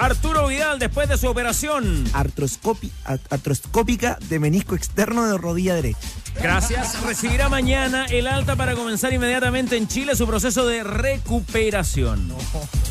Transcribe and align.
Arturo 0.00 0.46
Vidal 0.46 0.78
después 0.78 1.10
de 1.10 1.18
su 1.18 1.28
operación. 1.28 2.04
artroscópica 2.14 4.18
de 4.28 4.38
menisco 4.38 4.74
externo 4.74 5.26
de 5.26 5.36
rodilla 5.36 5.74
derecha. 5.74 5.98
Gracias. 6.42 7.02
Recibirá 7.02 7.50
mañana 7.50 8.06
el 8.06 8.26
alta 8.26 8.56
para 8.56 8.74
comenzar 8.74 9.12
inmediatamente 9.12 9.76
en 9.76 9.88
Chile 9.88 10.16
su 10.16 10.26
proceso 10.26 10.66
de 10.66 10.84
recuperación. 10.84 12.32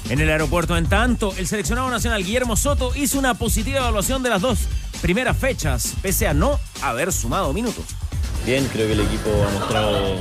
En 0.09 0.19
el 0.19 0.29
aeropuerto, 0.29 0.77
en 0.77 0.87
tanto, 0.87 1.33
el 1.35 1.47
seleccionado 1.47 1.89
nacional 1.89 2.23
Guillermo 2.23 2.55
Soto 2.55 2.95
hizo 2.95 3.17
una 3.17 3.33
positiva 3.33 3.79
evaluación 3.79 4.21
de 4.21 4.29
las 4.29 4.41
dos 4.41 4.59
primeras 5.01 5.35
fechas, 5.35 5.95
pese 6.03 6.27
a 6.27 6.35
no 6.35 6.59
haber 6.83 7.11
sumado 7.11 7.53
minutos. 7.53 7.85
Bien, 8.45 8.69
creo 8.71 8.85
que 8.85 8.93
el 8.93 9.01
equipo 9.01 9.31
ha 9.47 9.59
mostrado 9.59 10.15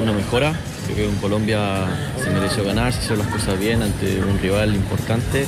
una 0.00 0.12
mejora. 0.12 0.54
Creo 0.84 0.96
que 0.96 1.08
en 1.08 1.16
Colombia 1.16 1.86
se 2.22 2.30
mereció 2.30 2.64
ganar, 2.64 2.92
se 2.92 3.00
hicieron 3.00 3.20
las 3.20 3.28
cosas 3.28 3.58
bien 3.58 3.82
ante 3.82 4.20
un 4.20 4.38
rival 4.38 4.74
importante. 4.74 5.46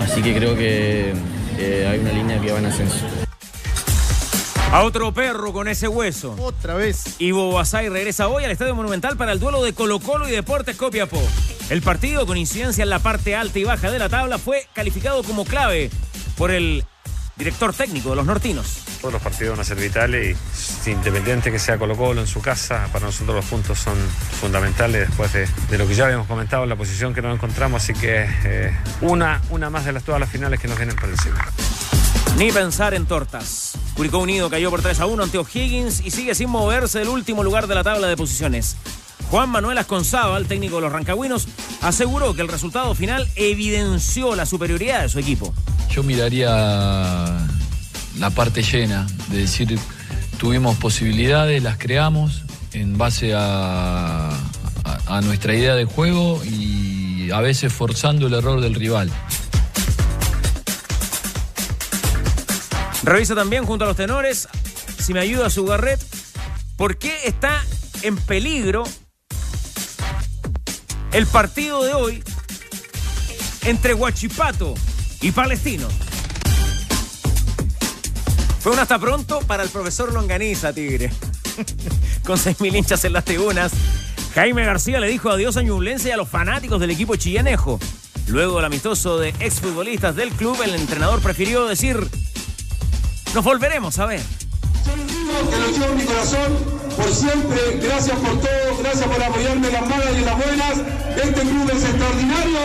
Así 0.00 0.22
que 0.22 0.34
creo 0.34 0.56
que 0.56 1.12
eh, 1.58 1.88
hay 1.90 1.98
una 1.98 2.12
línea 2.12 2.40
que 2.40 2.52
va 2.52 2.58
en 2.58 2.66
ascenso. 2.66 3.06
A 4.72 4.84
otro 4.84 5.12
perro 5.12 5.52
con 5.52 5.68
ese 5.68 5.86
hueso. 5.86 6.34
Otra 6.38 6.74
vez. 6.74 7.16
Ivo 7.18 7.52
Basay 7.52 7.90
regresa 7.90 8.28
hoy 8.28 8.44
al 8.44 8.50
Estadio 8.50 8.74
Monumental 8.74 9.18
para 9.18 9.32
el 9.32 9.38
duelo 9.38 9.62
de 9.62 9.74
Colo 9.74 10.00
Colo 10.00 10.26
y 10.26 10.30
Deportes 10.30 10.76
Copiapó. 10.76 11.22
El 11.68 11.82
partido, 11.82 12.26
con 12.26 12.38
incidencia 12.38 12.82
en 12.82 12.88
la 12.88 12.98
parte 12.98 13.36
alta 13.36 13.58
y 13.58 13.64
baja 13.64 13.90
de 13.90 13.98
la 13.98 14.08
tabla, 14.08 14.38
fue 14.38 14.66
calificado 14.72 15.22
como 15.24 15.44
clave 15.44 15.90
por 16.38 16.50
el 16.50 16.84
director 17.36 17.72
técnico 17.72 18.10
de 18.10 18.16
los 18.16 18.26
nortinos. 18.26 18.78
Todos 19.00 19.14
los 19.14 19.22
partidos 19.22 19.52
van 19.56 19.60
a 19.60 19.64
ser 19.64 19.78
vitales 19.78 20.36
y 20.86 20.90
independiente 20.90 21.50
que 21.50 21.58
sea 21.58 21.78
Colo 21.78 21.96
Colo 21.96 22.20
en 22.20 22.26
su 22.26 22.40
casa, 22.40 22.88
para 22.92 23.06
nosotros 23.06 23.36
los 23.36 23.44
puntos 23.44 23.78
son 23.78 23.96
fundamentales 24.40 25.08
después 25.08 25.32
de, 25.32 25.48
de 25.70 25.78
lo 25.78 25.86
que 25.86 25.94
ya 25.94 26.04
habíamos 26.04 26.26
comentado, 26.26 26.66
la 26.66 26.76
posición 26.76 27.14
que 27.14 27.22
nos 27.22 27.34
encontramos, 27.34 27.82
así 27.82 27.94
que 27.94 28.26
eh, 28.44 28.76
una, 29.00 29.40
una 29.50 29.70
más 29.70 29.84
de 29.84 29.92
las 29.92 30.04
todas 30.04 30.20
las 30.20 30.30
finales 30.30 30.60
que 30.60 30.68
nos 30.68 30.76
vienen 30.76 30.96
por 30.96 31.08
encima. 31.08 31.44
Ni 32.36 32.50
pensar 32.50 32.94
en 32.94 33.06
tortas. 33.06 33.72
Curicó 33.94 34.18
Unido 34.18 34.48
cayó 34.48 34.70
por 34.70 34.80
3 34.80 35.00
a 35.00 35.06
1 35.06 35.22
ante 35.22 35.38
O'Higgins 35.38 36.00
y 36.00 36.10
sigue 36.10 36.34
sin 36.34 36.48
moverse 36.48 37.00
del 37.00 37.08
último 37.08 37.44
lugar 37.44 37.66
de 37.66 37.74
la 37.74 37.84
tabla 37.84 38.06
de 38.06 38.16
posiciones. 38.16 38.76
Juan 39.32 39.48
Manuel 39.48 39.78
Asconzaba, 39.78 40.36
el 40.36 40.46
técnico 40.46 40.76
de 40.76 40.82
los 40.82 40.92
rancagüinos, 40.92 41.48
aseguró 41.80 42.34
que 42.34 42.42
el 42.42 42.48
resultado 42.48 42.94
final 42.94 43.26
evidenció 43.34 44.34
la 44.34 44.44
superioridad 44.44 45.00
de 45.00 45.08
su 45.08 45.18
equipo. 45.18 45.54
Yo 45.90 46.02
miraría 46.02 46.50
la 48.18 48.30
parte 48.34 48.62
llena, 48.62 49.06
de 49.28 49.38
decir, 49.38 49.78
tuvimos 50.36 50.76
posibilidades, 50.76 51.62
las 51.62 51.78
creamos 51.78 52.42
en 52.74 52.98
base 52.98 53.32
a, 53.34 54.28
a- 54.28 54.36
a 55.06 55.20
nuestra 55.22 55.54
idea 55.54 55.76
de 55.76 55.86
juego 55.86 56.42
y 56.44 57.30
a 57.30 57.40
veces 57.40 57.72
forzando 57.72 58.26
el 58.26 58.34
error 58.34 58.60
del 58.60 58.74
rival. 58.74 59.10
Revisa 63.02 63.34
también 63.34 63.64
junto 63.64 63.86
a 63.86 63.88
los 63.88 63.96
tenores, 63.96 64.46
si 64.98 65.14
me 65.14 65.20
ayuda 65.20 65.48
su 65.48 65.64
Garret, 65.64 66.00
por 66.76 66.98
qué 66.98 67.14
está 67.24 67.64
en 68.02 68.16
peligro 68.18 68.84
el 71.12 71.26
partido 71.26 71.84
de 71.84 71.94
hoy 71.94 72.22
entre 73.64 73.94
Huachipato 73.94 74.74
y 75.20 75.30
Palestino. 75.30 75.88
Fue 78.60 78.72
un 78.72 78.78
hasta 78.78 78.98
pronto 78.98 79.40
para 79.40 79.62
el 79.62 79.68
profesor 79.68 80.12
Longaniza, 80.12 80.72
Tigre. 80.72 81.12
Con 82.24 82.38
6.000 82.38 82.76
hinchas 82.76 83.04
en 83.04 83.12
las 83.12 83.24
tribunas, 83.24 83.72
Jaime 84.34 84.64
García 84.64 85.00
le 85.00 85.08
dijo 85.08 85.30
adiós 85.30 85.56
a 85.56 85.62
Ñublense 85.62 86.08
y 86.08 86.12
a 86.12 86.16
los 86.16 86.28
fanáticos 86.28 86.80
del 86.80 86.90
equipo 86.90 87.16
chillanejo. 87.16 87.78
Luego 88.28 88.56
del 88.56 88.64
amistoso 88.64 89.18
de 89.18 89.30
exfutbolistas 89.40 90.16
del 90.16 90.30
club, 90.30 90.62
el 90.62 90.74
entrenador 90.74 91.20
prefirió 91.20 91.66
decir, 91.66 92.08
nos 93.34 93.44
volveremos 93.44 93.98
a 93.98 94.06
ver. 94.06 94.22
Que 95.50 95.58
lo 95.58 95.70
llevo 95.70 95.92
en 95.92 95.96
mi 95.96 96.04
corazón 96.04 96.58
por 96.96 97.10
siempre. 97.14 97.78
Gracias 97.82 98.18
por 98.18 98.40
todo, 98.40 98.78
gracias 98.80 99.08
por 99.08 99.22
apoyarme 99.22 99.66
en 99.68 99.72
las 99.72 99.88
malas 99.88 100.08
y 100.14 100.18
en 100.18 100.26
las 100.26 100.36
buenas. 100.36 100.78
Este 101.16 101.40
club 101.40 101.70
es 101.70 101.84
extraordinario 101.84 102.60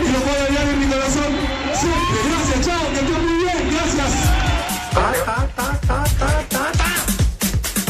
y 0.00 0.08
lo 0.12 0.18
voy 0.20 0.36
a 0.36 0.48
llevar 0.48 0.68
en 0.68 0.80
mi 0.80 0.86
corazón 0.86 1.30
siempre. 1.74 2.18
Gracias, 2.28 2.66
chao, 2.66 2.82
que 2.92 3.00
estén 3.00 3.26
muy 3.26 3.44
bien, 3.44 3.58
gracias. 3.72 4.10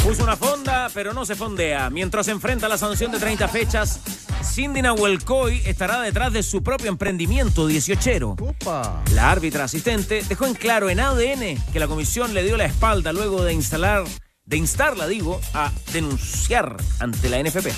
Puso 0.05 0.23
una 0.25 0.37
fonda, 0.37 0.89
pero 0.95 1.13
no 1.13 1.25
se 1.25 1.35
fondea. 1.35 1.91
Mientras 1.91 2.29
enfrenta 2.29 2.69
la 2.69 2.79
sanción 2.79 3.13
de 3.13 3.19
30 3.19 3.49
fechas, 3.49 4.01
Cindy 4.43 4.83
Nahuelcoy 4.83 5.63
estará 5.65 6.01
detrás 6.01 6.33
de 6.33 6.43
su 6.43 6.63
propio 6.63 6.89
emprendimiento 6.89 7.67
18. 7.67 8.37
Opa. 8.41 9.03
La 9.13 9.31
árbitra 9.31 9.65
asistente 9.65 10.23
dejó 10.29 10.47
en 10.47 10.55
claro 10.55 10.91
en 10.91 11.01
ADN 11.01 11.63
que 11.73 11.81
la 11.81 11.87
comisión 11.87 12.35
le 12.35 12.43
dio 12.43 12.57
la 12.57 12.65
espalda 12.65 13.13
luego 13.13 13.45
de 13.45 13.53
instalar, 13.53 14.05
de 14.45 14.57
instarla, 14.57 15.07
digo, 15.07 15.41
a 15.55 15.73
denunciar 15.93 16.77
ante 16.99 17.29
la 17.29 17.43
NFP. 17.43 17.69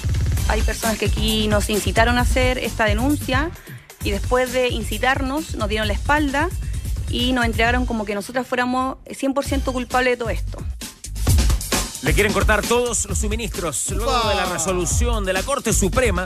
Hay 0.48 0.62
personas 0.62 0.98
que 0.98 1.06
aquí 1.06 1.48
nos 1.48 1.68
incitaron 1.70 2.18
a 2.18 2.22
hacer 2.22 2.58
esta 2.58 2.84
denuncia 2.84 3.50
y 4.04 4.10
después 4.10 4.52
de 4.52 4.68
incitarnos 4.68 5.54
nos 5.56 5.68
dieron 5.68 5.88
la 5.88 5.94
espalda 5.94 6.48
y 7.10 7.32
nos 7.32 7.44
entregaron 7.44 7.86
como 7.86 8.04
que 8.04 8.14
nosotras 8.14 8.46
fuéramos 8.46 8.96
100% 9.04 9.72
culpables 9.72 10.12
de 10.12 10.16
todo 10.16 10.30
esto. 10.30 10.58
Le 12.02 12.14
quieren 12.14 12.32
cortar 12.32 12.62
todos 12.62 13.06
los 13.06 13.18
suministros. 13.18 13.90
Luego 13.90 14.28
de 14.28 14.34
la 14.34 14.46
resolución 14.46 15.24
de 15.24 15.32
la 15.32 15.44
Corte 15.44 15.72
Suprema, 15.72 16.24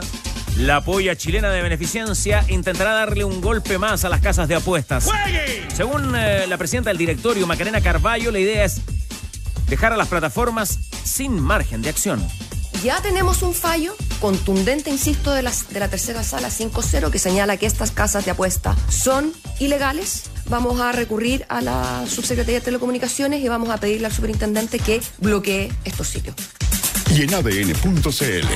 la 0.57 0.83
polla 0.83 1.15
chilena 1.15 1.51
de 1.51 1.61
beneficencia 1.61 2.43
intentará 2.47 2.93
darle 2.93 3.23
un 3.23 3.41
golpe 3.41 3.77
más 3.77 4.03
a 4.03 4.09
las 4.09 4.21
casas 4.21 4.47
de 4.47 4.55
apuestas. 4.55 5.07
Según 5.75 6.15
eh, 6.15 6.47
la 6.47 6.57
presidenta 6.57 6.89
del 6.89 6.97
directorio, 6.97 7.45
Macarena 7.45 7.79
Carballo, 7.79 8.31
la 8.31 8.39
idea 8.39 8.65
es 8.65 8.81
dejar 9.69 9.93
a 9.93 9.97
las 9.97 10.07
plataformas 10.07 10.79
sin 11.03 11.39
margen 11.39 11.83
de 11.83 11.89
acción. 11.89 12.27
Ya 12.83 13.01
tenemos 13.01 13.41
un 13.41 13.53
fallo 13.53 13.95
contundente, 14.19 14.89
insisto, 14.89 15.33
de, 15.33 15.41
las, 15.41 15.69
de 15.69 15.79
la 15.79 15.87
tercera 15.89 16.23
sala 16.23 16.49
5-0 16.49 17.09
que 17.09 17.19
señala 17.19 17.57
que 17.57 17.65
estas 17.65 17.91
casas 17.91 18.25
de 18.25 18.31
apuesta 18.31 18.75
son 18.89 19.33
ilegales. 19.59 20.29
Vamos 20.49 20.79
a 20.79 20.91
recurrir 20.91 21.45
a 21.49 21.61
la 21.61 22.05
Subsecretaría 22.07 22.59
de 22.59 22.65
Telecomunicaciones 22.65 23.43
y 23.43 23.47
vamos 23.47 23.69
a 23.69 23.77
pedirle 23.77 24.07
al 24.07 24.13
superintendente 24.13 24.79
que 24.79 25.01
bloquee 25.17 25.71
estos 25.85 26.07
sitios. 26.07 26.35
Y 27.09 27.23
en 27.23 27.33
ADN.cl. 27.33 28.47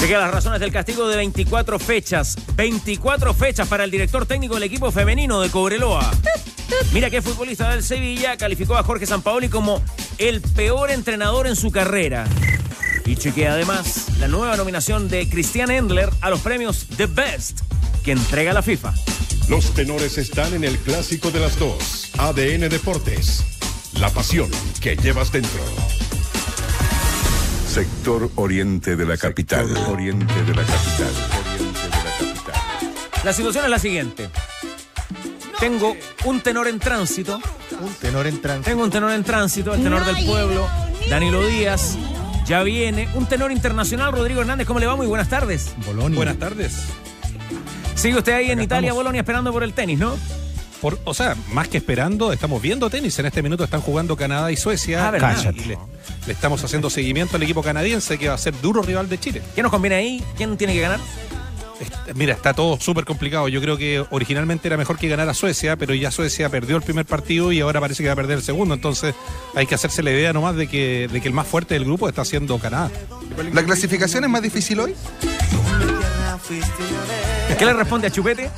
Llegué 0.00 0.14
a 0.14 0.20
las 0.20 0.30
razones 0.30 0.60
del 0.60 0.70
castigo 0.72 1.08
de 1.08 1.16
24 1.16 1.78
fechas. 1.78 2.36
24 2.54 3.34
fechas 3.34 3.66
para 3.66 3.82
el 3.82 3.90
director 3.90 4.26
técnico 4.26 4.54
del 4.54 4.62
equipo 4.62 4.92
femenino 4.92 5.40
de 5.40 5.50
Cobreloa. 5.50 6.10
Mira 6.92 7.10
que 7.10 7.20
futbolista 7.20 7.70
del 7.70 7.82
Sevilla 7.82 8.36
calificó 8.36 8.76
a 8.76 8.84
Jorge 8.84 9.06
Sampaoli 9.06 9.48
como 9.48 9.82
el 10.18 10.40
peor 10.40 10.90
entrenador 10.90 11.46
en 11.46 11.56
su 11.56 11.70
carrera. 11.70 12.26
Y 13.04 13.16
chequea 13.16 13.52
además 13.52 14.06
la 14.18 14.28
nueva 14.28 14.56
nominación 14.56 15.08
de 15.08 15.28
Christian 15.28 15.70
Endler 15.70 16.10
a 16.20 16.30
los 16.30 16.40
premios 16.40 16.86
The 16.96 17.06
Best 17.06 17.60
que 18.04 18.12
entrega 18.12 18.52
la 18.52 18.62
FIFA. 18.62 18.94
Los 19.48 19.72
tenores 19.72 20.18
están 20.18 20.52
en 20.54 20.64
el 20.64 20.76
clásico 20.78 21.30
de 21.30 21.40
las 21.40 21.58
dos. 21.58 22.10
ADN 22.18 22.68
Deportes. 22.68 23.44
La 23.98 24.10
pasión 24.10 24.50
que 24.80 24.96
llevas 24.96 25.32
dentro. 25.32 25.60
Sector 27.66 28.30
oriente 28.34 28.96
de 28.96 29.06
la 29.06 29.16
capital. 29.16 29.74
oriente 29.88 30.34
de 30.44 30.54
la 30.54 30.62
capital. 30.64 31.12
Oriente 31.54 31.82
de 31.84 31.90
la 31.90 32.34
capital. 32.34 33.24
La 33.24 33.32
situación 33.32 33.64
es 33.64 33.70
la 33.70 33.78
siguiente. 33.78 34.28
Tengo 35.58 35.96
un 36.24 36.40
tenor 36.40 36.68
en 36.68 36.78
tránsito. 36.78 37.40
Un 37.80 37.92
tenor 37.94 38.26
en 38.26 38.40
tránsito. 38.40 38.70
Tengo 38.70 38.84
un 38.84 38.90
tenor 38.90 39.12
en 39.12 39.24
tránsito, 39.24 39.74
el 39.74 39.82
tenor 39.82 40.04
del 40.04 40.26
pueblo, 40.26 40.66
Danilo 41.08 41.46
Díaz. 41.46 41.96
Ya 42.46 42.62
viene 42.62 43.08
un 43.14 43.26
tenor 43.26 43.52
internacional, 43.52 44.12
Rodrigo 44.12 44.40
Hernández. 44.40 44.66
¿Cómo 44.66 44.80
le 44.80 44.86
va? 44.86 44.96
Muy 44.96 45.06
buenas 45.06 45.28
tardes. 45.28 45.72
Buenas 45.94 46.38
tardes. 46.38 46.76
Sigue 47.94 48.18
usted 48.18 48.32
ahí 48.32 48.50
en 48.50 48.60
Italia, 48.60 48.88
estamos. 48.88 48.96
Bolonia, 49.04 49.20
esperando 49.20 49.52
por 49.52 49.62
el 49.62 49.72
tenis, 49.74 49.98
¿no? 49.98 50.16
Por, 50.80 50.98
o 51.04 51.12
sea, 51.12 51.36
más 51.52 51.68
que 51.68 51.76
esperando, 51.78 52.32
estamos 52.32 52.62
viendo 52.62 52.88
tenis. 52.88 53.18
En 53.18 53.26
este 53.26 53.42
minuto 53.42 53.64
están 53.64 53.80
jugando 53.80 54.16
Canadá 54.16 54.50
y 54.52 54.56
Suecia. 54.56 55.08
Ah, 55.08 55.10
le, 55.10 55.78
le 56.26 56.32
estamos 56.32 56.62
haciendo 56.62 56.88
seguimiento 56.88 57.36
al 57.36 57.42
equipo 57.42 57.62
canadiense 57.62 58.16
que 58.18 58.28
va 58.28 58.34
a 58.34 58.38
ser 58.38 58.58
duro 58.60 58.82
rival 58.82 59.08
de 59.08 59.18
Chile. 59.18 59.42
¿Qué 59.54 59.62
nos 59.62 59.72
conviene 59.72 59.96
ahí? 59.96 60.24
¿Quién 60.36 60.56
tiene 60.56 60.72
que 60.74 60.80
ganar? 60.80 61.00
Mira, 62.14 62.34
está 62.34 62.54
todo 62.54 62.78
súper 62.80 63.04
complicado. 63.04 63.48
Yo 63.48 63.60
creo 63.60 63.76
que 63.76 64.04
originalmente 64.10 64.68
era 64.68 64.76
mejor 64.76 64.98
que 64.98 65.08
ganara 65.08 65.34
Suecia, 65.34 65.76
pero 65.76 65.94
ya 65.94 66.10
Suecia 66.10 66.48
perdió 66.48 66.76
el 66.76 66.82
primer 66.82 67.06
partido 67.06 67.52
y 67.52 67.60
ahora 67.60 67.80
parece 67.80 68.02
que 68.02 68.08
va 68.08 68.14
a 68.14 68.16
perder 68.16 68.38
el 68.38 68.44
segundo. 68.44 68.74
Entonces 68.74 69.14
hay 69.54 69.66
que 69.66 69.74
hacerse 69.74 70.02
la 70.02 70.10
idea 70.10 70.32
nomás 70.32 70.56
de 70.56 70.66
que, 70.66 71.08
de 71.12 71.20
que 71.20 71.28
el 71.28 71.34
más 71.34 71.46
fuerte 71.46 71.74
del 71.74 71.84
grupo 71.84 72.08
está 72.08 72.24
siendo 72.24 72.58
Canadá. 72.58 72.90
¿La 73.52 73.62
clasificación 73.62 74.24
es 74.24 74.30
más 74.30 74.42
difícil 74.42 74.80
hoy? 74.80 74.94
¿Qué 77.58 77.64
le 77.64 77.72
responde 77.72 78.06
a 78.06 78.10
Chupete? 78.10 78.50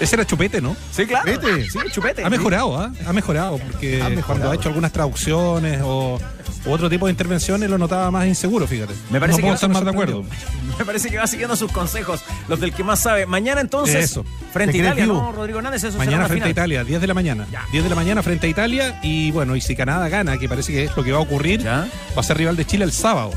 Ese 0.00 0.16
era 0.16 0.26
Chupete, 0.26 0.60
¿no? 0.60 0.76
Sí, 0.92 1.06
claro. 1.06 1.32
Chupete. 1.32 1.70
Sí, 1.70 1.78
Chupete. 1.92 2.24
Ha 2.24 2.30
mejorado, 2.30 2.78
¿ah? 2.78 2.92
Ha 3.06 3.12
mejorado, 3.12 3.58
porque 3.58 4.02
Ha 4.02 4.08
mejorado. 4.08 4.26
cuando 4.26 4.50
ha 4.50 4.54
hecho 4.54 4.68
algunas 4.68 4.92
traducciones 4.92 5.80
o 5.84 6.18
u 6.66 6.72
otro 6.72 6.88
tipo 6.88 7.06
de 7.06 7.12
intervenciones 7.12 7.68
lo 7.68 7.76
notaba 7.78 8.10
más 8.10 8.26
inseguro, 8.26 8.66
fíjate. 8.66 8.94
Me 9.10 9.20
parece 9.20 9.42
no 9.42 9.48
que 9.48 9.54
estar 9.54 9.70
más 9.70 9.84
de 9.84 9.90
acuerdo. 9.90 10.24
Me 10.78 10.84
parece 10.84 11.10
que 11.10 11.18
va 11.18 11.26
siguiendo 11.26 11.56
sus 11.56 11.70
consejos, 11.70 12.22
los 12.48 12.58
del 12.58 12.72
que 12.72 12.82
más 12.82 12.98
sabe. 13.00 13.26
Mañana 13.26 13.60
entonces, 13.60 14.04
Eso. 14.04 14.24
frente 14.52 14.70
a 14.70 14.72
¿Te 14.72 14.78
crees 14.78 14.86
Italia, 14.94 15.04
vivo? 15.04 15.22
¿no, 15.22 15.32
Rodrigo 15.32 15.58
Hernández? 15.58 15.84
Eso 15.84 15.98
Mañana 15.98 16.16
será 16.16 16.28
frente 16.28 16.48
a. 16.48 16.50
Italia, 16.50 16.84
10 16.84 17.00
de 17.00 17.06
la 17.06 17.14
mañana. 17.14 17.46
10 17.70 17.84
de 17.84 17.90
la 17.90 17.96
mañana 17.96 18.22
frente 18.22 18.46
a 18.46 18.50
Italia 18.50 18.98
y 19.02 19.30
bueno, 19.30 19.54
y 19.56 19.60
si 19.60 19.76
Canadá 19.76 20.08
gana, 20.08 20.38
que 20.38 20.48
parece 20.48 20.72
que 20.72 20.84
es 20.84 20.96
lo 20.96 21.04
que 21.04 21.12
va 21.12 21.18
a 21.18 21.20
ocurrir, 21.20 21.64
va 21.66 21.86
a 22.16 22.22
ser 22.22 22.38
rival 22.38 22.56
de 22.56 22.64
Chile 22.64 22.84
el 22.84 22.92
sábado. 22.92 23.30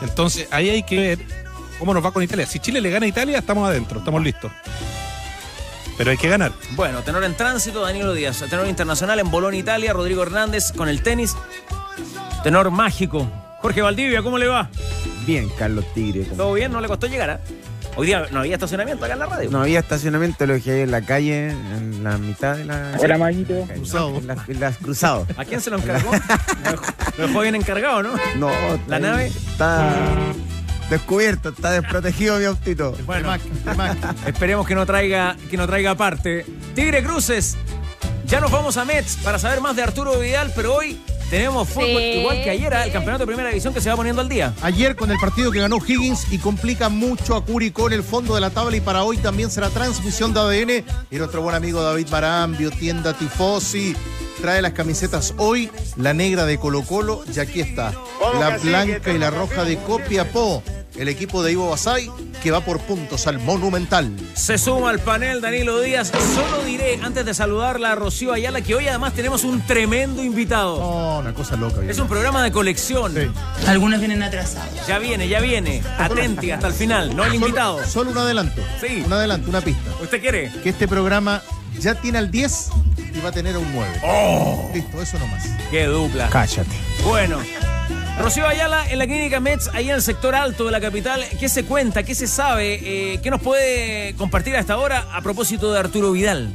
Entonces 0.00 0.46
ahí 0.50 0.70
hay 0.70 0.82
que 0.84 0.98
ver 0.98 1.18
cómo 1.78 1.92
nos 1.92 2.04
va 2.04 2.12
con 2.12 2.22
Italia. 2.22 2.46
Si 2.46 2.58
Chile 2.60 2.80
le 2.80 2.90
gana 2.90 3.06
a 3.06 3.08
Italia, 3.08 3.38
estamos 3.38 3.68
adentro, 3.68 3.98
estamos 3.98 4.22
listos. 4.22 4.50
Pero 5.98 6.10
hay 6.12 6.16
que 6.16 6.28
ganar. 6.28 6.52
Bueno, 6.76 7.02
tenor 7.02 7.24
en 7.24 7.34
tránsito, 7.36 7.80
Danilo 7.82 8.14
Díaz. 8.14 8.42
Tenor 8.48 8.66
internacional 8.68 9.18
en 9.18 9.30
Bolón, 9.30 9.54
Italia, 9.54 9.92
Rodrigo 9.92 10.22
Hernández 10.22 10.72
con 10.72 10.88
el 10.88 11.02
tenis. 11.02 11.34
Tenor 12.44 12.70
mágico. 12.70 13.28
Jorge 13.60 13.82
Valdivia, 13.82 14.22
¿cómo 14.22 14.38
le 14.38 14.46
va? 14.46 14.70
Bien, 15.26 15.48
Carlos 15.58 15.84
Tigre. 15.94 16.22
¿Todo 16.36 16.52
bien? 16.54 16.70
¿No 16.72 16.80
le 16.80 16.86
costó 16.88 17.08
llegar? 17.08 17.30
ah? 17.30 17.40
Hoy 17.96 18.06
día 18.06 18.26
no 18.30 18.38
había 18.38 18.54
estacionamiento 18.54 19.04
acá 19.04 19.14
en 19.14 19.18
la 19.18 19.26
radio. 19.26 19.50
No 19.50 19.60
había 19.62 19.80
estacionamiento, 19.80 20.46
lo 20.46 20.52
dejé 20.54 20.70
ahí 20.70 20.80
en 20.82 20.92
la 20.92 21.02
calle, 21.02 21.48
en 21.50 22.04
la 22.04 22.16
mitad 22.16 22.56
de 22.56 22.64
la. 22.64 22.92
Hola, 22.96 23.18
Maguito. 23.18 23.66
Cruzado. 23.74 24.16
En 24.18 24.26
las, 24.28 24.48
en 24.48 24.60
las 24.60 24.76
cruzado. 24.76 25.26
¿A 25.36 25.44
quién 25.44 25.60
se 25.60 25.70
lo 25.70 25.78
encargó? 25.78 26.12
Lo 26.12 26.70
dejó- 26.70 26.92
Lo 27.18 27.26
dejó 27.26 27.40
bien 27.40 27.56
encargado, 27.56 28.04
¿no? 28.04 28.10
No, 28.36 28.50
¿La 28.50 28.74
está 28.76 28.98
nave? 29.00 29.22
ahí, 29.24 29.28
Está 29.30 29.96
descubierto, 30.90 31.50
está 31.50 31.70
desprotegido 31.72 32.38
mi 32.38 32.44
autito. 32.44 32.94
Bueno, 33.06 33.30
esperemos 34.26 34.66
que 34.66 34.74
no 34.74 34.86
traiga 34.86 35.36
que 35.50 35.56
no 35.56 35.66
traiga 35.66 35.94
parte. 35.94 36.44
Tigre 36.74 37.02
Cruces, 37.02 37.56
ya 38.26 38.40
nos 38.40 38.50
vamos 38.50 38.76
a 38.76 38.84
Mets 38.84 39.16
para 39.22 39.38
saber 39.38 39.60
más 39.60 39.76
de 39.76 39.82
Arturo 39.82 40.18
Vidal, 40.18 40.52
pero 40.54 40.74
hoy 40.74 41.00
tenemos 41.30 41.68
fútbol 41.68 41.88
Sí. 41.88 42.18
igual 42.20 42.42
que 42.42 42.50
ayer, 42.50 42.72
ah, 42.72 42.86
el 42.86 42.92
campeonato 42.92 43.24
de 43.24 43.26
primera 43.26 43.50
división 43.50 43.74
que 43.74 43.82
se 43.82 43.90
va 43.90 43.96
poniendo 43.96 44.22
al 44.22 44.30
día. 44.30 44.54
Ayer 44.62 44.96
con 44.96 45.10
el 45.10 45.18
partido 45.18 45.50
que 45.50 45.60
ganó 45.60 45.76
Higgins 45.76 46.32
y 46.32 46.38
complica 46.38 46.88
mucho 46.88 47.36
a 47.36 47.44
Curicó 47.44 47.86
en 47.88 47.92
el 47.94 48.02
fondo 48.02 48.34
de 48.34 48.40
la 48.40 48.48
tabla 48.50 48.76
y 48.76 48.80
para 48.80 49.02
hoy 49.04 49.18
también 49.18 49.50
será 49.50 49.68
transmisión 49.68 50.32
de 50.32 50.40
ADN 50.40 50.84
y 51.10 51.16
nuestro 51.16 51.42
buen 51.42 51.54
amigo 51.54 51.82
David 51.82 52.08
Marambio, 52.08 52.70
tienda 52.70 53.12
Tifosi, 53.12 53.94
trae 54.40 54.62
las 54.62 54.72
camisetas 54.72 55.34
hoy, 55.36 55.70
la 55.96 56.14
negra 56.14 56.46
de 56.46 56.58
Colo 56.58 56.82
Colo 56.82 57.22
y 57.34 57.38
aquí 57.40 57.60
está, 57.60 57.92
la 58.38 58.56
blanca 58.56 59.12
y 59.12 59.18
la 59.18 59.30
roja 59.30 59.64
de 59.64 59.76
Copiapó, 59.76 60.62
el 60.98 61.08
equipo 61.08 61.42
de 61.42 61.52
Ivo 61.52 61.70
Basay 61.70 62.10
que 62.42 62.50
va 62.50 62.60
por 62.60 62.78
puntos 62.80 63.26
al 63.26 63.38
Monumental. 63.40 64.10
Se 64.34 64.58
suma 64.58 64.90
al 64.90 65.00
panel 65.00 65.40
Danilo 65.40 65.80
Díaz. 65.80 66.12
Solo 66.34 66.62
diré, 66.64 67.00
antes 67.02 67.24
de 67.24 67.34
saludarla 67.34 67.92
a 67.92 67.94
Rocío 67.96 68.32
Ayala, 68.32 68.60
que 68.60 68.74
hoy 68.76 68.86
además 68.86 69.12
tenemos 69.14 69.42
un 69.44 69.60
tremendo 69.66 70.22
invitado. 70.22 70.78
No, 70.78 71.18
una 71.18 71.34
cosa 71.34 71.56
loca. 71.56 71.80
Es 71.88 71.98
un 71.98 72.06
programa 72.08 72.42
de 72.44 72.52
colección. 72.52 73.14
Algunos 73.66 73.98
vienen 73.98 74.22
atrasados. 74.22 74.86
Ya 74.86 74.98
viene, 74.98 75.28
ya 75.28 75.40
viene. 75.40 75.82
Atenti 75.98 76.50
hasta 76.52 76.68
el 76.68 76.74
final. 76.74 77.16
No 77.16 77.24
el 77.24 77.32
Solo- 77.32 77.46
invitado. 77.46 77.86
Solo 77.86 78.10
un 78.12 78.18
adelanto. 78.18 78.62
Sí. 78.80 79.02
Un 79.04 79.12
adelanto, 79.12 79.50
una 79.50 79.60
pista. 79.60 79.90
¿Usted 80.00 80.20
quiere? 80.20 80.52
Que 80.62 80.68
este 80.70 80.86
programa 80.86 81.42
ya 81.80 81.94
tiene 81.96 82.18
al 82.18 82.30
10 82.30 82.68
y 83.14 83.20
va 83.20 83.30
a 83.30 83.32
tener 83.32 83.56
a 83.56 83.58
un 83.58 83.72
9. 83.72 84.00
¡Oh! 84.04 84.70
Listo, 84.72 85.02
eso 85.02 85.18
nomás. 85.18 85.44
Qué 85.72 85.86
dupla. 85.86 86.28
Cállate. 86.30 86.70
Bueno. 87.04 87.38
Rocío 88.20 88.48
Ayala 88.48 88.84
en 88.90 88.98
la 88.98 89.06
clínica 89.06 89.38
Mets, 89.38 89.68
ahí 89.72 89.88
en 89.88 89.94
el 89.94 90.02
sector 90.02 90.34
alto 90.34 90.64
de 90.64 90.72
la 90.72 90.80
capital. 90.80 91.24
¿Qué 91.38 91.48
se 91.48 91.64
cuenta? 91.64 92.02
¿Qué 92.02 92.14
se 92.14 92.26
sabe? 92.26 92.80
Eh, 92.82 93.20
¿Qué 93.22 93.30
nos 93.30 93.40
puede 93.40 94.14
compartir 94.16 94.56
hasta 94.56 94.74
ahora 94.74 95.06
a 95.12 95.22
propósito 95.22 95.72
de 95.72 95.78
Arturo 95.78 96.12
Vidal? 96.12 96.52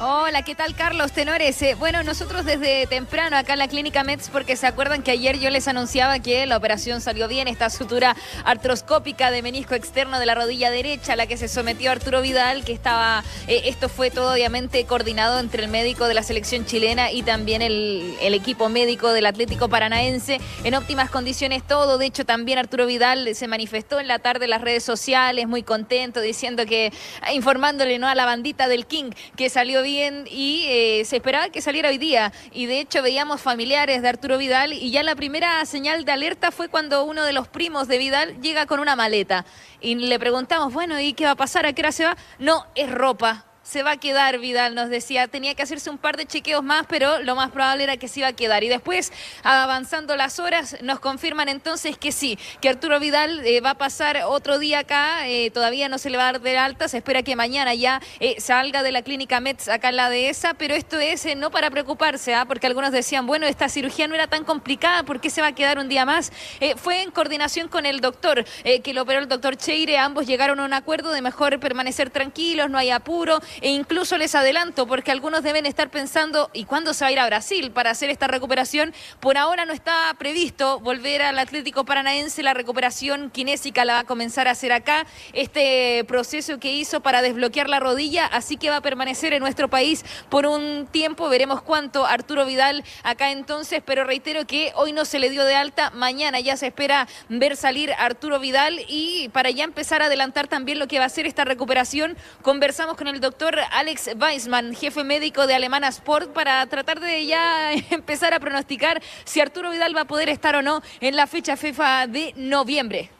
Hola, 0.00 0.42
¿qué 0.42 0.56
tal 0.56 0.74
Carlos 0.74 1.12
Tenores? 1.12 1.62
Eh, 1.62 1.76
bueno, 1.76 2.02
nosotros 2.02 2.44
desde 2.44 2.88
temprano 2.88 3.36
acá 3.36 3.52
en 3.52 3.60
la 3.60 3.68
clínica 3.68 4.02
Mets, 4.02 4.28
porque 4.28 4.56
se 4.56 4.66
acuerdan 4.66 5.04
que 5.04 5.12
ayer 5.12 5.38
yo 5.38 5.50
les 5.50 5.68
anunciaba 5.68 6.18
que 6.18 6.46
la 6.46 6.56
operación 6.56 7.00
salió 7.00 7.28
bien, 7.28 7.46
esta 7.46 7.70
sutura 7.70 8.16
artroscópica 8.44 9.30
de 9.30 9.40
menisco 9.40 9.76
externo 9.76 10.18
de 10.18 10.26
la 10.26 10.34
rodilla 10.34 10.72
derecha, 10.72 11.12
a 11.12 11.16
la 11.16 11.28
que 11.28 11.36
se 11.36 11.46
sometió 11.46 11.92
Arturo 11.92 12.22
Vidal, 12.22 12.64
que 12.64 12.72
estaba, 12.72 13.22
eh, 13.46 13.62
esto 13.66 13.88
fue 13.88 14.10
todo 14.10 14.32
obviamente 14.32 14.84
coordinado 14.84 15.38
entre 15.38 15.62
el 15.62 15.70
médico 15.70 16.08
de 16.08 16.14
la 16.14 16.24
selección 16.24 16.66
chilena 16.66 17.12
y 17.12 17.22
también 17.22 17.62
el, 17.62 18.16
equipo 18.20 18.68
médico 18.68 19.12
del 19.12 19.26
Atlético 19.26 19.68
Paranaense, 19.68 20.40
en 20.64 20.74
óptimas 20.74 21.08
condiciones 21.08 21.64
todo, 21.64 21.98
de 21.98 22.06
hecho 22.06 22.26
también 22.26 22.58
Arturo 22.58 22.84
Vidal 22.86 23.32
se 23.36 23.46
manifestó 23.46 24.00
en 24.00 24.08
la 24.08 24.18
tarde 24.18 24.46
en 24.46 24.50
las 24.50 24.60
redes 24.60 24.82
sociales, 24.82 25.46
muy 25.46 25.62
contento, 25.62 26.20
diciendo 26.20 26.66
que, 26.66 26.92
informándole 27.32 28.00
¿no? 28.00 28.08
a 28.08 28.16
la 28.16 28.24
bandita 28.24 28.66
del 28.66 28.86
King 28.86 29.12
que 29.36 29.48
salió 29.48 29.83
bien 29.84 30.26
y 30.28 30.64
eh, 30.66 31.04
se 31.04 31.16
esperaba 31.16 31.50
que 31.50 31.60
saliera 31.60 31.90
hoy 31.90 31.98
día. 31.98 32.32
Y 32.52 32.66
de 32.66 32.80
hecho 32.80 33.02
veíamos 33.02 33.40
familiares 33.40 34.02
de 34.02 34.08
Arturo 34.08 34.36
Vidal 34.36 34.72
y 34.72 34.90
ya 34.90 35.04
la 35.04 35.14
primera 35.14 35.64
señal 35.66 36.04
de 36.04 36.10
alerta 36.10 36.50
fue 36.50 36.68
cuando 36.68 37.04
uno 37.04 37.22
de 37.22 37.32
los 37.32 37.46
primos 37.46 37.86
de 37.86 37.98
Vidal 37.98 38.40
llega 38.40 38.66
con 38.66 38.80
una 38.80 38.96
maleta. 38.96 39.44
Y 39.80 39.94
le 39.94 40.18
preguntamos, 40.18 40.72
bueno, 40.72 40.98
¿y 40.98 41.12
qué 41.12 41.24
va 41.26 41.32
a 41.32 41.36
pasar? 41.36 41.66
¿A 41.66 41.72
qué 41.72 41.82
hora 41.82 41.92
se 41.92 42.04
va? 42.04 42.16
No, 42.40 42.66
es 42.74 42.90
ropa. 42.90 43.44
Se 43.64 43.82
va 43.82 43.92
a 43.92 43.96
quedar 43.96 44.38
Vidal, 44.40 44.74
nos 44.74 44.90
decía. 44.90 45.26
Tenía 45.26 45.54
que 45.54 45.62
hacerse 45.62 45.88
un 45.88 45.96
par 45.96 46.18
de 46.18 46.26
chequeos 46.26 46.62
más, 46.62 46.84
pero 46.86 47.22
lo 47.22 47.34
más 47.34 47.50
probable 47.50 47.84
era 47.84 47.96
que 47.96 48.08
se 48.08 48.20
iba 48.20 48.28
a 48.28 48.34
quedar. 48.34 48.62
Y 48.62 48.68
después, 48.68 49.10
avanzando 49.42 50.16
las 50.16 50.38
horas, 50.38 50.76
nos 50.82 51.00
confirman 51.00 51.48
entonces 51.48 51.96
que 51.96 52.12
sí, 52.12 52.38
que 52.60 52.68
Arturo 52.68 53.00
Vidal 53.00 53.40
eh, 53.46 53.62
va 53.62 53.70
a 53.70 53.74
pasar 53.74 54.20
otro 54.26 54.58
día 54.58 54.80
acá. 54.80 55.26
eh, 55.28 55.50
todavía 55.50 55.88
no 55.88 55.96
se 55.96 56.10
le 56.10 56.18
va 56.18 56.28
a 56.28 56.32
dar 56.32 56.42
de 56.42 56.58
alta. 56.58 56.88
Se 56.88 56.98
espera 56.98 57.22
que 57.22 57.36
mañana 57.36 57.72
ya 57.74 58.02
eh, 58.20 58.38
salga 58.38 58.82
de 58.82 58.92
la 58.92 59.00
clínica 59.00 59.40
Mets 59.40 59.68
acá 59.68 59.88
en 59.88 59.96
la 59.96 60.10
dehesa. 60.10 60.52
Pero 60.52 60.74
esto 60.74 60.98
es 60.98 61.24
no 61.34 61.50
para 61.50 61.70
preocuparse, 61.70 62.34
¿ah? 62.34 62.44
porque 62.44 62.66
algunos 62.66 62.92
decían, 62.92 63.26
bueno, 63.26 63.46
esta 63.46 63.70
cirugía 63.70 64.06
no 64.08 64.14
era 64.14 64.26
tan 64.26 64.44
complicada, 64.44 65.04
¿por 65.04 65.22
qué 65.22 65.30
se 65.30 65.40
va 65.40 65.48
a 65.48 65.54
quedar 65.54 65.78
un 65.78 65.88
día 65.88 66.04
más? 66.04 66.32
Fue 66.76 67.00
en 67.00 67.10
coordinación 67.10 67.68
con 67.68 67.86
el 67.86 68.02
doctor 68.02 68.44
que 68.44 68.92
lo 68.92 69.02
operó 69.02 69.20
el 69.20 69.28
doctor 69.28 69.56
Cheire. 69.56 69.96
Ambos 69.96 70.26
llegaron 70.26 70.60
a 70.60 70.64
un 70.64 70.74
acuerdo 70.74 71.12
de 71.12 71.22
mejor 71.22 71.58
permanecer 71.60 72.10
tranquilos, 72.10 72.68
no 72.68 72.76
hay 72.76 72.90
apuro. 72.90 73.40
E 73.60 73.70
incluso 73.70 74.18
les 74.18 74.34
adelanto, 74.34 74.86
porque 74.86 75.10
algunos 75.10 75.42
deben 75.42 75.66
estar 75.66 75.90
pensando, 75.90 76.50
¿y 76.52 76.64
cuándo 76.64 76.94
se 76.94 77.04
va 77.04 77.08
a 77.08 77.12
ir 77.12 77.20
a 77.20 77.26
Brasil 77.26 77.70
para 77.70 77.90
hacer 77.90 78.10
esta 78.10 78.26
recuperación? 78.26 78.94
Por 79.20 79.36
ahora 79.38 79.64
no 79.64 79.72
está 79.72 80.14
previsto 80.18 80.80
volver 80.80 81.22
al 81.22 81.38
Atlético 81.38 81.84
Paranaense. 81.84 82.42
La 82.42 82.54
recuperación 82.54 83.30
kinésica 83.30 83.84
la 83.84 83.94
va 83.94 83.98
a 84.00 84.04
comenzar 84.04 84.48
a 84.48 84.52
hacer 84.52 84.72
acá. 84.72 85.06
Este 85.32 86.04
proceso 86.08 86.58
que 86.58 86.72
hizo 86.72 87.00
para 87.00 87.22
desbloquear 87.22 87.68
la 87.68 87.80
rodilla, 87.80 88.26
así 88.26 88.56
que 88.56 88.70
va 88.70 88.76
a 88.76 88.80
permanecer 88.80 89.32
en 89.32 89.40
nuestro 89.40 89.68
país 89.68 90.04
por 90.28 90.46
un 90.46 90.88
tiempo. 90.90 91.28
Veremos 91.28 91.62
cuánto 91.62 92.06
Arturo 92.06 92.46
Vidal 92.46 92.84
acá 93.02 93.30
entonces, 93.30 93.82
pero 93.84 94.04
reitero 94.04 94.46
que 94.46 94.72
hoy 94.74 94.92
no 94.92 95.04
se 95.04 95.18
le 95.18 95.30
dio 95.30 95.44
de 95.44 95.54
alta. 95.54 95.90
Mañana 95.90 96.40
ya 96.40 96.56
se 96.56 96.68
espera 96.68 97.06
ver 97.28 97.56
salir 97.56 97.92
Arturo 97.98 98.40
Vidal 98.40 98.80
y 98.88 99.28
para 99.28 99.50
ya 99.50 99.64
empezar 99.64 100.00
a 100.02 100.06
adelantar 100.06 100.48
también 100.48 100.78
lo 100.78 100.88
que 100.88 100.98
va 100.98 101.04
a 101.04 101.08
ser 101.08 101.26
esta 101.26 101.44
recuperación, 101.44 102.16
conversamos 102.42 102.96
con 102.96 103.08
el 103.08 103.20
doctor 103.20 103.43
Alex 103.72 104.10
Weisman, 104.18 104.74
jefe 104.74 105.04
médico 105.04 105.46
de 105.46 105.54
Alemana 105.54 105.88
Sport, 105.88 106.32
para 106.32 106.66
tratar 106.66 107.00
de 107.00 107.26
ya 107.26 107.72
empezar 107.90 108.32
a 108.32 108.40
pronosticar 108.40 109.02
si 109.24 109.40
Arturo 109.40 109.70
Vidal 109.70 109.94
va 109.94 110.02
a 110.02 110.06
poder 110.06 110.28
estar 110.30 110.56
o 110.56 110.62
no 110.62 110.82
en 111.00 111.14
la 111.14 111.26
fecha 111.26 111.56
FIFA 111.56 112.06
de 112.06 112.32
noviembre. 112.36 113.10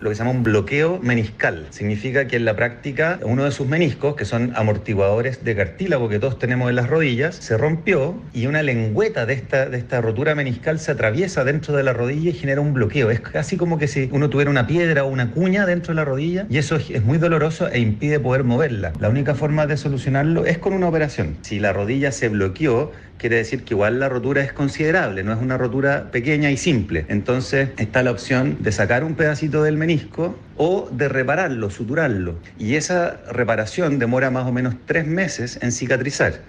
Lo 0.00 0.10
que 0.10 0.14
se 0.14 0.20
llama 0.20 0.32
un 0.32 0.42
bloqueo 0.42 0.98
meniscal. 1.02 1.66
Significa 1.70 2.26
que 2.26 2.36
en 2.36 2.44
la 2.44 2.54
práctica 2.54 3.18
uno 3.22 3.44
de 3.44 3.50
sus 3.50 3.66
meniscos, 3.66 4.14
que 4.16 4.24
son 4.24 4.52
amortiguadores 4.54 5.44
de 5.44 5.56
cartílago 5.56 6.08
que 6.08 6.18
todos 6.18 6.38
tenemos 6.38 6.68
en 6.68 6.76
las 6.76 6.88
rodillas, 6.88 7.36
se 7.36 7.56
rompió 7.56 8.20
y 8.32 8.46
una 8.46 8.62
lengüeta 8.62 9.26
de 9.26 9.34
esta, 9.34 9.68
de 9.68 9.78
esta 9.78 10.00
rotura 10.00 10.34
meniscal 10.34 10.78
se 10.78 10.92
atraviesa 10.92 11.44
dentro 11.44 11.76
de 11.76 11.82
la 11.82 11.92
rodilla 11.92 12.30
y 12.30 12.34
genera 12.34 12.60
un 12.60 12.74
bloqueo. 12.74 13.10
Es 13.10 13.20
casi 13.20 13.56
como 13.56 13.78
que 13.78 13.88
si 13.88 14.08
uno 14.12 14.28
tuviera 14.28 14.50
una 14.50 14.66
piedra 14.66 15.04
o 15.04 15.08
una 15.08 15.30
cuña 15.30 15.66
dentro 15.66 15.92
de 15.92 15.96
la 15.96 16.04
rodilla 16.04 16.46
y 16.50 16.58
eso 16.58 16.76
es 16.76 17.02
muy 17.02 17.18
doloroso 17.18 17.68
e 17.68 17.78
impide 17.78 18.20
poder 18.20 18.44
moverla. 18.44 18.92
La 19.00 19.08
única 19.08 19.34
forma 19.34 19.66
de 19.66 19.76
solucionarlo 19.76 20.44
es 20.44 20.58
con 20.58 20.72
una 20.72 20.88
operación. 20.88 21.36
Si 21.42 21.58
la 21.58 21.72
rodilla 21.72 22.12
se 22.12 22.28
bloqueó, 22.28 22.92
quiere 23.18 23.36
decir 23.36 23.64
que 23.64 23.74
igual 23.74 23.98
la 24.00 24.08
rotura 24.08 24.42
es 24.42 24.52
considerable, 24.52 25.22
no 25.24 25.32
es 25.32 25.38
una 25.40 25.56
rotura 25.58 26.10
pequeña 26.10 26.50
y 26.50 26.56
simple. 26.56 27.06
Entonces 27.08 27.70
está 27.78 28.02
la 28.02 28.10
opción 28.10 28.58
de 28.62 28.72
sacar 28.72 29.04
un 29.04 29.14
pedacito 29.14 29.62
del 29.62 29.76
menisco 29.76 30.38
o 30.56 30.88
de 30.90 31.08
repararlo, 31.08 31.70
suturarlo. 31.70 32.38
Y 32.58 32.74
esa 32.76 33.20
reparación 33.30 33.98
demora 33.98 34.30
más 34.30 34.46
o 34.46 34.52
menos 34.52 34.74
tres 34.86 35.06
meses 35.06 35.58
en 35.62 35.72
cicatrizar. 35.72 36.40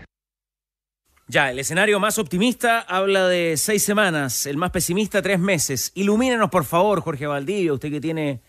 Ya, 1.29 1.51
el 1.51 1.59
escenario 1.59 1.99
más 1.99 2.17
optimista 2.19 2.79
habla 2.79 3.27
de 3.27 3.57
seis 3.57 3.83
semanas, 3.83 4.45
el 4.45 4.55
más 4.55 4.71
pesimista 4.71 5.21
tres 5.21 5.39
meses. 5.39 5.91
Ilumínenos, 5.93 6.49
por 6.49 6.63
favor, 6.63 7.01
Jorge 7.01 7.27
Valdivia, 7.27 7.73
usted 7.73 7.91
que 7.91 7.99
tiene 7.99 8.39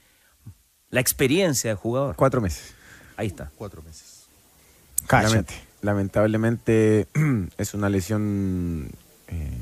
la 0.91 1.01
experiencia 1.01 1.71
del 1.71 1.77
jugador. 1.77 2.15
Cuatro 2.15 2.41
meses. 2.41 2.75
Ahí 3.17 3.27
está. 3.27 3.51
Cuatro 3.57 3.83
meses. 3.83 4.29
Lament- 5.09 5.51
lamentablemente 5.83 7.07
es 7.59 7.75
una 7.75 7.89
lesión 7.89 8.89
eh, 9.29 9.59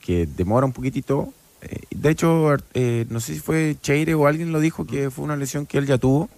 que 0.00 0.26
demora 0.26 0.66
un 0.66 0.72
poquitito. 0.72 1.32
Eh, 1.62 1.80
de 1.90 2.10
hecho, 2.10 2.54
eh, 2.74 3.06
no 3.10 3.20
sé 3.20 3.34
si 3.34 3.40
fue 3.40 3.76
Cheire 3.80 4.14
o 4.14 4.26
alguien 4.26 4.52
lo 4.52 4.60
dijo 4.60 4.86
que 4.86 5.10
fue 5.10 5.24
una 5.24 5.36
lesión 5.36 5.66
que 5.66 5.78
él 5.78 5.86
ya 5.86 5.98
tuvo. 5.98 6.28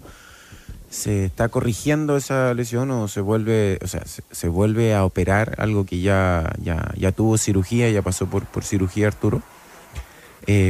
Se 0.90 1.24
está 1.26 1.48
corrigiendo 1.48 2.16
esa 2.16 2.52
lesión 2.52 2.90
o 2.90 3.06
se 3.06 3.20
vuelve, 3.20 3.78
o 3.80 3.86
sea, 3.86 4.04
se, 4.06 4.22
se 4.32 4.48
vuelve 4.48 4.92
a 4.94 5.04
operar 5.04 5.54
algo 5.58 5.86
que 5.86 6.00
ya, 6.00 6.52
ya, 6.60 6.92
ya 6.96 7.12
tuvo 7.12 7.38
cirugía, 7.38 7.88
ya 7.90 8.02
pasó 8.02 8.26
por, 8.26 8.44
por 8.46 8.64
cirugía 8.64 9.06
Arturo, 9.06 9.40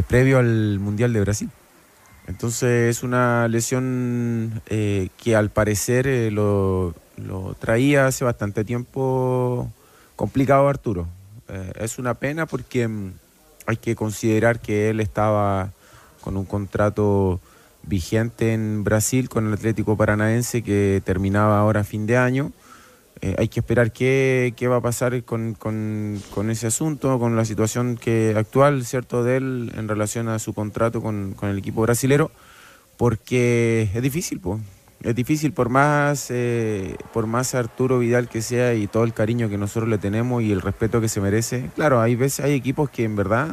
previo 0.09 0.39
al 0.39 0.79
Mundial 0.79 1.15
de 1.15 1.21
Brasil. 1.21 1.51
Entonces 2.31 2.97
es 2.97 3.03
una 3.03 3.49
lesión 3.49 4.63
eh, 4.69 5.09
que 5.21 5.35
al 5.35 5.51
parecer 5.51 6.07
eh, 6.07 6.31
lo, 6.31 6.95
traía 7.59 8.07
hace 8.07 8.25
bastante 8.25 8.65
tiempo 8.65 9.69
complicado 10.15 10.69
Arturo. 10.69 11.09
Eh, 11.49 11.73
es 11.81 11.99
una 11.99 12.15
pena 12.15 12.47
porque 12.47 12.87
mm, 12.87 13.13
hay 13.67 13.77
que 13.79 13.97
considerar 13.97 14.61
que 14.61 14.91
él 14.91 15.01
estaba 15.01 15.73
con 16.21 16.37
un 16.37 16.45
contrato 16.45 17.41
vigente 17.83 18.53
en 18.53 18.85
Brasil 18.85 19.29
con 19.29 19.49
el 19.49 19.55
Atlético 19.55 19.97
Paranaense 19.97 20.63
que 20.63 21.03
terminaba 21.05 21.59
ahora 21.59 21.83
fin 21.83 22.07
de 22.07 22.17
año. 22.17 22.53
Eh, 23.23 23.35
hay 23.39 23.49
que 23.49 23.61
esperar 23.61 23.93
qué, 23.93 24.55
qué 24.57 24.67
va 24.67 24.77
a 24.77 24.81
pasar 24.81 25.23
con, 25.25 25.55
con- 25.55 26.50
ese 26.50 26.67
asunto, 26.67 27.19
con 27.19 27.37
la 27.37 27.45
situación 27.45 27.97
que 27.97 28.35
actual, 28.37 28.85
¿cierto?, 28.87 29.23
de 29.23 29.37
él 29.37 29.73
en 29.77 29.89
relación 29.89 30.29
a 30.29 30.39
su 30.39 30.55
contrato 30.55 31.03
con, 31.03 31.35
con 31.35 31.50
el 31.50 31.59
equipo 31.59 31.83
brasilero, 31.83 32.31
porque 32.97 33.91
es 33.95 34.03
difícil, 34.03 34.41
pues. 34.41 34.61
Es 35.03 35.15
difícil 35.15 35.53
por 35.53 35.71
más, 35.71 36.27
eh, 36.31 36.95
por 37.15 37.27
más 37.27 37.55
Arturo 37.55 37.99
Vidal 37.99 38.29
que 38.29 38.43
sea 38.43 38.75
y 38.75 38.87
todo 38.87 39.05
el 39.05 39.15
cariño 39.15 39.49
que 39.49 39.57
nosotros 39.57 39.89
le 39.89 39.97
tenemos 39.97 40.43
y 40.43 40.53
el 40.53 40.61
respeto 40.61 41.00
que 41.00 41.09
se 41.09 41.23
merece. 41.23 41.71
Claro, 41.75 42.00
hay 42.03 42.17
veces, 42.17 42.45
hay 42.45 42.53
equipos 42.53 42.91
que 42.91 43.05
en 43.05 43.17
verdad 43.17 43.49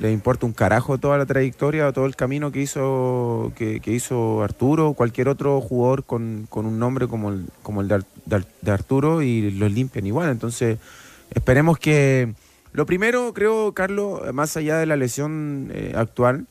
le 0.00 0.10
importa 0.10 0.46
un 0.46 0.52
carajo 0.54 0.96
toda 0.98 1.18
la 1.18 1.26
trayectoria, 1.26 1.92
todo 1.92 2.06
el 2.06 2.16
camino 2.16 2.50
que 2.50 2.62
hizo, 2.62 3.52
que, 3.56 3.80
que 3.80 3.92
hizo 3.92 4.42
Arturo, 4.42 4.94
cualquier 4.94 5.28
otro 5.28 5.60
jugador 5.60 6.04
con, 6.04 6.46
con 6.48 6.64
un 6.66 6.78
nombre 6.78 7.08
como 7.08 7.30
el, 7.30 7.46
como 7.62 7.82
el 7.82 7.88
de, 7.88 8.02
de 8.26 8.36
Ar- 8.36 8.46
de 8.62 8.70
Arturo 8.70 9.22
y 9.22 9.50
los 9.52 9.70
limpian 9.72 10.06
igual. 10.06 10.30
Entonces, 10.30 10.78
esperemos 11.34 11.78
que... 11.78 12.34
Lo 12.72 12.86
primero, 12.86 13.32
creo, 13.34 13.72
Carlos, 13.72 14.20
más 14.34 14.56
allá 14.56 14.78
de 14.78 14.86
la 14.86 14.96
lesión 14.96 15.70
eh, 15.72 15.92
actual, 15.94 16.46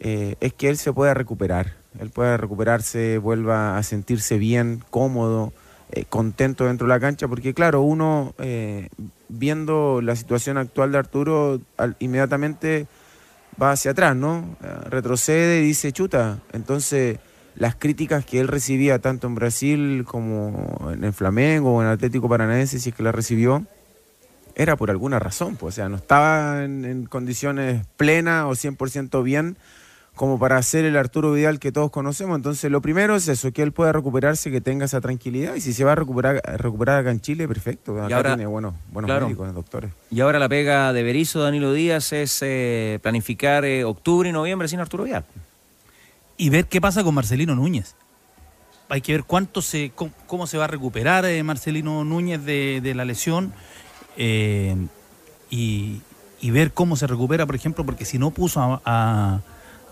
eh, 0.00 0.34
es 0.40 0.52
que 0.52 0.68
él 0.68 0.76
se 0.76 0.92
pueda 0.92 1.14
recuperar. 1.14 1.72
Él 1.98 2.10
pueda 2.10 2.36
recuperarse, 2.36 3.16
vuelva 3.16 3.78
a 3.78 3.82
sentirse 3.82 4.36
bien, 4.36 4.84
cómodo, 4.90 5.54
eh, 5.90 6.04
contento 6.06 6.66
dentro 6.66 6.86
de 6.86 6.92
la 6.92 7.00
cancha, 7.00 7.26
porque 7.26 7.54
claro, 7.54 7.80
uno 7.80 8.34
viendo 9.30 10.02
la 10.02 10.14
situación 10.14 10.58
actual 10.58 10.92
de 10.92 10.98
Arturo, 10.98 11.60
inmediatamente 12.00 12.86
va 13.60 13.72
hacia 13.72 13.92
atrás, 13.92 14.14
¿no? 14.14 14.56
Retrocede 14.90 15.60
y 15.60 15.68
dice, 15.68 15.90
chuta. 15.92 16.40
Entonces, 16.52 17.18
las 17.56 17.74
críticas 17.74 18.24
que 18.24 18.40
él 18.40 18.48
recibía 18.48 18.98
tanto 18.98 19.26
en 19.26 19.34
Brasil 19.34 20.04
como 20.06 20.90
en 20.92 21.04
el 21.04 21.12
Flamengo 21.12 21.76
o 21.76 21.82
en 21.82 21.88
Atlético 21.88 22.28
Paranaense, 22.28 22.78
si 22.78 22.90
es 22.90 22.94
que 22.94 23.02
la 23.02 23.12
recibió, 23.12 23.64
era 24.54 24.76
por 24.76 24.90
alguna 24.90 25.18
razón, 25.18 25.56
pues, 25.56 25.74
o 25.74 25.76
sea, 25.76 25.88
no 25.88 25.96
estaba 25.96 26.64
en, 26.64 26.84
en 26.84 27.06
condiciones 27.06 27.86
plenas 27.96 28.44
o 28.44 28.50
100% 28.50 29.22
bien 29.22 29.56
como 30.14 30.38
para 30.38 30.58
hacer 30.58 30.84
el 30.84 30.96
Arturo 30.96 31.32
Vidal 31.32 31.58
que 31.58 31.72
todos 31.72 31.90
conocemos. 31.90 32.36
Entonces, 32.36 32.70
lo 32.70 32.82
primero 32.82 33.16
es 33.16 33.28
eso, 33.28 33.50
que 33.52 33.62
él 33.62 33.72
pueda 33.72 33.92
recuperarse, 33.92 34.50
que 34.50 34.60
tenga 34.60 34.84
esa 34.84 35.00
tranquilidad. 35.00 35.54
Y 35.54 35.60
si 35.60 35.72
se 35.72 35.84
va 35.84 35.92
a 35.92 35.94
recuperar, 35.94 36.42
a 36.46 36.56
recuperar 36.58 37.00
acá 37.00 37.10
en 37.10 37.20
Chile, 37.20 37.48
perfecto. 37.48 37.92
Acá 38.02 38.16
ahora- 38.16 38.34
tiene 38.34 38.46
buenos, 38.46 38.74
buenos 38.92 39.08
claro. 39.08 39.26
médicos, 39.26 39.54
doctores. 39.54 39.90
Y 40.10 40.20
ahora 40.20 40.38
la 40.38 40.48
pega 40.48 40.92
de 40.92 41.02
Berizzo, 41.02 41.40
Danilo 41.40 41.72
Díaz, 41.72 42.12
es 42.12 42.40
eh, 42.42 42.98
planificar 43.02 43.64
eh, 43.64 43.84
octubre 43.84 44.28
y 44.28 44.32
noviembre 44.32 44.68
sin 44.68 44.80
Arturo 44.80 45.04
Vidal. 45.04 45.24
Y 46.42 46.48
ver 46.50 46.66
qué 46.66 46.80
pasa 46.80 47.04
con 47.04 47.14
Marcelino 47.14 47.54
Núñez. 47.54 47.94
Hay 48.88 49.00
que 49.00 49.12
ver 49.12 49.22
cuánto 49.24 49.62
se, 49.62 49.92
cómo, 49.94 50.10
cómo 50.26 50.46
se 50.48 50.58
va 50.58 50.64
a 50.64 50.66
recuperar 50.66 51.24
eh, 51.24 51.42
Marcelino 51.44 52.02
Núñez 52.04 52.44
de, 52.44 52.80
de 52.82 52.94
la 52.94 53.04
lesión 53.04 53.52
eh, 54.16 54.74
y, 55.50 56.00
y 56.40 56.50
ver 56.50 56.72
cómo 56.72 56.96
se 56.96 57.06
recupera, 57.06 57.46
por 57.46 57.54
ejemplo, 57.54 57.84
porque 57.86 58.04
si 58.04 58.18
no 58.18 58.30
puso 58.32 58.60
a, 58.60 58.82
a- 58.84 59.40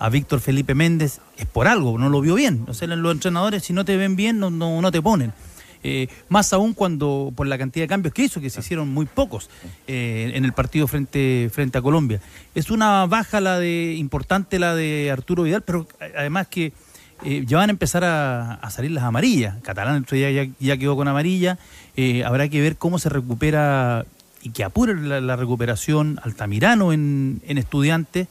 a 0.02 0.09
Víctor 0.09 0.40
Felipe 0.40 0.75
Méndez 0.75 1.21
es 1.37 1.45
por 1.47 1.69
algo, 1.69 1.99
no 1.99 2.09
lo 2.09 2.21
vio 2.23 2.35
bien. 2.35 2.64
O 2.69 2.75
sea, 2.75 2.88
los 2.88 3.12
entrenadores 3.12 3.62
si 3.64 3.73
no 3.75 3.85
te 3.85 3.97
ven 3.99 4.16
bien 4.16 4.38
no, 4.40 4.50
no, 4.50 4.80
no 4.80 4.90
te 4.90 5.00
ponen. 5.02 5.33
Eh, 5.82 6.08
más 6.28 6.52
aún 6.52 6.75
cuando 6.75 7.32
por 7.34 7.46
la 7.46 7.56
cantidad 7.56 7.84
de 7.84 7.88
cambios 7.88 8.12
que 8.12 8.22
hizo, 8.22 8.40
que 8.40 8.50
se 8.50 8.60
hicieron 8.60 8.88
muy 8.88 9.06
pocos 9.06 9.49
eh, 9.87 10.30
en 10.34 10.44
el 10.44 10.52
partido 10.52 10.87
frente, 10.87 11.50
frente 11.52 11.78
a 11.78 11.82
Colombia. 11.82 12.20
Es 12.54 12.70
una 12.70 13.06
baja 13.06 13.40
la 13.40 13.58
de 13.58 13.94
importante 13.94 14.58
la 14.58 14.75
de 14.75 15.10
Arturo 15.10 15.44
Vidal, 15.44 15.62
pero 15.62 15.87
además 16.16 16.49
que 16.49 16.72
eh, 17.25 17.44
ya 17.46 17.58
van 17.58 17.70
a 17.70 17.72
empezar 17.72 18.04
a, 18.04 18.54
a 18.54 18.70
salir 18.70 18.90
las 18.90 19.04
amarillas. 19.04 19.56
Catalán 19.62 19.96
el 19.96 20.02
otro 20.02 20.16
día 20.16 20.30
ya, 20.30 20.50
ya 20.58 20.76
quedó 20.76 20.96
con 20.96 21.08
amarilla. 21.08 21.58
Eh, 21.96 22.25
habrá 22.25 22.49
que 22.49 22.60
ver 22.60 22.76
cómo 22.76 22.99
se 22.99 23.08
recupera 23.08 24.04
y 24.42 24.50
que 24.50 24.64
apure 24.64 24.94
la, 24.94 25.20
la 25.20 25.37
recuperación 25.37 26.20
Altamirano 26.22 26.92
en, 26.92 27.42
en 27.46 27.58
estudiantes. 27.58 28.28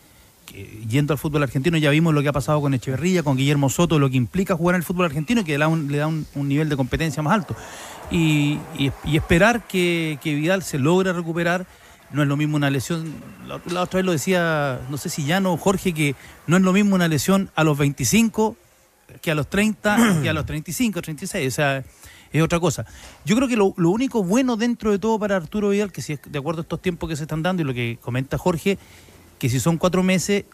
Que 0.60 0.86
yendo 0.88 1.13
al 1.13 1.20
fútbol 1.20 1.44
argentino 1.44 1.78
ya 1.78 1.89
vimos 1.89 2.13
lo 2.13 2.22
que 2.22 2.30
ha 2.30 2.34
pasado 2.34 2.62
con 2.62 2.74
Echeverría, 2.74 3.24
con 3.24 3.38
Guillermo 3.38 3.70
Soto, 3.70 4.00
lo 4.00 4.10
que 4.10 4.18
implica 4.18 4.56
jugar 4.56 4.75
el 4.75 4.84
fútbol 4.84 5.06
argentino 5.06 5.44
que 5.44 5.54
le 5.54 5.60
da 5.60 5.68
un, 5.68 5.92
le 5.92 5.98
da 5.98 6.08
un, 6.08 6.25
nivel 6.36 6.70
de 6.70 6.75
competencia 6.75 7.24
más 7.24 7.34
alto. 7.34 7.56
Y, 8.12 8.60
esperar 9.06 9.68
que, 9.68 10.20
Vidal 10.24 10.63
se 10.63 10.80
logre 10.80 11.13
recuperar. 11.13 11.66
No 12.12 12.24
es 12.24 12.28
lo 12.28 12.38
mismo 12.38 12.56
una 12.56 12.72
lesión, 12.72 13.13
la, 13.48 13.62
la 13.72 13.84
otra 13.84 14.00
vez 14.00 14.06
lo 14.06 14.12
decía, 14.12 14.82
no 14.89 14.98
sé 14.98 15.10
si 15.10 15.25
ya 15.25 15.39
no, 15.39 15.56
Jorge, 15.58 15.94
que 15.94 16.16
no 16.48 16.58
es 16.58 16.63
lo 16.63 16.74
mismo 16.74 16.96
una 16.96 17.08
lesión 17.08 17.51
a 17.54 17.63
los 17.63 17.78
25 17.78 18.56
que 19.22 19.30
a 19.30 19.36
los 19.36 19.48
30, 19.48 20.22
que 20.24 20.30
a 20.30 20.34
los 20.34 20.44
35, 20.46 21.04
36. 21.04 21.48
O 21.48 21.51
sea, 21.56 21.84
es 22.32 22.42
otra 22.42 22.60
cosa. 22.60 22.86
Yo 23.25 23.36
creo 23.36 23.48
que 23.48 23.56
lo, 23.56 23.75
lo 23.78 23.92
único 23.92 24.24
bueno 24.24 24.56
dentro 24.56 24.92
de 24.92 24.98
todo 24.98 25.20
para 25.20 25.36
Arturo 25.36 25.70
Vidal, 25.70 25.92
que 25.92 26.01
si 26.01 26.13
es 26.13 26.20
de 26.25 26.39
acuerdo 26.39 26.62
a 26.62 26.63
estos 26.63 26.82
tiempos 26.82 27.10
que 27.10 27.16
se 27.16 27.24
están 27.24 27.44
dando 27.44 27.62
y 27.62 27.66
lo 27.66 27.74
que 27.75 28.00
comenta 28.01 28.39
Jorge, 28.39 28.80
que 29.39 29.50
si 29.50 29.60
son 29.60 29.77
cuatro 29.77 30.03
meses, 30.03 30.46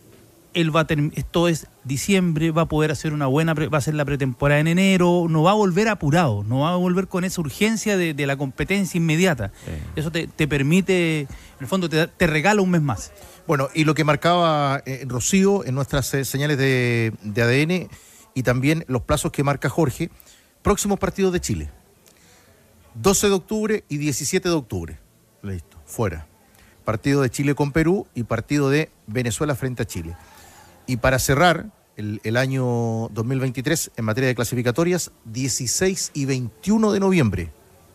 él 0.55 0.73
va 0.73 0.81
a 0.81 0.87
esto 1.15 1.49
es 1.49 1.67
diciembre, 1.83 2.51
va 2.51 2.63
a 2.63 2.65
poder 2.67 2.89
hacer 2.89 3.11
una 3.11 3.27
buena, 3.27 3.53
va 3.53 3.67
a 3.73 3.77
hacer 3.77 3.93
la 3.93 4.05
pretemporada 4.05 4.61
en 4.61 4.67
enero, 4.67 5.27
no 5.29 5.43
va 5.43 5.51
a 5.51 5.55
volver 5.55 5.89
apurado, 5.89 6.43
no 6.47 6.61
va 6.61 6.71
a 6.71 6.75
volver 6.77 7.07
con 7.07 7.25
esa 7.25 7.41
urgencia 7.41 7.97
de, 7.97 8.13
de 8.13 8.25
la 8.25 8.37
competencia 8.37 8.97
inmediata. 8.97 9.51
Eso 9.97 10.11
te, 10.11 10.27
te 10.27 10.47
permite, 10.47 11.21
en 11.21 11.27
el 11.59 11.67
fondo 11.67 11.89
te, 11.89 12.07
te 12.07 12.25
regala 12.25 12.61
un 12.61 12.71
mes 12.71 12.81
más. 12.81 13.11
Bueno, 13.47 13.67
y 13.73 13.83
lo 13.83 13.93
que 13.93 14.05
marcaba 14.05 14.81
eh, 14.85 15.03
Rocío 15.05 15.65
en 15.65 15.75
nuestras 15.75 16.13
eh, 16.13 16.23
señales 16.23 16.57
de, 16.57 17.11
de 17.21 17.41
ADN 17.41 17.89
y 18.33 18.43
también 18.43 18.85
los 18.87 19.01
plazos 19.01 19.33
que 19.33 19.43
marca 19.43 19.69
Jorge, 19.69 20.09
próximos 20.61 20.99
partidos 20.99 21.33
de 21.33 21.41
Chile. 21.41 21.69
12 22.95 23.27
de 23.27 23.33
octubre 23.33 23.83
y 23.89 23.97
17 23.97 24.47
de 24.47 24.55
octubre. 24.55 24.99
Listo, 25.43 25.77
fuera. 25.85 26.27
Partido 26.85 27.21
de 27.21 27.29
Chile 27.29 27.55
con 27.55 27.71
Perú 27.71 28.07
y 28.15 28.23
partido 28.23 28.69
de 28.69 28.89
Venezuela 29.07 29.55
frente 29.55 29.83
a 29.83 29.85
Chile. 29.85 30.15
Y 30.87 30.97
para 30.97 31.19
cerrar 31.19 31.65
el, 31.97 32.21
el 32.23 32.37
año 32.37 33.09
2023 33.09 33.91
en 33.97 34.05
materia 34.05 34.27
de 34.27 34.35
clasificatorias, 34.35 35.11
16 35.25 36.11
y 36.13 36.25
21 36.25 36.91
de 36.91 36.99
noviembre. 36.99 37.51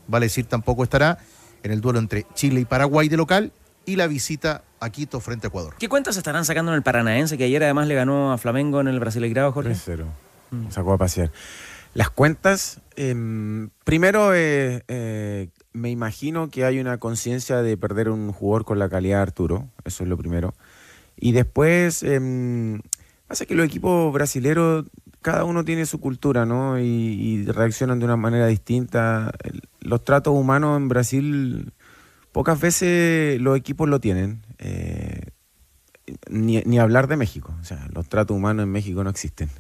Vale 0.09 0.27
decir, 0.27 0.45
tampoco 0.47 0.83
estará 0.83 1.19
en 1.63 1.73
el 1.73 1.81
duelo 1.81 1.99
entre 1.99 2.27
Chile 2.35 2.61
y 2.61 2.65
Paraguay 2.65 3.09
de 3.09 3.17
local 3.17 3.53
y 3.87 3.97
la 3.97 4.07
visita 4.07 4.65
a 4.81 4.91
Quito 4.91 5.21
frente 5.21 5.47
a 5.47 5.49
Ecuador. 5.49 5.75
¿Qué 5.79 5.89
cuentas 5.89 6.17
estarán 6.17 6.45
sacando 6.45 6.73
en 6.73 6.77
el 6.77 6.83
Paranaense, 6.83 7.37
que 7.37 7.45
ayer 7.45 7.63
además 7.63 7.87
le 7.87 7.95
ganó 7.95 8.33
a 8.33 8.39
Flamengo 8.39 8.81
en 8.81 8.89
el 8.89 8.99
Brasileirao, 8.99 9.53
Jorge? 9.53 9.73
3-0. 9.73 10.05
Sacó 10.71 10.95
a 10.95 10.99
pasear. 10.99 11.31
Las 11.95 12.11
cuentas, 12.11 12.81
em, 12.97 13.71
primero 13.85 14.35
eh, 14.35 14.83
eh, 14.89 15.49
me 15.73 15.91
imagino 15.91 16.51
que 16.51 16.65
hay 16.65 16.81
una 16.81 16.99
conciencia 16.99 17.63
de 17.63 17.77
perder 17.77 18.09
un 18.09 18.33
jugador 18.33 18.65
con 18.65 18.79
la 18.79 18.89
calidad 18.89 19.19
de 19.19 19.23
Arturo, 19.23 19.69
eso 19.85 20.03
es 20.03 20.09
lo 20.09 20.17
primero. 20.17 20.55
Y 21.17 21.33
después, 21.33 22.03
em, 22.03 22.81
pasa 23.27 23.47
que 23.47 23.55
los 23.55 23.67
equipos 23.67 24.13
brasileros, 24.13 24.87
cada 25.23 25.45
uno 25.45 25.65
tiene 25.65 25.87
su 25.87 26.01
cultura, 26.01 26.47
¿no? 26.47 26.79
Y, 26.81 27.45
reaccionan 27.47 27.99
de 27.99 28.07
una 28.07 28.17
manera 28.17 28.47
distinta. 28.47 29.33
Los 29.81 30.05
tratos 30.05 30.35
humanos 30.35 30.79
en 30.79 30.89
Brasil, 30.89 31.73
pocas 32.33 32.61
veces 32.61 33.41
los 33.41 33.57
equipos 33.57 33.89
lo 33.89 34.01
tienen. 34.01 34.43
Eh, 34.59 35.31
ni, 36.29 36.61
ni 36.63 36.79
hablar 36.79 37.07
de 37.07 37.17
México, 37.17 37.55
o 37.61 37.65
sea, 37.65 37.87
los 37.93 38.09
tratos 38.09 38.37
humanos 38.37 38.65
en 38.65 38.73
México 38.73 39.05
no 39.05 39.11
existen. 39.11 39.51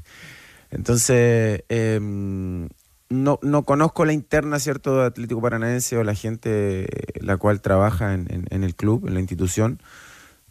Entonces, 0.71 1.64
em, 1.69 2.69
no, 3.11 3.38
no 3.43 3.64
conozco 3.64 4.05
la 4.05 4.12
interna, 4.12 4.59
¿cierto?, 4.59 4.97
de 5.00 5.07
Atlético 5.07 5.40
Paranaense 5.43 5.97
o 5.99 6.05
la 6.05 6.14
gente 6.14 6.87
la 7.21 7.37
cual 7.37 7.61
trabaja 7.61 8.14
en, 8.14 8.26
en- 8.33 8.47
en 8.50 8.64
el 8.64 8.75
club, 8.75 9.07
en 9.09 9.14
la 9.14 9.21
institución, 9.21 9.81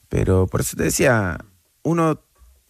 pero 0.10 0.48
por 0.48 0.62
eso 0.62 0.76
te 0.78 0.84
decía, 0.84 1.40
uno 1.84 2.20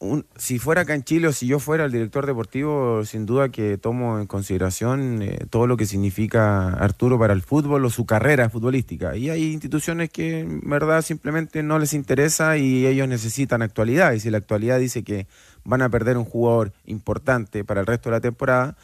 un- 0.02 0.26
si 0.38 0.60
fuera 0.60 0.82
acá 0.82 0.96
en 0.96 1.04
Chile 1.04 1.28
o 1.28 1.34
si 1.34 1.46
yo 1.48 1.60
fuera 1.60 1.84
el 1.86 1.92
director 1.92 2.26
deportivo, 2.26 3.04
sin 3.04 3.26
duda 3.26 3.50
que 3.50 3.78
tomo 3.78 4.20
en 4.20 4.28
consideración 4.28 5.22
eh, 5.22 5.46
todo 5.50 5.68
lo 5.68 5.76
que 5.76 5.86
significa 5.86 6.70
Arturo 6.70 7.20
para 7.20 7.34
el 7.34 7.42
fútbol 7.42 7.84
o 7.84 7.90
su 7.90 8.06
carrera 8.06 8.50
futbolística. 8.50 9.18
Y 9.18 9.30
hay 9.30 9.52
instituciones 9.52 10.10
que 10.10 10.40
en 10.42 10.62
verdad 10.70 11.02
simplemente 11.02 11.64
no 11.64 11.80
les 11.80 11.94
interesa 11.94 12.56
y 12.58 12.86
ellos 12.88 13.10
necesitan 13.10 13.62
actualidad. 13.62 14.14
Y 14.14 14.22
si 14.22 14.30
la 14.30 14.38
actualidad 14.38 14.80
dice 14.80 15.04
que 15.04 15.28
van 15.66 15.82
a 15.82 15.90
perder 15.90 16.18
un 16.18 16.24
jugador 16.26 16.72
importante 16.86 17.66
para 17.66 17.82
el 17.82 17.88
resto 17.88 18.10
de 18.10 18.16
la 18.16 18.22
temporada, 18.22 18.78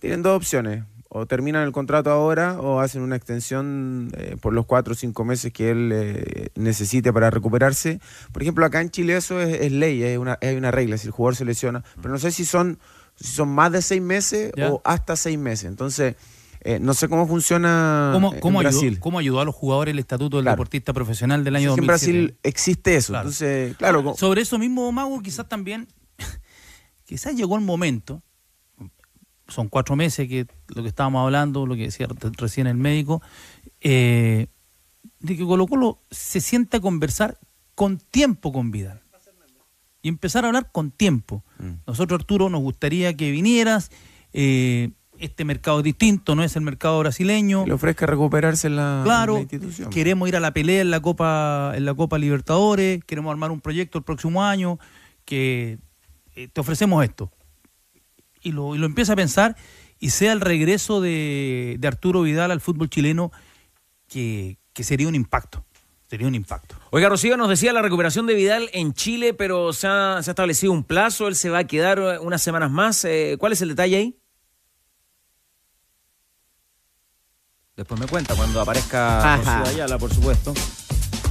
tienen 0.00 0.22
dos 0.22 0.36
opciones. 0.36 0.84
O 1.10 1.24
terminan 1.24 1.64
el 1.64 1.72
contrato 1.72 2.10
ahora 2.10 2.60
o 2.60 2.80
hacen 2.80 3.00
una 3.00 3.16
extensión 3.16 4.10
eh, 4.14 4.36
por 4.42 4.52
los 4.52 4.66
cuatro 4.66 4.92
o 4.92 4.94
cinco 4.94 5.24
meses 5.24 5.50
que 5.54 5.70
él 5.70 5.90
eh, 5.94 6.48
necesite 6.54 7.14
para 7.14 7.30
recuperarse. 7.30 7.98
Por 8.30 8.42
ejemplo, 8.42 8.66
acá 8.66 8.82
en 8.82 8.90
Chile 8.90 9.16
eso 9.16 9.40
es, 9.40 9.58
es 9.58 9.72
ley, 9.72 10.02
es 10.02 10.18
una, 10.18 10.38
hay 10.42 10.54
una 10.56 10.70
regla, 10.70 10.98
si 10.98 11.06
el 11.06 11.12
jugador 11.12 11.34
se 11.34 11.46
lesiona. 11.46 11.82
Pero 11.96 12.10
no 12.10 12.18
sé 12.18 12.30
si 12.30 12.44
son, 12.44 12.78
si 13.16 13.28
son 13.32 13.48
más 13.48 13.72
de 13.72 13.80
seis 13.80 14.02
meses 14.02 14.52
Ya. 14.54 14.70
o 14.70 14.82
hasta 14.84 15.16
seis 15.16 15.38
meses. 15.38 15.64
Entonces, 15.64 16.14
eh, 16.60 16.78
no 16.78 16.92
sé 16.92 17.08
cómo 17.08 17.26
funciona 17.26 18.10
¿Cómo, 18.12 18.34
en 18.34 18.40
cómo 18.40 18.60
ayudó, 18.60 18.70
Brasil. 18.72 19.00
cómo 19.00 19.18
ayudó 19.18 19.40
a 19.40 19.46
los 19.46 19.54
jugadores 19.54 19.92
el 19.92 20.00
estatuto 20.00 20.36
del 20.36 20.44
Claro. 20.44 20.56
deportista 20.56 20.92
profesional 20.92 21.42
del 21.42 21.56
año 21.56 21.74
Sí, 21.74 21.80
en 21.80 21.86
2007? 21.86 22.12
Brasil 22.18 22.38
existe 22.42 22.96
eso. 22.96 23.12
Claro. 23.14 23.22
Entonces, 23.28 23.76
claro, 23.78 24.14
Sobre 24.14 24.42
eso 24.42 24.58
mismo, 24.58 24.92
Mago, 24.92 25.22
quizás 25.22 25.48
también, 25.48 25.88
quizás 27.06 27.34
llegó 27.34 27.56
el 27.56 27.64
momento, 27.64 28.22
son 29.48 29.68
cuatro 29.68 29.96
meses 29.96 30.28
que 30.28 30.46
lo 30.68 30.82
que 30.82 30.88
estábamos 30.88 31.24
hablando, 31.24 31.66
lo 31.66 31.74
que 31.74 31.82
decía 31.84 32.06
re- 32.06 32.30
recién 32.36 32.66
el 32.66 32.76
médico, 32.76 33.22
eh, 33.80 34.46
de 35.20 35.36
que 35.36 35.44
Colo 35.44 35.66
Colo 35.66 36.00
se 36.10 36.40
sienta 36.40 36.76
a 36.78 36.80
conversar 36.80 37.38
con 37.74 37.98
tiempo 37.98 38.52
con 38.52 38.70
Vidal. 38.70 39.02
Y 40.00 40.08
empezar 40.08 40.44
a 40.44 40.48
hablar 40.48 40.70
con 40.70 40.92
tiempo. 40.92 41.44
Nosotros, 41.86 42.20
Arturo, 42.20 42.48
nos 42.48 42.60
gustaría 42.60 43.16
que 43.16 43.30
vinieras. 43.32 43.90
eh, 44.32 44.90
este 45.18 45.44
mercado 45.44 45.78
es 45.78 45.84
distinto, 45.84 46.36
no 46.36 46.44
es 46.44 46.54
el 46.54 46.62
mercado 46.62 47.00
brasileño. 47.00 47.66
le 47.66 47.72
ofrezca 47.72 48.06
recuperarse 48.06 48.68
en 48.68 48.76
la, 48.76 48.98
en 48.98 49.04
Claro, 49.04 49.34
la 49.34 49.40
institución. 49.40 49.90
queremos 49.90 50.28
ir 50.28 50.36
a 50.36 50.40
la 50.40 50.52
pelea 50.52 50.80
en 50.80 50.92
la 50.92 51.00
Copa 51.00 51.72
en 51.74 51.84
la 51.84 51.92
Copa 51.94 52.18
Libertadores, 52.18 53.02
queremos 53.04 53.32
armar 53.32 53.50
un 53.50 53.60
proyecto 53.60 53.98
el 53.98 54.04
próximo 54.04 54.44
año, 54.44 54.78
que 55.24 55.78
eh, 56.36 56.46
te 56.52 56.60
ofrecemos 56.60 57.02
esto. 57.02 57.32
Y 58.42 58.52
lo, 58.52 58.74
y 58.74 58.78
lo 58.78 58.86
empieza 58.86 59.14
a 59.14 59.16
pensar 59.16 59.56
y 59.98 60.10
sea 60.10 60.32
el 60.32 60.40
regreso 60.40 61.00
de, 61.00 61.76
de 61.78 61.88
Arturo 61.88 62.22
Vidal 62.22 62.50
al 62.50 62.60
fútbol 62.60 62.88
chileno 62.88 63.32
que, 64.08 64.58
que 64.72 64.84
sería 64.84 65.08
un 65.08 65.14
impacto. 65.14 65.64
Sería 66.08 66.26
un 66.26 66.34
impacto. 66.34 66.74
Oiga, 66.90 67.10
Rocío 67.10 67.36
nos 67.36 67.50
decía 67.50 67.72
la 67.74 67.82
recuperación 67.82 68.26
de 68.26 68.34
Vidal 68.34 68.70
en 68.72 68.94
Chile, 68.94 69.34
pero 69.34 69.74
se 69.74 69.86
ha, 69.86 70.22
se 70.22 70.30
ha 70.30 70.32
establecido 70.32 70.72
un 70.72 70.82
plazo, 70.82 71.28
él 71.28 71.34
se 71.36 71.50
va 71.50 71.58
a 71.58 71.64
quedar 71.64 71.98
eh, 71.98 72.18
unas 72.18 72.40
semanas 72.40 72.70
más. 72.70 73.04
Eh, 73.04 73.36
¿Cuál 73.38 73.52
es 73.52 73.60
el 73.60 73.68
detalle 73.68 73.96
ahí? 73.96 74.18
Después 77.76 78.00
me 78.00 78.06
cuenta 78.06 78.34
cuando 78.34 78.60
aparezca. 78.60 79.36
Rocío 79.36 79.66
Ayala, 79.66 79.98
por 79.98 80.14
supuesto. 80.14 80.54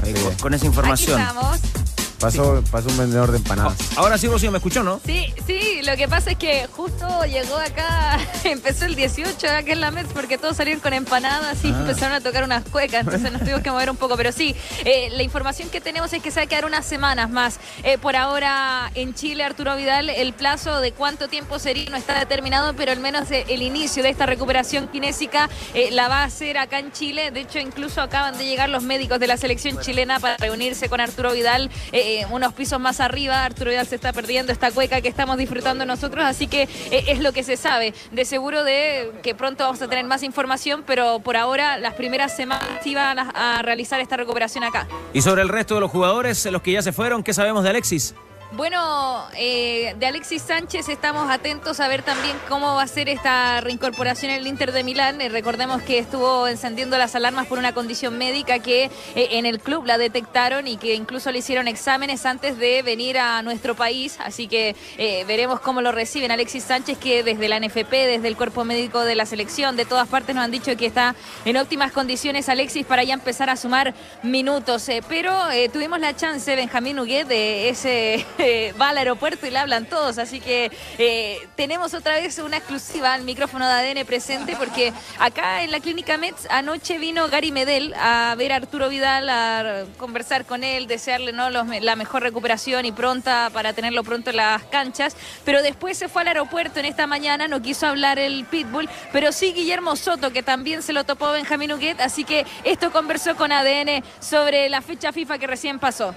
Ahí 0.03 0.13
con, 0.13 0.35
con 0.35 0.53
esa 0.53 0.67
información. 0.67 1.19
Aquí 1.19 1.27
estamos. 1.27 1.96
Pasó, 2.19 2.63
pasó 2.71 2.89
un 2.89 2.97
vendedor 2.97 3.31
de 3.31 3.37
empanadas. 3.37 3.75
Ahora 3.95 4.17
sí, 4.17 4.27
Rocío, 4.27 4.49
¿me 4.51 4.57
escuchó, 4.57 4.81
no? 4.83 4.99
Sí, 5.05 5.33
sí, 5.45 5.81
lo 5.83 5.95
que 5.95 6.07
pasa 6.07 6.31
es 6.31 6.37
que 6.37 6.67
justo 6.75 7.07
llegó 7.25 7.55
acá, 7.57 8.19
empezó 8.43 8.85
el 8.85 8.95
18 8.95 9.47
acá 9.47 9.71
en 9.71 9.81
la 9.81 9.91
Mets 9.91 10.11
porque 10.13 10.39
todos 10.39 10.57
salieron 10.57 10.81
con 10.81 10.93
empanadas 10.93 11.63
y 11.63 11.67
Ah. 11.71 11.77
empezaron 11.79 12.15
a 12.15 12.21
tocar 12.21 12.43
unas 12.43 12.63
cuecas, 12.63 13.01
entonces 13.01 13.31
nos 13.31 13.41
tuvimos 13.41 13.61
que 13.61 13.69
mover 13.69 13.91
un 13.91 13.97
poco. 13.97 14.17
Pero 14.17 14.31
sí, 14.31 14.55
eh, 14.83 15.09
la 15.11 15.21
información 15.21 15.69
que 15.69 15.79
tenemos 15.79 16.11
es 16.11 16.23
que 16.23 16.31
se 16.31 16.39
va 16.39 16.45
a 16.45 16.47
quedar 16.47 16.65
unas 16.65 16.85
semanas 16.87 17.29
más. 17.29 17.59
Eh, 17.83 17.99
por 17.99 18.15
ahora 18.15 18.91
en 18.95 19.13
Chile, 19.13 19.43
Arturo 19.43 19.75
Vidal, 19.75 20.09
el 20.09 20.33
plazo 20.33 20.79
de 20.79 20.93
cuánto 20.93 21.27
tiempo 21.27 21.59
sería 21.59 21.87
no 21.91 21.97
está 21.97 22.17
determinado, 22.17 22.73
pero 22.75 22.91
al 22.91 22.99
menos 22.99 23.29
eh, 23.29 23.45
el 23.47 23.61
inicio 23.61 24.01
de 24.01 24.09
esta 24.09 24.25
recuperación 24.25 24.87
kinésica 24.87 25.49
eh, 25.75 25.89
la 25.91 26.07
va 26.07 26.21
a 26.21 26.23
hacer 26.23 26.57
acá 26.57 26.79
en 26.79 26.91
Chile. 26.91 27.29
De 27.29 27.41
hecho, 27.41 27.59
incluso 27.59 28.01
acaban 28.01 28.35
de 28.39 28.45
llegar 28.45 28.69
los 28.69 28.81
médicos 28.81 29.19
de 29.19 29.27
la 29.27 29.37
selección 29.37 29.79
chilena 29.81 30.19
para 30.19 30.37
reunirse 30.37 30.89
con 30.89 30.99
Arturo 30.99 31.33
Vidal 31.33 31.69
eh, 31.91 32.05
eh, 32.07 32.25
unos 32.31 32.53
pisos 32.53 32.79
más 32.79 33.01
arriba. 33.01 33.43
Arturo 33.43 33.69
Vidal 33.69 33.85
se 33.85 33.95
está 33.95 34.13
perdiendo 34.13 34.53
esta 34.53 34.71
cueca 34.71 35.01
que 35.01 35.09
estamos 35.09 35.37
disfrutando 35.37 35.85
nosotros, 35.85 36.23
así 36.23 36.47
que 36.47 36.63
eh, 36.63 37.03
es 37.07 37.19
lo 37.19 37.33
que 37.33 37.43
se 37.43 37.57
sabe. 37.57 37.93
De 38.11 38.23
seguro 38.23 38.63
de 38.63 39.11
que 39.23 39.35
pronto 39.35 39.65
vamos 39.65 39.81
a 39.81 39.89
tener 39.89 40.05
más 40.05 40.23
información, 40.23 40.83
pero 40.87 41.19
por 41.19 41.35
ahora 41.35 41.77
las 41.77 41.95
primeras 41.95 42.33
semanas 42.33 42.85
iban 42.85 43.19
a, 43.19 43.57
a 43.57 43.61
realizar 43.61 43.99
esta 43.99 44.15
recuperación 44.15 44.63
acá. 44.63 44.87
Y 45.11 45.21
sobre 45.21 45.41
el 45.41 45.49
resto 45.49 45.75
de 45.75 45.81
los 45.81 45.91
jugadores, 45.91 46.45
los 46.45 46.61
que 46.61 46.71
ya 46.71 46.81
se 46.81 46.93
fueron, 46.93 47.23
¿qué 47.23 47.33
sabemos 47.33 47.63
de 47.63 47.71
Alexis? 47.71 48.15
Bueno, 48.53 49.27
eh, 49.35 49.93
de 49.99 50.05
Alexis 50.05 50.41
Sánchez 50.41 50.87
estamos 50.87 51.29
atentos 51.29 51.81
a 51.81 51.89
ver 51.89 52.01
también 52.01 52.37
cómo 52.47 52.75
va 52.75 52.83
a 52.83 52.87
ser 52.87 53.09
esta 53.09 53.59
reincorporación 53.59 54.31
en 54.31 54.37
el 54.37 54.47
Inter 54.47 54.71
de 54.71 54.85
Milán. 54.85 55.19
Eh, 55.19 55.27
recordemos 55.27 55.81
que 55.81 55.99
estuvo 55.99 56.47
encendiendo 56.47 56.97
las 56.97 57.13
alarmas 57.13 57.47
por 57.47 57.59
una 57.59 57.73
condición 57.73 58.17
médica 58.17 58.59
que 58.59 58.85
eh, 58.85 58.89
en 59.31 59.45
el 59.45 59.59
club 59.59 59.85
la 59.85 59.97
detectaron 59.97 60.65
y 60.65 60.77
que 60.77 60.95
incluso 60.95 61.29
le 61.33 61.39
hicieron 61.39 61.67
exámenes 61.67 62.25
antes 62.25 62.57
de 62.57 62.83
venir 62.83 63.17
a 63.17 63.41
nuestro 63.41 63.75
país. 63.75 64.17
Así 64.23 64.47
que 64.47 64.77
eh, 64.97 65.25
veremos 65.27 65.59
cómo 65.59 65.81
lo 65.81 65.91
reciben 65.91 66.31
Alexis 66.31 66.63
Sánchez, 66.63 66.97
que 66.99 67.23
desde 67.23 67.49
la 67.49 67.59
NFP, 67.59 67.91
desde 67.91 68.29
el 68.29 68.37
cuerpo 68.37 68.63
médico 68.63 69.01
de 69.01 69.15
la 69.15 69.25
selección, 69.25 69.75
de 69.75 69.83
todas 69.83 70.07
partes 70.07 70.33
nos 70.33 70.45
han 70.45 70.51
dicho 70.51 70.75
que 70.77 70.85
está 70.85 71.15
en 71.43 71.57
óptimas 71.57 71.91
condiciones 71.91 72.47
Alexis 72.47 72.85
para 72.85 73.03
ya 73.03 73.13
empezar 73.13 73.49
a 73.49 73.57
sumar 73.57 73.93
minutos. 74.23 74.89
Pero 75.09 75.33
tuvimos 75.73 75.99
la 75.99 76.15
chance, 76.15 76.55
Benjamín 76.55 76.97
Huguet, 76.97 77.27
de 77.27 77.67
ese 77.69 78.25
eh, 78.39 78.73
va 78.79 78.89
al 78.89 78.97
aeropuerto 78.97 79.47
y 79.47 79.51
le 79.51 79.59
hablan 79.59 79.85
todos. 79.85 80.17
Así 80.17 80.39
que 80.39 80.71
eh, 80.97 81.47
tenemos 81.55 81.93
otra 81.93 82.15
vez 82.15 82.37
una 82.39 82.57
exclusiva 82.57 83.13
al 83.13 83.23
micrófono 83.23 83.67
de 83.67 83.73
ADN 83.73 84.05
presente, 84.05 84.55
porque 84.57 84.93
acá 85.19 85.63
en 85.63 85.71
la 85.71 85.79
clínica 85.79 86.17
Mets 86.17 86.47
anoche 86.49 86.97
vino 86.97 87.27
Gary 87.29 87.51
Medel 87.51 87.93
a 87.97 88.35
ver 88.37 88.51
a 88.51 88.57
Arturo 88.57 88.89
Vidal, 88.89 89.29
a 89.29 89.85
conversar 89.97 90.45
con 90.45 90.63
él, 90.63 90.87
desearle 90.87 91.31
¿no? 91.31 91.49
la 91.49 91.95
mejor 91.95 92.23
recuperación 92.23 92.85
y 92.85 92.91
pronta 92.91 93.49
para 93.53 93.73
tenerlo 93.73 94.03
pronto 94.03 94.29
en 94.29 94.37
las 94.37 94.63
canchas. 94.63 95.15
Pero 95.43 95.61
después 95.61 95.97
se 95.97 96.07
fue 96.07 96.21
al 96.21 96.29
aeropuerto 96.29 96.79
en 96.79 96.85
esta 96.85 97.07
mañana, 97.07 97.47
no 97.47 97.61
quiso 97.61 97.87
hablar 97.87 98.19
el 98.19 98.45
Pitbull, 98.45 98.89
pero 99.11 99.31
sí 99.31 99.53
Guillermo 99.53 99.95
Soto, 99.95 100.31
que 100.31 100.43
también 100.43 100.81
se 100.81 100.93
lo 100.93 101.03
topó 101.03 101.31
Benjamín 101.31 101.71
Huguet. 101.71 101.99
Así 101.99 102.23
que 102.23 102.45
esto 102.63 102.91
conversó 102.91 103.35
con 103.35 103.51
ADN 103.51 104.03
sobre 104.19 104.69
la 104.69 104.81
fecha 104.81 105.11
FIFA 105.11 105.37
que 105.39 105.47
recién 105.47 105.79
pasó. 105.79 106.13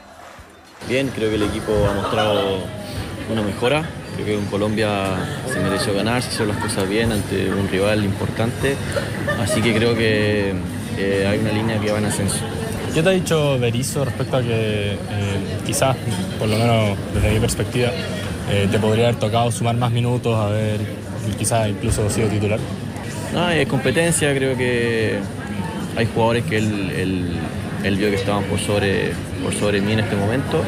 Bien, 0.88 1.08
creo 1.14 1.28
que 1.30 1.36
el 1.36 1.42
equipo 1.44 1.72
ha 1.88 1.94
mostrado 1.94 2.58
una 3.30 3.42
mejora. 3.42 3.84
Creo 4.14 4.26
que 4.26 4.34
en 4.34 4.44
Colombia 4.46 4.88
se 5.52 5.60
mereció 5.60 5.94
ganar, 5.94 6.20
se 6.22 6.28
hicieron 6.30 6.48
las 6.48 6.58
cosas 6.58 6.88
bien 6.88 7.12
ante 7.12 7.48
un 7.50 7.68
rival 7.68 8.04
importante. 8.04 8.74
Así 9.40 9.62
que 9.62 9.74
creo 9.74 9.94
que 9.94 10.52
eh, 10.98 11.26
hay 11.30 11.38
una 11.38 11.52
línea 11.52 11.78
que 11.80 11.92
va 11.92 11.98
en 11.98 12.06
ascenso. 12.06 12.38
¿Qué 12.92 13.02
te 13.02 13.08
ha 13.08 13.12
dicho 13.12 13.58
Berizzo 13.58 14.04
respecto 14.04 14.36
a 14.38 14.42
que 14.42 14.92
eh, 14.94 14.96
quizás, 15.64 15.96
por 16.40 16.48
lo 16.48 16.56
menos 16.58 16.98
desde 17.14 17.30
mi 17.32 17.38
perspectiva, 17.38 17.90
eh, 18.50 18.66
te 18.70 18.78
podría 18.80 19.04
haber 19.08 19.20
tocado 19.20 19.52
sumar 19.52 19.76
más 19.76 19.92
minutos, 19.92 20.36
haber 20.36 20.80
quizás 21.38 21.68
incluso 21.68 22.10
sido 22.10 22.28
titular? 22.28 22.58
No, 23.32 23.48
es 23.48 23.68
competencia, 23.68 24.34
creo 24.34 24.56
que 24.56 25.18
hay 25.96 26.08
jugadores 26.12 26.44
que 26.46 26.58
él, 26.58 26.90
él- 26.96 27.36
él 27.84 27.96
vio 27.96 28.10
que 28.10 28.16
estaban 28.16 28.44
por 28.44 28.58
sobre, 28.58 29.12
por 29.42 29.54
sobre 29.54 29.80
mí 29.80 29.92
en 29.92 30.00
este 30.00 30.16
momento. 30.16 30.62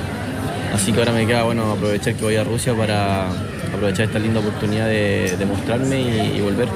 Así 0.74 0.92
que 0.92 0.98
ahora 1.00 1.12
me 1.12 1.26
queda 1.26 1.42
bueno 1.42 1.70
aprovechar 1.72 2.14
que 2.14 2.24
voy 2.24 2.36
a 2.36 2.44
Rusia 2.44 2.74
para 2.74 3.28
aprovechar 3.72 4.06
esta 4.06 4.18
linda 4.18 4.40
oportunidad 4.40 4.86
de, 4.86 5.36
de 5.38 5.46
mostrarme 5.46 6.00
y, 6.00 6.38
y 6.38 6.40
volver. 6.40 6.68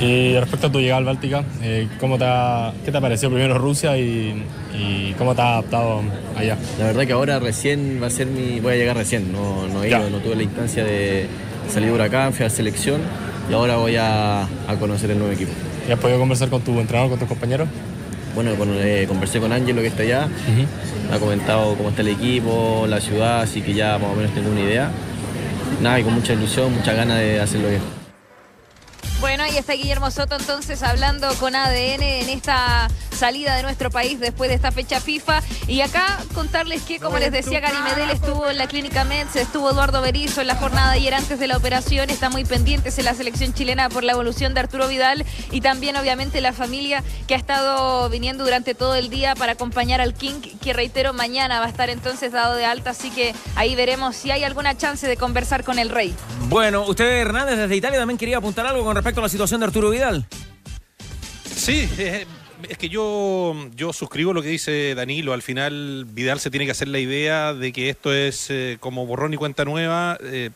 Y 0.00 0.36
respecto 0.38 0.66
a 0.66 0.72
tu 0.72 0.80
llegada 0.80 0.98
al 0.98 1.04
Báltica, 1.04 1.44
eh, 1.62 1.88
¿cómo 2.00 2.18
te 2.18 2.24
ha, 2.26 2.72
¿qué 2.84 2.90
te 2.90 2.98
ha 2.98 3.00
parecido 3.00 3.30
primero 3.30 3.56
Rusia 3.58 3.96
y, 3.96 4.42
y 4.76 5.14
cómo 5.16 5.34
te 5.34 5.42
has 5.42 5.48
adaptado 5.48 6.02
allá? 6.36 6.56
La 6.78 6.86
verdad 6.86 7.06
que 7.06 7.12
ahora 7.12 7.38
recién 7.38 8.00
va 8.02 8.08
a 8.08 8.10
ser 8.10 8.26
mi. 8.26 8.60
voy 8.60 8.74
a 8.74 8.76
llegar 8.76 8.96
recién, 8.96 9.32
no, 9.32 9.68
no 9.68 9.84
he 9.84 9.88
ido, 9.88 10.10
no 10.10 10.18
tuve 10.18 10.34
la 10.36 10.42
instancia 10.42 10.84
de 10.84 11.26
salir 11.72 11.90
por 11.90 12.02
acá, 12.02 12.30
fui 12.32 12.44
a 12.44 12.50
selección 12.50 13.00
y 13.48 13.54
ahora 13.54 13.76
voy 13.76 13.96
a, 13.96 14.42
a 14.42 14.76
conocer 14.80 15.10
el 15.10 15.18
nuevo 15.18 15.32
equipo. 15.32 15.52
¿Y 15.88 15.92
has 15.92 15.98
podido 15.98 16.18
conversar 16.18 16.48
con 16.50 16.62
tu 16.62 16.78
entrenador, 16.80 17.10
con 17.10 17.18
tus 17.20 17.28
compañeros? 17.28 17.68
Bueno, 18.34 18.54
con- 18.56 18.74
eh, 18.78 19.04
conversé 19.08 19.38
con 19.40 19.52
Ángelo 19.52 19.80
que 19.80 19.88
está 19.88 20.02
allá, 20.02 20.28
me 21.10 21.16
ha 21.16 21.20
comentado 21.20 21.74
cómo 21.76 21.88
está 21.90 22.02
el 22.02 22.08
equipo, 22.08 22.86
la 22.88 23.00
ciudad, 23.00 23.42
así 23.42 23.62
que 23.62 23.74
ya 23.74 23.98
más 23.98 24.10
o 24.10 24.14
menos 24.14 24.32
tengo 24.34 24.50
una 24.50 24.60
idea. 24.60 24.90
Nada, 25.80 26.00
y 26.00 26.02
con 26.04 26.14
mucha 26.14 26.32
ilusión, 26.32 26.72
mucha 26.74 26.92
ganas 26.94 27.18
de 27.18 27.40
hacerlo 27.40 27.68
bien. 27.68 27.82
Bueno, 29.20 29.33
ahí 29.44 29.58
está 29.58 29.74
Guillermo 29.74 30.10
Soto 30.10 30.36
entonces 30.36 30.82
hablando 30.82 31.28
con 31.34 31.54
ADN 31.54 32.02
en 32.02 32.28
esta 32.30 32.88
salida 33.14 33.56
de 33.56 33.62
nuestro 33.62 33.90
país 33.90 34.18
después 34.18 34.48
de 34.48 34.56
esta 34.56 34.72
fecha 34.72 35.00
FIFA. 35.00 35.42
Y 35.68 35.82
acá 35.82 36.18
contarles 36.34 36.82
que, 36.82 36.98
como 36.98 37.18
les 37.18 37.30
decía, 37.30 37.60
Gary 37.60 37.76
Medel 37.84 38.10
estuvo 38.10 38.48
en 38.50 38.58
la 38.58 38.66
clínica 38.66 39.04
Mets, 39.04 39.36
estuvo 39.36 39.70
Eduardo 39.70 40.00
Berizzo 40.00 40.40
en 40.40 40.48
la 40.48 40.56
jornada 40.56 40.92
ayer 40.92 41.14
antes 41.14 41.38
de 41.38 41.46
la 41.46 41.56
operación, 41.56 42.10
está 42.10 42.30
muy 42.30 42.44
pendientes 42.44 42.98
en 42.98 43.04
la 43.04 43.14
selección 43.14 43.52
chilena 43.54 43.88
por 43.88 44.02
la 44.02 44.12
evolución 44.12 44.54
de 44.54 44.60
Arturo 44.60 44.88
Vidal 44.88 45.24
y 45.50 45.60
también 45.60 45.96
obviamente 45.96 46.40
la 46.40 46.52
familia 46.52 47.02
que 47.26 47.34
ha 47.34 47.38
estado 47.38 48.08
viniendo 48.08 48.44
durante 48.44 48.74
todo 48.74 48.94
el 48.94 49.10
día 49.10 49.34
para 49.34 49.52
acompañar 49.52 50.00
al 50.00 50.14
King, 50.14 50.40
que 50.62 50.72
reitero, 50.72 51.12
mañana 51.12 51.60
va 51.60 51.66
a 51.66 51.68
estar 51.68 51.90
entonces 51.90 52.32
dado 52.32 52.56
de 52.56 52.64
alta, 52.64 52.90
así 52.90 53.10
que 53.10 53.34
ahí 53.56 53.74
veremos 53.74 54.16
si 54.16 54.30
hay 54.30 54.44
alguna 54.44 54.76
chance 54.76 55.06
de 55.06 55.16
conversar 55.16 55.64
con 55.64 55.78
el 55.78 55.90
rey. 55.90 56.14
Bueno, 56.48 56.82
usted 56.82 57.04
Hernández 57.04 57.58
desde 57.58 57.76
Italia 57.76 57.98
también 57.98 58.18
quería 58.18 58.38
apuntar 58.38 58.66
algo 58.66 58.84
con 58.84 58.94
respecto 58.94 59.20
a 59.20 59.22
la 59.22 59.28
situación 59.34 59.58
de 59.58 59.66
Arturo 59.66 59.90
Vidal. 59.90 60.28
Sí, 61.44 61.88
eh, 61.98 62.24
es 62.68 62.78
que 62.78 62.88
yo, 62.88 63.52
yo 63.74 63.92
suscribo 63.92 64.32
lo 64.32 64.42
que 64.42 64.48
dice 64.48 64.94
Danilo. 64.94 65.32
Al 65.32 65.42
final, 65.42 66.06
Vidal 66.08 66.38
se 66.38 66.52
tiene 66.52 66.66
que 66.66 66.70
hacer 66.70 66.86
la 66.86 67.00
idea 67.00 67.52
de 67.52 67.72
que 67.72 67.88
esto 67.88 68.14
es 68.14 68.46
eh, 68.50 68.76
como 68.78 69.06
borrón 69.06 69.34
y 69.34 69.36
cuenta 69.36 69.64
nueva. 69.64 70.16
eh, 70.22 70.50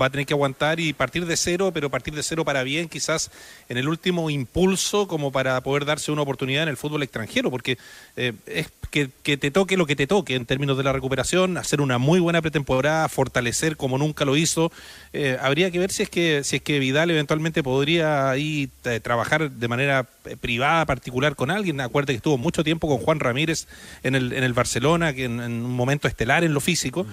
va 0.00 0.06
a 0.06 0.10
tener 0.10 0.24
que 0.24 0.32
aguantar 0.32 0.80
y 0.80 0.94
partir 0.94 1.26
de 1.26 1.36
cero, 1.36 1.72
pero 1.74 1.90
partir 1.90 2.14
de 2.14 2.22
cero 2.22 2.42
para 2.46 2.62
bien, 2.62 2.88
quizás 2.88 3.30
en 3.68 3.76
el 3.76 3.86
último 3.86 4.30
impulso, 4.30 5.06
como 5.06 5.30
para 5.30 5.60
poder 5.60 5.84
darse 5.84 6.10
una 6.10 6.22
oportunidad 6.22 6.62
en 6.62 6.70
el 6.70 6.78
fútbol 6.78 7.02
extranjero, 7.02 7.50
porque 7.50 7.76
es 8.16 8.68
que, 8.92 9.10
que 9.24 9.36
te 9.36 9.50
toque 9.50 9.76
lo 9.76 9.86
que 9.86 9.96
te 9.96 10.06
toque 10.06 10.36
en 10.36 10.46
términos 10.46 10.76
de 10.78 10.84
la 10.84 10.92
recuperación, 10.92 11.58
hacer 11.58 11.80
una 11.80 11.98
muy 11.98 12.20
buena 12.20 12.40
pretemporada, 12.40 13.08
fortalecer 13.08 13.76
como 13.76 13.98
nunca 13.98 14.24
lo 14.24 14.36
hizo. 14.36 14.70
Eh, 15.12 15.36
habría 15.40 15.72
que 15.72 15.80
ver 15.80 15.90
si 15.90 16.04
es 16.04 16.08
que 16.08 16.44
si 16.44 16.56
es 16.56 16.62
que 16.62 16.78
Vidal 16.78 17.10
eventualmente 17.10 17.64
podría 17.64 18.30
ahí 18.30 18.70
eh, 18.84 19.00
trabajar 19.00 19.50
de 19.50 19.68
manera 19.68 20.06
eh, 20.26 20.36
privada, 20.36 20.86
particular 20.86 21.34
con 21.34 21.50
alguien. 21.50 21.80
Acuérdate 21.80 22.12
que 22.12 22.18
estuvo 22.18 22.38
mucho 22.38 22.62
tiempo 22.62 22.86
con 22.86 22.98
Juan 22.98 23.18
Ramírez 23.18 23.66
en 24.04 24.14
el, 24.14 24.32
en 24.32 24.44
el 24.44 24.52
Barcelona, 24.52 25.12
que 25.12 25.24
en, 25.24 25.40
en 25.40 25.64
un 25.64 25.72
momento 25.72 26.06
estelar 26.06 26.44
en 26.44 26.54
lo 26.54 26.60
físico. 26.60 27.04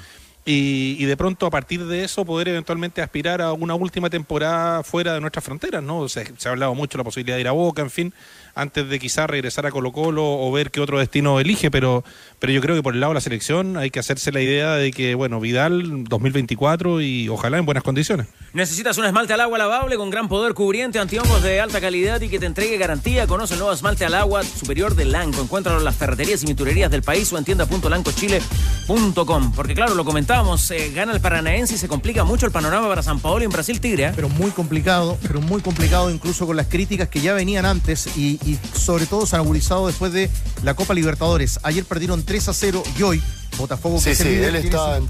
Y, 0.45 0.95
y 0.97 1.05
de 1.05 1.15
pronto 1.17 1.45
a 1.45 1.49
partir 1.51 1.85
de 1.85 2.03
eso 2.03 2.25
poder 2.25 2.47
eventualmente 2.47 3.01
aspirar 3.01 3.41
a 3.41 3.51
una 3.53 3.75
última 3.75 4.09
temporada 4.09 4.83
fuera 4.83 5.13
de 5.13 5.21
nuestras 5.21 5.43
fronteras, 5.43 5.83
¿no? 5.83 5.99
O 5.99 6.09
sea, 6.09 6.23
se 6.37 6.47
ha 6.47 6.51
hablado 6.51 6.73
mucho 6.73 6.97
de 6.97 6.99
la 6.99 7.03
posibilidad 7.03 7.35
de 7.35 7.41
ir 7.41 7.47
a 7.49 7.51
Boca, 7.51 7.81
en 7.81 7.91
fin, 7.91 8.13
antes 8.55 8.89
de 8.89 8.99
quizás 8.99 9.29
regresar 9.29 9.65
a 9.65 9.71
Colo 9.71 9.91
Colo 9.91 10.25
o 10.25 10.51
ver 10.51 10.71
qué 10.71 10.81
otro 10.81 10.99
destino 10.99 11.39
elige, 11.39 11.71
pero, 11.71 12.03
pero 12.39 12.53
yo 12.53 12.61
creo 12.61 12.75
que 12.75 12.83
por 12.83 12.93
el 12.93 12.99
lado 12.99 13.11
de 13.11 13.15
la 13.15 13.21
selección 13.21 13.77
hay 13.77 13.89
que 13.89 13.99
hacerse 13.99 14.31
la 14.31 14.41
idea 14.41 14.75
de 14.75 14.91
que, 14.91 15.15
bueno, 15.15 15.39
Vidal 15.39 16.03
2024 16.05 17.01
y 17.01 17.29
ojalá 17.29 17.57
en 17.57 17.65
buenas 17.65 17.83
condiciones. 17.83 18.27
Necesitas 18.53 18.97
un 18.97 19.05
esmalte 19.05 19.33
al 19.33 19.41
agua 19.41 19.59
lavable 19.59 19.95
con 19.95 20.09
gran 20.09 20.27
poder 20.27 20.55
cubriente, 20.55 20.97
antihongos 20.97 21.43
de 21.43 21.61
alta 21.61 21.79
calidad 21.79 22.19
y 22.21 22.29
que 22.29 22.39
te 22.39 22.47
entregue 22.47 22.77
garantía. 22.77 23.27
Conoce 23.27 23.53
el 23.53 23.59
nuevo 23.59 23.73
esmalte 23.73 24.05
al 24.05 24.15
agua 24.15 24.41
superior 24.43 24.95
de 24.95 25.05
Lanco. 25.05 25.41
Encuéntralo 25.41 25.77
en 25.79 25.85
las 25.85 25.95
ferreterías 25.95 26.41
y 26.43 26.47
pinturerías 26.47 26.89
del 26.89 27.03
país 27.03 27.31
o 27.31 27.37
en 27.37 27.45
tienda.lancochile.com. 27.45 29.53
Porque 29.53 29.75
claro, 29.75 29.93
lo 29.93 30.03
comentábamos, 30.03 30.71
eh, 30.71 30.91
gana 30.93 31.13
el 31.13 31.21
Paranaense 31.21 31.75
y 31.75 31.77
se 31.77 31.87
complica 31.87 32.23
mucho 32.23 32.47
el 32.47 32.51
panorama 32.51 32.87
para 32.87 33.03
San 33.03 33.19
Paolo 33.19 33.43
y 33.43 33.45
en 33.45 33.51
Brasil 33.51 33.79
Tigre. 33.79 34.05
¿eh? 34.05 34.11
Pero 34.15 34.29
muy 34.29 34.49
complicado, 34.49 35.19
pero 35.21 35.41
muy 35.41 35.61
complicado 35.61 36.09
incluso 36.09 36.47
con 36.47 36.55
las 36.55 36.65
críticas 36.67 37.09
que 37.09 37.21
ya 37.21 37.33
venían 37.33 37.65
antes 37.65 38.17
y, 38.17 38.38
y 38.45 38.57
sobre 38.77 39.05
todo 39.05 39.25
se 39.25 39.35
han 39.35 39.41
agudizado 39.41 39.87
después 39.87 40.11
de 40.13 40.29
la 40.63 40.73
Copa 40.73 40.93
Libertadores. 40.93 41.59
Ayer 41.63 41.85
perdieron 41.85 42.23
3 42.23 42.49
a 42.49 42.53
0 42.53 42.83
y 42.97 43.03
hoy 43.03 43.21
Botafogo 43.57 43.97
que 43.97 44.03
Sí, 44.03 44.09
es 44.11 44.19
el 44.21 44.27
sí, 44.27 44.33
líder, 44.35 44.55
él 44.55 44.65
está 44.65 44.99
cin- 44.99 45.09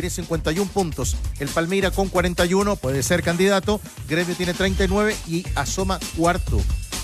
tiene 0.00 0.10
51 0.10 0.70
puntos. 0.70 1.16
El 1.38 1.48
Palmeira 1.48 1.90
con 1.90 2.08
41 2.08 2.76
puede 2.76 3.02
ser 3.02 3.22
candidato. 3.22 3.80
Gremio 4.08 4.34
tiene 4.34 4.54
39 4.54 5.14
y 5.28 5.44
asoma 5.54 6.00
cuarto. 6.16 6.60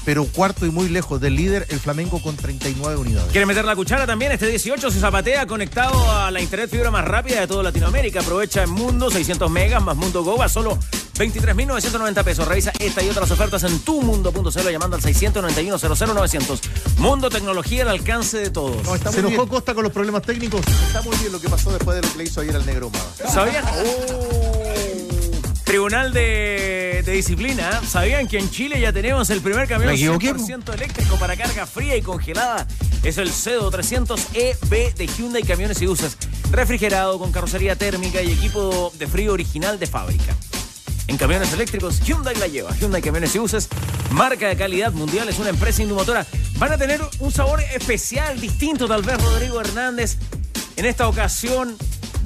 Pero 0.06 0.24
cuarto 0.24 0.64
y 0.66 0.70
muy 0.70 0.88
lejos 0.88 1.20
del 1.20 1.34
líder, 1.34 1.66
el 1.68 1.80
Flamengo 1.80 2.22
con 2.22 2.36
39 2.36 2.96
unidades. 2.96 3.32
¿Quiere 3.32 3.44
meter 3.44 3.64
la 3.64 3.74
cuchara 3.74 4.06
también? 4.06 4.30
Este 4.30 4.46
18 4.46 4.90
se 4.92 5.00
zapatea 5.00 5.46
conectado 5.46 6.12
a 6.12 6.30
la 6.30 6.40
internet 6.40 6.70
fibra 6.70 6.92
más 6.92 7.04
rápida 7.04 7.40
de 7.40 7.48
toda 7.48 7.64
Latinoamérica. 7.64 8.20
Aprovecha 8.20 8.62
en 8.62 8.70
Mundo 8.70 9.10
600 9.10 9.50
megas 9.50 9.82
más 9.82 9.96
Mundo 9.96 10.22
Go 10.22 10.40
a 10.40 10.48
solo 10.48 10.78
23.990 11.18 12.22
pesos. 12.22 12.46
Revisa 12.46 12.72
esta 12.78 13.02
y 13.02 13.08
otras 13.08 13.30
ofertas 13.32 13.64
en 13.64 13.80
tumundo.cl 13.80 14.70
llamando 14.70 14.96
al 14.96 15.02
691 15.02 15.76
00900. 15.76 16.60
Mundo 16.98 17.28
Tecnología 17.28 17.82
al 17.82 17.88
alcance 17.88 18.38
de 18.38 18.50
todos. 18.50 18.84
No, 18.84 18.94
está 18.94 19.10
muy 19.10 19.22
bien. 19.22 19.46
Costa 19.46 19.74
con 19.74 19.82
los 19.82 19.92
problemas 19.92 20.22
técnicos. 20.22 20.60
Está 20.86 21.02
muy 21.02 21.16
bien 21.16 21.32
lo 21.32 21.40
que 21.40 21.48
pasó 21.48 21.72
después 21.72 21.96
de 21.96 22.02
lo 22.06 22.12
que 22.12 22.18
le 22.18 22.24
hizo 22.24 22.40
ayer 22.42 22.54
al 22.54 22.64
negro 22.64 22.85
¿Sabían? 23.28 23.64
Tribunal 25.64 26.12
de, 26.12 27.02
de 27.04 27.12
Disciplina. 27.12 27.80
¿Sabían 27.86 28.28
que 28.28 28.38
en 28.38 28.50
Chile 28.50 28.80
ya 28.80 28.92
tenemos 28.92 29.30
el 29.30 29.40
primer 29.40 29.66
camión 29.68 29.90
Me 29.90 29.96
equivoqué, 29.96 30.34
100% 30.34 30.74
eléctrico 30.74 31.16
para 31.16 31.36
carga 31.36 31.66
fría 31.66 31.96
y 31.96 32.02
congelada? 32.02 32.66
Es 33.02 33.18
el 33.18 33.30
CEDO 33.30 33.70
300EB 33.70 34.94
de 34.94 35.06
Hyundai 35.06 35.42
Camiones 35.42 35.80
y 35.82 35.86
Buses. 35.86 36.16
Refrigerado 36.50 37.18
con 37.18 37.32
carrocería 37.32 37.76
térmica 37.76 38.22
y 38.22 38.32
equipo 38.32 38.92
de 38.98 39.06
frío 39.06 39.32
original 39.32 39.78
de 39.78 39.86
fábrica. 39.86 40.34
En 41.08 41.16
camiones 41.16 41.52
eléctricos, 41.52 42.00
Hyundai 42.00 42.34
la 42.36 42.48
lleva. 42.48 42.74
Hyundai 42.76 43.00
Camiones 43.00 43.34
y 43.36 43.38
Buses, 43.38 43.68
marca 44.10 44.48
de 44.48 44.56
calidad 44.56 44.92
mundial, 44.92 45.28
es 45.28 45.38
una 45.38 45.50
empresa 45.50 45.82
indumotora. 45.82 46.26
Van 46.58 46.72
a 46.72 46.78
tener 46.78 47.00
un 47.20 47.30
sabor 47.30 47.60
especial, 47.60 48.40
distinto 48.40 48.88
tal 48.88 49.02
vez, 49.02 49.22
Rodrigo 49.22 49.60
Hernández. 49.60 50.16
En 50.74 50.84
esta 50.84 51.06
ocasión, 51.08 51.76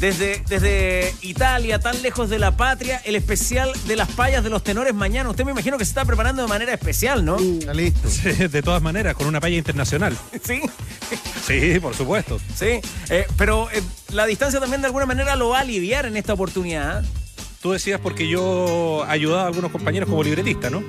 desde, 0.00 0.42
desde 0.48 1.14
Italia, 1.20 1.78
tan 1.78 2.00
lejos 2.02 2.30
de 2.30 2.38
la 2.38 2.56
patria, 2.56 3.00
el 3.04 3.14
especial 3.16 3.70
de 3.86 3.96
las 3.96 4.08
payas 4.08 4.42
de 4.42 4.48
los 4.48 4.64
tenores 4.64 4.94
mañana. 4.94 5.28
Usted 5.28 5.44
me 5.44 5.52
imagino 5.52 5.76
que 5.76 5.84
se 5.84 5.90
está 5.90 6.04
preparando 6.06 6.42
de 6.42 6.48
manera 6.48 6.72
especial, 6.72 7.24
¿no? 7.24 7.38
listo. 7.38 8.08
Sí, 8.20 8.30
de 8.48 8.62
todas 8.62 8.82
maneras, 8.82 9.14
con 9.14 9.26
una 9.26 9.40
palla 9.40 9.56
internacional. 9.56 10.16
Sí. 10.42 10.60
Sí, 11.46 11.78
por 11.80 11.94
supuesto. 11.94 12.40
Sí, 12.54 12.80
eh, 13.08 13.26
pero 13.36 13.70
eh, 13.70 13.82
la 14.12 14.26
distancia 14.26 14.58
también 14.58 14.80
de 14.80 14.86
alguna 14.86 15.06
manera 15.06 15.36
lo 15.36 15.50
va 15.50 15.58
a 15.58 15.60
aliviar 15.60 16.06
en 16.06 16.16
esta 16.16 16.32
oportunidad. 16.32 17.04
Tú 17.60 17.72
decías 17.72 18.00
porque 18.00 18.26
yo 18.26 19.04
ayudaba 19.06 19.42
a 19.42 19.46
algunos 19.46 19.70
compañeros 19.70 20.08
como 20.08 20.22
libretista, 20.22 20.70
¿no? 20.70 20.82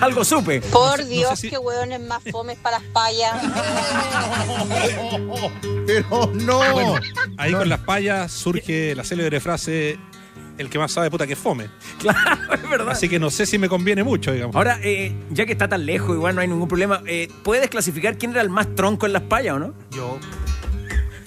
Algo 0.00 0.24
supe. 0.24 0.60
Por 0.62 0.90
No 0.90 0.96
sé- 0.96 1.02
no 1.04 1.08
Dios, 1.08 1.30
sé 1.30 1.36
si- 1.36 1.50
qué 1.50 1.58
hueones 1.58 2.00
más 2.00 2.22
fomes 2.30 2.56
para 2.58 2.78
las 2.78 2.86
payas. 2.88 3.42
Pero 5.86 6.30
no. 6.34 6.72
Bueno, 6.72 6.94
ahí 7.36 7.52
con 7.52 7.68
las 7.68 7.80
payas 7.80 8.30
surge 8.32 8.94
la 8.94 9.04
célebre 9.04 9.40
frase 9.40 9.98
el 10.58 10.68
que 10.68 10.78
más 10.78 10.92
sabe 10.92 11.10
puta 11.10 11.26
que 11.26 11.36
fome. 11.36 11.68
Claro, 11.98 12.54
es 12.54 12.68
verdad. 12.68 12.90
Así 12.90 13.08
que 13.08 13.18
no 13.18 13.30
sé 13.30 13.46
si 13.46 13.58
me 13.58 13.68
conviene 13.68 14.04
mucho, 14.04 14.32
digamos. 14.32 14.54
Ahora, 14.56 14.78
eh, 14.82 15.14
ya 15.30 15.46
que 15.46 15.52
está 15.52 15.68
tan 15.68 15.86
lejos, 15.86 16.14
igual 16.14 16.34
no 16.34 16.40
hay 16.42 16.48
ningún 16.48 16.68
problema. 16.68 17.02
eh, 17.06 17.28
¿Puedes 17.42 17.68
clasificar 17.70 18.18
quién 18.18 18.32
era 18.32 18.42
el 18.42 18.50
más 18.50 18.74
tronco 18.74 19.06
en 19.06 19.12
las 19.14 19.22
payas 19.22 19.56
o 19.56 19.58
no? 19.58 19.74
Yo. 19.90 20.18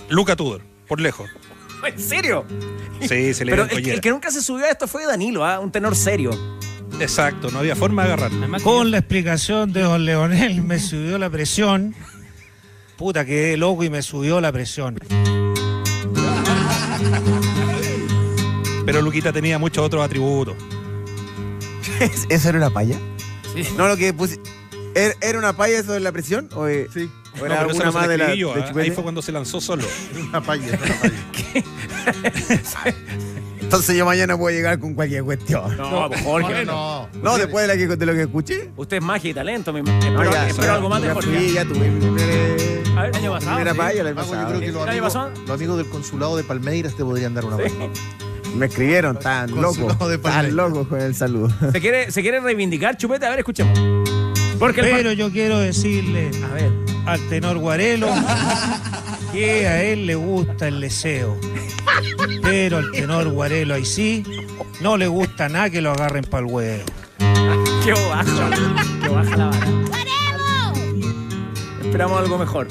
Luca 0.10 0.36
Tudor, 0.36 0.62
por 0.88 1.02
lejos. 1.02 1.30
¿En 1.86 2.00
serio? 2.00 2.46
Sí, 3.02 3.34
se 3.34 3.44
le 3.44 3.52
Pero 3.52 3.66
dio 3.66 3.78
el, 3.78 3.90
el 3.90 4.02
que 4.02 4.10
nunca 4.10 4.32
se 4.32 4.42
subió 4.42 4.66
a 4.66 4.70
esto 4.70 4.88
fue 4.88 5.06
Danilo, 5.06 5.46
¿ah? 5.46 5.60
un 5.60 5.72
tenor 5.72 5.96
serio. 5.96 6.32
Exacto, 7.00 7.50
no 7.52 7.60
había 7.60 7.76
forma 7.76 8.06
de 8.06 8.14
agarrar. 8.14 8.62
Con 8.64 8.92
la 8.92 9.00
explicación 9.00 9.74
de 9.74 9.82
don 9.82 10.06
Leonel 10.06 10.62
me 10.62 10.80
subió 10.80 11.18
la 11.18 11.30
presión. 11.30 11.96
Puta, 12.98 13.26
quedé 13.26 13.58
loco 13.58 13.84
y 13.84 13.90
me 13.90 14.02
subió 14.02 14.40
la 14.40 14.52
presión. 14.52 15.00
Pero 18.86 19.02
Luquita 19.02 19.32
tenía 19.34 19.58
muchos 19.60 19.84
otros 19.86 20.04
atributos. 20.04 20.56
¿Eso 22.30 22.50
era 22.50 22.58
una 22.58 22.70
palla? 22.70 22.98
Sí. 23.54 23.64
No, 23.78 23.88
lo 23.88 23.98
que 23.98 24.14
puse. 24.14 24.40
¿Era 24.96 25.16
era 25.22 25.40
una 25.40 25.54
palla 25.56 25.80
eso 25.80 25.94
de 25.94 26.00
la 26.00 26.12
presión? 26.12 26.50
¿O, 26.54 26.68
eh, 26.68 26.88
Sí. 26.94 27.10
o 27.36 27.38
No, 27.40 27.46
era 27.46 27.56
pero 27.66 27.72
eso 27.72 27.82
alguna 27.82 27.86
no 27.86 27.92
se 27.92 27.98
más 27.98 28.06
lo 28.06 28.12
de 28.12 28.18
la 28.18 28.24
escribí 28.26 28.42
yo, 28.42 28.54
de 28.54 28.62
¿ah? 28.62 28.68
Chupete? 28.68 28.82
Ahí 28.90 28.92
fue 28.92 29.04
cuando 29.04 29.22
se 29.22 29.32
lanzó 29.32 29.62
solo. 29.62 29.84
Una 30.30 30.42
palla, 30.42 30.68
una 30.68 31.00
palla. 31.00 31.14
Entonces 33.74 33.98
yo 33.98 34.06
mañana 34.06 34.38
puedo 34.38 34.56
llegar 34.56 34.78
con 34.78 34.94
cualquier 34.94 35.24
cuestión. 35.24 35.76
No, 35.78 36.08
pues, 36.08 36.22
Jorge. 36.22 36.64
no. 36.64 37.10
No, 37.24 37.38
después 37.40 37.68
de, 37.68 37.74
la 37.74 37.76
que, 37.76 37.88
de 37.96 38.06
lo 38.06 38.14
que 38.14 38.22
escuché. 38.22 38.70
Usted 38.78 38.98
es 38.98 39.04
magia 39.04 39.32
y 39.32 39.34
talento, 39.34 39.74
me 39.74 39.80
espero, 39.80 40.12
No, 40.24 40.32
ya, 40.32 40.48
espero 40.48 40.68
ya, 40.68 40.74
algo 40.76 40.90
más 40.90 41.02
de 41.02 41.10
Jorge. 41.12 41.54
ya 41.54 41.66
tuve 41.66 41.90
mi 41.90 42.06
A 42.96 43.02
ver, 43.02 43.16
año 43.16 43.32
pasado. 43.32 43.56
primera 43.56 43.72
sí. 43.72 43.78
palla 43.80 44.02
el 44.02 44.08
año 44.08 44.16
yo 44.16 44.22
pasado. 44.22 44.48
creo 44.48 44.60
que 44.60 44.68
los 44.68 44.76
¿El 44.76 44.82
año 44.82 44.92
amigos, 44.92 45.14
pasado? 45.14 45.32
los 45.48 45.50
amigos 45.50 45.78
del 45.78 45.90
consulado 45.90 46.38
de 46.38 46.44
Palmeiras 46.44 46.96
te 46.96 47.04
podrían 47.04 47.34
dar 47.34 47.46
una 47.46 47.58
Sí. 47.58 47.64
Me 48.56 48.68
escribieron 48.68 49.18
tan 49.18 49.50
Consulado 49.50 50.08
locos. 50.08 50.22
Tan 50.32 50.56
locos 50.56 50.88
con 50.88 51.02
el 51.02 51.16
saludo. 51.16 51.50
¿Se 51.72 51.82
quiere, 51.82 52.12
¿Se 52.12 52.22
quiere 52.22 52.40
reivindicar, 52.42 52.96
Chupete? 52.96 53.26
A 53.26 53.30
ver, 53.32 53.40
escuchemos. 53.40 53.80
Porque 54.60 54.82
Pero 54.84 55.12
yo 55.14 55.32
quiero 55.32 55.58
decirle 55.58 56.30
A 56.48 56.54
ver. 56.54 56.72
al 57.08 57.20
tenor 57.28 57.58
Guarelo 57.58 58.08
que 59.34 59.68
a 59.68 59.82
él 59.84 60.06
le 60.06 60.14
gusta 60.14 60.68
el 60.68 60.80
deseo. 60.80 61.36
Pero 62.42 62.78
al 62.78 62.92
tenor 62.92 63.30
Guarelo 63.30 63.74
ahí 63.76 63.86
sí, 63.86 64.24
no 64.82 64.98
le 64.98 65.08
gusta 65.08 65.50
nada 65.50 65.70
que 65.70 65.82
lo 65.82 65.92
agarren 65.92 66.24
para 66.24 66.46
el 66.46 66.52
huevo. 66.52 66.84
Qué 67.84 67.92
baja. 67.94 68.50
Qué 69.02 69.10
baja 69.10 69.38
la 69.38 69.46
vara. 69.48 69.68
Esperamos 71.84 72.20
algo 72.20 72.38
mejor. 72.38 72.68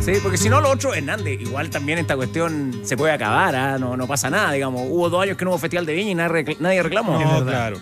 Sí, 0.00 0.12
porque 0.22 0.38
si 0.38 0.48
no, 0.48 0.60
lo 0.60 0.70
otro, 0.70 0.94
Hernández, 0.94 1.40
igual 1.40 1.68
también 1.68 1.98
esta 1.98 2.14
cuestión 2.14 2.80
se 2.84 2.96
puede 2.96 3.12
acabar, 3.12 3.56
¿ah? 3.56 3.76
no, 3.78 3.96
no 3.96 4.06
pasa 4.06 4.30
nada, 4.30 4.52
digamos. 4.52 4.82
Hubo 4.88 5.10
dos 5.10 5.20
años 5.22 5.36
que 5.36 5.44
no 5.44 5.50
hubo 5.50 5.58
festival 5.58 5.84
de 5.84 5.94
viña 5.94 6.10
y 6.10 6.14
nadie, 6.14 6.44
recl- 6.44 6.56
nadie 6.60 6.80
reclamó. 6.82 7.18
No, 7.18 7.44
claro. 7.44 7.80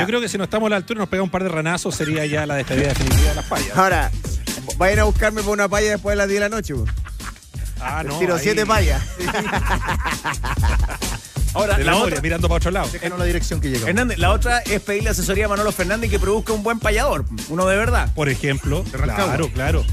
Yo 0.00 0.06
creo 0.06 0.20
que 0.22 0.28
si 0.30 0.38
no 0.38 0.44
estamos 0.44 0.68
a 0.68 0.70
la 0.70 0.76
altura 0.76 0.98
y 0.98 1.00
nos 1.00 1.08
pega 1.10 1.22
un 1.22 1.28
par 1.28 1.42
de 1.42 1.50
ranazos, 1.50 1.94
sería 1.94 2.24
ya 2.24 2.46
la 2.46 2.54
despedida 2.54 2.88
definitiva 2.88 3.28
de 3.30 3.34
las 3.34 3.44
payas. 3.44 3.76
Ahora, 3.76 4.10
vayan 4.78 5.00
a 5.00 5.04
buscarme 5.04 5.42
por 5.42 5.52
una 5.52 5.68
paya 5.68 5.90
después 5.90 6.12
de 6.14 6.16
las 6.16 6.28
10 6.28 6.40
de 6.40 6.48
la 6.48 6.56
noche. 6.56 6.74
po. 6.74 6.84
Ah, 7.80 8.02
no. 8.04 8.18
Tiro 8.18 8.34
ahí- 8.34 8.40
7 8.42 8.66
payas. 8.66 9.02
Ahora, 11.52 11.76
de 11.76 11.82
la 11.84 11.90
memoria, 11.92 12.12
otra, 12.14 12.22
mirando 12.22 12.48
para 12.48 12.56
otro 12.58 12.70
lado. 12.70 12.88
Déjanos 12.92 13.18
la 13.18 13.24
dirección 13.24 13.60
que 13.60 13.70
llega. 13.70 13.88
Hernández, 13.88 14.18
la 14.18 14.30
otra 14.30 14.58
es 14.60 14.80
pedirle 14.82 15.10
asesoría 15.10 15.46
a 15.46 15.48
Manolo 15.48 15.72
Fernández 15.72 16.08
que 16.08 16.20
produzca 16.20 16.52
un 16.52 16.62
buen 16.62 16.78
payador, 16.78 17.24
uno 17.48 17.66
de 17.66 17.76
verdad. 17.76 18.12
Por 18.14 18.28
ejemplo, 18.28 18.84
claro, 18.84 19.50
claro. 19.52 19.84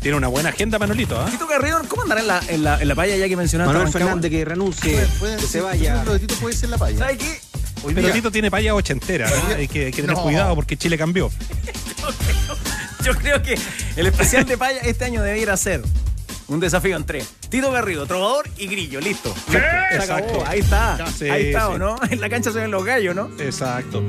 Tiene 0.00 0.18
una 0.18 0.28
buena 0.28 0.50
agenda, 0.50 0.78
Manolito, 0.78 1.18
¿ah? 1.18 1.24
Tito 1.30 1.46
Garrido, 1.46 1.80
¿cómo 1.88 2.02
andará 2.02 2.20
en 2.20 2.26
la, 2.26 2.42
en 2.48 2.62
la, 2.64 2.78
en 2.82 2.88
la 2.88 2.94
paya 2.94 3.16
ya 3.16 3.26
que 3.26 3.36
mencionaste? 3.38 3.72
Manuel? 3.72 3.90
Fernández 3.90 4.30
que 4.30 4.44
renuncie, 4.44 5.06
Puede- 5.18 5.38
que 5.38 5.46
se 5.46 5.62
vaya. 5.62 6.04
Lo 6.04 6.12
de 6.12 6.18
Tito 6.18 6.34
puede 6.34 6.54
ser 6.54 6.68
la 6.68 6.76
paya. 6.76 6.98
¿Sabes 6.98 7.16
qué? 7.16 7.40
Hoy 7.82 7.94
Pero 7.94 8.08
día. 8.08 8.12
Tito 8.16 8.30
tiene 8.30 8.50
paya 8.50 8.74
ochentera, 8.74 9.26
¿ah? 9.32 9.54
hay, 9.56 9.66
que, 9.68 9.86
hay 9.86 9.92
que 9.92 10.02
tener 10.02 10.14
No. 10.16 10.22
cuidado 10.22 10.54
porque 10.54 10.76
Chile 10.76 10.98
cambió. 10.98 11.30
Yo 13.02 13.14
creo 13.16 13.42
que 13.42 13.58
el 13.96 14.06
especial 14.06 14.44
de 14.44 14.58
paya 14.58 14.80
este 14.80 15.06
año 15.06 15.22
debiera 15.22 15.56
ser 15.56 15.82
un 16.48 16.60
desafío 16.60 16.96
entre 16.96 17.24
Tito 17.48 17.70
Garrido, 17.70 18.06
Trovador 18.06 18.48
y 18.56 18.66
Grillo, 18.66 19.00
listo. 19.00 19.34
Se 19.50 19.58
acabó, 19.58 19.94
Exacto. 19.94 20.44
Ahí 20.46 20.60
está, 20.60 21.06
Sí, 21.06 21.28
ahí 21.28 21.46
está, 21.46 21.66
sí. 21.68 21.72
¿o 21.74 21.78
no? 21.78 21.96
En 22.10 22.20
la 22.20 22.28
cancha 22.28 22.52
se 22.52 22.60
ven 22.60 22.70
los 22.70 22.84
gallos, 22.84 23.14
¿no? 23.14 23.30
Exacto. 23.38 24.02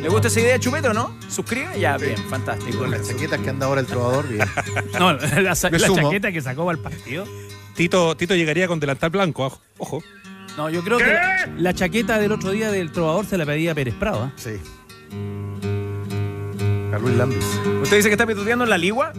¿Le 0.00 0.08
gusta 0.08 0.28
esa 0.28 0.40
idea, 0.40 0.58
Chupete, 0.58 0.88
o 0.88 0.94
no? 0.94 1.16
¿Suscribe? 1.28 1.78
Ya, 1.78 1.96
bien, 1.96 2.16
fantástico. 2.28 2.78
Con 2.78 2.90
las 2.90 3.06
chaquetas 3.06 3.40
que 3.40 3.50
anda 3.50 3.66
ahora 3.66 3.80
el 3.80 3.86
trovador, 3.86 4.26
bien. 4.28 4.48
No, 4.98 5.12
la, 5.12 5.54
chaqueta 5.54 6.32
que 6.32 6.40
sacó 6.40 6.64
para 6.64 6.76
el 6.76 6.82
partido. 6.82 7.24
Tito, 7.76 8.16
Tito 8.16 8.34
llegaría 8.34 8.66
con 8.66 8.80
delantal 8.80 9.10
blanco, 9.10 9.60
ojo. 9.78 10.02
No, 10.56 10.68
yo 10.68 10.82
creo 10.82 10.98
que 10.98 11.06
la, 11.06 11.48
la 11.56 11.74
chaqueta 11.74 12.18
del 12.18 12.32
otro 12.32 12.50
día 12.50 12.70
del 12.70 12.92
trovador 12.92 13.26
se 13.26 13.38
la 13.38 13.46
pedía 13.46 13.74
Pérez 13.74 13.94
Prado. 13.94 14.24
¿ah? 14.24 14.32
Sí. 14.36 14.60
A 16.92 16.98
Luis 16.98 17.16
Lambis. 17.16 17.44
¿Usted 17.82 17.96
dice 17.96 18.08
que 18.08 18.14
está 18.14 18.26
pituteando 18.26 18.64
en 18.64 18.70
la 18.70 18.76
ligua? 18.78 19.12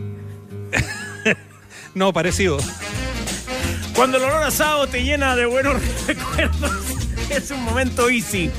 No, 1.95 2.12
parecido. 2.13 2.58
Cuando 3.95 4.17
el 4.17 4.23
olor 4.23 4.43
asado 4.43 4.88
te 4.88 5.03
llena 5.03 5.36
de 5.36 5.45
buenos 5.45 5.75
recuerdos, 6.08 6.71
es 7.29 7.51
un 7.51 7.63
momento 7.63 8.10
easy. 8.10 8.49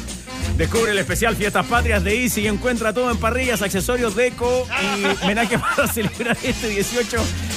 Descubre 0.57 0.92
el 0.92 0.99
especial 0.99 1.35
Fiestas 1.35 1.66
Patrias 1.66 2.05
de 2.05 2.23
Easy 2.23 2.42
y 2.42 2.47
encuentra 2.47 2.92
todo 2.92 3.11
en 3.11 3.16
parrillas, 3.16 3.61
accesorios, 3.61 4.14
deco 4.14 4.68
y 4.94 5.27
menaje 5.27 5.59
para 5.59 5.88
celebrar 5.88 6.37
este 6.44 6.68
18 6.68 7.16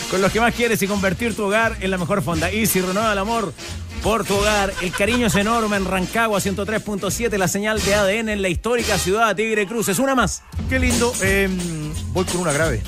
con 0.10 0.22
los 0.22 0.32
que 0.32 0.40
más 0.40 0.56
quieres 0.56 0.82
y 0.82 0.88
convertir 0.88 1.36
tu 1.36 1.44
hogar 1.44 1.78
en 1.80 1.92
la 1.92 2.00
mejor 2.00 2.24
fonda. 2.24 2.50
Easy 2.50 2.82
renueva 2.82 3.14
el 3.14 3.20
amor 3.20 3.54
por 4.02 4.26
tu 4.26 4.34
hogar. 4.36 4.74
El 4.82 4.92
cariño 4.92 5.28
es 5.28 5.36
enorme 5.36 5.78
en 5.78 5.86
Rancagua 5.86 6.40
103.7, 6.40 7.38
la 7.38 7.48
señal 7.48 7.80
de 7.84 7.94
ADN 7.94 8.30
en 8.30 8.42
la 8.42 8.50
histórica 8.50 8.98
ciudad 8.98 9.36
de 9.36 9.44
Tigre 9.44 9.68
Cruz. 9.68 9.90
Es 9.90 10.00
una 10.00 10.16
más. 10.16 10.42
Qué 10.68 10.80
lindo. 10.80 11.14
Eh, 11.22 11.48
voy 12.14 12.26
con 12.26 12.42
una 12.42 12.52
grave. 12.52 12.82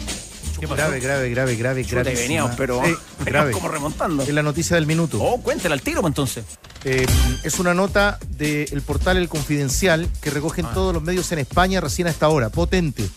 Pasó? 0.67 0.77
Grave, 0.81 0.99
grave, 0.99 1.29
grave, 1.55 1.55
grave, 1.55 2.15
veníamos, 2.15 2.55
pero 2.55 2.81
como 3.53 3.67
remontando. 3.69 4.23
Es 4.23 4.29
la 4.29 4.43
noticia 4.43 4.75
del 4.75 4.85
minuto. 4.85 5.21
Oh, 5.21 5.41
cuéntela 5.41 5.73
al 5.75 5.81
tiro, 5.81 6.01
pues, 6.01 6.11
entonces. 6.11 6.45
Eh, 6.83 7.05
es 7.43 7.59
una 7.59 7.73
nota 7.73 8.17
del 8.29 8.81
portal 8.81 9.17
El 9.17 9.29
Confidencial 9.29 10.07
que 10.21 10.29
recogen 10.29 10.65
Ah. 10.65 10.71
todos 10.73 10.93
los 10.93 11.03
medios 11.03 11.31
en 11.31 11.39
España 11.39 11.81
recién 11.81 12.07
a 12.07 12.11
esta 12.11 12.29
hora. 12.29 12.49
Potente. 12.49 13.07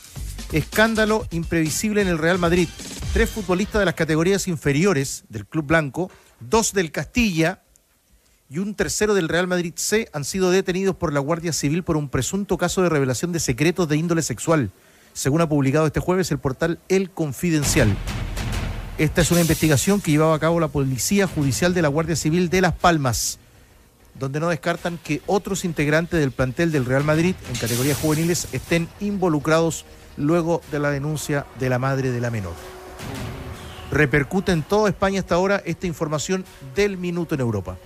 Escándalo 0.52 1.26
imprevisible 1.31 2.02
en 2.02 2.09
el 2.09 2.18
Real 2.18 2.38
Madrid. 2.38 2.68
Tres 3.12 3.31
futbolistas 3.31 3.78
de 3.81 3.85
las 3.87 3.94
categorías 3.94 4.48
inferiores 4.48 5.24
del 5.28 5.46
Club 5.46 5.66
Blanco, 5.66 6.11
dos 6.40 6.72
del 6.72 6.90
Castilla 6.90 7.62
y 8.50 8.59
un 8.59 8.74
tercero 8.74 9.14
del 9.14 9.28
Real 9.28 9.46
Madrid 9.46 9.72
C 9.76 10.09
han 10.12 10.24
sido 10.24 10.50
detenidos 10.50 10.96
por 10.96 11.12
la 11.12 11.20
Guardia 11.20 11.52
Civil 11.55 11.85
por 11.85 11.96
un 11.96 12.09
presunto 12.11 12.59
caso 12.59 12.83
de 12.83 12.90
revelación 12.90 13.33
de 13.33 13.40
secretos 13.40 13.88
de 13.88 13.96
índole 13.96 14.20
sexual, 14.22 14.70
según 15.12 15.40
ha 15.40 15.48
publicado 15.48 15.87
este 15.87 16.01
jueves 16.01 16.31
el 16.31 16.38
portal 16.38 16.79
El 16.88 17.11
Confidencial. 17.11 17.96
Esta 18.98 19.20
es 19.20 19.31
una 19.31 19.40
investigación 19.40 20.01
que 20.01 20.11
llevaba 20.11 20.35
a 20.35 20.38
cabo 20.38 20.61
la 20.61 20.68
Policía 20.68 21.27
Judicial 21.27 21.75
de 21.75 21.83
la 21.83 21.88
Guardia 21.88 22.16
Civil 22.16 22.51
de 22.51 22.61
Las 22.61 22.75
Palmas, 22.75 23.38
donde 24.18 24.40
no 24.40 24.48
descartan 24.48 24.98
que 25.03 25.22
otros 25.27 25.64
integrantes 25.64 26.20
del 26.20 26.31
plantel 26.31 26.72
del 26.72 26.85
Real 26.85 27.05
Madrid 27.05 27.35
en 27.48 27.59
categorías 27.59 27.98
juveniles 27.98 28.48
estén 28.53 28.88
involucrados 29.01 29.85
luego 30.16 30.61
de 30.70 30.79
la 30.79 30.90
denuncia 30.90 31.46
de 31.59 31.68
la 31.68 31.79
madre 31.79 32.11
de 32.11 32.20
la 32.20 32.31
menor. 32.31 32.55
Repercute 33.90 34.53
en 34.53 34.62
toda 34.62 34.88
España 34.88 35.20
hasta 35.20 35.35
ahora 35.35 35.62
esta 35.64 35.87
información 35.87 36.44
del 36.75 36.96
minuto 36.96 37.35
en 37.35 37.40
Europa. 37.40 37.77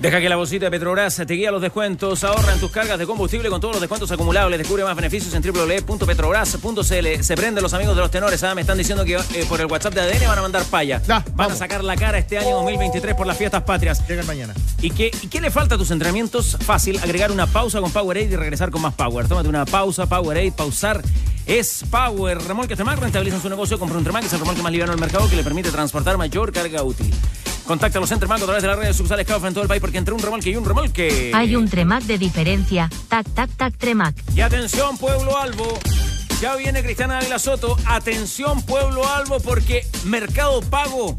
Deja 0.00 0.20
que 0.20 0.28
la 0.28 0.36
bolsita 0.36 0.66
de 0.66 0.70
Petrobras 0.70 1.16
te 1.16 1.34
guíe 1.34 1.48
a 1.48 1.50
los 1.50 1.62
descuentos. 1.62 2.24
Ahorra 2.24 2.52
en 2.52 2.60
tus 2.60 2.70
cargas 2.70 2.98
de 2.98 3.06
combustible 3.06 3.48
con 3.48 3.60
todos 3.60 3.74
los 3.74 3.80
descuentos 3.80 4.10
acumulables. 4.10 4.58
Descubre 4.58 4.84
más 4.84 4.96
beneficios 4.96 5.32
en 5.34 5.42
www.petrobras.cl. 5.42 7.22
Se 7.22 7.36
prenden 7.36 7.62
los 7.62 7.72
amigos 7.74 7.94
de 7.94 8.02
los 8.02 8.10
tenores. 8.10 8.42
¿ah? 8.42 8.54
Me 8.54 8.62
están 8.62 8.76
diciendo 8.76 9.04
que 9.04 9.14
eh, 9.14 9.46
por 9.48 9.60
el 9.60 9.66
WhatsApp 9.66 9.94
de 9.94 10.00
ADN 10.02 10.28
van 10.28 10.38
a 10.38 10.42
mandar 10.42 10.64
paya. 10.64 11.00
van 11.34 11.50
a 11.52 11.54
sacar 11.54 11.84
la 11.84 11.96
cara 11.96 12.18
este 12.18 12.38
año 12.38 12.56
2023 12.56 13.14
por 13.14 13.26
las 13.26 13.36
fiestas 13.36 13.62
patrias. 13.62 14.06
Llegan 14.08 14.26
mañana. 14.26 14.54
¿Y 14.82 14.90
qué, 14.90 15.10
¿Y 15.22 15.28
qué 15.28 15.40
le 15.40 15.50
falta 15.50 15.76
a 15.76 15.78
tus 15.78 15.90
entrenamientos? 15.90 16.58
Fácil, 16.60 16.98
agregar 16.98 17.30
una 17.30 17.46
pausa 17.46 17.80
con 17.80 17.90
Powerade 17.90 18.26
y 18.26 18.36
regresar 18.36 18.70
con 18.70 18.82
más 18.82 18.94
Power. 18.94 19.28
Tómate 19.28 19.48
una 19.48 19.64
pausa, 19.64 20.06
Powerade, 20.06 20.52
pausar 20.52 21.02
es 21.46 21.84
Power. 21.90 22.42
Remolque 22.42 22.74
Tremac 22.74 22.98
rentabilizan 22.98 23.40
su 23.40 23.48
negocio. 23.48 23.78
Compra 23.78 23.98
un 23.98 24.04
Tremac, 24.04 24.24
es 24.24 24.32
el 24.32 24.40
remolque 24.40 24.62
más 24.62 24.72
liviano 24.72 24.92
del 24.92 25.00
mercado 25.00 25.28
que 25.28 25.36
le 25.36 25.44
permite 25.44 25.70
transportar 25.70 26.16
mayor 26.16 26.52
carga 26.52 26.82
útil. 26.82 27.12
Contáctalos 27.66 28.10
en 28.10 28.18
Tremac 28.18 28.42
a 28.42 28.44
través 28.44 28.62
de 28.62 28.68
las 28.68 28.78
redes 28.78 28.96
sucursales 28.96 29.26
Caufa 29.26 29.48
en 29.48 29.54
todo 29.54 29.62
el 29.62 29.68
país 29.68 29.80
porque 29.80 29.96
entre 29.98 30.12
un 30.12 30.20
remolque 30.20 30.50
y 30.50 30.56
un 30.56 30.64
remolque... 30.64 31.32
Hay 31.34 31.56
un 31.56 31.68
Tremac 31.68 32.02
de 32.04 32.18
diferencia. 32.18 32.90
Tac, 33.08 33.26
tac, 33.34 33.50
tac, 33.56 33.76
Tremac. 33.78 34.14
Y 34.34 34.42
atención, 34.42 34.98
Pueblo 34.98 35.38
Albo. 35.38 35.78
Ya 36.40 36.56
viene 36.56 36.82
Cristiana 36.82 37.18
Ávila 37.18 37.38
Soto. 37.38 37.78
Atención, 37.86 38.62
Pueblo 38.62 39.08
Albo, 39.08 39.40
porque 39.40 39.86
Mercado 40.04 40.60
Pago, 40.60 41.16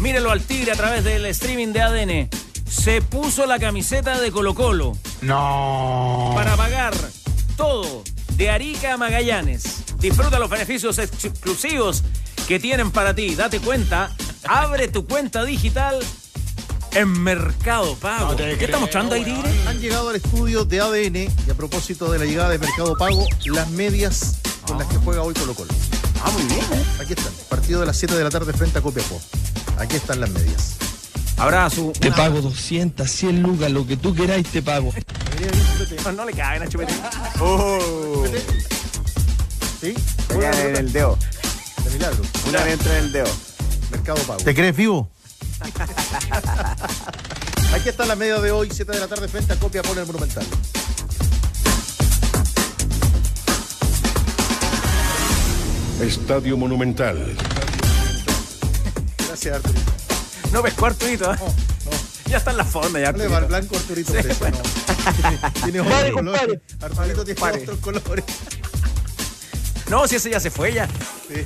mírelo 0.00 0.30
al 0.30 0.42
tigre 0.42 0.72
a 0.72 0.76
través 0.76 1.02
del 1.04 1.24
streaming 1.26 1.68
de 1.68 1.80
ADN, 1.80 2.28
se 2.68 3.00
puso 3.00 3.46
la 3.46 3.58
camiseta 3.58 4.20
de 4.20 4.30
Colo 4.30 4.54
Colo. 4.54 4.98
No. 5.22 6.32
Para 6.34 6.56
pagar 6.56 6.94
todo 7.56 8.04
de 8.36 8.50
Arica 8.50 8.94
a 8.94 8.96
Magallanes. 8.96 9.84
Disfruta 9.98 10.38
los 10.38 10.50
beneficios 10.50 10.98
exclusivos 10.98 12.04
que 12.46 12.60
tienen 12.60 12.90
para 12.90 13.14
ti. 13.14 13.34
Date 13.34 13.60
cuenta, 13.60 14.14
abre 14.44 14.88
tu 14.88 15.06
cuenta 15.06 15.44
digital 15.44 15.98
en 16.92 17.22
Mercado 17.22 17.94
Pago. 17.96 18.36
¿Qué 18.36 18.64
está 18.64 18.78
mostrando 18.78 19.14
ahí, 19.14 19.24
Tigre? 19.24 19.50
Han 19.66 19.80
llegado 19.80 20.08
al 20.08 20.16
estudio 20.16 20.64
de 20.64 20.80
ADN 20.80 21.16
y 21.46 21.50
a 21.50 21.54
propósito 21.54 22.10
de 22.10 22.18
la 22.18 22.24
llegada 22.24 22.50
de 22.50 22.58
Mercado 22.58 22.94
Pago, 22.96 23.26
las 23.46 23.70
medias 23.70 24.38
con 24.66 24.78
las 24.78 24.86
que 24.88 24.96
juega 24.96 25.22
hoy 25.22 25.34
Colo 25.34 25.54
Colo. 25.54 25.70
Ah, 26.22 26.30
muy 26.30 26.42
bien. 26.42 26.60
¿eh? 26.60 26.84
Aquí 27.00 27.12
están. 27.12 27.32
Partido 27.48 27.80
de 27.80 27.86
las 27.86 27.96
7 27.96 28.14
de 28.14 28.24
la 28.24 28.30
tarde 28.30 28.52
frente 28.52 28.78
a 28.78 28.82
Copiapó. 28.82 29.20
Aquí 29.78 29.96
están 29.96 30.20
las 30.20 30.30
medias. 30.30 30.76
Habrá 31.36 31.70
su. 31.70 31.92
Te 31.92 32.10
pago 32.10 32.40
200, 32.40 33.08
100 33.08 33.42
lucas, 33.42 33.70
lo 33.70 33.86
que 33.86 33.96
tú 33.96 34.14
queráis 34.14 34.46
te 34.48 34.60
pago. 34.60 34.92
No, 36.04 36.12
no 36.12 36.24
le 36.24 36.32
caen 36.32 36.62
a 36.62 36.68
Chupete. 36.68 36.92
Oh. 37.40 38.24
¿Sí? 39.80 39.94
Me 40.30 40.40
cae 40.40 40.70
en 40.70 40.76
el 40.76 40.92
dedo. 40.92 41.16
De 41.84 41.90
milagro. 41.90 42.22
Una 42.48 42.64
me 42.64 42.72
entra 42.72 42.98
en 42.98 43.04
el 43.04 43.12
dedo. 43.12 43.47
Mercado 43.90 44.20
Pago. 44.22 44.42
¿Te 44.44 44.54
crees 44.54 44.76
vivo? 44.76 45.10
Aquí 47.74 47.88
está 47.88 48.06
la 48.06 48.16
media 48.16 48.40
de 48.40 48.50
hoy, 48.50 48.68
7 48.72 48.92
de 48.92 49.00
la 49.00 49.08
tarde, 49.08 49.28
frente 49.28 49.52
a 49.52 49.56
Copiapó 49.56 49.92
en 49.92 49.98
el 49.98 50.06
Monumental. 50.06 50.46
Estadio 56.00 56.56
Monumental. 56.56 57.36
Gracias, 59.26 59.56
Arturito. 59.56 59.92
No 60.52 60.62
pescó 60.62 60.86
Arturito, 60.86 61.34
¿eh? 61.34 61.38
Ya 62.26 62.36
está 62.38 62.50
en 62.52 62.56
la 62.58 62.64
fonda, 62.64 63.00
ya. 63.00 63.10
No 63.12 63.18
le 63.18 63.28
va 63.28 63.40
blanco 63.40 63.76
Arturito 63.76 64.12
por 64.12 64.26
eso, 64.26 64.48
no. 64.50 64.58
Tiene 65.64 65.80
otros 65.80 65.94
Pare, 65.94 66.12
colores. 66.12 66.60
Arturito 66.80 67.24
tiene 67.24 67.40
Pare. 67.40 67.62
otros 67.62 67.78
colores. 67.80 68.24
No, 69.90 70.06
si 70.06 70.16
ese 70.16 70.30
ya 70.30 70.38
se 70.40 70.50
fue 70.50 70.72
ya. 70.72 70.86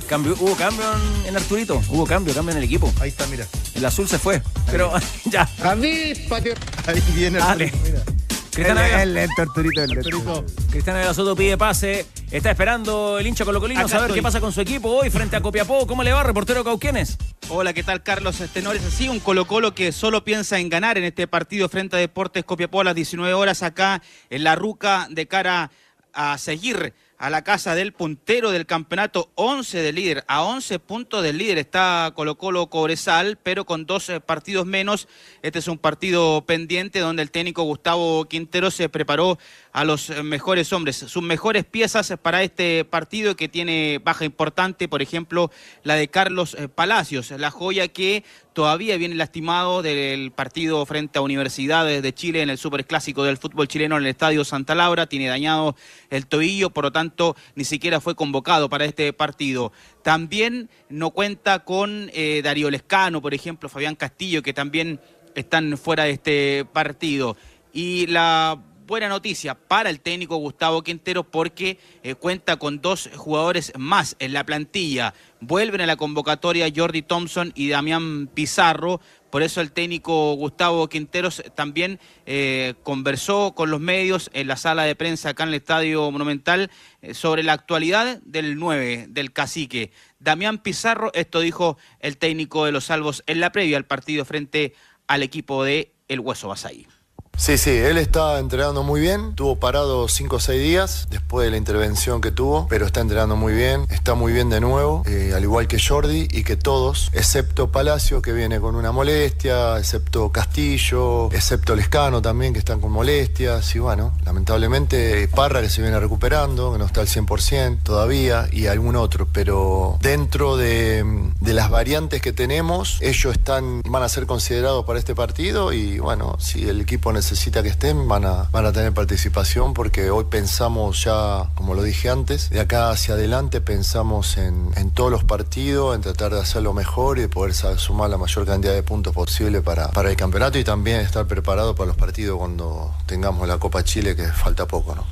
Cambio, 0.07 0.35
hubo 0.39 0.55
cambio 0.55 0.83
en, 1.25 1.35
Arturito. 1.35 1.81
Hubo 1.89 2.05
cambio, 2.05 2.33
cambio 2.33 2.51
en 2.51 2.57
el 2.57 2.63
equipo. 2.65 2.91
Ahí 2.99 3.09
está, 3.09 3.25
mira. 3.27 3.47
El 3.73 3.85
azul 3.85 4.07
se 4.07 4.19
fue. 4.19 4.41
Pero 4.69 4.91
ya. 5.25 5.47
Avíspate. 5.63 6.53
Ahí 6.85 7.01
viene 7.15 7.39
Dale. 7.39 7.65
Arturito, 7.65 7.89
mira. 7.89 8.03
Cristian 8.51 8.77
Es 8.77 8.83
Ávila- 8.93 9.05
lento, 9.05 9.41
Arturito, 9.41 9.81
es 9.83 9.89
lento. 9.89 10.45
Cristian 10.69 11.13
Soto 11.15 11.35
pide 11.35 11.57
pase. 11.57 12.05
Está 12.29 12.51
esperando 12.51 13.17
el 13.17 13.25
hincha 13.27 13.45
colocolino 13.45 13.87
saber 13.87 14.05
estoy. 14.05 14.15
qué 14.19 14.23
pasa 14.23 14.41
con 14.41 14.51
su 14.51 14.61
equipo 14.61 14.89
hoy 14.89 15.09
frente 15.09 15.35
a 15.37 15.41
Copiapó. 15.41 15.87
¿Cómo 15.87 16.03
le 16.03 16.11
va, 16.11 16.21
reportero 16.23 16.63
Cauquenes? 16.63 17.17
Hola, 17.49 17.73
¿qué 17.73 17.81
tal 17.83 18.03
Carlos 18.03 18.37
Tenores? 18.53 18.83
Así, 18.83 19.07
un 19.09 19.19
Colo 19.19 19.45
Colo 19.47 19.73
que 19.73 19.91
solo 19.91 20.23
piensa 20.23 20.59
en 20.59 20.69
ganar 20.69 20.97
en 20.97 21.03
este 21.05 21.27
partido 21.27 21.67
frente 21.69 21.95
a 21.95 21.99
Deportes 21.99 22.43
Copiapó 22.43 22.81
a 22.81 22.83
las 22.83 22.95
19 22.95 23.33
horas 23.33 23.63
acá 23.63 24.01
en 24.29 24.43
la 24.43 24.55
Ruca 24.55 25.07
de 25.09 25.27
cara 25.27 25.71
a 26.13 26.37
seguir 26.37 26.93
a 27.23 27.29
la 27.29 27.41
casa 27.41 27.73
del 27.73 27.93
puntero 27.93 28.51
del 28.51 28.65
campeonato 28.65 29.31
11 29.35 29.81
del 29.81 29.95
líder. 29.95 30.25
A 30.27 30.43
11 30.43 30.77
puntos 30.79 31.23
del 31.23 31.37
líder 31.37 31.57
está 31.57 32.11
Colo 32.13 32.37
Colo 32.37 32.67
Cobresal, 32.67 33.37
pero 33.41 33.63
con 33.63 33.85
12 33.85 34.19
partidos 34.19 34.65
menos. 34.65 35.07
Este 35.41 35.59
es 35.59 35.69
un 35.69 35.77
partido 35.77 36.45
pendiente 36.45 36.99
donde 36.99 37.21
el 37.21 37.31
técnico 37.31 37.63
Gustavo 37.63 38.25
Quintero 38.25 38.71
se 38.71 38.89
preparó 38.89 39.39
a 39.73 39.83
los 39.83 40.11
eh, 40.11 40.21
mejores 40.21 40.71
hombres, 40.71 40.95
sus 40.95 41.23
mejores 41.23 41.65
piezas 41.65 42.13
para 42.21 42.43
este 42.43 42.85
partido 42.85 43.35
que 43.35 43.49
tiene 43.49 43.99
baja 44.03 44.23
importante, 44.23 44.87
por 44.87 45.01
ejemplo, 45.01 45.51
la 45.83 45.95
de 45.95 46.07
Carlos 46.07 46.55
eh, 46.57 46.69
Palacios, 46.69 47.31
la 47.31 47.49
joya 47.49 47.87
que 47.87 48.23
todavía 48.53 48.97
viene 48.97 49.15
lastimado 49.15 49.81
del 49.81 50.31
partido 50.31 50.85
frente 50.85 51.17
a 51.17 51.23
Universidades 51.23 52.03
de 52.03 52.13
Chile 52.13 52.43
en 52.43 52.51
el 52.51 52.59
superclásico 52.59 53.23
del 53.23 53.37
fútbol 53.37 53.67
chileno 53.67 53.97
en 53.97 54.03
el 54.03 54.09
Estadio 54.09 54.45
Santa 54.45 54.75
Laura, 54.75 55.07
tiene 55.07 55.27
dañado 55.27 55.75
el 56.11 56.27
tobillo, 56.27 56.69
por 56.69 56.85
lo 56.85 56.91
tanto 56.91 57.35
ni 57.55 57.65
siquiera 57.65 57.99
fue 57.99 58.15
convocado 58.15 58.69
para 58.69 58.85
este 58.85 59.11
partido. 59.11 59.73
También 60.03 60.69
no 60.89 61.09
cuenta 61.09 61.63
con 61.65 62.11
eh, 62.13 62.41
Darío 62.43 62.69
Lescano, 62.69 63.23
por 63.23 63.33
ejemplo, 63.33 63.69
Fabián 63.69 63.95
Castillo, 63.95 64.43
que 64.43 64.53
también 64.53 64.99
están 65.33 65.75
fuera 65.79 66.03
de 66.03 66.11
este 66.11 66.65
partido. 66.71 67.35
Y 67.73 68.05
la 68.05 68.59
buena 68.85 69.07
noticia 69.07 69.55
para 69.55 69.89
el 69.89 69.99
técnico 69.99 70.37
Gustavo 70.37 70.83
Quintero 70.83 71.23
porque 71.23 71.79
eh, 72.03 72.15
cuenta 72.15 72.57
con 72.57 72.81
dos 72.81 73.09
jugadores 73.15 73.71
más 73.77 74.15
en 74.19 74.33
la 74.33 74.45
plantilla. 74.45 75.13
Vuelven 75.39 75.81
a 75.81 75.85
la 75.85 75.95
convocatoria 75.95 76.71
Jordi 76.73 77.01
Thompson 77.01 77.51
y 77.55 77.69
Damián 77.69 78.29
Pizarro. 78.33 79.01
Por 79.29 79.41
eso 79.41 79.61
el 79.61 79.71
técnico 79.71 80.33
Gustavo 80.35 80.87
Quinteros 80.89 81.43
también 81.55 81.99
eh, 82.25 82.75
conversó 82.83 83.53
con 83.55 83.71
los 83.71 83.79
medios 83.79 84.29
en 84.33 84.47
la 84.47 84.57
sala 84.57 84.83
de 84.83 84.95
prensa 84.95 85.29
acá 85.29 85.43
en 85.43 85.49
el 85.49 85.55
Estadio 85.55 86.11
Monumental 86.11 86.69
eh, 87.01 87.13
sobre 87.13 87.43
la 87.43 87.53
actualidad 87.53 88.21
del 88.23 88.59
9, 88.59 89.07
del 89.09 89.33
cacique. 89.33 89.91
Damián 90.19 90.59
Pizarro, 90.59 91.11
esto 91.13 91.39
dijo 91.39 91.77
el 91.99 92.17
técnico 92.17 92.65
de 92.65 92.71
los 92.71 92.85
Salvos 92.85 93.23
en 93.25 93.39
la 93.39 93.51
previa 93.51 93.77
al 93.77 93.85
partido 93.85 94.23
frente 94.23 94.73
al 95.07 95.23
equipo 95.23 95.63
de 95.63 95.93
El 96.07 96.19
Hueso 96.19 96.47
Basay. 96.47 96.87
Sí, 97.35 97.57
sí, 97.57 97.71
él 97.71 97.97
está 97.97 98.37
entrenando 98.37 98.83
muy 98.83 99.01
bien. 99.01 99.33
Tuvo 99.33 99.55
parado 99.55 100.07
5 100.07 100.35
o 100.35 100.39
6 100.39 100.61
días 100.61 101.07
después 101.09 101.43
de 101.43 101.51
la 101.51 101.57
intervención 101.57 102.21
que 102.21 102.31
tuvo, 102.31 102.67
pero 102.69 102.85
está 102.85 103.01
entrenando 103.01 103.35
muy 103.35 103.53
bien. 103.53 103.85
Está 103.89 104.13
muy 104.13 104.31
bien 104.31 104.49
de 104.49 104.61
nuevo, 104.61 105.03
eh, 105.07 105.33
al 105.35 105.43
igual 105.43 105.67
que 105.67 105.77
Jordi 105.79 106.27
y 106.31 106.43
que 106.43 106.55
todos, 106.55 107.09
excepto 107.11 107.71
Palacio, 107.71 108.21
que 108.21 108.33
viene 108.33 108.59
con 108.59 108.75
una 108.75 108.91
molestia, 108.91 109.79
excepto 109.79 110.31
Castillo, 110.31 111.31
excepto 111.31 111.75
Lescano 111.75 112.21
también, 112.21 112.53
que 112.53 112.59
están 112.59 112.79
con 112.79 112.91
molestias. 112.91 113.75
Y 113.75 113.79
bueno, 113.79 114.15
lamentablemente 114.23 115.27
Parra, 115.27 115.61
que 115.61 115.69
se 115.69 115.81
viene 115.81 115.99
recuperando, 115.99 116.71
que 116.71 116.77
no 116.77 116.85
está 116.85 117.01
al 117.01 117.07
100% 117.07 117.79
todavía, 117.81 118.47
y 118.51 118.67
algún 118.67 118.95
otro. 118.95 119.27
Pero 119.33 119.97
dentro 120.01 120.55
de, 120.55 121.03
de 121.41 121.53
las 121.53 121.71
variantes 121.71 122.21
que 122.21 122.31
tenemos, 122.31 122.99
ellos 123.01 123.33
están, 123.33 123.81
van 123.85 124.03
a 124.03 124.07
ser 124.07 124.27
considerados 124.27 124.85
para 124.85 124.99
este 124.99 125.15
partido. 125.15 125.73
Y 125.73 125.97
bueno, 125.97 126.37
si 126.39 126.69
el 126.69 126.79
equipo 126.79 127.11
necesita 127.11 127.22
necesita 127.23 127.63
que 127.63 127.69
estén, 127.69 128.09
van 128.09 128.25
a, 128.25 128.49
van 128.51 128.65
a 128.65 128.73
tener 128.73 128.91
participación 128.91 129.73
porque 129.73 130.09
hoy 130.09 130.25
pensamos 130.25 131.05
ya, 131.05 131.49
como 131.55 131.73
lo 131.73 131.81
dije 131.81 132.09
antes, 132.09 132.49
de 132.49 132.59
acá 132.59 132.89
hacia 132.89 133.13
adelante 133.13 133.61
pensamos 133.61 134.35
en, 134.35 134.71
en 134.75 134.91
todos 134.91 135.09
los 135.09 135.23
partidos, 135.23 135.95
en 135.95 136.01
tratar 136.01 136.33
de 136.33 136.41
hacerlo 136.41 136.73
mejor 136.73 137.19
y 137.19 137.21
de 137.21 137.29
poder 137.29 137.53
sumar 137.53 138.09
la 138.09 138.17
mayor 138.17 138.45
cantidad 138.45 138.73
de 138.73 138.83
puntos 138.83 139.13
posible 139.13 139.61
para, 139.61 139.87
para 139.91 140.09
el 140.09 140.17
campeonato 140.17 140.59
y 140.59 140.65
también 140.65 140.99
estar 140.99 141.25
preparado 141.25 141.75
para 141.75 141.87
los 141.87 141.95
partidos 141.95 142.37
cuando 142.37 142.93
tengamos 143.05 143.47
la 143.47 143.57
Copa 143.57 143.85
Chile, 143.85 144.17
que 144.17 144.27
falta 144.27 144.67
poco, 144.67 144.93
¿no? 144.93 145.07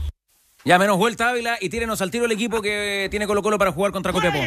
Ya 0.65 0.78
menos 0.78 0.97
vuelta 0.97 1.30
Ávila 1.30 1.58
y 1.62 1.69
tírenos 1.69 2.02
al 2.02 2.12
tiro 2.12 2.26
el 2.26 2.34
equipo 2.34 2.62
que 2.62 3.08
tiene 3.10 3.26
Colo 3.26 3.41
Colo 3.41 3.58
para 3.58 3.71
jugar 3.71 3.93
contra 3.93 4.12
Copiapó. 4.12 4.39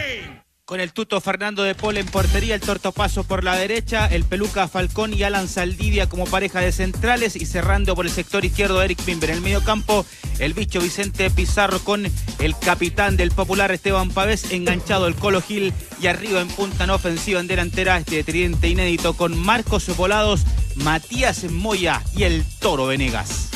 Con 0.67 0.81
el 0.81 0.95
tuto 0.95 1.21
Fernando 1.21 1.63
de 1.63 1.75
Paul 1.75 1.99
en 1.99 2.07
portería, 2.07 2.55
el 2.55 2.63
tortopaso 2.63 3.25
por 3.25 3.45
la 3.45 3.55
derecha, 3.55 4.07
el 4.07 4.25
peluca 4.25 4.67
Falcón 4.67 5.13
y 5.13 5.23
Alan 5.23 5.47
Saldivia 5.47 6.09
como 6.09 6.25
pareja 6.25 6.61
de 6.61 6.73
centrales 6.73 7.37
y 7.37 7.45
cerrando 7.45 7.95
por 7.95 8.07
el 8.07 8.13
sector 8.13 8.47
izquierdo 8.47 8.81
Eric 8.81 9.05
Bimber. 9.05 9.29
En 9.29 9.37
el 9.37 9.43
medio 9.43 9.63
campo, 9.63 10.07
el 10.39 10.55
bicho 10.55 10.81
Vicente 10.81 11.29
Pizarro 11.29 11.81
con 11.81 12.07
el 12.39 12.59
capitán 12.59 13.19
del 13.19 13.31
popular 13.31 13.73
Esteban 13.73 14.09
Pavés, 14.09 14.53
enganchado 14.53 15.07
el 15.07 15.17
Colo 15.17 15.43
Gil 15.43 15.75
y 16.01 16.07
arriba 16.07 16.41
en 16.41 16.49
punta 16.49 16.85
en 16.85 16.91
ofensiva 16.91 17.41
en 17.41 17.47
delantera, 17.47 17.99
este 17.99 18.25
tridente 18.25 18.67
inédito 18.67 19.13
con 19.13 19.39
Marcos 19.39 19.95
Volados, 19.95 20.45
Matías 20.77 21.45
Moya 21.45 22.03
y 22.17 22.23
el 22.23 22.43
Toro 22.61 22.87
Venegas. 22.87 23.51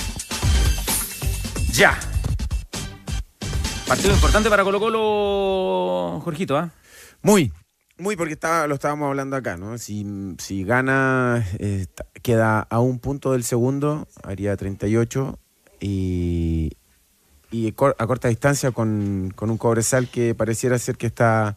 Ya. 1.73 1.99
Partido 3.87 4.13
importante 4.13 4.51
para 4.51 4.63
Colo 4.63 4.79
Colo, 4.79 6.21
Jorgito, 6.23 6.59
¿ah? 6.59 6.71
Muy, 7.23 7.53
muy, 7.99 8.15
porque 8.15 8.35
estaba, 8.35 8.69
lo 8.69 8.75
estábamos 8.75 9.09
hablando 9.09 9.35
acá, 9.35 9.57
¿no? 9.57 9.77
Si, 9.77 10.07
si 10.39 10.63
gana, 10.63 11.45
eh, 11.59 11.87
queda 12.23 12.61
a 12.61 12.79
un 12.79 13.01
punto 13.01 13.33
del 13.33 13.43
segundo, 13.43 14.07
haría 14.23 14.57
38 14.57 15.37
y, 15.81 16.77
y 17.51 17.69
a 17.69 18.07
corta 18.07 18.29
distancia 18.29 18.71
con, 18.71 19.33
con, 19.35 19.51
un 19.51 19.59
Cobresal 19.59 20.09
que 20.09 20.37
pareciera 20.37 20.79
ser 20.79 20.97
que 20.97 21.09
está 21.09 21.57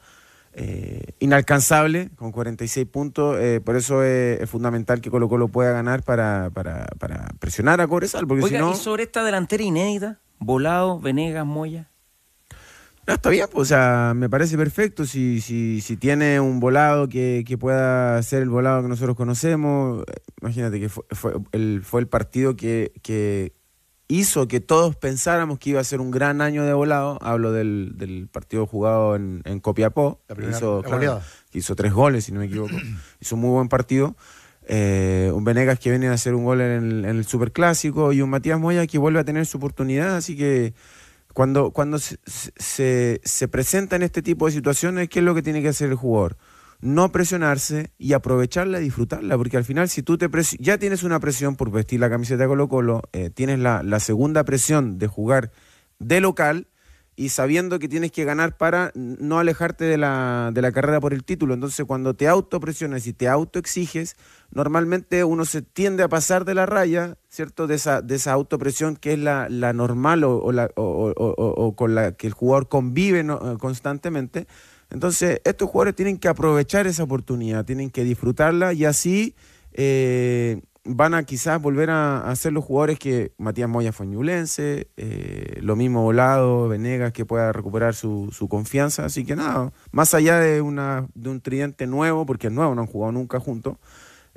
eh, 0.54 1.14
inalcanzable, 1.20 2.10
con 2.16 2.32
46 2.32 2.88
puntos. 2.88 3.38
Eh, 3.40 3.62
por 3.64 3.76
eso 3.76 4.04
es, 4.04 4.50
fundamental 4.50 5.00
que 5.00 5.12
Colo 5.12 5.30
Colo 5.30 5.48
pueda 5.48 5.72
ganar 5.74 6.02
para, 6.02 6.50
para, 6.52 6.88
para 6.98 7.28
presionar 7.40 7.82
a 7.82 7.88
Cobresal. 7.88 8.26
Porque 8.26 8.46
Oiga, 8.46 8.58
si 8.58 8.66
no... 8.66 8.72
¿y 8.72 8.76
sobre 8.78 9.04
esta 9.04 9.24
delantera 9.24 9.62
inédita? 9.62 10.20
Volado, 10.40 11.00
Venegas, 11.00 11.46
Moya. 11.46 11.91
No, 13.08 13.16
está 13.16 13.30
bien, 13.30 13.48
pues, 13.52 13.62
o 13.62 13.66
sea, 13.66 14.14
me 14.16 14.30
parece 14.30 14.58
perfecto. 14.58 15.06
Si, 15.06 15.42
si, 15.42 15.82
si 15.82 15.98
tiene 15.98 16.40
un 16.40 16.60
volado 16.60 17.10
que, 17.10 17.44
que, 17.48 17.58
pueda 17.58 18.22
ser 18.22 18.44
el 18.44 18.50
volado 18.50 18.84
que 18.84 18.90
nosotros 18.90 19.16
conocemos, 19.16 20.04
imagínate 20.42 20.80
que 20.80 20.90
fue, 20.90 21.04
fue, 21.12 21.34
el, 21.52 21.82
fue 21.84 22.02
el 22.02 22.08
partido 22.08 22.56
que, 22.56 22.94
que 23.02 23.54
hizo 24.12 24.48
que 24.48 24.60
todos 24.60 24.96
pensáramos 24.96 25.58
que 25.58 25.72
iba 25.72 25.80
a 25.80 25.84
ser 25.84 26.02
un 26.02 26.12
gran 26.12 26.42
año 26.42 26.66
de 26.66 26.74
volado. 26.74 27.18
Hablo 27.22 27.52
del, 27.52 27.94
del 27.96 28.28
partido 28.28 28.68
jugado 28.68 29.16
en, 29.16 29.42
en 29.46 29.60
Copiapó. 29.60 30.22
La 30.28 30.36
primera, 30.36 30.58
hizo, 30.58 30.82
la 30.84 30.88
claro, 30.88 31.22
hizo 31.54 31.76
tres 31.76 31.94
goles, 31.94 32.26
si 32.26 32.32
no 32.32 32.40
me 32.40 32.46
equivoco. 32.46 32.76
hizo 33.20 33.36
un 33.36 33.42
muy 33.42 33.52
buen 33.52 33.70
partido. 33.70 34.16
Eh, 34.68 35.32
un 35.34 35.44
Venegas 35.44 35.80
que 35.80 35.90
viene 35.90 36.08
a 36.08 36.14
hacer 36.14 36.36
un 36.36 36.44
gol 36.44 36.62
en 36.62 36.72
el, 36.72 37.06
en 37.06 37.18
el 37.18 37.26
Superclásico 37.26 38.14
y 38.14 38.22
un 38.22 38.30
Matías 38.30 38.60
Moya 38.60 38.86
que 38.86 38.98
vuelve 38.98 39.20
a 39.20 39.24
tener 39.24 39.46
su 39.46 39.58
oportunidad. 39.58 40.18
Así 40.18 40.36
que 40.38 40.74
cuando, 41.34 41.72
cuando 41.72 42.00
se, 42.00 42.18
se, 42.26 43.22
se, 43.24 43.48
presentan 43.48 44.02
este 44.04 44.22
tipo 44.22 44.46
de 44.46 44.52
situaciones, 44.52 45.10
¿qué 45.10 45.20
es 45.20 45.26
lo 45.26 45.36
que 45.36 45.42
tiene 45.42 45.62
que 45.62 45.70
hacer 45.70 45.90
el 45.90 45.96
jugador? 45.96 46.38
No 46.82 47.12
presionarse 47.12 47.92
y 47.98 48.14
aprovecharla 48.14 48.80
y 48.80 48.86
disfrutarla, 48.86 49.38
porque 49.38 49.58
al 49.58 49.66
final 49.66 49.88
si 49.88 50.02
tú 50.02 50.18
te 50.18 50.30
ya 50.60 50.78
tienes 50.78 51.04
una 51.04 51.20
presión 51.20 51.56
por 51.56 51.72
vestir 51.72 52.00
la 52.00 52.10
camiseta 52.10 52.44
de 52.44 52.48
Colo 52.48 52.68
Colo, 52.70 53.04
eh, 53.14 53.30
tienes 53.30 53.60
la, 53.60 53.84
la 53.84 54.00
segunda 54.00 54.44
presión 54.44 54.98
de 54.98 55.08
jugar 55.08 55.52
de 56.00 56.20
local 56.22 56.68
y 57.16 57.30
sabiendo 57.30 57.78
que 57.78 57.90
tienes 57.90 58.12
que 58.12 58.24
ganar 58.24 58.58
para 58.58 58.92
no 58.96 59.40
alejarte 59.40 59.86
de 59.86 59.98
la, 59.98 60.52
de 60.54 60.62
la 60.62 60.72
carrera 60.72 61.00
por 61.00 61.14
el 61.14 61.24
título. 61.24 61.54
Entonces 61.54 61.86
cuando 61.86 62.14
te 62.14 62.28
autopresionas 62.28 63.06
y 63.06 63.14
te 63.14 63.28
autoexiges, 63.28 64.16
normalmente 64.52 65.24
uno 65.24 65.46
se 65.46 65.62
tiende 65.62 66.04
a 66.04 66.10
pasar 66.10 66.46
de 66.46 66.56
la 66.56 66.66
raya, 66.66 67.18
¿cierto? 67.30 67.68
De 67.68 67.76
esa, 67.76 68.02
de 68.02 68.16
esa 68.16 68.32
autopresión 68.32 68.96
que 68.96 69.14
es 69.14 69.20
la, 69.20 69.50
la 69.50 69.74
normal 69.74 70.24
o, 70.24 70.52
la, 70.52 70.72
o, 70.76 71.14
o, 71.16 71.76
con 71.76 71.96
la 71.96 72.14
que 72.14 72.28
el 72.28 72.34
jugador 72.34 72.70
convive 72.70 73.24
¿no? 73.24 73.58
constantemente. 73.58 74.48
Entonces, 74.90 75.42
estos 75.46 75.70
jugadores 75.70 75.96
tienen 75.96 76.18
que 76.18 76.28
aprovechar 76.28 76.88
esa 76.88 77.04
oportunidad, 77.04 77.66
tienen 77.66 77.90
que 77.90 78.04
disfrutarla 78.04 78.74
y 78.74 78.86
así 78.86 79.36
eh, 79.74 80.62
van 80.84 81.14
a 81.14 81.24
quizás 81.24 81.62
volver 81.62 81.90
a, 81.90 82.30
a, 82.30 82.36
ser 82.36 82.54
los 82.54 82.66
jugadores 82.66 82.98
que 82.98 83.34
Matías 83.38 83.70
Moya 83.70 83.92
fue 83.92 84.08
eh, 84.08 85.60
lo 85.62 85.76
mismo 85.76 86.02
Volado, 86.04 86.68
Venegas, 86.68 87.14
que 87.14 87.26
pueda 87.26 87.52
recuperar 87.52 87.94
su, 87.94 88.30
su, 88.32 88.48
confianza. 88.48 89.06
Así 89.06 89.24
que 89.24 89.36
nada, 89.36 89.72
más 89.92 90.14
allá 90.14 90.40
de, 90.40 90.62
una, 90.62 91.08
de 91.14 91.30
un 91.30 91.42
tridente 91.42 91.86
nuevo, 91.88 92.26
porque 92.26 92.48
es 92.48 92.54
nuevo, 92.54 92.74
no 92.74 92.82
han 92.82 92.88
jugado 92.88 93.12
nunca 93.12 93.40
juntos. 93.40 93.78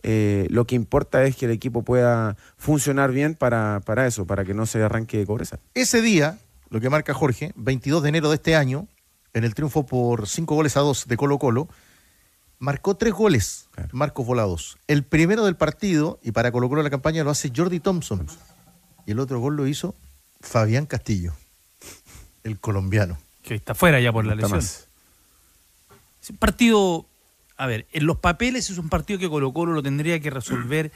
Eh, 0.02 0.46
lo 0.50 0.66
que 0.66 0.74
importa 0.74 1.24
es 1.24 1.34
que 1.34 1.46
el 1.46 1.50
equipo 1.50 1.82
pueda 1.82 2.36
funcionar 2.58 3.10
bien 3.10 3.34
para, 3.34 3.80
para 3.86 4.06
eso, 4.06 4.26
para 4.26 4.44
que 4.44 4.52
no 4.52 4.66
se 4.66 4.82
arranque 4.82 5.16
de 5.16 5.26
Cobresal. 5.26 5.60
Ese 5.72 6.02
día, 6.02 6.38
lo 6.68 6.80
que 6.80 6.90
marca 6.90 7.14
Jorge, 7.14 7.52
22 7.56 8.02
de 8.02 8.08
enero 8.10 8.28
de 8.28 8.34
este 8.34 8.54
año, 8.54 8.86
en 9.32 9.44
el 9.44 9.54
triunfo 9.54 9.86
por 9.86 10.28
5 10.28 10.54
goles 10.54 10.76
a 10.76 10.80
2 10.80 11.08
de 11.08 11.16
Colo 11.16 11.38
Colo, 11.38 11.68
marcó 12.64 12.96
tres 12.96 13.12
goles, 13.12 13.66
claro. 13.72 13.90
Marcos 13.92 14.26
Volados. 14.26 14.78
El 14.88 15.04
primero 15.04 15.44
del 15.44 15.56
partido, 15.56 16.18
y 16.22 16.32
para 16.32 16.50
Colo 16.50 16.68
Colo 16.68 16.82
la 16.82 16.90
campaña, 16.90 17.22
lo 17.22 17.30
hace 17.30 17.52
Jordi 17.54 17.78
Thompson. 17.78 18.26
Y 19.06 19.12
el 19.12 19.20
otro 19.20 19.38
gol 19.38 19.56
lo 19.56 19.66
hizo 19.66 19.94
Fabián 20.40 20.86
Castillo, 20.86 21.34
el 22.42 22.58
colombiano. 22.58 23.18
Que 23.42 23.54
está 23.54 23.74
fuera 23.74 24.00
ya 24.00 24.12
por 24.12 24.24
la 24.24 24.34
lesión. 24.34 24.58
Es 24.58 24.88
un 26.30 26.36
partido 26.38 27.06
a 27.56 27.66
ver, 27.66 27.86
en 27.92 28.06
los 28.06 28.18
papeles 28.18 28.70
es 28.70 28.78
un 28.78 28.88
partido 28.88 29.18
que 29.18 29.28
Colo 29.28 29.52
Colo 29.52 29.72
lo 29.72 29.82
tendría 29.82 30.18
que 30.20 30.30
resolver 30.30 30.90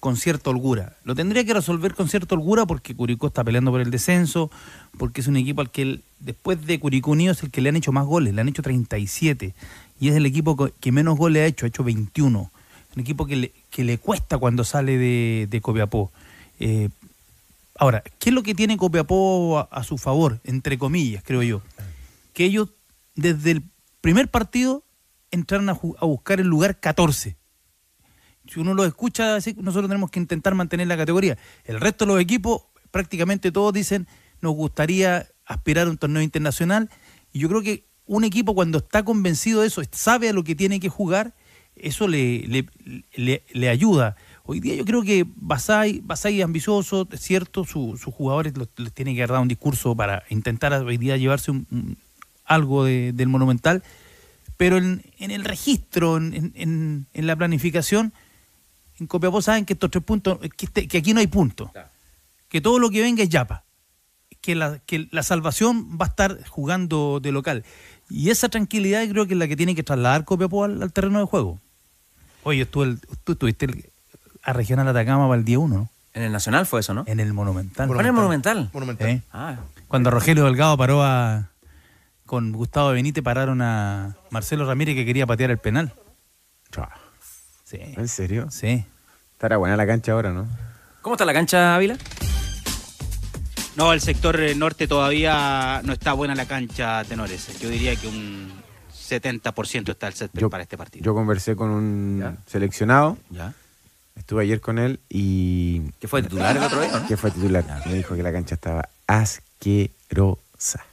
con 0.00 0.16
cierta 0.16 0.50
holgura. 0.50 0.96
Lo 1.04 1.14
tendría 1.14 1.44
que 1.44 1.54
resolver 1.54 1.94
con 1.94 2.08
cierta 2.08 2.34
holgura 2.34 2.66
porque 2.66 2.92
Curicó 2.92 3.28
está 3.28 3.44
peleando 3.44 3.70
por 3.70 3.80
el 3.80 3.92
descenso, 3.92 4.50
porque 4.98 5.20
es 5.20 5.28
un 5.28 5.36
equipo 5.36 5.60
al 5.60 5.70
que 5.70 5.82
el, 5.82 6.04
después 6.18 6.66
de 6.66 6.80
Curicó 6.80 7.12
Unido 7.12 7.30
es 7.30 7.42
el 7.44 7.52
que 7.52 7.60
le 7.60 7.68
han 7.68 7.76
hecho 7.76 7.92
más 7.92 8.04
goles, 8.04 8.34
le 8.34 8.40
han 8.40 8.48
hecho 8.48 8.62
37 8.62 9.54
y 10.02 10.08
es 10.08 10.16
el 10.16 10.26
equipo 10.26 10.56
que 10.56 10.92
menos 10.92 11.16
goles 11.16 11.42
ha 11.42 11.46
hecho, 11.46 11.64
ha 11.64 11.68
hecho 11.68 11.84
21. 11.84 12.50
Un 12.94 13.00
equipo 13.00 13.24
que 13.24 13.36
le, 13.36 13.52
que 13.70 13.84
le 13.84 13.98
cuesta 13.98 14.36
cuando 14.36 14.64
sale 14.64 14.98
de, 14.98 15.46
de 15.48 15.60
Copiapó. 15.60 16.10
Eh, 16.58 16.88
Ahora, 17.82 18.02
¿qué 18.18 18.30
es 18.30 18.34
lo 18.34 18.42
que 18.42 18.54
tiene 18.54 18.76
Copiapó 18.76 19.68
a, 19.70 19.82
su 19.82 19.98
favor, 19.98 20.40
entre 20.44 20.78
comillas, 20.78 21.22
creo 21.24 21.42
yo? 21.42 21.62
Que 22.32 22.44
ellos 22.44 22.68
desde 23.14 23.52
el 23.52 23.62
primer 24.00 24.28
partido 24.28 24.84
entraron 25.30 25.68
a, 25.70 25.72
buscar 25.72 26.40
el 26.40 26.46
lugar 26.46 26.78
14. 26.78 27.36
Si 28.48 28.60
uno 28.60 28.74
lo 28.74 28.84
escucha, 28.84 29.38
nosotros 29.56 29.88
tenemos 29.88 30.10
que 30.10 30.20
intentar 30.20 30.54
mantener 30.54 30.86
la 30.86 30.96
categoría. 30.96 31.38
El 31.64 31.80
resto 31.80 32.04
de 32.04 32.12
los 32.12 32.20
equipos, 32.20 32.62
prácticamente 32.90 33.50
todos 33.50 33.72
dicen, 33.72 34.06
nos 34.40 34.54
gustaría 34.54 35.28
aspirar 35.46 35.86
a 35.86 35.90
un 35.90 35.96
torneo 35.96 36.22
internacional. 36.22 36.90
Y 37.32 37.38
yo 37.38 37.48
creo 37.48 37.62
que 37.62 37.86
un 38.16 38.24
equipo 38.24 38.54
cuando 38.54 38.78
está 38.78 39.04
convencido 39.04 39.62
de 39.62 39.68
eso, 39.68 39.82
sabe 39.90 40.28
a 40.28 40.32
lo 40.32 40.44
que 40.44 40.54
tiene 40.54 40.80
que 40.80 40.88
jugar, 40.88 41.34
eso 41.76 42.06
le, 42.08 42.40
le, 42.46 42.66
le- 43.14 43.42
le 43.52 43.68
ayuda. 43.68 44.16
Hoy 44.44 44.60
día 44.60 44.74
yo 44.74 44.84
creo 44.84 45.02
que 45.02 45.24
Basay, 45.36 46.00
Basay 46.04 46.38
es 46.40 46.44
ambicioso, 46.44 47.08
es 47.10 47.20
cierto, 47.20 47.64
su- 47.64 47.96
sus 47.96 48.12
jugadores 48.12 48.56
los- 48.56 48.68
les 48.76 48.92
tienen 48.92 49.14
que 49.16 49.26
dar 49.26 49.40
un 49.40 49.48
discurso 49.48 49.94
para 49.96 50.24
intentar 50.28 50.72
hoy 50.74 50.98
día 50.98 51.16
llevarse 51.16 51.50
un- 51.50 51.66
un- 51.70 51.96
algo 52.44 52.84
de- 52.84 53.12
del 53.14 53.28
Monumental, 53.28 53.82
pero 54.58 54.76
en, 54.76 55.02
en 55.18 55.30
el 55.30 55.44
registro, 55.44 56.18
en, 56.18 56.34
en- 56.34 56.52
en- 56.56 57.06
en 57.14 57.26
la 57.26 57.34
planificación, 57.36 58.12
en 59.00 59.06
Copiapó 59.06 59.40
saben 59.40 59.64
que 59.64 59.72
estos 59.72 59.90
tres 59.90 60.04
puntos, 60.04 60.38
que, 60.56 60.66
este- 60.66 60.86
que 60.86 60.98
aquí 60.98 61.14
no 61.14 61.20
hay 61.20 61.28
puntos, 61.28 61.70
que 62.48 62.60
todo 62.60 62.78
lo 62.78 62.90
que 62.90 63.00
venga 63.00 63.22
es 63.22 63.30
Yapa, 63.30 63.64
que 64.42 64.54
la, 64.56 64.80
que 64.80 65.06
la 65.12 65.22
salvación 65.22 65.96
va 66.00 66.06
a 66.06 66.08
estar 66.08 66.44
jugando 66.48 67.20
de 67.20 67.30
local. 67.30 67.64
Y 68.14 68.30
esa 68.30 68.48
tranquilidad 68.48 69.08
creo 69.08 69.26
que 69.26 69.32
es 69.32 69.38
la 69.38 69.48
que 69.48 69.56
tiene 69.56 69.74
que 69.74 69.82
trasladar 69.82 70.24
Copiapó 70.24 70.64
al, 70.64 70.82
al 70.82 70.92
terreno 70.92 71.18
de 71.20 71.24
juego. 71.24 71.58
Oye, 72.44 72.66
tú, 72.66 72.82
el- 72.82 73.00
tú 73.24 73.32
estuviste 73.32 73.66
el- 73.66 73.90
a 74.42 74.52
Regional 74.52 74.86
Atacama 74.88 75.26
para 75.28 75.38
el 75.38 75.44
día 75.44 75.58
1, 75.58 75.74
¿no? 75.76 75.88
En 76.14 76.22
el 76.24 76.32
Nacional 76.32 76.66
fue 76.66 76.80
eso, 76.80 76.92
¿no? 76.92 77.04
En 77.06 77.20
el 77.20 77.32
Monumental. 77.32 77.86
¿Fue 77.88 77.98
en 78.00 78.06
el 78.06 78.12
Monumental? 78.12 78.70
Sí. 79.00 79.22
Ah, 79.32 79.56
Cuando 79.88 80.10
Rogelio 80.10 80.44
Delgado 80.44 80.76
paró 80.76 81.02
a. 81.02 81.48
Con 82.26 82.52
Gustavo 82.52 82.90
Benítez 82.92 83.22
pararon 83.24 83.60
a 83.62 84.16
Marcelo 84.30 84.66
Ramírez 84.66 84.94
que 84.94 85.04
quería 85.06 85.26
patear 85.26 85.50
el 85.50 85.58
penal. 85.58 85.92
Sí. 87.64 87.78
¿En 87.80 88.08
serio? 88.08 88.48
Sí. 88.50 88.84
Estará 89.32 89.56
buena 89.56 89.76
la 89.76 89.86
cancha 89.86 90.12
ahora, 90.12 90.32
¿no? 90.32 90.46
¿Cómo 91.00 91.14
está 91.14 91.24
la 91.24 91.32
cancha, 91.32 91.74
Ávila? 91.74 91.96
No, 93.76 93.92
el 93.92 94.00
sector 94.00 94.38
eh, 94.40 94.54
norte 94.54 94.86
todavía 94.86 95.80
no 95.84 95.92
está 95.92 96.12
buena 96.12 96.34
la 96.34 96.46
cancha, 96.46 97.04
tenores. 97.04 97.58
Yo 97.58 97.68
diría 97.70 97.96
que 97.96 98.06
un 98.06 98.52
70% 98.94 99.90
está 99.90 100.08
el 100.08 100.14
Yo- 100.34 100.50
para 100.50 100.62
este 100.62 100.76
partido. 100.76 101.04
Yo 101.04 101.14
conversé 101.14 101.56
con 101.56 101.70
un 101.70 102.38
seleccionado. 102.46 103.16
Ya. 103.30 103.54
Estuve 104.14 104.42
ayer 104.42 104.60
con 104.60 104.78
él 104.78 105.00
y. 105.08 105.80
¿Que 105.98 106.06
fue 106.06 106.22
titular 106.22 106.54
el 106.56 106.62
otro 106.62 106.80
día, 106.82 106.98
no? 106.98 107.06
Que 107.08 107.16
fue 107.16 107.30
titular. 107.30 107.64
Me 107.86 107.94
dijo 107.94 108.14
que 108.14 108.22
la 108.22 108.30
cancha 108.30 108.54
estaba 108.56 108.88
asquerosa. 109.06 110.84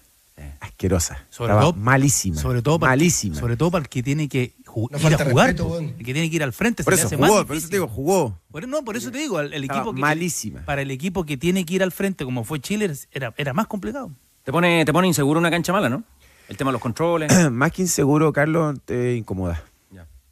Asquerosa. 0.59 1.25
Sobre 1.29 1.51
estaba 1.53 1.61
todo- 1.71 1.73
malísima. 1.81 2.37
Sobre 2.41 2.61
todo 2.61 2.79
para, 2.79 2.91
malísima. 2.91 3.35
Sobre 3.35 3.57
todo 3.57 3.71
para 3.71 3.83
el 3.83 3.89
que 3.89 4.01
tiene 4.03 4.27
que 4.29 4.53
ju- 4.65 4.87
Una 4.89 4.97
ir 4.97 5.03
falta 5.03 5.23
a 5.23 5.29
jugar. 5.29 5.47
respeto, 5.47 5.79
el 5.79 5.95
que 5.97 6.13
tiene 6.13 6.29
que 6.29 6.35
ir 6.35 6.43
al 6.43 6.53
frente. 6.53 6.83
Por 6.83 6.93
se 6.93 6.97
le 6.97 7.01
eso 7.01 7.07
hace 7.07 7.15
jugó, 7.17 7.37
más 7.37 7.45
por 7.45 7.55
eso 7.57 7.67
te 7.69 7.75
digo, 7.75 7.87
jugó. 7.87 8.39
Por- 8.51 8.67
no, 8.67 8.83
por 8.83 8.97
eso 8.97 9.11
te 9.11 9.17
digo, 9.17 9.39
el, 9.39 9.53
el 9.53 9.63
Estaba 9.63 9.79
equipo 9.81 9.93
que, 9.95 10.01
malísima. 10.01 10.61
Para 10.65 10.81
el 10.81 10.91
equipo 10.91 11.25
que 11.25 11.37
tiene 11.37 11.65
que 11.65 11.73
ir 11.75 11.83
al 11.83 11.91
frente, 11.91 12.25
como 12.25 12.43
fue 12.43 12.59
Chile, 12.59 12.91
era, 13.11 13.33
era 13.37 13.53
más 13.53 13.67
complicado. 13.67 14.11
Te 14.43 14.51
pone, 14.51 14.83
te 14.85 14.93
pone 14.93 15.07
inseguro 15.07 15.39
una 15.39 15.51
cancha 15.51 15.71
mala, 15.73 15.89
¿no? 15.89 16.03
El 16.47 16.57
tema 16.57 16.69
de 16.69 16.73
los 16.73 16.81
controles. 16.81 17.29
Más 17.51 17.71
que 17.71 17.83
inseguro, 17.83 18.33
Carlos, 18.33 18.79
te 18.85 19.15
incomoda. 19.15 19.63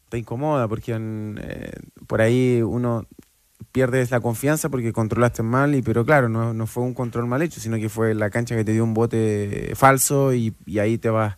Te 0.09 0.17
incomoda 0.17 0.69
porque 0.69 0.93
en, 0.93 1.37
eh, 1.43 1.69
por 2.07 2.21
ahí 2.21 2.61
uno 2.61 3.05
pierdes 3.71 4.11
la 4.11 4.19
confianza 4.19 4.69
porque 4.69 4.93
controlaste 4.93 5.43
mal, 5.43 5.75
y 5.75 5.81
pero 5.81 6.05
claro, 6.05 6.29
no, 6.29 6.53
no 6.53 6.67
fue 6.67 6.83
un 6.83 6.93
control 6.93 7.27
mal 7.27 7.41
hecho, 7.41 7.59
sino 7.59 7.77
que 7.77 7.89
fue 7.89 8.13
la 8.13 8.29
cancha 8.29 8.55
que 8.55 8.63
te 8.63 8.73
dio 8.73 8.83
un 8.83 8.93
bote 8.93 9.73
falso 9.75 10.33
y, 10.33 10.55
y 10.65 10.79
ahí 10.79 10.97
te 10.97 11.09
vas, 11.09 11.37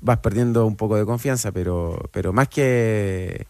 vas 0.00 0.18
perdiendo 0.18 0.66
un 0.66 0.76
poco 0.76 0.96
de 0.96 1.04
confianza, 1.04 1.52
pero, 1.52 2.08
pero 2.12 2.32
más 2.32 2.48
que 2.48 3.46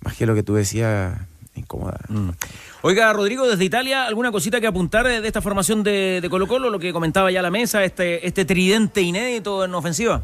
más 0.00 0.16
que 0.16 0.26
lo 0.26 0.34
que 0.34 0.42
tú 0.42 0.54
decías, 0.54 1.18
incomoda. 1.54 2.00
Oiga, 2.82 3.12
Rodrigo, 3.12 3.46
desde 3.46 3.64
Italia, 3.64 4.06
¿alguna 4.06 4.32
cosita 4.32 4.60
que 4.60 4.66
apuntar 4.66 5.06
de 5.06 5.20
de 5.20 5.26
esta 5.26 5.42
formación 5.42 5.82
de, 5.82 6.20
de 6.22 6.30
Colo 6.30 6.46
Colo? 6.46 6.70
Lo 6.70 6.78
que 6.78 6.92
comentaba 6.92 7.30
ya 7.30 7.42
la 7.42 7.50
mesa, 7.50 7.84
este, 7.84 8.26
este 8.26 8.44
tridente 8.44 9.02
inédito 9.02 9.64
en 9.64 9.74
ofensiva. 9.74 10.22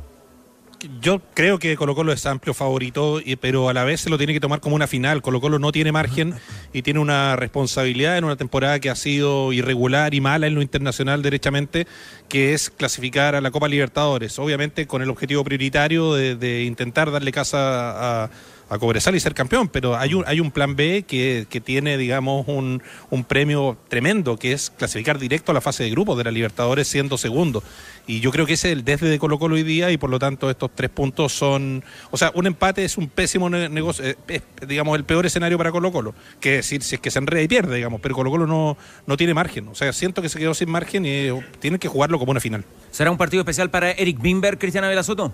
Yo 1.00 1.22
creo 1.34 1.58
que 1.58 1.74
Colo 1.76 1.94
Colo 1.94 2.12
es 2.12 2.26
amplio 2.26 2.52
favorito, 2.52 3.20
y- 3.24 3.36
pero 3.36 3.68
a 3.68 3.72
la 3.72 3.82
vez 3.84 4.02
se 4.02 4.10
lo 4.10 4.18
tiene 4.18 4.34
que 4.34 4.40
tomar 4.40 4.60
como 4.60 4.76
una 4.76 4.86
final. 4.86 5.22
Colo 5.22 5.40
Colo 5.40 5.58
no 5.58 5.72
tiene 5.72 5.90
margen 5.90 6.34
y 6.72 6.82
tiene 6.82 7.00
una 7.00 7.34
responsabilidad 7.34 8.18
en 8.18 8.24
una 8.24 8.36
temporada 8.36 8.78
que 8.78 8.90
ha 8.90 8.94
sido 8.94 9.52
irregular 9.54 10.12
y 10.12 10.20
mala 10.20 10.46
en 10.46 10.54
lo 10.54 10.60
internacional 10.62 11.22
derechamente, 11.22 11.86
que 12.28 12.52
es 12.52 12.68
clasificar 12.68 13.34
a 13.34 13.40
la 13.40 13.50
Copa 13.50 13.68
Libertadores. 13.68 14.38
Obviamente 14.38 14.86
con 14.86 15.00
el 15.00 15.08
objetivo 15.08 15.42
prioritario 15.44 16.12
de, 16.14 16.36
de 16.36 16.64
intentar 16.64 17.10
darle 17.10 17.32
casa 17.32 18.24
a, 18.24 18.30
a 18.68 18.78
Cobresal 18.78 19.14
y 19.14 19.20
ser 19.20 19.34
campeón, 19.34 19.68
pero 19.68 19.96
hay 19.96 20.14
un, 20.14 20.24
hay 20.26 20.40
un 20.40 20.50
plan 20.50 20.74
B 20.74 21.04
que, 21.06 21.46
que 21.48 21.60
tiene, 21.60 21.96
digamos, 21.96 22.48
un, 22.48 22.82
un 23.10 23.24
premio 23.24 23.76
tremendo, 23.88 24.36
que 24.38 24.52
es 24.52 24.70
clasificar 24.70 25.18
directo 25.18 25.52
a 25.52 25.54
la 25.54 25.60
fase 25.60 25.84
de 25.84 25.90
grupos 25.90 26.18
de 26.18 26.24
la 26.24 26.30
Libertadores 26.30 26.88
siendo 26.88 27.16
segundo. 27.16 27.62
Y 28.08 28.20
yo 28.20 28.30
creo 28.30 28.46
que 28.46 28.52
ese 28.54 28.68
es 28.68 28.72
el 28.78 28.84
desde 28.84 29.08
de 29.08 29.18
Colo 29.18 29.38
Colo 29.38 29.56
hoy 29.56 29.62
día 29.62 29.90
y 29.90 29.96
por 29.96 30.10
lo 30.10 30.18
tanto 30.18 30.48
estos 30.50 30.70
tres 30.74 30.90
puntos 30.90 31.32
son... 31.32 31.84
O 32.10 32.16
sea, 32.16 32.30
un 32.34 32.46
empate 32.46 32.84
es 32.84 32.96
un 32.98 33.08
pésimo 33.08 33.50
ne- 33.50 33.68
negocio, 33.68 34.04
eh, 34.04 34.16
es, 34.28 34.42
digamos, 34.66 34.96
el 34.96 35.04
peor 35.04 35.26
escenario 35.26 35.58
para 35.58 35.72
Colo 35.72 35.90
Colo. 35.90 36.14
Que 36.40 36.52
decir, 36.52 36.82
si 36.82 36.96
es 36.96 37.00
que 37.00 37.10
se 37.10 37.18
enreda 37.18 37.42
y 37.42 37.48
pierde, 37.48 37.74
digamos, 37.76 38.00
pero 38.00 38.14
Colo 38.14 38.30
Colo 38.30 38.46
no, 38.46 38.76
no 39.06 39.16
tiene 39.16 39.34
margen. 39.34 39.68
O 39.68 39.74
sea, 39.74 39.92
siento 39.92 40.22
que 40.22 40.28
se 40.28 40.38
quedó 40.38 40.54
sin 40.54 40.70
margen 40.70 41.04
y 41.04 41.08
eh, 41.08 41.46
tienen 41.58 41.80
que 41.80 41.88
jugarlo 41.88 42.18
como 42.18 42.30
una 42.30 42.40
final. 42.40 42.64
¿Será 42.92 43.10
un 43.10 43.16
partido 43.18 43.40
especial 43.42 43.70
para 43.70 43.90
Eric 43.90 44.20
Bimber, 44.20 44.58
Cristiana 44.58 44.88
Velasoto? 44.88 45.32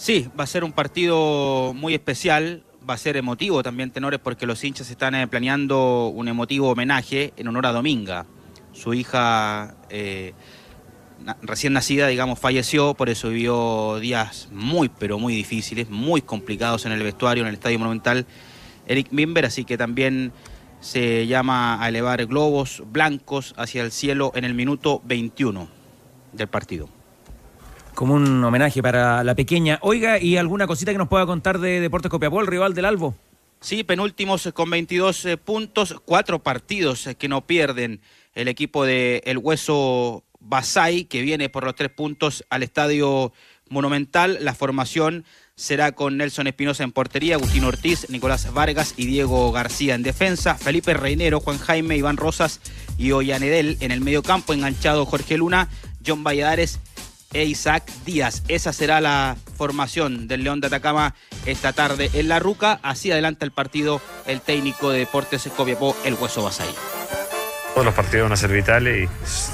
Sí, 0.00 0.30
va 0.38 0.44
a 0.44 0.46
ser 0.46 0.64
un 0.64 0.72
partido 0.72 1.74
muy 1.74 1.92
especial, 1.92 2.62
va 2.88 2.94
a 2.94 2.96
ser 2.96 3.18
emotivo 3.18 3.62
también, 3.62 3.90
tenores, 3.90 4.18
porque 4.18 4.46
los 4.46 4.64
hinchas 4.64 4.88
están 4.88 5.14
eh, 5.14 5.28
planeando 5.28 6.06
un 6.06 6.26
emotivo 6.26 6.70
homenaje 6.70 7.34
en 7.36 7.48
honor 7.48 7.66
a 7.66 7.72
Dominga. 7.72 8.24
Su 8.72 8.94
hija 8.94 9.74
eh, 9.90 10.32
recién 11.42 11.74
nacida, 11.74 12.06
digamos, 12.06 12.38
falleció, 12.38 12.94
por 12.94 13.10
eso 13.10 13.28
vivió 13.28 13.98
días 14.00 14.48
muy, 14.52 14.88
pero 14.88 15.18
muy 15.18 15.34
difíciles, 15.34 15.90
muy 15.90 16.22
complicados 16.22 16.86
en 16.86 16.92
el 16.92 17.02
vestuario, 17.02 17.42
en 17.42 17.48
el 17.48 17.54
Estadio 17.56 17.78
Monumental 17.78 18.24
Eric 18.86 19.08
Bimber, 19.10 19.44
así 19.44 19.66
que 19.66 19.76
también 19.76 20.32
se 20.80 21.26
llama 21.26 21.84
a 21.84 21.90
elevar 21.90 22.24
globos 22.24 22.82
blancos 22.86 23.52
hacia 23.58 23.82
el 23.82 23.92
cielo 23.92 24.32
en 24.34 24.46
el 24.46 24.54
minuto 24.54 25.02
21 25.04 25.68
del 26.32 26.48
partido. 26.48 26.99
Como 28.00 28.14
un 28.14 28.42
homenaje 28.42 28.82
para 28.82 29.22
la 29.22 29.34
pequeña. 29.34 29.78
Oiga, 29.82 30.18
¿y 30.18 30.38
alguna 30.38 30.66
cosita 30.66 30.90
que 30.90 30.96
nos 30.96 31.08
pueda 31.08 31.26
contar 31.26 31.58
de 31.58 31.80
Deportes 31.80 32.10
Copiapó, 32.10 32.40
rival 32.40 32.72
del 32.72 32.86
Albo? 32.86 33.14
Sí, 33.60 33.84
penúltimos 33.84 34.46
eh, 34.46 34.52
con 34.52 34.70
22 34.70 35.26
eh, 35.26 35.36
puntos, 35.36 35.94
cuatro 36.06 36.38
partidos 36.38 37.06
eh, 37.06 37.14
que 37.16 37.28
no 37.28 37.46
pierden 37.46 38.00
el 38.32 38.48
equipo 38.48 38.86
de 38.86 39.22
El 39.26 39.36
Hueso 39.36 40.24
Basay, 40.38 41.04
que 41.04 41.20
viene 41.20 41.50
por 41.50 41.64
los 41.64 41.74
tres 41.74 41.90
puntos 41.90 42.42
al 42.48 42.62
Estadio 42.62 43.34
Monumental. 43.68 44.38
La 44.40 44.54
formación 44.54 45.26
será 45.54 45.92
con 45.92 46.16
Nelson 46.16 46.46
Espinosa 46.46 46.84
en 46.84 46.92
portería, 46.92 47.34
Agustín 47.34 47.64
Ortiz, 47.64 48.08
Nicolás 48.08 48.50
Vargas 48.54 48.94
y 48.96 49.04
Diego 49.04 49.52
García 49.52 49.94
en 49.94 50.02
defensa, 50.02 50.54
Felipe 50.54 50.94
Reinero, 50.94 51.40
Juan 51.40 51.58
Jaime, 51.58 51.98
Iván 51.98 52.16
Rosas 52.16 52.62
y 52.96 53.12
Ollanedel 53.12 53.76
en 53.80 53.90
el 53.90 54.00
medio 54.00 54.22
campo, 54.22 54.54
enganchado 54.54 55.04
Jorge 55.04 55.36
Luna, 55.36 55.68
John 56.02 56.24
Valladares 56.24 56.80
e 57.32 57.44
Isaac 57.44 57.90
Díaz. 58.04 58.42
Esa 58.48 58.72
será 58.72 59.00
la 59.00 59.36
formación 59.56 60.28
del 60.28 60.44
León 60.44 60.60
de 60.60 60.68
Atacama 60.68 61.14
esta 61.46 61.72
tarde 61.72 62.10
en 62.14 62.28
La 62.28 62.38
Ruca. 62.38 62.80
Así 62.82 63.10
adelanta 63.10 63.44
el 63.44 63.52
partido 63.52 64.00
el 64.26 64.40
técnico 64.40 64.90
de 64.90 65.00
Deportes 65.00 65.48
Copiapó, 65.56 65.96
el 66.04 66.14
Hueso 66.14 66.42
Basay. 66.42 66.99
Todos 67.74 67.86
los 67.86 67.94
partidos 67.94 68.24
van 68.24 68.32
a 68.32 68.36
ser 68.36 68.50
vitales 68.52 69.08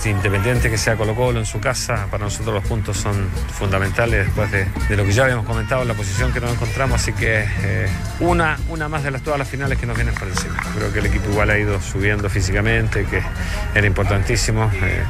y 0.04 0.08
independiente 0.08 0.70
que 0.70 0.78
sea 0.78 0.96
Colo 0.96 1.14
Colo 1.14 1.38
en 1.38 1.46
su 1.46 1.60
casa, 1.60 2.06
para 2.10 2.24
nosotros 2.24 2.54
los 2.54 2.64
puntos 2.64 2.96
son 2.96 3.28
fundamentales 3.58 4.26
después 4.26 4.50
de, 4.50 4.66
lo 4.96 5.04
que 5.04 5.12
ya 5.12 5.24
habíamos 5.24 5.44
comentado 5.44 5.82
en 5.82 5.88
la 5.88 5.94
posición 5.94 6.32
que 6.32 6.40
nos 6.40 6.50
encontramos, 6.52 7.00
así 7.00 7.12
que 7.12 7.44
eh, 7.62 7.88
una, 8.20 8.58
una 8.68 8.88
más 8.88 9.02
de 9.04 9.10
las, 9.10 9.22
todas 9.22 9.38
las 9.38 9.48
finales 9.48 9.78
que 9.78 9.86
nos 9.86 9.96
vienen 9.96 10.14
por 10.14 10.28
encima. 10.28 10.56
Creo 10.76 10.92
que 10.92 10.98
el 11.00 11.06
equipo 11.06 11.30
igual 11.30 11.50
ha 11.50 11.58
ido 11.58 11.80
subiendo 11.80 12.30
físicamente, 12.30 13.04
que 13.04 13.20
era 13.74 13.86
importantísimo. 13.86 14.70
eh, 14.82 15.02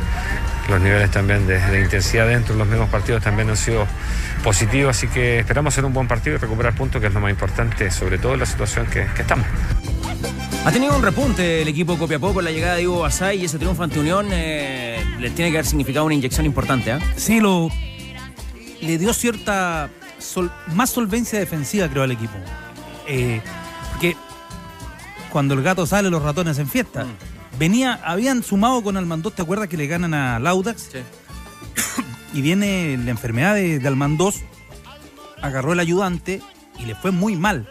los 0.68 0.80
niveles 0.80 1.10
también 1.12 1.46
de, 1.46 1.60
de 1.60 1.80
intensidad 1.80 2.26
dentro 2.26 2.54
de 2.54 2.58
los 2.58 2.68
mismos 2.68 2.88
partidos 2.90 3.22
también 3.22 3.48
han 3.48 3.56
sido 3.56 3.86
positivos, 4.42 4.96
así 4.96 5.06
que 5.06 5.38
esperamos 5.38 5.74
hacer 5.74 5.84
un 5.84 5.92
buen 5.92 6.08
partido 6.08 6.36
y 6.36 6.38
recuperar 6.38 6.74
puntos, 6.74 7.00
que 7.00 7.06
es 7.06 7.14
lo 7.14 7.20
más 7.20 7.30
importante, 7.30 7.90
sobre 7.90 8.18
todo 8.18 8.34
en 8.34 8.40
la 8.40 8.46
situación 8.46 8.86
que, 8.86 9.06
que 9.14 9.22
estamos. 9.22 9.46
Ha 10.66 10.72
tenido 10.72 10.96
un 10.96 11.02
repunte 11.02 11.62
el 11.62 11.68
equipo 11.68 11.96
Copiapó 11.96 12.34
con 12.34 12.44
la 12.44 12.50
llegada 12.50 12.74
de 12.74 12.82
Ivo 12.82 12.98
Basay 13.00 13.40
y 13.40 13.44
ese 13.44 13.56
triunfo 13.56 13.84
ante 13.84 14.00
Unión 14.00 14.26
eh, 14.32 14.98
le 15.20 15.30
tiene 15.30 15.52
que 15.52 15.58
haber 15.58 15.66
significado 15.66 16.04
una 16.04 16.14
inyección 16.16 16.44
importante. 16.44 16.90
¿ah? 16.90 16.98
Sí, 17.16 17.38
lo, 17.38 17.68
le 18.80 18.98
dio 18.98 19.14
cierta 19.14 19.90
sol- 20.18 20.50
más 20.74 20.90
solvencia 20.90 21.38
defensiva, 21.38 21.88
creo, 21.88 22.02
al 22.02 22.10
equipo. 22.10 22.34
Eh, 23.06 23.40
porque 23.92 24.16
cuando 25.30 25.54
el 25.54 25.62
gato 25.62 25.86
sale, 25.86 26.10
los 26.10 26.20
ratones 26.22 26.58
en 26.58 26.68
fiesta. 26.68 27.06
venía, 27.60 28.00
habían 28.04 28.42
sumado 28.42 28.82
con 28.82 28.96
Almandós, 28.96 29.34
¿te 29.36 29.42
acuerdas 29.42 29.68
que 29.68 29.76
le 29.76 29.86
ganan 29.86 30.14
a 30.14 30.40
Laudax? 30.40 30.88
Sí. 30.92 30.98
y 32.34 32.40
viene 32.40 32.98
la 33.04 33.12
enfermedad 33.12 33.54
de, 33.54 33.78
de 33.78 33.86
Almandós, 33.88 34.40
agarró 35.40 35.74
el 35.74 35.78
ayudante 35.80 36.42
y 36.80 36.86
le 36.86 36.96
fue 36.96 37.12
muy 37.12 37.36
mal. 37.36 37.68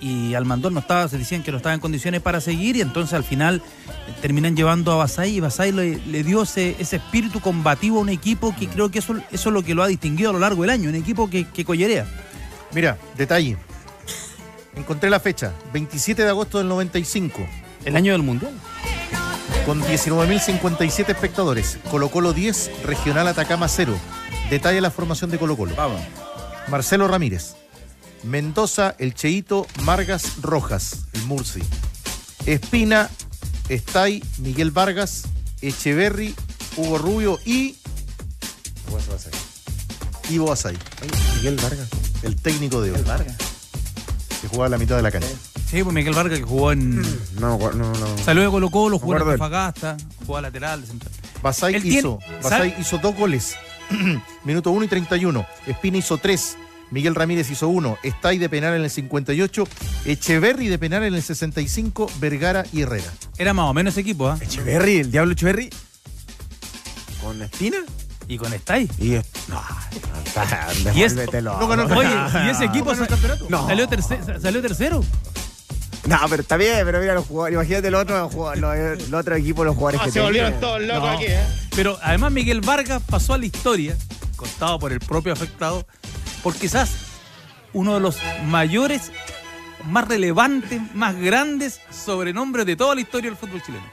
Y 0.00 0.34
Almandós 0.34 0.72
no 0.72 0.80
estaba, 0.80 1.08
se 1.08 1.18
decían 1.18 1.42
que 1.42 1.50
no 1.50 1.56
estaba 1.56 1.74
en 1.74 1.80
condiciones 1.80 2.20
para 2.20 2.40
seguir 2.40 2.76
y 2.76 2.80
entonces 2.80 3.14
al 3.14 3.24
final 3.24 3.56
eh, 3.56 4.12
terminan 4.20 4.56
llevando 4.56 4.92
a 4.92 4.96
Basay 4.96 5.36
y 5.36 5.40
Basay 5.40 5.72
le, 5.72 5.96
le 6.06 6.22
dio 6.22 6.42
ese, 6.42 6.76
ese 6.78 6.96
espíritu 6.96 7.40
combativo 7.40 7.98
a 7.98 8.02
un 8.02 8.08
equipo 8.08 8.54
que 8.56 8.68
creo 8.68 8.90
que 8.90 9.00
eso, 9.00 9.16
eso 9.32 9.48
es 9.48 9.52
lo 9.52 9.62
que 9.62 9.74
lo 9.74 9.82
ha 9.82 9.88
distinguido 9.88 10.30
a 10.30 10.32
lo 10.32 10.38
largo 10.38 10.62
del 10.62 10.70
año, 10.70 10.88
un 10.88 10.94
equipo 10.94 11.28
que, 11.28 11.46
que 11.48 11.64
collerea. 11.64 12.06
Mira, 12.72 12.98
detalle. 13.16 13.56
Encontré 14.76 15.10
la 15.10 15.18
fecha, 15.18 15.52
27 15.72 16.22
de 16.22 16.28
agosto 16.28 16.58
del 16.58 16.68
95. 16.68 17.46
El 17.84 17.96
año 17.96 18.12
del 18.12 18.22
Mundial. 18.22 18.52
Con 19.66 19.82
19.057 19.82 21.08
espectadores. 21.08 21.78
Colo 21.90 22.10
Colo 22.10 22.32
10, 22.32 22.84
Regional 22.84 23.26
Atacama 23.26 23.68
0. 23.68 23.94
Detalle 24.50 24.80
la 24.80 24.90
formación 24.90 25.30
de 25.30 25.38
Colo 25.38 25.56
Colo. 25.56 25.74
Vamos. 25.74 26.00
Marcelo 26.68 27.08
Ramírez. 27.08 27.56
Mendoza, 28.24 28.94
El 28.98 29.14
Cheito, 29.14 29.66
Margas 29.82 30.42
Rojas, 30.42 31.06
el 31.12 31.22
Murci. 31.24 31.60
Espina, 32.46 33.10
Estay, 33.68 34.22
Miguel 34.38 34.70
Vargas, 34.70 35.24
Echeverry, 35.60 36.34
Hugo 36.76 36.98
Rubio 36.98 37.38
y. 37.44 37.76
Ivo 40.30 40.52
Asay. 40.52 40.76
Miguel 41.36 41.56
Vargas. 41.56 41.88
El 42.22 42.36
técnico 42.36 42.80
de 42.80 42.92
hoy. 42.92 43.04
Que 44.40 44.48
jugaba 44.48 44.66
a 44.66 44.68
la 44.70 44.78
mitad 44.78 44.96
de 44.96 45.02
la 45.02 45.10
cancha. 45.10 45.28
Sí, 45.68 45.82
pues 45.82 45.94
Miguel 45.94 46.14
Vargas 46.14 46.38
que 46.38 46.44
jugó 46.44 46.72
en. 46.72 47.02
No, 47.38 47.58
no, 47.58 47.72
no. 47.72 48.18
Salió 48.24 48.42
de 48.42 48.50
Colo 48.50 48.70
Colo, 48.70 48.98
jugó 48.98 49.16
en. 49.16 49.22
Antofagasta, 49.22 49.96
jugó 50.24 50.38
a 50.38 50.42
lateral, 50.42 50.80
de 50.80 50.86
central. 50.86 51.12
Basay 51.42 51.76
hizo. 51.76 52.18
Basay 52.42 52.74
hizo 52.80 52.98
dos 52.98 53.14
goles. 53.14 53.56
Minuto 54.44 54.70
1 54.70 54.84
y 54.84 54.88
31. 54.88 55.46
Espina 55.66 55.98
hizo 55.98 56.18
3. 56.18 56.56
Miguel 56.90 57.14
Ramírez 57.14 57.50
hizo 57.50 57.68
1. 57.68 57.98
Estay 58.02 58.38
de 58.38 58.48
penal 58.48 58.74
en 58.74 58.82
el 58.82 58.90
58. 58.90 59.68
Echeverry 60.06 60.68
de 60.68 60.78
penal 60.78 61.02
en 61.04 61.14
el 61.14 61.22
65. 61.22 62.10
Vergara 62.18 62.64
y 62.72 62.82
Herrera. 62.82 63.12
Era 63.36 63.52
más 63.54 63.66
o 63.70 63.74
menos 63.74 63.94
ese 63.94 64.00
equipo, 64.00 64.28
¿ah? 64.28 64.38
Echeverry, 64.40 64.98
el 64.98 65.10
Diablo 65.10 65.32
Echeverry. 65.32 65.70
¿Con 67.22 67.42
Espina? 67.42 67.78
Y 68.26 68.36
con 68.38 68.52
Stay. 68.52 68.88
Y 68.98 69.14
es- 69.14 69.24
no, 69.48 69.62
Y 70.94 71.02
es- 71.02 71.14
devuélvetelo. 71.14 71.58
No 71.58 71.66
ganó 71.68 71.84
el 71.84 71.92
Oye, 71.92 72.08
y 72.46 72.50
ese 72.50 72.64
equipo 72.66 72.94
No. 73.48 73.66
salió, 73.66 73.88
terce- 73.88 74.40
salió 74.40 74.60
tercero. 74.62 75.04
No, 76.06 76.16
pero 76.30 76.42
está 76.42 76.56
bien, 76.56 76.80
pero 76.84 77.00
mira 77.00 77.14
los 77.14 77.26
jugadores. 77.26 77.54
Imagínate 77.54 77.94
otros 77.94 78.32
jugadores, 78.32 78.60
los, 79.00 79.08
los 79.10 79.20
otros 79.20 79.38
equipos, 79.38 79.66
los 79.66 79.76
jugadores 79.76 80.00
que 80.12 80.20
tienen. 80.32 80.60
No. 80.60 81.18
Pero 81.74 81.98
además 82.02 82.32
Miguel 82.32 82.60
Vargas 82.60 83.02
pasó 83.08 83.34
a 83.34 83.38
la 83.38 83.46
historia, 83.46 83.96
contado 84.36 84.78
por 84.78 84.92
el 84.92 85.00
propio 85.00 85.32
afectado, 85.32 85.86
por 86.42 86.54
quizás 86.54 86.90
uno 87.72 87.94
de 87.94 88.00
los 88.00 88.18
mayores, 88.46 89.12
más 89.84 90.08
relevantes, 90.08 90.80
más 90.94 91.16
grandes 91.16 91.80
sobrenombres 91.90 92.66
de 92.66 92.76
toda 92.76 92.94
la 92.94 93.00
historia 93.00 93.30
del 93.30 93.38
fútbol 93.38 93.62
chileno. 93.62 93.84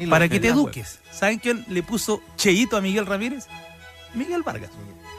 Para 0.10 0.28
que 0.28 0.40
te 0.40 0.48
eduques. 0.48 1.00
¿Saben 1.10 1.38
quién 1.38 1.64
le 1.68 1.82
puso 1.82 2.22
Cheito 2.36 2.76
a 2.76 2.80
Miguel 2.80 3.06
Ramírez? 3.06 3.46
Miguel 4.14 4.42
Vargas. 4.42 4.70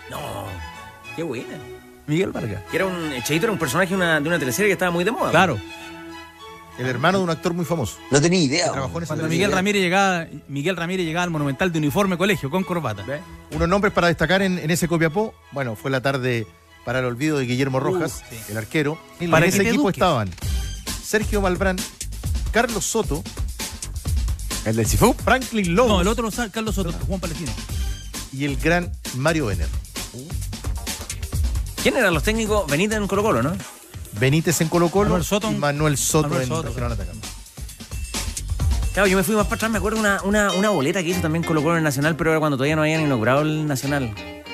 No, 0.09 0.45
qué 1.15 1.23
buena. 1.23 1.57
Miguel 2.07 2.31
Vargas. 2.31 2.63
Que 2.71 2.77
era 2.77 2.85
un, 2.85 3.11
Cheito 3.23 3.45
era 3.45 3.51
un 3.51 3.59
personaje 3.59 3.89
de 3.89 3.95
una, 3.95 4.19
de 4.19 4.27
una 4.27 4.39
teleserie 4.39 4.69
que 4.69 4.73
estaba 4.73 4.91
muy 4.91 5.03
de 5.03 5.11
moda. 5.11 5.31
Claro. 5.31 5.59
El 6.79 6.87
hermano 6.87 7.17
de 7.19 7.23
un 7.25 7.29
actor 7.29 7.53
muy 7.53 7.65
famoso. 7.65 7.97
No 8.09 8.21
tenía 8.21 8.39
idea. 8.39 8.71
Trabajó 8.71 8.99
en 8.99 9.05
Cuando. 9.05 9.27
Miguel 9.27 9.51
Ramírez 9.51 9.81
llegaba, 9.81 10.25
Miguel 10.47 10.75
Ramírez 10.77 11.05
llegaba 11.05 11.23
al 11.25 11.29
Monumental 11.29 11.71
de 11.71 11.77
uniforme 11.79 12.17
colegio 12.17 12.49
con 12.49 12.63
corbata. 12.63 13.05
Unos 13.51 13.67
nombres 13.67 13.93
para 13.93 14.07
destacar 14.07 14.41
en, 14.41 14.57
en 14.57 14.71
ese 14.71 14.87
Copiapó. 14.87 15.33
Bueno, 15.51 15.75
fue 15.75 15.91
la 15.91 16.01
tarde 16.01 16.47
para 16.85 16.99
el 16.99 17.05
olvido 17.05 17.37
de 17.37 17.45
Guillermo 17.45 17.79
Rojas, 17.79 18.23
sí. 18.29 18.37
el 18.49 18.57
arquero. 18.57 18.97
En 19.19 19.29
Para 19.29 19.43
que 19.45 19.49
ese 19.49 19.61
equipo 19.63 19.83
eduques. 19.83 19.97
estaban 19.97 20.29
Sergio 21.03 21.41
Malbrán, 21.41 21.77
Carlos 22.51 22.85
Soto, 22.85 23.23
¿El 24.65 24.75
del 24.75 24.85
Cifú? 24.87 25.13
Franklin 25.13 25.75
Lobos 25.75 25.91
No, 25.91 26.01
el 26.01 26.07
otro 26.07 26.29
Carlos 26.51 26.75
Soto, 26.75 26.91
Juan 27.07 27.19
Palestino. 27.19 27.51
y 28.31 28.45
el 28.45 28.55
gran 28.57 28.91
Mario 29.15 29.47
Benner. 29.47 29.67
¿Quién 31.81 31.97
eran 31.97 32.13
los 32.13 32.23
técnicos? 32.23 32.69
Benítez 32.69 32.97
en 32.97 33.07
Colo 33.07 33.23
Colo, 33.23 33.41
¿no? 33.43 33.53
Benítez 34.19 34.61
en 34.61 34.69
Colo 34.69 34.89
Colo 34.89 35.09
Manuel 35.09 35.23
Soto 35.25 35.51
y 35.51 35.55
Manuel 35.55 35.97
Soto 35.97 36.27
Manuel 36.29 36.43
en 36.43 36.47
Soto. 36.49 36.67
Regional 36.69 36.91
Atacama. 36.93 37.19
Claro, 38.93 39.07
yo 39.07 39.17
me 39.17 39.23
fui 39.23 39.35
más 39.35 39.45
para 39.45 39.55
atrás, 39.55 39.71
me 39.71 39.77
acuerdo 39.77 39.99
una, 39.99 40.21
una, 40.23 40.51
una 40.53 40.69
boleta 40.71 41.01
que 41.03 41.09
hizo 41.09 41.21
también 41.21 41.43
Colo 41.43 41.61
Colo 41.61 41.75
en 41.75 41.77
el 41.79 41.83
Nacional, 41.83 42.15
pero 42.15 42.31
era 42.31 42.39
cuando 42.39 42.57
todavía 42.57 42.75
no 42.75 42.81
habían 42.81 43.01
inaugurado 43.01 43.41
el 43.41 43.67
Nacional. 43.67 44.13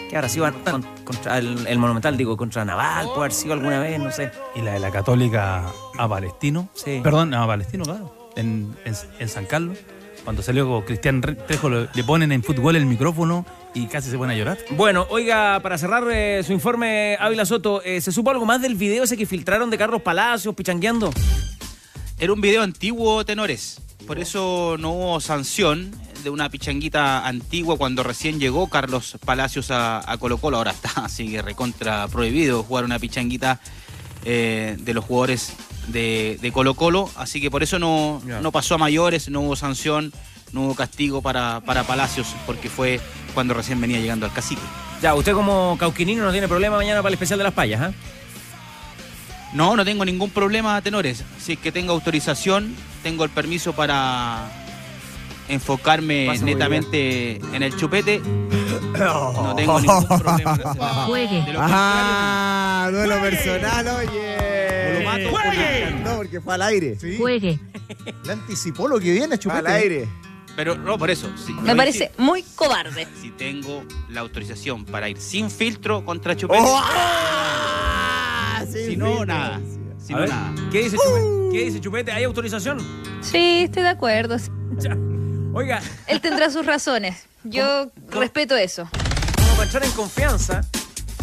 Que 0.10 0.16
habrá 0.18 0.30
sido 0.30 0.46
con- 0.70 0.84
contra 1.04 1.40
el, 1.40 1.66
el 1.66 1.80
Monumental, 1.80 2.16
digo, 2.16 2.38
contra 2.38 2.64
Naval, 2.64 3.06
puede 3.08 3.20
haber 3.22 3.32
sido 3.32 3.54
alguna 3.54 3.80
vez, 3.80 4.00
no 4.00 4.12
sé. 4.12 4.32
Y 4.56 4.62
la 4.62 4.74
de 4.74 4.80
la 4.80 4.92
Católica 4.92 5.66
a 5.98 6.08
Palestino. 6.08 6.70
Sí. 6.76 7.00
Perdón, 7.04 7.34
a 7.34 7.48
Palestino, 7.48 7.86
claro. 7.86 8.30
En, 8.36 8.76
en- 8.86 8.96
en 9.20 9.30
San 9.30 9.46
Carlos. 9.46 9.78
Cuando 10.24 10.42
salió 10.44 10.68
con 10.68 10.82
Cristian 10.84 11.22
Re- 11.24 11.36
Trejo, 11.36 11.70
le, 11.70 11.88
le 11.94 12.04
ponen 12.04 12.32
en 12.32 12.44
fútbol 12.44 12.76
el 12.76 12.86
micrófono 12.86 13.46
y 13.76 13.86
casi 13.86 14.10
se 14.10 14.18
ponen 14.18 14.36
a 14.36 14.40
llorar. 14.40 14.58
Bueno, 14.72 15.06
oiga, 15.10 15.60
para 15.62 15.78
cerrar 15.78 16.08
eh, 16.12 16.42
su 16.44 16.54
informe, 16.54 17.18
Ávila 17.20 17.46
Soto, 17.46 17.84
eh, 17.84 18.02
¿se 18.02 18.12
supo 18.12 18.32
algo 18.32 18.46
más 18.46 18.62
del 18.62 18.76
video 18.76 19.04
ese 19.04 19.18
que 19.18 19.28
filtraron 19.28 19.70
de 19.70 19.78
Carlos 19.78 20.02
Palacios 20.02 20.56
pichangueando? 20.56 21.12
Era 22.18 22.34
un 22.34 22.42
video 22.42 22.64
antiguo, 22.64 23.24
tenores. 23.26 23.82
Por 24.08 24.18
eso 24.20 24.78
no 24.80 24.92
hubo 24.92 25.20
sanción 25.20 25.92
de 26.24 26.30
una 26.30 26.50
pichanguita 26.50 27.28
antigua 27.28 27.78
cuando 27.78 28.02
recién 28.02 28.40
llegó 28.40 28.68
Carlos 28.68 29.18
Palacios 29.26 29.70
a, 29.72 30.10
a 30.10 30.18
Colo 30.18 30.38
Colo. 30.38 30.58
Ahora 30.58 30.72
está, 30.72 30.90
así 31.04 31.30
que 31.30 31.42
recontra 31.42 32.08
prohibido 32.08 32.64
jugar 32.64 32.86
una 32.86 32.98
pichanguita 32.98 33.60
eh, 34.24 34.78
de 34.80 34.94
los 34.94 35.04
jugadores 35.04 35.54
de, 35.88 36.40
de 36.42 36.52
Colo 36.52 36.76
Colo. 36.76 37.10
Así 37.18 37.42
que 37.42 37.52
por 37.52 37.62
eso 37.62 37.78
no, 37.78 38.22
no 38.42 38.52
pasó 38.52 38.76
a 38.76 38.78
mayores, 38.78 39.30
no 39.30 39.42
hubo 39.42 39.56
sanción, 39.56 40.14
no 40.56 40.62
hubo 40.62 40.76
castigo 40.76 41.22
para, 41.22 41.60
para 41.60 41.84
Palacios, 41.84 42.34
porque 42.48 42.70
fue 42.70 43.00
cuando 43.36 43.54
recién 43.54 43.80
venía 43.80 44.00
llegando 44.00 44.26
al 44.26 44.34
cacique. 44.34 44.62
Ya, 45.02 45.14
usted 45.14 45.34
como 45.34 45.76
cauquinino 45.78 46.24
no 46.24 46.32
tiene 46.32 46.48
problema 46.48 46.78
mañana 46.78 47.02
para 47.02 47.10
el 47.10 47.14
especial 47.16 47.38
de 47.38 47.44
las 47.44 47.54
payas, 47.54 47.82
¿ah? 47.82 47.92
No, 49.54 49.76
no 49.76 49.86
tengo 49.86 50.04
ningún 50.06 50.30
problema, 50.32 50.82
tenores. 50.82 51.24
Si 51.40 51.54
es 51.54 51.60
que 51.60 51.72
tengo 51.72 51.94
autorización, 51.94 52.76
tengo 53.04 53.24
el 53.24 53.30
permiso 53.30 53.74
para 53.74 54.48
enfocarme 55.48 56.38
netamente 56.40 57.36
en 57.54 57.62
el 57.64 57.76
chupete. 57.76 58.22
No 58.96 59.54
tengo 59.58 59.80
ningún 59.82 60.08
problema. 60.20 60.56
en 60.56 60.68
hacerlo. 60.68 61.06
Juegue. 61.08 61.42
De 61.44 61.54
lo 61.54 61.60
Ah, 61.62 62.90
duelo 62.92 63.20
personal, 63.22 63.88
oye. 63.90 64.94
Lo 64.94 65.04
mato 65.10 65.30
Juegue. 65.32 65.96
No, 66.04 66.16
porque 66.16 66.40
fue 66.42 66.54
al 66.54 66.62
aire. 66.62 66.98
Juegue. 67.18 67.60
Le 68.24 68.32
anticipó 68.32 68.88
lo 68.88 68.98
que 69.00 69.12
viene, 69.12 69.28
Fue 69.28 69.40
Chupete. 69.40 69.60
al 69.60 69.68
aire. 69.68 70.08
Pero 70.56 70.76
no, 70.78 70.98
por 70.98 71.10
eso. 71.12 71.30
sí, 71.38 71.54
Me 71.54 71.76
parece 71.76 72.12
muy 72.18 72.44
cobarde. 72.56 73.08
Si 73.22 73.32
tengo 73.32 73.84
la 74.10 74.22
autorización 74.22 74.86
para 74.86 75.10
ir 75.10 75.18
sin 75.20 75.50
filtro 75.52 76.06
contra 76.06 76.36
chupete. 76.36 76.62
Oh, 76.64 76.80
ah, 76.84 78.64
sí, 78.72 78.86
si 78.92 78.98
no, 78.98 79.20
sí, 79.20 79.26
nada. 79.26 79.60
Si 79.98 80.14
A 80.14 80.16
no, 80.16 80.22
ver, 80.22 80.30
nada. 80.30 80.54
¿qué 80.72 80.84
dice, 80.84 80.98
Chupete? 80.98 81.50
¿Qué 81.52 81.66
dice 81.66 81.82
Chupete? 81.82 82.12
¿Hay 82.12 82.24
autorización? 82.24 82.78
Sí, 83.22 83.64
estoy 83.66 83.84
de 83.84 83.90
acuerdo. 83.90 84.38
Oiga, 85.54 85.82
Él 86.08 86.22
tendrá 86.22 86.50
sus 86.50 86.66
razones. 86.66 87.24
Yo 87.44 87.92
respeto 88.10 88.56
eso. 88.56 88.88
como 89.38 89.52
para 89.54 89.64
entrar 89.64 89.84
en 89.86 89.92
confianza 89.92 90.62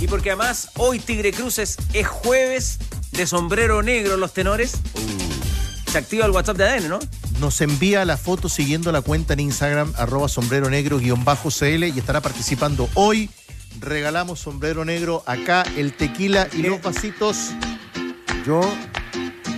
y 0.01 0.07
porque 0.07 0.31
además 0.31 0.71
hoy 0.77 0.99
Tigre 0.99 1.33
Cruces 1.33 1.77
es 1.93 2.07
jueves 2.07 2.79
de 3.13 3.27
sombrero 3.27 3.83
negro 3.83 4.17
los 4.17 4.33
tenores. 4.33 4.75
Se 5.93 5.99
activa 5.99 6.25
el 6.25 6.31
WhatsApp 6.33 6.57
de 6.57 6.65
ADN, 6.69 6.89
¿no? 6.89 6.99
Nos 7.39 7.61
envía 7.61 8.05
la 8.07 8.17
foto 8.17 8.49
siguiendo 8.49 8.91
la 8.93 9.03
cuenta 9.03 9.35
en 9.35 9.41
Instagram, 9.41 9.93
arroba 9.99 10.27
sombrero 10.29 10.71
negro 10.71 10.99
guion 10.99 11.23
bajo 11.23 11.51
CL 11.51 11.85
y 11.85 11.99
estará 11.99 12.23
participando 12.23 12.89
hoy. 12.95 13.29
Regalamos 13.79 14.41
sombrero 14.41 14.87
negro 14.87 15.23
acá, 15.27 15.65
el 15.77 15.93
tequila 15.93 16.49
y 16.55 16.63
los 16.63 16.81
vasitos. 16.81 17.51
Yo, 18.47 18.63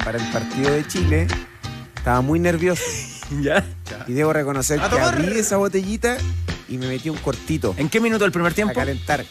para 0.05 0.18
el 0.18 0.26
partido 0.32 0.72
de 0.72 0.85
Chile, 0.89 1.28
estaba 1.97 2.20
muy 2.20 2.41
nervioso. 2.41 2.82
¿Ya? 3.41 3.64
Y 4.09 4.12
debo 4.12 4.32
reconocer 4.32 4.80
A 4.80 4.85
que 4.89 4.97
tomar. 4.97 5.14
abrí 5.14 5.39
esa 5.39 5.57
botellita 5.57 6.16
y 6.68 6.78
me 6.78 6.87
metí 6.89 7.09
un 7.11 7.16
cortito 7.18 7.74
¿En 7.78 7.89
qué 7.89 8.01
minuto 8.01 8.24
del 8.24 8.32
primer 8.32 8.53
a 8.53 8.55
tiempo? 8.55 8.74
calentar. 8.74 9.24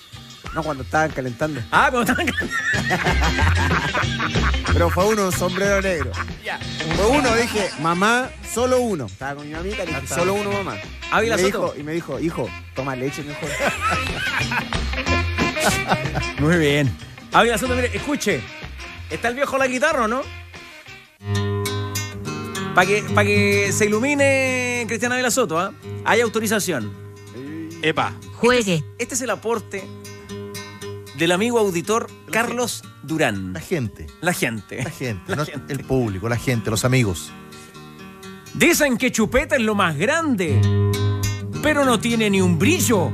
No, 0.53 0.63
cuando 0.63 0.83
estaban 0.83 1.11
calentando. 1.11 1.61
Ah, 1.71 1.89
cuando 1.91 2.11
estaban 2.11 2.33
Pero 4.73 4.89
fue 4.89 5.05
uno, 5.07 5.31
sombrero 5.31 5.81
negro. 5.81 6.11
Ya. 6.59 6.95
Fue 6.95 7.07
uno, 7.07 7.35
dije, 7.35 7.69
mamá, 7.79 8.29
solo 8.53 8.81
uno. 8.81 9.05
Estaba 9.05 9.35
con 9.35 9.47
mi 9.47 9.53
mamita, 9.53 9.77
le 9.77 9.85
dije, 9.85 9.99
está. 10.03 10.15
solo 10.15 10.33
uno, 10.33 10.51
mamá. 10.51 10.75
Ávila 11.11 11.39
y, 11.39 11.43
me 11.43 11.51
Soto. 11.51 11.65
dijo, 11.67 11.79
y 11.79 11.83
me 11.83 11.93
dijo, 11.93 12.19
hijo, 12.19 12.49
toma 12.75 12.95
leche 12.95 13.23
mejor. 13.23 13.49
Muy 16.39 16.57
bien. 16.57 16.95
Ávila 17.31 17.57
Soto, 17.57 17.75
mire, 17.75 17.95
escuche. 17.95 18.41
¿Está 19.09 19.27
el 19.29 19.35
viejo 19.35 19.57
la 19.57 19.67
guitarra 19.67 20.05
o 20.05 20.07
no? 20.07 20.21
Para 22.73 22.87
que, 22.87 23.03
pa' 23.13 23.23
que 23.23 23.71
se 23.71 23.85
ilumine 23.85 24.85
Cristiana 24.87 25.15
Vela 25.15 25.29
Soto, 25.29 25.59
¿ah? 25.59 25.73
Hay 26.05 26.21
autorización. 26.21 26.91
Epa. 27.83 28.13
Juegue. 28.35 28.83
Este 28.97 29.13
es 29.15 29.21
el 29.21 29.29
aporte 29.29 29.83
del 31.17 31.31
amigo 31.31 31.59
auditor 31.59 32.07
Carlos 32.31 32.83
Durán. 33.03 33.53
La 33.53 33.59
gente. 33.59 34.07
La 34.21 34.33
gente. 34.33 34.83
La 34.83 34.89
gente, 34.89 35.35
no 35.35 35.43
el 35.69 35.79
público, 35.83 36.27
la 36.29 36.37
gente, 36.37 36.69
los 36.69 36.85
amigos. 36.85 37.31
Dicen 38.53 38.97
que 38.97 39.11
Chupeta 39.11 39.55
es 39.55 39.61
lo 39.61 39.75
más 39.75 39.97
grande, 39.97 40.59
pero 41.61 41.85
no 41.85 41.99
tiene 41.99 42.29
ni 42.29 42.41
un 42.41 42.59
brillo. 42.59 43.11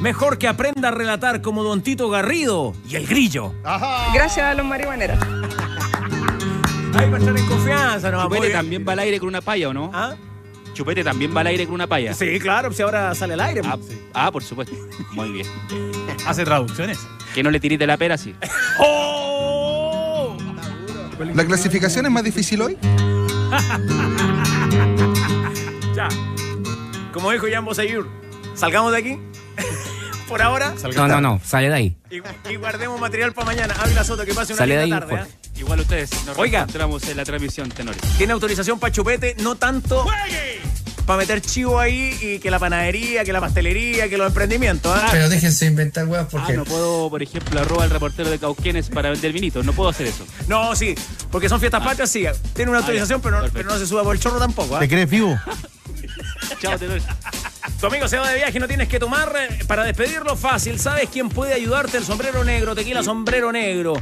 Mejor 0.00 0.38
que 0.38 0.48
aprenda 0.48 0.88
a 0.88 0.92
relatar 0.92 1.42
como 1.42 1.62
Don 1.62 1.82
Tito 1.82 2.08
Garrido 2.08 2.72
y 2.88 2.94
el 2.96 3.06
grillo. 3.06 3.52
Gracias 4.14 4.38
a 4.38 4.54
los 4.54 4.64
marihuaneros. 4.64 5.18
Hay 6.94 7.08
que 7.10 7.16
estar 7.16 7.36
en 7.36 7.46
confianza, 7.46 8.10
¿no? 8.10 8.22
Chupete 8.24 8.42
Muy- 8.46 8.52
también 8.52 8.84
va 8.88 8.92
al 8.94 8.98
aire 9.00 9.20
con 9.20 9.28
una 9.28 9.40
palla, 9.40 9.68
¿o 9.68 9.74
no? 9.74 9.90
¿Ah? 9.92 10.14
Chupete 10.80 11.04
también 11.04 11.36
va 11.36 11.42
al 11.42 11.48
aire 11.48 11.66
con 11.66 11.74
una 11.74 11.86
palla. 11.86 12.14
Sí, 12.14 12.38
claro, 12.40 12.72
si 12.72 12.80
ahora 12.80 13.14
sale 13.14 13.34
al 13.34 13.40
aire. 13.40 13.60
Ah, 13.62 13.76
ah, 14.14 14.32
por 14.32 14.42
supuesto. 14.42 14.74
Muy 15.12 15.30
bien. 15.30 15.46
Hace 16.26 16.42
traducciones. 16.42 16.98
Que 17.34 17.42
no 17.42 17.50
le 17.50 17.60
tirite 17.60 17.86
la 17.86 17.98
pera, 17.98 18.16
sí. 18.16 18.34
¡Oh! 18.78 20.38
¿La 21.34 21.44
clasificación 21.44 22.06
es 22.06 22.12
más 22.12 22.24
difícil 22.24 22.62
hoy? 22.62 22.78
Ya. 25.94 26.08
Como 27.12 27.30
dijo 27.32 27.46
Jan 27.52 27.64
Bosayur, 27.64 28.08
salgamos 28.54 28.92
de 28.92 28.98
aquí. 28.98 29.18
Por 30.28 30.40
ahora. 30.40 30.72
No, 30.94 31.08
no, 31.08 31.20
no, 31.20 31.40
sale 31.44 31.68
de 31.68 31.74
ahí. 31.74 31.96
Y, 32.10 32.22
y 32.50 32.56
guardemos 32.56 32.98
material 32.98 33.32
para 33.34 33.46
mañana. 33.46 33.74
Ávila 33.80 34.04
Soto, 34.04 34.24
que 34.24 34.32
pase 34.32 34.52
una 34.52 34.58
Sale 34.58 34.76
de 34.76 34.82
linda 34.86 34.96
ahí, 34.96 35.00
tarde. 35.02 35.16
Jorge. 35.18 35.39
¿Ah? 35.60 35.64
Igual 35.64 35.80
ustedes 35.80 36.10
nos 36.26 36.36
Oiga. 36.38 36.60
encontramos 36.60 37.06
en 37.08 37.16
la 37.16 37.24
transmisión, 37.24 37.68
tenores. 37.70 38.00
Tiene 38.18 38.32
autorización 38.32 38.78
para 38.78 38.92
chupete, 38.92 39.36
no 39.40 39.54
tanto 39.56 40.06
para 41.06 41.18
meter 41.18 41.40
chivo 41.40 41.80
ahí 41.80 42.16
y 42.20 42.38
que 42.38 42.50
la 42.52 42.58
panadería, 42.60 43.24
que 43.24 43.32
la 43.32 43.40
pastelería, 43.40 44.08
que 44.08 44.16
los 44.16 44.28
emprendimientos. 44.28 44.92
¿ah? 44.96 45.08
Pero 45.10 45.28
déjense 45.28 45.66
inventar 45.66 46.06
weas 46.06 46.24
Ah, 46.26 46.28
porque. 46.30 46.52
no 46.52 46.64
puedo, 46.64 47.10
por 47.10 47.20
ejemplo, 47.22 47.58
arroba 47.60 47.84
el 47.84 47.90
reportero 47.90 48.30
de 48.30 48.38
Cauquenes 48.38 48.90
para 48.90 49.10
vender 49.10 49.32
vinito. 49.32 49.62
No 49.64 49.72
puedo 49.72 49.88
hacer 49.88 50.06
eso. 50.06 50.24
No, 50.46 50.76
sí, 50.76 50.94
porque 51.32 51.48
son 51.48 51.58
fiestas 51.58 51.82
patrias, 51.82 52.10
sí. 52.10 52.24
Tiene 52.54 52.70
una 52.70 52.78
Ah, 52.78 52.82
autorización, 52.82 53.18
ya. 53.18 53.22
pero, 53.24 53.36
no, 53.36 53.42
Perfecto. 53.42 53.58
pero 53.58 53.74
no 53.74 53.78
se 53.80 53.86
suba 53.88 54.04
por 54.04 54.14
el 54.14 54.22
chorro 54.22 54.38
tampoco. 54.38 54.76
¿ah? 54.76 54.80
¿Te 54.80 54.88
crees 54.88 55.10
vivo? 55.10 55.36
Chao, 56.62 56.78
tenores. 56.78 57.02
Tu 57.80 57.86
amigo 57.86 58.06
se 58.06 58.18
va 58.18 58.28
de 58.28 58.36
viaje, 58.36 58.58
no 58.60 58.68
tienes 58.68 58.86
que 58.88 58.98
tomar. 59.00 59.34
eh, 59.36 59.64
Para 59.66 59.84
despedirlo, 59.84 60.36
fácil. 60.36 60.78
¿Sabes 60.78 61.08
quién 61.10 61.28
puede 61.28 61.54
ayudarte? 61.54 61.96
El 61.96 62.04
sombrero 62.04 62.44
negro, 62.44 62.74
tequila 62.76 63.02
sombrero 63.02 63.50
negro. 63.50 63.94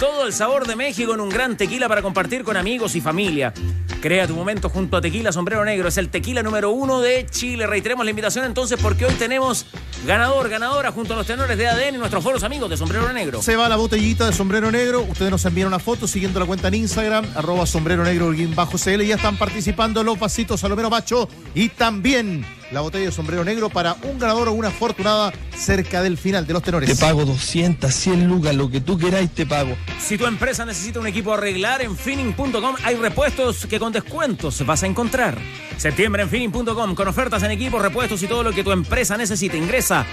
Todo 0.00 0.26
el 0.26 0.32
sabor 0.32 0.66
de 0.66 0.76
México 0.76 1.12
en 1.12 1.20
un 1.20 1.28
gran 1.28 1.58
tequila 1.58 1.86
para 1.86 2.00
compartir 2.00 2.42
con 2.42 2.56
amigos 2.56 2.96
y 2.96 3.02
familia. 3.02 3.52
Crea 4.00 4.26
tu 4.26 4.34
momento 4.34 4.70
junto 4.70 4.96
a 4.96 5.02
Tequila 5.02 5.30
Sombrero 5.30 5.62
Negro. 5.62 5.88
Es 5.88 5.98
el 5.98 6.08
tequila 6.08 6.42
número 6.42 6.70
uno 6.70 7.02
de 7.02 7.26
Chile. 7.26 7.66
Reiteremos 7.66 8.06
la 8.06 8.10
invitación 8.10 8.46
entonces 8.46 8.80
porque 8.80 9.04
hoy 9.04 9.12
tenemos 9.18 9.66
ganador, 10.06 10.48
ganadora 10.48 10.90
junto 10.90 11.12
a 11.12 11.18
los 11.18 11.26
tenores 11.26 11.58
de 11.58 11.68
ADN 11.68 11.96
y 11.96 11.98
nuestros 11.98 12.24
foros 12.24 12.42
amigos 12.44 12.70
de 12.70 12.78
Sombrero 12.78 13.12
Negro. 13.12 13.42
Se 13.42 13.56
va 13.56 13.68
la 13.68 13.76
botellita 13.76 14.24
de 14.24 14.32
sombrero 14.32 14.70
negro. 14.70 15.02
Ustedes 15.02 15.30
nos 15.30 15.44
envían 15.44 15.68
una 15.68 15.78
foto 15.78 16.08
siguiendo 16.08 16.40
la 16.40 16.46
cuenta 16.46 16.68
en 16.68 16.76
Instagram, 16.76 17.26
arroba 17.34 17.66
sombrero 17.66 18.02
negro. 18.02 18.32
Ya 18.32 19.16
están 19.16 19.36
participando 19.36 20.02
los 20.02 20.18
vasitos 20.18 20.60
Salomero 20.60 20.88
Macho 20.88 21.28
y 21.54 21.68
también 21.68 22.46
la 22.70 22.80
botella 22.80 23.06
de 23.06 23.12
sombrero 23.12 23.44
negro 23.44 23.70
para 23.70 23.96
un 24.02 24.18
ganador 24.18 24.48
o 24.48 24.52
una 24.52 24.68
afortunada 24.68 25.32
cerca 25.56 26.02
del 26.02 26.18
final 26.18 26.46
de 26.46 26.52
los 26.52 26.62
tenores. 26.62 26.88
Te 26.88 26.96
pago 26.96 27.24
200, 27.24 27.92
100 27.92 28.26
lucas, 28.26 28.54
lo 28.54 28.70
que 28.70 28.80
tú 28.80 28.98
queráis 28.98 29.30
te 29.30 29.46
pago. 29.46 29.76
Si 30.00 30.16
tu 30.16 30.26
empresa 30.26 30.64
necesita 30.64 31.00
un 31.00 31.06
equipo 31.06 31.32
a 31.32 31.36
arreglar, 31.36 31.82
en 31.82 31.96
finning.com 31.96 32.76
hay 32.84 32.96
repuestos 32.96 33.66
que 33.66 33.78
con 33.78 33.92
descuentos 33.92 34.64
vas 34.64 34.82
a 34.82 34.86
encontrar. 34.86 35.38
Septiembre 35.76 36.22
en 36.22 36.28
finning.com 36.28 36.94
con 36.94 37.08
ofertas 37.08 37.42
en 37.42 37.50
equipos, 37.50 37.80
repuestos 37.82 38.22
y 38.22 38.26
todo 38.26 38.42
lo 38.42 38.52
que 38.52 38.62
tu 38.62 38.72
empresa 38.72 39.16
necesite. 39.16 39.56
Ingresa 39.56 40.06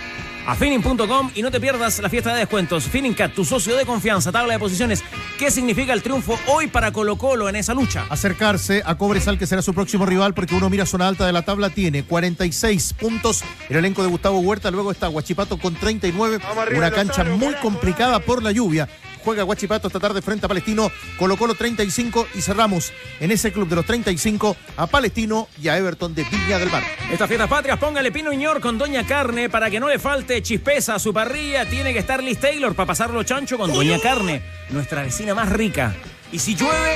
a 0.48 0.56
finning.com 0.56 1.32
y 1.36 1.42
no 1.42 1.52
te 1.52 1.60
pierdas 1.60 2.00
la 2.00 2.10
fiesta 2.10 2.34
de 2.34 2.40
descuentos. 2.40 2.86
Finningcat, 2.86 3.34
tu 3.34 3.44
socio 3.44 3.76
de 3.76 3.86
confianza, 3.86 4.32
tabla 4.32 4.54
de 4.54 4.60
posiciones. 4.60 5.04
¿Qué 5.38 5.52
significa 5.52 5.92
el 5.92 6.02
triunfo 6.02 6.40
hoy 6.48 6.68
para 6.68 6.94
Colo 6.94 7.18
Colo 7.18 7.50
en 7.50 7.58
esa 7.58 7.74
lucha? 7.74 8.06
acercarse 8.10 8.82
a 8.86 8.98
Cobresal, 8.98 9.38
que 9.38 9.46
será 9.46 9.62
su 9.62 9.74
próximo 9.74 10.06
rival, 10.06 10.34
porque 10.34 10.56
uno 10.56 10.70
mira 10.70 10.86
zona 10.86 11.08
alta 11.08 11.26
de 11.26 11.34
la 11.34 11.44
tabla, 11.44 11.70
tiene 11.70 12.04
46 12.48 12.94
puntos. 12.94 13.44
El 13.70 13.78
elenco 13.78 14.02
de 14.02 14.10
Gustavo 14.10 14.40
Huerta, 14.40 14.72
luego 14.72 14.92
está 14.92 15.08
Guachipato 15.08 15.58
con 15.58 15.76
39. 15.76 16.40
Una 16.76 16.92
cancha 16.92 17.24
muy 17.24 17.54
complicada 17.56 18.20
por 18.20 18.42
la 18.42 18.52
lluvia. 18.52 18.88
Juega 19.24 19.44
Guachipato 19.44 19.88
esta 19.88 20.00
tarde 20.00 20.22
frente 20.22 20.46
a 20.46 20.48
Palestino, 20.48 20.90
Colo 21.20 21.36
Colo 21.36 21.54
35 21.54 22.28
y 22.36 22.42
cerramos 22.42 22.94
en 23.20 23.32
ese 23.32 23.52
club 23.52 23.68
de 23.68 23.76
los 23.76 23.86
35 23.86 24.56
a 24.78 24.88
Palestino 24.88 25.50
y 25.62 25.68
a 25.68 25.78
Everton 25.78 26.16
de 26.16 26.24
Viña 26.24 26.58
del 26.60 26.72
Mar. 26.72 26.82
Estas 27.12 27.28
fiestas 27.28 27.50
patrias, 27.50 27.78
póngale 27.78 28.10
pino 28.14 28.32
ñor 28.32 28.62
con 28.62 28.78
Doña 28.78 29.06
Carne 29.06 29.50
para 29.50 29.70
que 29.70 29.82
no 29.82 29.90
le 29.90 30.00
falte 30.00 30.42
chispeza 30.42 30.96
a 30.96 31.00
su 31.00 31.14
parrilla. 31.14 31.70
Tiene 31.70 31.92
que 31.92 32.00
estar 32.00 32.24
Liz 32.24 32.40
Taylor 32.40 32.74
para 32.74 32.88
pasarlo 32.88 33.22
chancho 33.24 33.58
con 33.58 33.74
Doña 33.74 34.00
Carne, 34.00 34.42
nuestra 34.70 35.04
vecina 35.04 35.36
más 35.36 35.50
rica. 35.50 35.94
Y 36.32 36.40
si 36.40 36.56
llueve, 36.56 36.96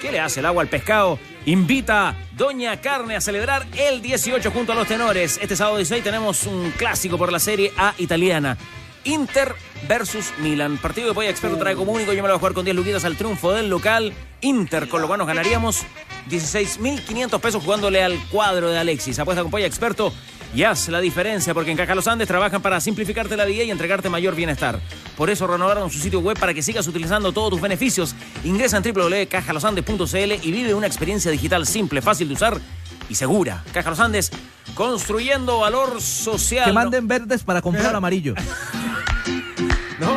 ¿qué 0.00 0.10
le 0.10 0.20
hace 0.20 0.40
el 0.40 0.46
agua 0.46 0.62
al 0.62 0.68
pescado? 0.68 1.18
Invita 1.46 2.14
Doña 2.36 2.80
Carne 2.80 3.16
a 3.16 3.20
celebrar 3.20 3.66
el 3.76 4.02
18 4.02 4.50
junto 4.50 4.72
a 4.72 4.74
los 4.74 4.86
tenores. 4.86 5.38
Este 5.40 5.56
sábado 5.56 5.78
16 5.78 6.04
tenemos 6.04 6.46
un 6.46 6.70
clásico 6.72 7.16
por 7.16 7.32
la 7.32 7.38
Serie 7.38 7.72
A 7.78 7.94
italiana. 7.98 8.58
Inter 9.04 9.54
versus 9.88 10.32
Milan. 10.38 10.76
Partido 10.76 11.08
de 11.08 11.14
Polla 11.14 11.30
Experto 11.30 11.56
trae 11.56 11.74
como 11.74 11.92
único. 11.92 12.12
Yo 12.12 12.22
me 12.22 12.28
lo 12.28 12.34
voy 12.34 12.36
a 12.36 12.38
jugar 12.38 12.52
con 12.52 12.64
10 12.64 12.76
luquitas 12.76 13.04
al 13.06 13.16
triunfo 13.16 13.52
del 13.52 13.70
local. 13.70 14.12
Inter, 14.42 14.88
con 14.88 15.00
lo 15.00 15.06
cual 15.06 15.18
nos 15.18 15.26
ganaríamos 15.26 15.82
16.500 16.28 17.40
pesos 17.40 17.64
jugándole 17.64 18.02
al 18.02 18.18
cuadro 18.28 18.70
de 18.70 18.78
Alexis. 18.78 19.18
Apuesta 19.18 19.42
con 19.42 19.50
Polla 19.50 19.66
Experto 19.66 20.12
y 20.54 20.64
haz 20.64 20.88
la 20.88 21.00
diferencia 21.00 21.54
porque 21.54 21.70
en 21.70 21.76
Caja 21.76 21.94
Los 21.94 22.08
Andes 22.08 22.28
trabajan 22.28 22.62
para 22.62 22.80
simplificarte 22.80 23.36
la 23.36 23.44
vida 23.44 23.62
y 23.62 23.70
entregarte 23.70 24.08
mayor 24.08 24.34
bienestar. 24.34 24.80
Por 25.16 25.30
eso 25.30 25.46
renovaron 25.46 25.90
su 25.90 25.98
sitio 25.98 26.20
web 26.20 26.38
para 26.38 26.54
que 26.54 26.62
sigas 26.62 26.86
utilizando 26.86 27.32
todos 27.32 27.50
tus 27.50 27.60
beneficios. 27.60 28.14
Ingresa 28.44 28.78
en 28.78 28.82
www.cajalosandes.cl 28.82 30.32
y 30.42 30.52
vive 30.52 30.74
una 30.74 30.86
experiencia 30.86 31.30
digital 31.30 31.66
simple, 31.66 32.02
fácil 32.02 32.28
de 32.28 32.34
usar 32.34 32.60
y 33.08 33.14
segura. 33.14 33.62
Caja 33.72 33.90
Los 33.90 34.00
Andes, 34.00 34.30
construyendo 34.74 35.58
valor 35.58 36.00
social. 36.00 36.66
Que 36.66 36.72
manden 36.72 37.06
verdes 37.08 37.44
para 37.44 37.62
comprar 37.62 37.94
amarillo. 37.94 38.34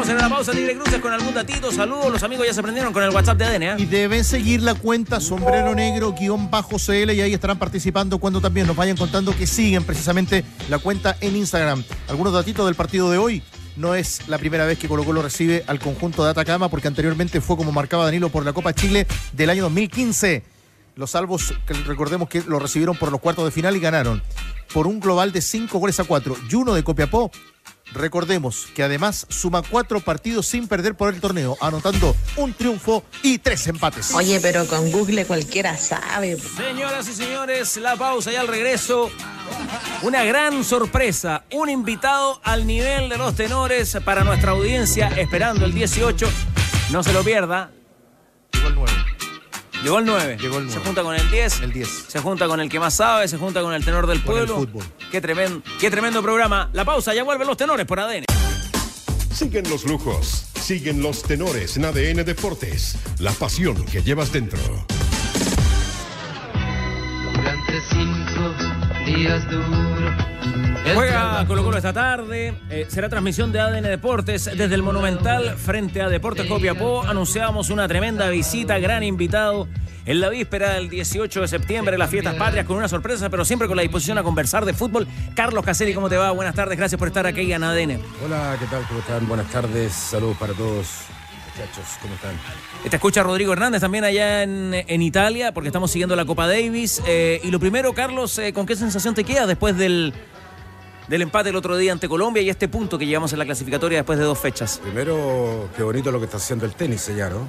Vamos 0.04 0.22
en 0.22 0.30
la 0.30 0.36
pausa, 0.36 0.51
Tigre 0.51 0.76
Cruces, 0.76 0.99
con 0.99 1.14
algún 1.14 1.34
datito. 1.34 1.72
Saludos, 1.72 2.12
los 2.12 2.24
amigos 2.24 2.45
ya 2.45 2.54
se 2.54 2.62
prendieron 2.62 2.91
con 2.91 3.04
el 3.04 3.12
WhatsApp 3.12 3.38
de 3.38 3.45
ADN. 3.45 3.64
¿eh? 3.64 3.76
Y 3.78 3.86
deben 3.86 4.26
seguir 4.26 4.62
la 4.62 4.76
cuenta 4.76 5.22
sombrero 5.22 5.74
negro 5.76 6.12
guion 6.12 6.51
bajo 6.51 6.76
CL 6.76 7.14
y 7.14 7.22
ahí 7.22 7.34
estarán 7.34 7.58
participando 7.58 8.18
cuando 8.18 8.41
también 8.41 8.68
nos 8.68 8.76
vayan 8.76 8.97
contando 8.97 9.34
que 9.34 9.47
siguen 9.47 9.86
precisamente 9.86 10.43
la 10.68 10.80
cuenta 10.80 11.16
en 11.22 11.38
Instagram. 11.38 11.86
Algunos 12.10 12.34
datitos 12.34 12.66
del 12.66 12.76
partido 12.76 13.10
de 13.12 13.18
hoy. 13.18 13.43
No 13.78 13.95
es 13.95 14.28
la 14.28 14.38
primera 14.38 14.66
vez 14.66 14.78
que 14.78 14.89
Colo 14.89 15.06
Colo 15.06 15.22
recibe 15.22 15.64
al 15.68 15.80
conjunto 15.80 16.26
de 16.26 16.32
Atacama 16.32 16.68
porque 16.68 16.89
anteriormente 16.89 17.39
fue 17.39 17.56
como 17.56 17.72
marcaba 17.72 18.04
Danilo 18.04 18.28
por 18.28 18.43
la 18.43 18.51
Copa 18.51 18.74
Chile 18.74 19.08
del 19.32 19.51
año 19.51 19.64
2015. 19.64 20.43
Los 20.97 21.12
salvos, 21.12 21.54
recordemos 21.86 22.28
que 22.28 22.41
lo 22.41 22.60
recibieron 22.60 22.97
por 22.97 23.10
los 23.10 23.22
cuartos 23.22 23.45
de 23.45 23.51
final 23.51 23.78
y 23.78 23.80
ganaron 23.80 24.22
por 24.74 24.86
un 24.86 24.99
global 24.99 25.32
de 25.32 25.39
5 25.39 25.80
goles 25.80 25.97
a 26.01 26.04
4 26.04 26.36
y 26.51 26.56
uno 26.56 26.74
de 26.74 26.84
Copiapó. 26.84 27.32
Recordemos 27.92 28.68
que 28.74 28.84
además 28.84 29.28
suma 29.30 29.62
cuatro 29.62 30.00
partidos 30.00 30.48
sin 30.48 30.68
perder 30.68 30.96
por 30.96 31.14
el 31.14 31.20
torneo, 31.22 31.58
anotando 31.62 32.16
un 32.38 32.54
triunfo 32.54 33.04
y 33.22 33.38
tres 33.38 33.68
empates. 33.68 34.14
Oye, 34.14 34.40
pero 34.42 34.66
con 34.66 34.92
Google 34.92 35.26
cualquiera 35.26 35.78
sabe. 35.78 36.38
Señoras 36.38 37.08
y 37.08 37.14
señores, 37.14 37.78
la 37.78 37.96
pausa 37.96 38.32
y 38.32 38.36
al 38.36 38.48
regreso. 38.48 39.12
Una 40.02 40.24
gran 40.24 40.64
sorpresa, 40.64 41.44
un 41.52 41.70
invitado 41.70 42.40
al 42.44 42.66
nivel 42.66 43.10
de 43.10 43.18
los 43.18 43.36
tenores 43.36 43.98
para 44.04 44.24
nuestra 44.24 44.52
audiencia, 44.52 45.10
esperando 45.10 45.66
el 45.66 45.74
18. 45.74 46.28
No 46.92 47.04
se 47.04 47.14
lo 47.14 47.24
pierda. 47.24 47.72
El 48.54 48.76
9. 48.76 49.12
Llegó 49.84 50.00
el 50.00 50.06
9. 50.06 50.38
Llegó 50.40 50.58
el 50.60 50.70
Se 50.70 50.76
9. 50.76 50.86
junta 50.86 51.04
con 51.04 51.16
el 51.16 51.30
10. 51.30 51.62
El 51.62 51.74
10. 51.74 51.90
Se 52.08 52.20
junta 52.20 52.48
con 52.48 52.60
el 52.62 52.70
que 52.70 52.80
más 52.80 52.96
sabe, 52.96 53.28
se 53.28 53.38
junta 53.38 53.62
con 53.62 53.74
el 53.74 53.84
tenor 53.84 54.08
del 54.08 54.24
Con 54.24 54.38
el 54.38 54.46
pueblo. 54.48 54.56
fútbol. 54.66 54.84
Qué 55.12 55.20
tremendo, 55.22 55.62
qué 55.80 55.92
tremendo 55.92 56.22
programa. 56.22 56.70
La 56.74 56.86
pausa, 56.86 57.14
ya 57.14 57.24
vuelven 57.24 57.48
los 57.48 57.58
tenores 57.58 57.86
por 57.86 58.00
ADN. 58.00 58.24
Siguen 59.34 59.70
los 59.70 59.84
lujos, 59.86 60.46
siguen 60.62 61.02
los 61.02 61.24
tenores 61.24 61.76
en 61.76 61.86
ADN 61.86 62.24
Deportes, 62.24 62.96
la 63.20 63.32
pasión 63.32 63.84
que 63.86 64.02
llevas 64.02 64.32
dentro. 64.32 64.60
Durante 67.34 67.82
cinco 67.90 68.54
días 69.06 69.50
duro. 69.50 69.93
Juega 70.92 71.46
Colo 71.48 71.64
Colo 71.64 71.78
esta 71.78 71.94
tarde. 71.94 72.54
Eh, 72.70 72.86
será 72.90 73.08
transmisión 73.08 73.52
de 73.52 73.60
ADN 73.60 73.84
Deportes 73.84 74.46
desde 74.46 74.76
el 74.76 74.84
Monumental 74.84 75.56
frente 75.58 76.02
a 76.02 76.10
Deportes 76.10 76.46
Copiapó. 76.46 77.04
Anunciábamos 77.04 77.70
una 77.70 77.88
tremenda 77.88 78.30
visita, 78.30 78.78
gran 78.80 79.04
invitado. 79.04 79.68
En 80.06 80.20
la 80.20 80.28
víspera 80.28 80.74
del 80.74 80.90
18 80.90 81.42
de 81.42 81.48
septiembre, 81.48 81.98
las 81.98 82.10
fiestas 82.10 82.36
patrias 82.36 82.66
con 82.66 82.76
una 82.76 82.90
sorpresa, 82.90 83.30
pero 83.30 83.46
siempre 83.46 83.70
con 83.70 83.78
la 83.78 83.84
disposición 83.84 84.18
a 84.18 84.24
conversar 84.24 84.66
de 84.66 84.74
fútbol. 84.74 85.08
Carlos 85.34 85.64
Caseri, 85.64 85.94
¿cómo 85.94 86.10
te 86.10 86.18
va? 86.18 86.32
Buenas 86.32 86.54
tardes, 86.56 86.78
gracias 86.78 87.00
por 87.00 87.08
estar 87.08 87.26
aquí 87.26 87.54
en 87.54 87.64
ADN. 87.64 88.00
Hola, 88.26 88.58
¿qué 88.60 88.66
tal? 88.66 88.84
¿Cómo 88.90 89.00
están? 89.00 89.26
Buenas 89.30 89.50
tardes, 89.50 89.94
saludos 89.94 90.36
para 90.38 90.52
todos. 90.54 90.88
Muchachos, 91.56 91.86
¿cómo 92.02 92.16
están? 92.16 92.32
Te 92.90 92.96
escucha 92.96 93.24
Rodrigo 93.24 93.54
Hernández 93.54 93.80
también 93.80 94.04
allá 94.04 94.44
en, 94.44 94.74
en 94.74 95.02
Italia, 95.02 95.54
porque 95.54 95.70
estamos 95.70 95.90
siguiendo 95.90 96.18
la 96.18 96.26
Copa 96.26 96.48
Davis. 96.48 97.02
Eh, 97.08 97.40
y 97.42 97.52
lo 97.52 97.60
primero, 97.62 97.94
Carlos, 97.94 98.38
eh, 98.40 98.52
¿con 98.52 98.66
qué 98.66 98.76
sensación 98.76 99.16
te 99.16 99.24
queda 99.24 99.46
después 99.46 99.78
del, 99.78 100.14
del 101.08 101.22
empate 101.22 101.49
el 101.49 101.56
otro 101.56 101.78
día 101.78 101.91
ante 101.91 102.08
Colombia 102.08 102.41
y 102.41 102.49
este 102.49 102.68
punto 102.68 102.97
que 102.97 103.06
llevamos 103.06 103.34
en 103.34 103.39
la 103.39 103.45
clasificatoria 103.45 103.99
después 103.99 104.18
de 104.20 104.26
dos 104.26 104.38
fechas? 104.38 104.80
Primero, 104.82 105.70
qué 105.76 105.84
bonito 105.84 106.12
lo 106.12 106.20
que 106.20 106.26
está 106.26 106.38
haciendo 106.38 106.66
el 106.66 106.74
tenis 106.74 107.12
ya, 107.16 107.30
¿no? 107.30 107.47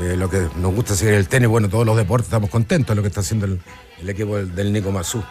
Eh, 0.00 0.16
lo 0.16 0.28
que 0.28 0.48
nos 0.56 0.74
gusta 0.74 0.96
seguir 0.96 1.14
el 1.14 1.28
tenis, 1.28 1.48
bueno, 1.48 1.68
todos 1.68 1.86
los 1.86 1.96
deportes 1.96 2.26
estamos 2.26 2.50
contentos 2.50 2.88
de 2.88 2.94
lo 2.96 3.02
que 3.02 3.08
está 3.08 3.20
haciendo 3.20 3.46
el, 3.46 3.60
equipo 4.08 4.36
del, 4.36 4.72
Nico 4.72 4.90
Mazú. 4.90 5.22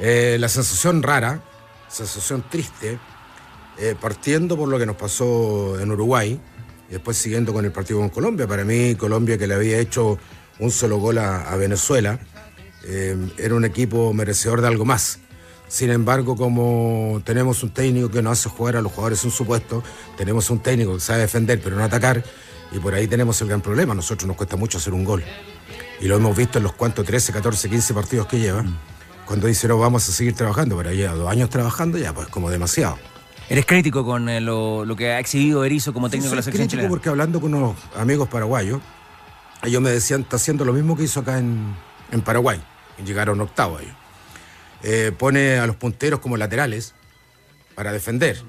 Eh, 0.00 0.36
la 0.40 0.48
sensación 0.48 1.02
rara, 1.02 1.42
sensación 1.88 2.42
triste, 2.48 2.98
eh, 3.78 3.94
partiendo 4.00 4.56
por 4.56 4.68
lo 4.68 4.78
que 4.78 4.86
nos 4.86 4.96
pasó 4.96 5.78
en 5.78 5.90
Uruguay 5.90 6.40
y 6.88 6.92
después 6.92 7.18
siguiendo 7.18 7.52
con 7.52 7.66
el 7.66 7.72
partido 7.72 8.00
con 8.00 8.08
Colombia. 8.08 8.46
Para 8.46 8.64
mí, 8.64 8.94
Colombia 8.94 9.36
que 9.36 9.46
le 9.46 9.54
había 9.54 9.78
hecho 9.78 10.18
un 10.58 10.70
solo 10.70 10.96
gol 10.98 11.18
a, 11.18 11.54
Venezuela, 11.56 12.18
era 13.38 13.54
un 13.54 13.64
equipo 13.64 14.12
merecedor 14.12 14.60
de 14.60 14.68
algo 14.68 14.84
más. 14.84 15.18
Sin 15.72 15.90
embargo, 15.90 16.36
como 16.36 17.22
tenemos 17.24 17.62
un 17.62 17.70
técnico 17.70 18.10
que 18.10 18.20
nos 18.20 18.38
hace 18.38 18.50
jugar 18.50 18.76
a 18.76 18.82
los 18.82 18.92
jugadores 18.92 19.24
en 19.24 19.30
su 19.30 19.46
puesto, 19.46 19.82
tenemos 20.18 20.50
un 20.50 20.58
técnico 20.58 20.92
que 20.92 21.00
sabe 21.00 21.20
defender 21.20 21.62
pero 21.64 21.76
no 21.76 21.82
atacar, 21.82 22.22
y 22.72 22.78
por 22.78 22.92
ahí 22.92 23.06
tenemos 23.06 23.40
el 23.40 23.48
gran 23.48 23.62
problema. 23.62 23.94
A 23.94 23.96
nosotros 23.96 24.28
nos 24.28 24.36
cuesta 24.36 24.58
mucho 24.58 24.76
hacer 24.76 24.92
un 24.92 25.02
gol. 25.02 25.24
Y 25.98 26.08
lo 26.08 26.16
hemos 26.16 26.36
visto 26.36 26.58
en 26.58 26.64
los 26.64 26.74
cuantos 26.74 27.06
13, 27.06 27.32
14, 27.32 27.70
15 27.70 27.94
partidos 27.94 28.26
que 28.26 28.38
lleva. 28.38 28.62
Cuando 29.24 29.46
dice, 29.46 29.66
no, 29.66 29.78
vamos 29.78 30.06
a 30.06 30.12
seguir 30.12 30.34
trabajando, 30.34 30.76
pero 30.76 30.92
lleva 30.92 31.14
dos 31.14 31.30
años 31.30 31.48
trabajando 31.48 31.96
ya, 31.96 32.12
pues 32.12 32.28
como 32.28 32.50
demasiado. 32.50 32.98
Eres 33.48 33.64
crítico 33.64 34.04
con 34.04 34.28
eh, 34.28 34.42
lo, 34.42 34.84
lo 34.84 34.94
que 34.94 35.12
ha 35.12 35.20
exhibido 35.20 35.64
Erizo 35.64 35.94
como 35.94 36.10
técnico 36.10 36.32
de 36.32 36.36
la 36.36 36.42
selección 36.42 36.66
crítico 36.66 36.80
chilena. 36.80 36.90
porque 36.90 37.08
hablando 37.08 37.40
con 37.40 37.54
unos 37.54 37.76
amigos 37.96 38.28
paraguayos, 38.28 38.82
ellos 39.62 39.80
me 39.80 39.88
decían, 39.88 40.20
está 40.20 40.36
haciendo 40.36 40.66
lo 40.66 40.74
mismo 40.74 40.98
que 40.98 41.04
hizo 41.04 41.20
acá 41.20 41.38
en, 41.38 41.74
en 42.10 42.20
Paraguay. 42.20 42.62
Y 42.98 43.04
llegaron 43.04 43.40
octavos 43.40 43.80
ellos. 43.80 44.01
Eh, 44.82 45.12
pone 45.16 45.58
a 45.58 45.66
los 45.66 45.76
punteros 45.76 46.20
como 46.20 46.36
laterales 46.36 46.94
para 47.74 47.92
defender. 47.92 48.42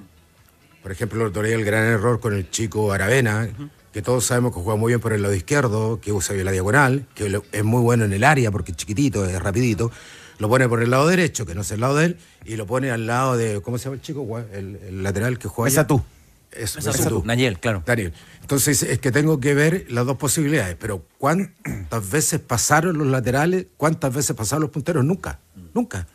Por 0.82 0.92
ejemplo, 0.92 1.22
el 1.22 1.28
otro 1.28 1.44
día 1.44 1.56
el 1.56 1.64
gran 1.66 1.84
error 1.86 2.20
con 2.20 2.34
el 2.34 2.50
chico 2.50 2.92
Aravena, 2.92 3.48
que 3.94 4.02
todos 4.02 4.26
sabemos 4.26 4.54
que 4.54 4.60
juega 4.62 4.78
muy 4.78 4.90
bien 4.92 5.00
por 5.00 5.14
el 5.14 5.22
lado 5.22 5.34
izquierdo, 5.34 6.00
que 6.02 6.12
usa 6.12 6.34
bien 6.34 6.46
la 6.46 6.52
diagonal, 6.52 7.06
que 7.16 7.30
lo- 7.30 7.46
es 7.52 7.64
muy 7.64 7.82
bueno 7.82 8.04
en 8.06 8.14
el 8.14 8.24
área 8.24 8.52
porque 8.52 8.72
es 8.72 8.78
chiquitito, 8.78 9.26
es 9.26 9.42
rapidito. 9.42 9.92
Lo 10.40 10.50
pone 10.50 10.68
por 10.68 10.82
el 10.82 10.90
lado 10.90 11.08
derecho, 11.08 11.46
que 11.46 11.54
no 11.56 11.62
es 11.62 11.72
el 11.72 11.80
lado 11.80 11.96
de 11.96 12.06
él, 12.08 12.18
y 12.44 12.56
lo 12.56 12.66
pone 12.66 12.90
al 12.92 13.06
lado 13.06 13.38
de, 13.38 13.62
¿cómo 13.62 13.78
se 13.78 13.86
llama 13.86 13.96
el 13.96 14.02
chico? 14.02 14.40
El, 14.52 14.76
el 14.88 15.04
lateral 15.04 15.38
que 15.38 15.48
juega. 15.48 15.70
Esa 15.70 15.86
tú. 15.88 16.04
Eso, 16.52 16.80
Esa 16.80 16.90
esa 16.92 17.08
tú. 17.10 17.22
tú. 17.22 17.26
Nayel, 17.28 17.60
claro. 17.60 17.82
Daniel. 17.86 18.14
Entonces 18.42 18.84
es 18.84 19.00
que 19.00 19.12
tengo 19.12 19.40
que 19.40 19.54
ver 19.54 19.86
las 19.90 20.06
dos 20.06 20.18
posibilidades, 20.18 20.76
pero 20.80 21.06
¿cuántas 21.18 22.10
veces 22.10 22.40
pasaron 22.42 22.98
los 22.98 23.08
laterales? 23.08 23.68
¿Cuántas 23.78 24.14
veces 24.14 24.36
pasaron 24.36 24.64
los 24.64 24.72
punteros? 24.72 25.06
Nunca, 25.06 25.40
nunca. 25.74 26.08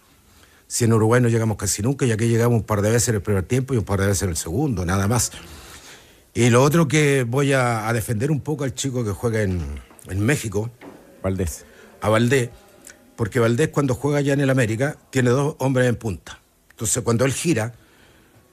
Si 0.68 0.84
en 0.84 0.92
Uruguay 0.92 1.20
no 1.20 1.28
llegamos 1.28 1.56
casi 1.56 1.82
nunca, 1.82 2.06
y 2.06 2.12
aquí 2.12 2.28
llegamos 2.28 2.60
un 2.60 2.64
par 2.64 2.82
de 2.82 2.90
veces 2.90 3.08
en 3.08 3.16
el 3.16 3.22
primer 3.22 3.42
tiempo 3.42 3.74
y 3.74 3.78
un 3.78 3.84
par 3.84 4.00
de 4.00 4.06
veces 4.06 4.22
en 4.22 4.28
el 4.28 4.36
segundo, 4.36 4.84
nada 4.84 5.08
más. 5.08 5.32
Y 6.34 6.50
lo 6.50 6.62
otro 6.62 6.86
que 6.86 7.24
voy 7.24 7.54
a, 7.54 7.88
a 7.88 7.92
defender 7.92 8.30
un 8.30 8.40
poco 8.40 8.64
al 8.64 8.74
chico 8.74 9.02
que 9.02 9.10
juega 9.10 9.42
en, 9.42 9.60
en 10.08 10.20
México. 10.20 10.70
Valdés. 11.22 11.64
A 12.00 12.10
Valdés, 12.10 12.50
porque 13.16 13.40
Valdés 13.40 13.68
cuando 13.68 13.94
juega 13.94 14.18
allá 14.18 14.34
en 14.34 14.40
el 14.40 14.50
América 14.50 14.96
tiene 15.10 15.30
dos 15.30 15.56
hombres 15.58 15.88
en 15.88 15.96
punta. 15.96 16.38
Entonces 16.70 17.02
cuando 17.02 17.24
él 17.24 17.32
gira, 17.32 17.74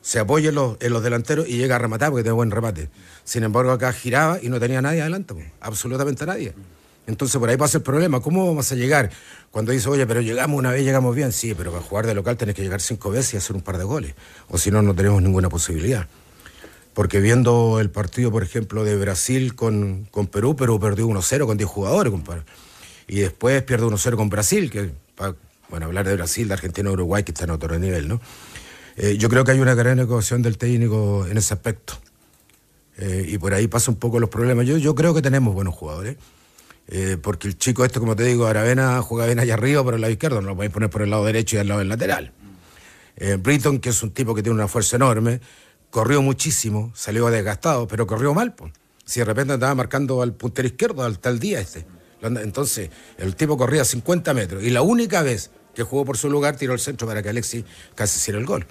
se 0.01 0.19
apoya 0.19 0.49
en 0.49 0.55
los, 0.55 0.77
en 0.81 0.93
los 0.93 1.03
delanteros 1.03 1.47
y 1.47 1.57
llega 1.57 1.75
a 1.75 1.79
rematar 1.79 2.11
porque 2.11 2.23
tiene 2.23 2.35
buen 2.35 2.51
remate. 2.51 2.89
Sin 3.23 3.43
embargo, 3.43 3.71
acá 3.71 3.91
giraba 3.91 4.39
y 4.41 4.49
no 4.49 4.59
tenía 4.59 4.81
nadie 4.81 5.01
adelante, 5.01 5.53
absolutamente 5.59 6.25
nadie. 6.25 6.53
Entonces 7.07 7.37
por 7.37 7.49
ahí 7.49 7.57
pasa 7.57 7.77
el 7.77 7.83
problema. 7.83 8.19
¿Cómo 8.19 8.47
vamos 8.47 8.71
a 8.71 8.75
llegar? 8.75 9.11
Cuando 9.51 9.71
dice, 9.71 9.89
oye, 9.89 10.05
pero 10.07 10.21
llegamos 10.21 10.57
una 10.57 10.71
vez, 10.71 10.83
llegamos 10.83 11.15
bien. 11.15 11.31
Sí, 11.31 11.53
pero 11.53 11.71
para 11.71 11.83
jugar 11.83 12.07
de 12.07 12.13
local 12.13 12.37
tenés 12.37 12.55
que 12.55 12.61
llegar 12.61 12.81
cinco 12.81 13.11
veces 13.11 13.35
y 13.35 13.37
hacer 13.37 13.55
un 13.55 13.61
par 13.61 13.77
de 13.77 13.83
goles. 13.83 14.15
O 14.49 14.57
si 14.57 14.71
no, 14.71 14.81
no 14.81 14.95
tenemos 14.95 15.21
ninguna 15.21 15.49
posibilidad. 15.49 16.07
Porque 16.93 17.19
viendo 17.19 17.79
el 17.79 17.89
partido, 17.89 18.31
por 18.31 18.41
ejemplo, 18.41 18.83
de 18.83 18.95
Brasil 18.95 19.53
con, 19.55 20.07
con 20.11 20.27
Perú, 20.27 20.55
Perú 20.55 20.79
perdió 20.79 21.07
1-0 21.07 21.45
con 21.45 21.57
10 21.57 21.69
jugadores, 21.69 22.11
compadre. 22.11 22.43
Y 23.07 23.19
después 23.19 23.61
pierde 23.63 23.85
1-0 23.85 24.15
con 24.15 24.29
Brasil, 24.29 24.71
que, 24.71 24.91
bueno, 25.69 25.87
hablar 25.87 26.07
de 26.07 26.15
Brasil, 26.15 26.47
de 26.47 26.53
Argentina, 26.53 26.89
Uruguay, 26.89 27.23
que 27.23 27.31
está 27.31 27.43
en 27.43 27.51
otro 27.51 27.77
nivel, 27.77 28.07
¿no? 28.07 28.21
Eh, 28.95 29.17
yo 29.17 29.27
creo 29.27 29.43
que 29.43 29.51
hay 29.51 29.59
una 29.59 29.75
gran 29.75 29.99
ecuación 29.99 30.41
del 30.41 30.57
técnico 30.57 31.27
en 31.29 31.37
ese 31.37 31.53
aspecto. 31.53 31.95
Eh, 32.97 33.25
y 33.27 33.37
por 33.37 33.53
ahí 33.53 33.67
pasa 33.67 33.91
un 33.91 33.97
poco 33.97 34.19
los 34.19 34.29
problemas. 34.29 34.65
Yo, 34.65 34.77
yo 34.77 34.95
creo 34.95 35.13
que 35.13 35.21
tenemos 35.21 35.53
buenos 35.53 35.75
jugadores. 35.75 36.15
Eh, 36.87 37.17
porque 37.21 37.47
el 37.47 37.57
chico 37.57 37.83
este, 37.83 37.99
como 37.99 38.15
te 38.15 38.23
digo, 38.23 38.45
Aravena 38.45 39.01
juega 39.01 39.25
bien 39.25 39.39
allá 39.39 39.55
arriba 39.55 39.83
por 39.83 39.95
el 39.95 40.01
lado 40.01 40.11
izquierdo, 40.11 40.41
no 40.41 40.49
lo 40.49 40.55
podéis 40.55 40.73
poner 40.73 40.89
por 40.89 41.01
el 41.01 41.09
lado 41.09 41.25
derecho 41.25 41.55
y 41.55 41.59
al 41.59 41.67
lado 41.67 41.79
del 41.79 41.89
lateral. 41.89 42.31
Eh, 43.17 43.37
Britton, 43.39 43.79
que 43.79 43.89
es 43.89 44.03
un 44.03 44.11
tipo 44.11 44.35
que 44.35 44.43
tiene 44.43 44.55
una 44.55 44.67
fuerza 44.67 44.97
enorme, 44.97 45.39
corrió 45.89 46.21
muchísimo, 46.21 46.91
salió 46.93 47.27
desgastado, 47.27 47.87
pero 47.87 48.05
corrió 48.05 48.33
mal. 48.33 48.53
Si 49.05 49.19
de 49.19 49.25
repente 49.25 49.53
andaba 49.53 49.73
marcando 49.75 50.21
al 50.21 50.33
puntero 50.33 50.67
izquierdo, 50.67 51.03
al 51.03 51.19
tal 51.19 51.39
día 51.39 51.59
este. 51.59 51.85
Entonces, 52.21 52.89
el 53.17 53.35
tipo 53.35 53.57
corría 53.57 53.85
50 53.85 54.33
metros 54.33 54.63
y 54.63 54.71
la 54.71 54.81
única 54.81 55.21
vez 55.21 55.51
que 55.73 55.83
jugó 55.83 56.05
por 56.05 56.17
su 56.17 56.29
lugar 56.29 56.55
tiró 56.55 56.73
el 56.73 56.79
centro 56.79 57.07
para 57.07 57.21
que 57.21 57.29
Alexis 57.29 57.65
casi 57.93 58.17
hiciera 58.17 58.39
el 58.39 58.45
gol. 58.45 58.65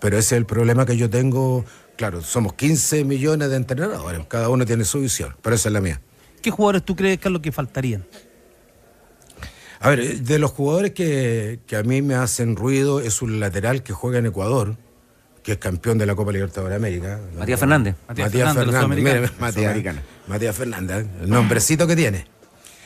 Pero 0.00 0.18
ese 0.18 0.34
es 0.34 0.38
el 0.38 0.46
problema 0.46 0.86
que 0.86 0.96
yo 0.96 1.10
tengo. 1.10 1.64
Claro, 1.96 2.22
somos 2.22 2.54
15 2.54 3.04
millones 3.04 3.50
de 3.50 3.56
entrenadores, 3.56 4.20
cada 4.28 4.48
uno 4.48 4.64
tiene 4.64 4.84
su 4.84 5.00
visión, 5.00 5.34
pero 5.42 5.56
esa 5.56 5.68
es 5.68 5.72
la 5.72 5.80
mía. 5.80 6.00
¿Qué 6.46 6.52
jugadores 6.52 6.84
tú 6.84 6.94
crees, 6.94 7.18
Carlos, 7.18 7.42
que 7.42 7.50
faltarían? 7.50 8.04
A 9.80 9.90
ver, 9.90 10.20
de 10.20 10.38
los 10.38 10.52
jugadores 10.52 10.92
que, 10.92 11.58
que 11.66 11.74
a 11.74 11.82
mí 11.82 12.02
me 12.02 12.14
hacen 12.14 12.54
ruido 12.54 13.00
es 13.00 13.20
un 13.20 13.40
lateral 13.40 13.82
que 13.82 13.92
juega 13.92 14.18
en 14.20 14.26
Ecuador, 14.26 14.76
que 15.42 15.50
es 15.50 15.58
campeón 15.58 15.98
de 15.98 16.06
la 16.06 16.14
Copa 16.14 16.30
Libertadores 16.30 16.70
de 16.70 16.76
América. 16.76 17.18
Matías 17.36 17.58
Fernández. 17.58 17.96
Matías, 18.06 18.26
Matías 18.28 18.54
Fernández, 18.54 18.80
Fernández. 18.80 19.04
Mira, 19.04 19.32
Matías. 19.40 19.96
Matías 20.28 20.54
Fernández, 20.56 21.06
el 21.20 21.28
nombrecito 21.30 21.84
que 21.88 21.96
tiene. 21.96 22.26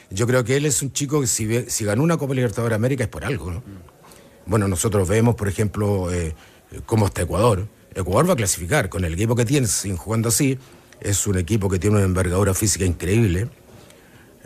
Yo 0.08 0.26
creo 0.26 0.42
que 0.42 0.56
él 0.56 0.64
es 0.64 0.80
un 0.80 0.94
chico 0.94 1.20
que 1.20 1.26
si, 1.26 1.44
ve- 1.44 1.66
si 1.68 1.84
ganó 1.84 2.02
una 2.02 2.16
Copa 2.16 2.32
Libertadores 2.32 2.70
de 2.70 2.76
América 2.76 3.04
es 3.04 3.10
por 3.10 3.26
algo, 3.26 3.50
¿no? 3.50 3.62
Bueno, 4.46 4.68
nosotros 4.68 5.06
vemos, 5.06 5.34
por 5.34 5.48
ejemplo, 5.48 6.10
eh, 6.10 6.34
cómo 6.86 7.04
está 7.04 7.20
Ecuador. 7.20 7.68
Ecuador 7.94 8.26
va 8.26 8.32
a 8.32 8.36
clasificar 8.36 8.88
con 8.88 9.04
el 9.04 9.12
equipo 9.12 9.36
que 9.36 9.44
tiene, 9.44 9.66
sin 9.66 9.98
jugando 9.98 10.30
así. 10.30 10.58
Es 11.00 11.26
un 11.26 11.38
equipo 11.38 11.68
que 11.68 11.78
tiene 11.78 11.96
una 11.96 12.04
envergadura 12.04 12.54
física 12.54 12.84
increíble. 12.84 13.48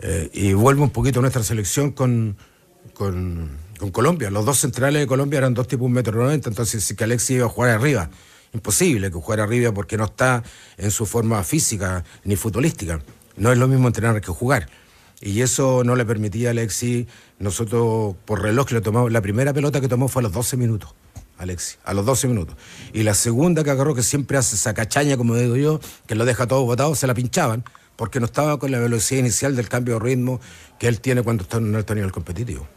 Eh, 0.01 0.29
y 0.33 0.53
vuelve 0.53 0.81
un 0.81 0.89
poquito 0.89 1.21
nuestra 1.21 1.43
selección 1.43 1.91
con, 1.91 2.37
con, 2.93 3.63
Colombia. 3.91 4.29
Los 4.29 4.45
dos 4.45 4.59
centrales 4.59 5.01
de 5.01 5.07
Colombia 5.07 5.37
eran 5.39 5.53
dos 5.53 5.67
tipos 5.67 5.85
un 5.85 5.91
metro 5.91 6.23
noventa, 6.23 6.49
entonces 6.49 6.83
sí 6.83 6.95
que 6.95 7.03
Alexis 7.03 7.37
iba 7.37 7.45
a 7.45 7.49
jugar 7.49 7.71
arriba. 7.71 8.09
Imposible 8.53 9.11
que 9.11 9.17
jugara 9.17 9.43
arriba 9.43 9.73
porque 9.73 9.97
no 9.97 10.05
está 10.05 10.43
en 10.77 10.91
su 10.91 11.05
forma 11.05 11.43
física 11.43 12.03
ni 12.23 12.35
futbolística. 12.35 13.01
No 13.35 13.51
es 13.51 13.57
lo 13.57 13.67
mismo 13.67 13.87
entrenar 13.87 14.21
que 14.21 14.31
jugar. 14.31 14.69
Y 15.21 15.41
eso 15.41 15.83
no 15.83 15.95
le 15.95 16.05
permitía 16.05 16.49
a 16.49 16.51
Alexis. 16.51 17.07
Nosotros, 17.39 18.15
por 18.25 18.41
reloj, 18.41 18.71
le 18.71 18.81
tomamos. 18.81 19.11
La 19.11 19.21
primera 19.21 19.53
pelota 19.53 19.81
que 19.81 19.87
tomó 19.87 20.07
fue 20.07 20.21
a 20.21 20.23
los 20.23 20.31
12 20.31 20.55
minutos, 20.57 20.93
Alexis, 21.37 21.77
a 21.83 21.93
los 21.93 22.05
12 22.05 22.27
minutos. 22.27 22.55
Y 22.93 23.03
la 23.03 23.13
segunda 23.13 23.63
que 23.63 23.71
agarró, 23.71 23.93
que 23.95 24.03
siempre 24.03 24.37
hace 24.37 24.55
esa 24.55 24.73
cachaña, 24.73 25.17
como 25.17 25.35
digo 25.35 25.55
yo, 25.57 25.79
que 26.07 26.15
lo 26.15 26.25
deja 26.25 26.47
todo 26.47 26.63
botado, 26.65 26.95
se 26.95 27.07
la 27.07 27.13
pinchaban, 27.13 27.63
porque 27.95 28.19
no 28.19 28.25
estaba 28.25 28.57
con 28.59 28.71
la 28.71 28.79
velocidad 28.79 29.19
inicial 29.21 29.55
del 29.55 29.67
cambio 29.69 29.95
de 29.95 29.99
ritmo 30.05 30.39
que 30.79 30.87
él 30.87 30.99
tiene 31.01 31.23
cuando 31.23 31.43
está 31.43 31.57
en 31.57 31.65
un 31.65 31.75
alto 31.75 31.93
nivel 31.95 32.11
competitivo. 32.11 32.67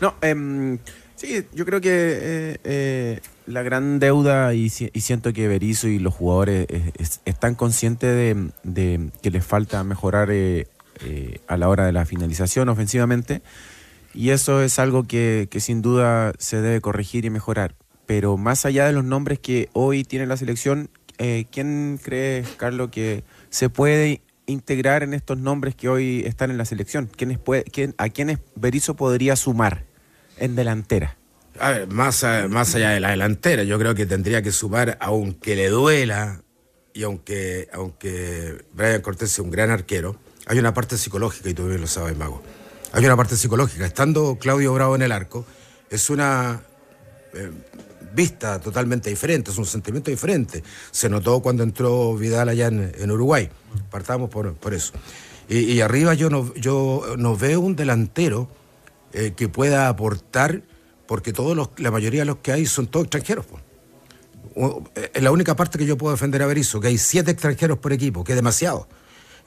No, 0.00 0.14
em, 0.20 0.78
sí, 1.16 1.44
yo 1.54 1.64
creo 1.64 1.80
que 1.80 1.90
eh, 1.92 2.56
eh, 2.64 3.20
la 3.46 3.62
gran 3.62 3.98
deuda, 3.98 4.54
y, 4.54 4.68
si- 4.70 4.90
y 4.92 5.00
siento 5.00 5.32
que 5.32 5.48
Berizzo 5.48 5.88
y 5.88 5.98
los 5.98 6.14
jugadores 6.14 6.66
eh, 6.68 6.92
es- 6.98 7.20
están 7.24 7.54
conscientes 7.56 8.14
de, 8.14 8.50
de 8.62 9.10
que 9.22 9.30
les 9.30 9.44
falta 9.44 9.82
mejorar 9.84 10.30
a 11.48 11.56
la 11.56 11.68
hora 11.68 11.86
de 11.86 11.92
la 11.92 12.04
finalización 12.04 12.68
ofensivamente, 12.68 13.42
y 14.14 14.30
eso 14.30 14.62
es 14.62 14.78
algo 14.78 15.04
que, 15.04 15.48
que 15.50 15.60
sin 15.60 15.82
duda 15.82 16.32
se 16.38 16.60
debe 16.60 16.80
corregir 16.80 17.24
y 17.24 17.30
mejorar. 17.30 17.74
Pero 18.06 18.36
más 18.36 18.64
allá 18.64 18.86
de 18.86 18.92
los 18.92 19.04
nombres 19.04 19.38
que 19.38 19.68
hoy 19.74 20.02
tiene 20.02 20.26
la 20.26 20.36
selección, 20.36 20.90
eh, 21.18 21.46
¿quién 21.50 22.00
cree, 22.02 22.44
Carlos, 22.56 22.90
que 22.90 23.24
se 23.50 23.68
puede 23.68 24.22
integrar 24.46 25.02
en 25.02 25.12
estos 25.12 25.36
nombres 25.36 25.74
que 25.74 25.88
hoy 25.88 26.22
están 26.24 26.50
en 26.50 26.58
la 26.58 26.64
selección? 26.64 27.10
¿Quiénes 27.14 27.38
puede, 27.38 27.64
quién, 27.64 27.94
¿A 27.98 28.08
quiénes 28.08 28.38
Berizzo 28.54 28.96
podría 28.96 29.36
sumar 29.36 29.84
en 30.38 30.56
delantera? 30.56 31.16
A 31.60 31.80
más, 31.88 32.24
más 32.48 32.74
allá 32.76 32.90
de 32.90 33.00
la 33.00 33.10
delantera, 33.10 33.64
yo 33.64 33.78
creo 33.78 33.94
que 33.94 34.06
tendría 34.06 34.42
que 34.42 34.52
sumar, 34.52 34.96
aunque 35.00 35.56
le 35.56 35.68
duela 35.68 36.42
y 36.94 37.02
aunque, 37.02 37.68
aunque 37.72 38.64
Brian 38.72 39.02
Cortés 39.02 39.32
sea 39.32 39.44
un 39.44 39.50
gran 39.50 39.70
arquero, 39.70 40.16
hay 40.46 40.58
una 40.58 40.72
parte 40.72 40.96
psicológica, 40.96 41.50
y 41.50 41.54
tú 41.54 41.66
bien 41.66 41.80
lo 41.80 41.86
sabes, 41.86 42.16
Mago. 42.16 42.42
Hay 42.92 43.04
una 43.04 43.16
parte 43.16 43.36
psicológica. 43.36 43.86
Estando 43.86 44.38
Claudio 44.38 44.72
Bravo 44.72 44.96
en 44.96 45.02
el 45.02 45.12
arco, 45.12 45.44
es 45.90 46.10
una. 46.10 46.62
eh, 47.34 47.50
vista 48.14 48.58
totalmente 48.58 49.10
diferente, 49.10 49.50
es 49.50 49.58
un 49.58 49.66
sentimiento 49.66 50.10
diferente. 50.10 50.62
Se 50.90 51.08
notó 51.08 51.40
cuando 51.40 51.62
entró 51.62 52.14
Vidal 52.16 52.48
allá 52.48 52.68
en, 52.68 53.10
Uruguay. 53.10 53.48
Partamos 53.90 54.30
por, 54.30 54.54
por 54.54 54.74
eso. 54.74 54.92
Y, 55.48 55.80
arriba 55.80 56.14
yo 56.14 56.28
no, 56.28 56.54
yo 56.54 57.14
no 57.16 57.36
veo 57.36 57.60
un 57.60 57.74
delantero 57.76 58.48
eh, 59.12 59.32
que 59.36 59.48
pueda 59.48 59.88
aportar, 59.88 60.62
porque 61.06 61.32
todos 61.32 61.56
los, 61.56 61.70
la 61.78 61.90
mayoría 61.90 62.20
de 62.22 62.26
los 62.26 62.38
que 62.38 62.52
hay 62.52 62.66
son 62.66 62.86
todos 62.86 63.04
extranjeros. 63.04 63.46
eh, 64.94 65.10
Es 65.14 65.22
la 65.22 65.30
única 65.30 65.56
parte 65.56 65.78
que 65.78 65.86
yo 65.86 65.96
puedo 65.96 66.12
defender 66.12 66.42
a 66.42 66.46
Berizzo, 66.46 66.80
que 66.80 66.88
hay 66.88 66.98
siete 66.98 67.30
extranjeros 67.30 67.78
por 67.78 67.92
equipo, 67.92 68.24
que 68.24 68.32
es 68.32 68.36
demasiado. 68.36 68.88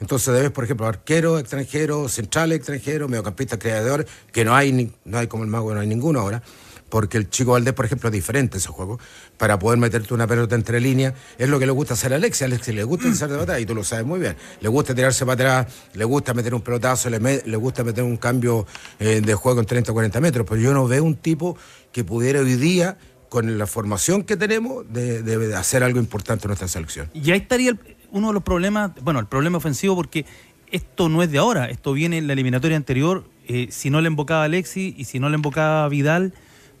Entonces 0.02 0.34
debes, 0.34 0.50
por 0.50 0.64
ejemplo, 0.64 0.86
arquero 0.86 1.38
extranjero, 1.38 2.08
central 2.08 2.50
extranjero, 2.52 3.06
mediocampista 3.08 3.56
creador, 3.58 4.04
que 4.32 4.44
no 4.44 4.54
hay, 4.54 4.72
ni- 4.72 4.90
no 5.04 5.16
hay 5.18 5.28
como 5.28 5.44
el 5.44 5.48
mago, 5.50 5.72
no 5.72 5.80
hay 5.80 5.86
ninguno 5.86 6.18
ahora, 6.20 6.42
porque 6.88 7.16
el 7.18 7.30
chico 7.30 7.52
Valdés, 7.52 7.72
por 7.72 7.84
ejemplo, 7.86 8.08
es 8.08 8.12
diferente 8.12 8.58
ese 8.58 8.68
juego, 8.68 8.98
para 9.38 9.60
poder 9.60 9.78
meterte 9.78 10.12
una 10.12 10.26
pelota 10.26 10.56
entre 10.56 10.80
líneas, 10.80 11.14
es 11.38 11.48
lo 11.48 11.58
que 11.60 11.66
le 11.66 11.72
gusta 11.72 11.94
hacer 11.94 12.12
a 12.12 12.16
Alexia, 12.16 12.46
a 12.46 12.48
Alexia 12.48 12.74
le 12.74 12.82
gusta 12.82 13.08
hacer 13.08 13.30
de 13.30 13.40
atrás, 13.40 13.60
y 13.60 13.64
tú 13.64 13.76
lo 13.76 13.84
sabes 13.84 14.04
muy 14.04 14.18
bien, 14.18 14.36
le 14.60 14.68
gusta 14.68 14.92
tirarse 14.92 15.24
para 15.24 15.60
atrás, 15.60 15.74
le 15.94 16.04
gusta 16.04 16.34
meter 16.34 16.52
un 16.52 16.62
pelotazo, 16.62 17.08
le, 17.08 17.20
le 17.46 17.56
gusta 17.56 17.84
meter 17.84 18.02
un 18.02 18.16
cambio 18.16 18.66
eh, 18.98 19.22
de 19.24 19.34
juego 19.34 19.60
en 19.60 19.66
30 19.66 19.92
o 19.92 19.94
40 19.94 20.20
metros, 20.20 20.44
pero 20.48 20.60
yo 20.60 20.74
no 20.74 20.86
veo 20.88 21.04
un 21.04 21.14
tipo 21.14 21.56
que 21.92 22.02
pudiera 22.02 22.40
hoy 22.40 22.56
día, 22.56 22.98
con 23.28 23.56
la 23.56 23.66
formación 23.66 24.24
que 24.24 24.36
tenemos, 24.36 24.84
de, 24.92 25.22
de 25.22 25.54
hacer 25.56 25.82
algo 25.82 25.98
importante 25.98 26.44
en 26.44 26.48
nuestra 26.48 26.68
selección. 26.68 27.08
Y 27.14 27.30
ahí 27.30 27.38
estaría 27.38 27.70
el- 27.70 27.91
uno 28.12 28.28
de 28.28 28.34
los 28.34 28.42
problemas, 28.42 28.92
bueno, 29.02 29.18
el 29.20 29.26
problema 29.26 29.58
ofensivo 29.58 29.96
porque 29.96 30.24
esto 30.70 31.08
no 31.08 31.22
es 31.22 31.30
de 31.30 31.38
ahora, 31.38 31.66
esto 31.66 31.92
viene 31.92 32.18
en 32.18 32.26
la 32.28 32.32
eliminatoria 32.34 32.76
anterior, 32.76 33.24
eh, 33.48 33.66
si 33.70 33.90
no 33.90 34.00
le 34.00 34.06
embocaba 34.06 34.44
Alexis 34.44 34.94
y 34.96 35.04
si 35.04 35.18
no 35.18 35.28
le 35.28 35.34
embocaba 35.34 35.88
Vidal, 35.88 36.32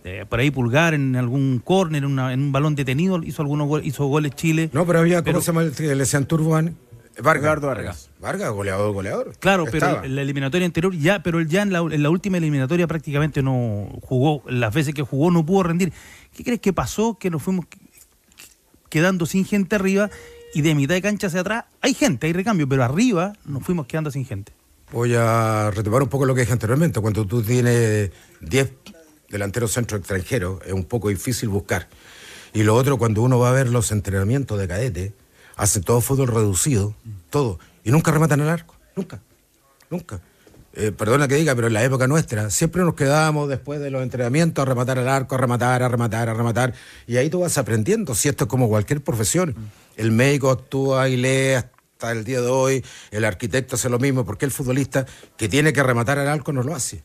eh, 0.04 0.24
por 0.28 0.40
ahí 0.40 0.50
Pulgar 0.50 0.94
en 0.94 1.14
algún 1.16 1.60
córner, 1.64 2.04
en, 2.04 2.10
una- 2.10 2.32
en 2.32 2.40
un 2.42 2.52
balón 2.52 2.74
detenido, 2.74 3.22
hizo 3.22 3.42
algunos 3.42 3.68
gol- 3.68 3.84
hizo 3.84 4.06
goles 4.06 4.32
Chile. 4.34 4.70
No, 4.72 4.86
pero 4.86 5.00
había, 5.00 5.16
¿cómo 5.18 5.24
Pero- 5.24 5.40
se 5.40 5.46
llama 5.48 5.62
el 5.62 5.72
que 5.72 5.82
le 5.82 5.94
decían 5.96 6.26
Turban? 6.26 6.76
Vargas. 7.22 7.60
Vargas. 7.60 8.10
Vargas, 8.20 8.50
goleador, 8.52 8.92
goleador. 8.94 9.32
Claro, 9.38 9.66
pero 9.70 10.02
en 10.02 10.16
la 10.16 10.22
eliminatoria 10.22 10.64
anterior 10.64 10.96
ya, 10.96 11.22
pero 11.22 11.40
él 11.40 11.46
ya 11.46 11.60
en 11.60 11.70
la, 11.72 11.80
en 11.80 12.02
la 12.02 12.08
última 12.08 12.38
eliminatoria 12.38 12.86
prácticamente 12.86 13.42
no 13.42 13.88
jugó, 14.00 14.42
las 14.48 14.72
veces 14.72 14.94
que 14.94 15.02
jugó 15.02 15.30
no 15.30 15.44
pudo 15.44 15.64
rendir. 15.64 15.92
¿Qué 16.34 16.42
crees 16.42 16.60
que 16.60 16.72
pasó? 16.72 17.18
Que 17.18 17.28
nos 17.28 17.42
fuimos 17.42 17.66
quedando 18.88 19.26
sin 19.26 19.44
gente 19.44 19.76
arriba 19.76 20.10
y 20.54 20.62
de 20.62 20.74
mitad 20.74 20.94
de 20.94 21.02
cancha 21.02 21.26
hacia 21.28 21.40
atrás 21.40 21.64
hay 21.80 21.94
gente, 21.94 22.26
hay 22.26 22.32
recambio, 22.32 22.68
pero 22.68 22.84
arriba 22.84 23.32
nos 23.44 23.62
fuimos 23.62 23.86
quedando 23.86 24.10
sin 24.10 24.24
gente. 24.24 24.52
Voy 24.92 25.14
a 25.14 25.70
retomar 25.70 26.02
un 26.02 26.08
poco 26.08 26.26
lo 26.26 26.34
que 26.34 26.42
dije 26.42 26.52
anteriormente. 26.52 27.00
Cuando 27.00 27.26
tú 27.26 27.42
tienes 27.42 28.10
10 28.42 28.72
delanteros 29.30 29.72
centro 29.72 29.96
extranjeros, 29.96 30.60
es 30.66 30.72
un 30.72 30.84
poco 30.84 31.08
difícil 31.08 31.48
buscar. 31.48 31.88
Y 32.52 32.62
lo 32.62 32.74
otro, 32.74 32.98
cuando 32.98 33.22
uno 33.22 33.38
va 33.38 33.48
a 33.48 33.52
ver 33.52 33.70
los 33.70 33.90
entrenamientos 33.90 34.58
de 34.58 34.68
cadete, 34.68 35.14
hacen 35.56 35.82
todo 35.82 36.02
fútbol 36.02 36.28
reducido, 36.28 36.94
todo. 37.30 37.58
Y 37.84 37.90
nunca 37.90 38.10
rematan 38.10 38.42
al 38.42 38.50
arco. 38.50 38.76
Nunca. 38.94 39.20
Nunca. 39.88 40.20
Eh, 40.74 40.92
perdona 40.92 41.28
que 41.28 41.34
diga, 41.36 41.54
pero 41.54 41.66
en 41.66 41.74
la 41.74 41.82
época 41.82 42.06
nuestra 42.06 42.48
siempre 42.48 42.82
nos 42.82 42.94
quedábamos 42.94 43.48
después 43.48 43.80
de 43.80 43.90
los 43.90 44.02
entrenamientos 44.02 44.62
a 44.62 44.66
rematar 44.66 44.98
al 44.98 45.08
arco, 45.08 45.34
a 45.34 45.38
rematar, 45.38 45.82
a 45.82 45.88
rematar, 45.88 46.28
a 46.28 46.34
rematar. 46.34 46.74
Y 47.06 47.16
ahí 47.16 47.30
tú 47.30 47.40
vas 47.40 47.56
aprendiendo. 47.56 48.14
Si 48.14 48.28
esto 48.28 48.44
es 48.44 48.48
como 48.48 48.68
cualquier 48.68 49.02
profesión. 49.02 49.54
El 49.96 50.12
médico 50.12 50.50
actúa 50.50 51.08
y 51.08 51.16
lee 51.16 51.54
hasta 51.54 52.12
el 52.12 52.24
día 52.24 52.40
de 52.40 52.48
hoy, 52.48 52.84
el 53.10 53.24
arquitecto 53.24 53.76
hace 53.76 53.88
lo 53.88 53.98
mismo, 53.98 54.24
porque 54.24 54.44
el 54.44 54.50
futbolista 54.50 55.06
que 55.36 55.48
tiene 55.48 55.72
que 55.72 55.82
rematar 55.82 56.18
al 56.18 56.28
arco 56.28 56.52
no 56.52 56.62
lo 56.62 56.74
hace. 56.74 57.02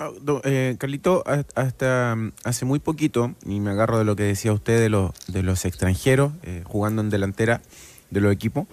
Ah, 0.00 0.10
do- 0.20 0.40
eh, 0.44 0.76
Carlito, 0.78 1.24
ha- 1.26 1.44
hasta 1.60 2.14
mm, 2.14 2.32
hace 2.44 2.64
muy 2.64 2.78
poquito, 2.78 3.34
y 3.46 3.58
me 3.60 3.70
agarro 3.70 3.98
de 3.98 4.04
lo 4.04 4.14
que 4.16 4.22
decía 4.24 4.52
usted 4.52 4.78
de 4.80 4.88
los, 4.90 5.10
de 5.28 5.42
los 5.42 5.64
extranjeros 5.64 6.32
eh, 6.42 6.62
jugando 6.66 7.02
en 7.02 7.10
delantera 7.10 7.62
de 8.10 8.20
los 8.20 8.32
equipos. 8.32 8.66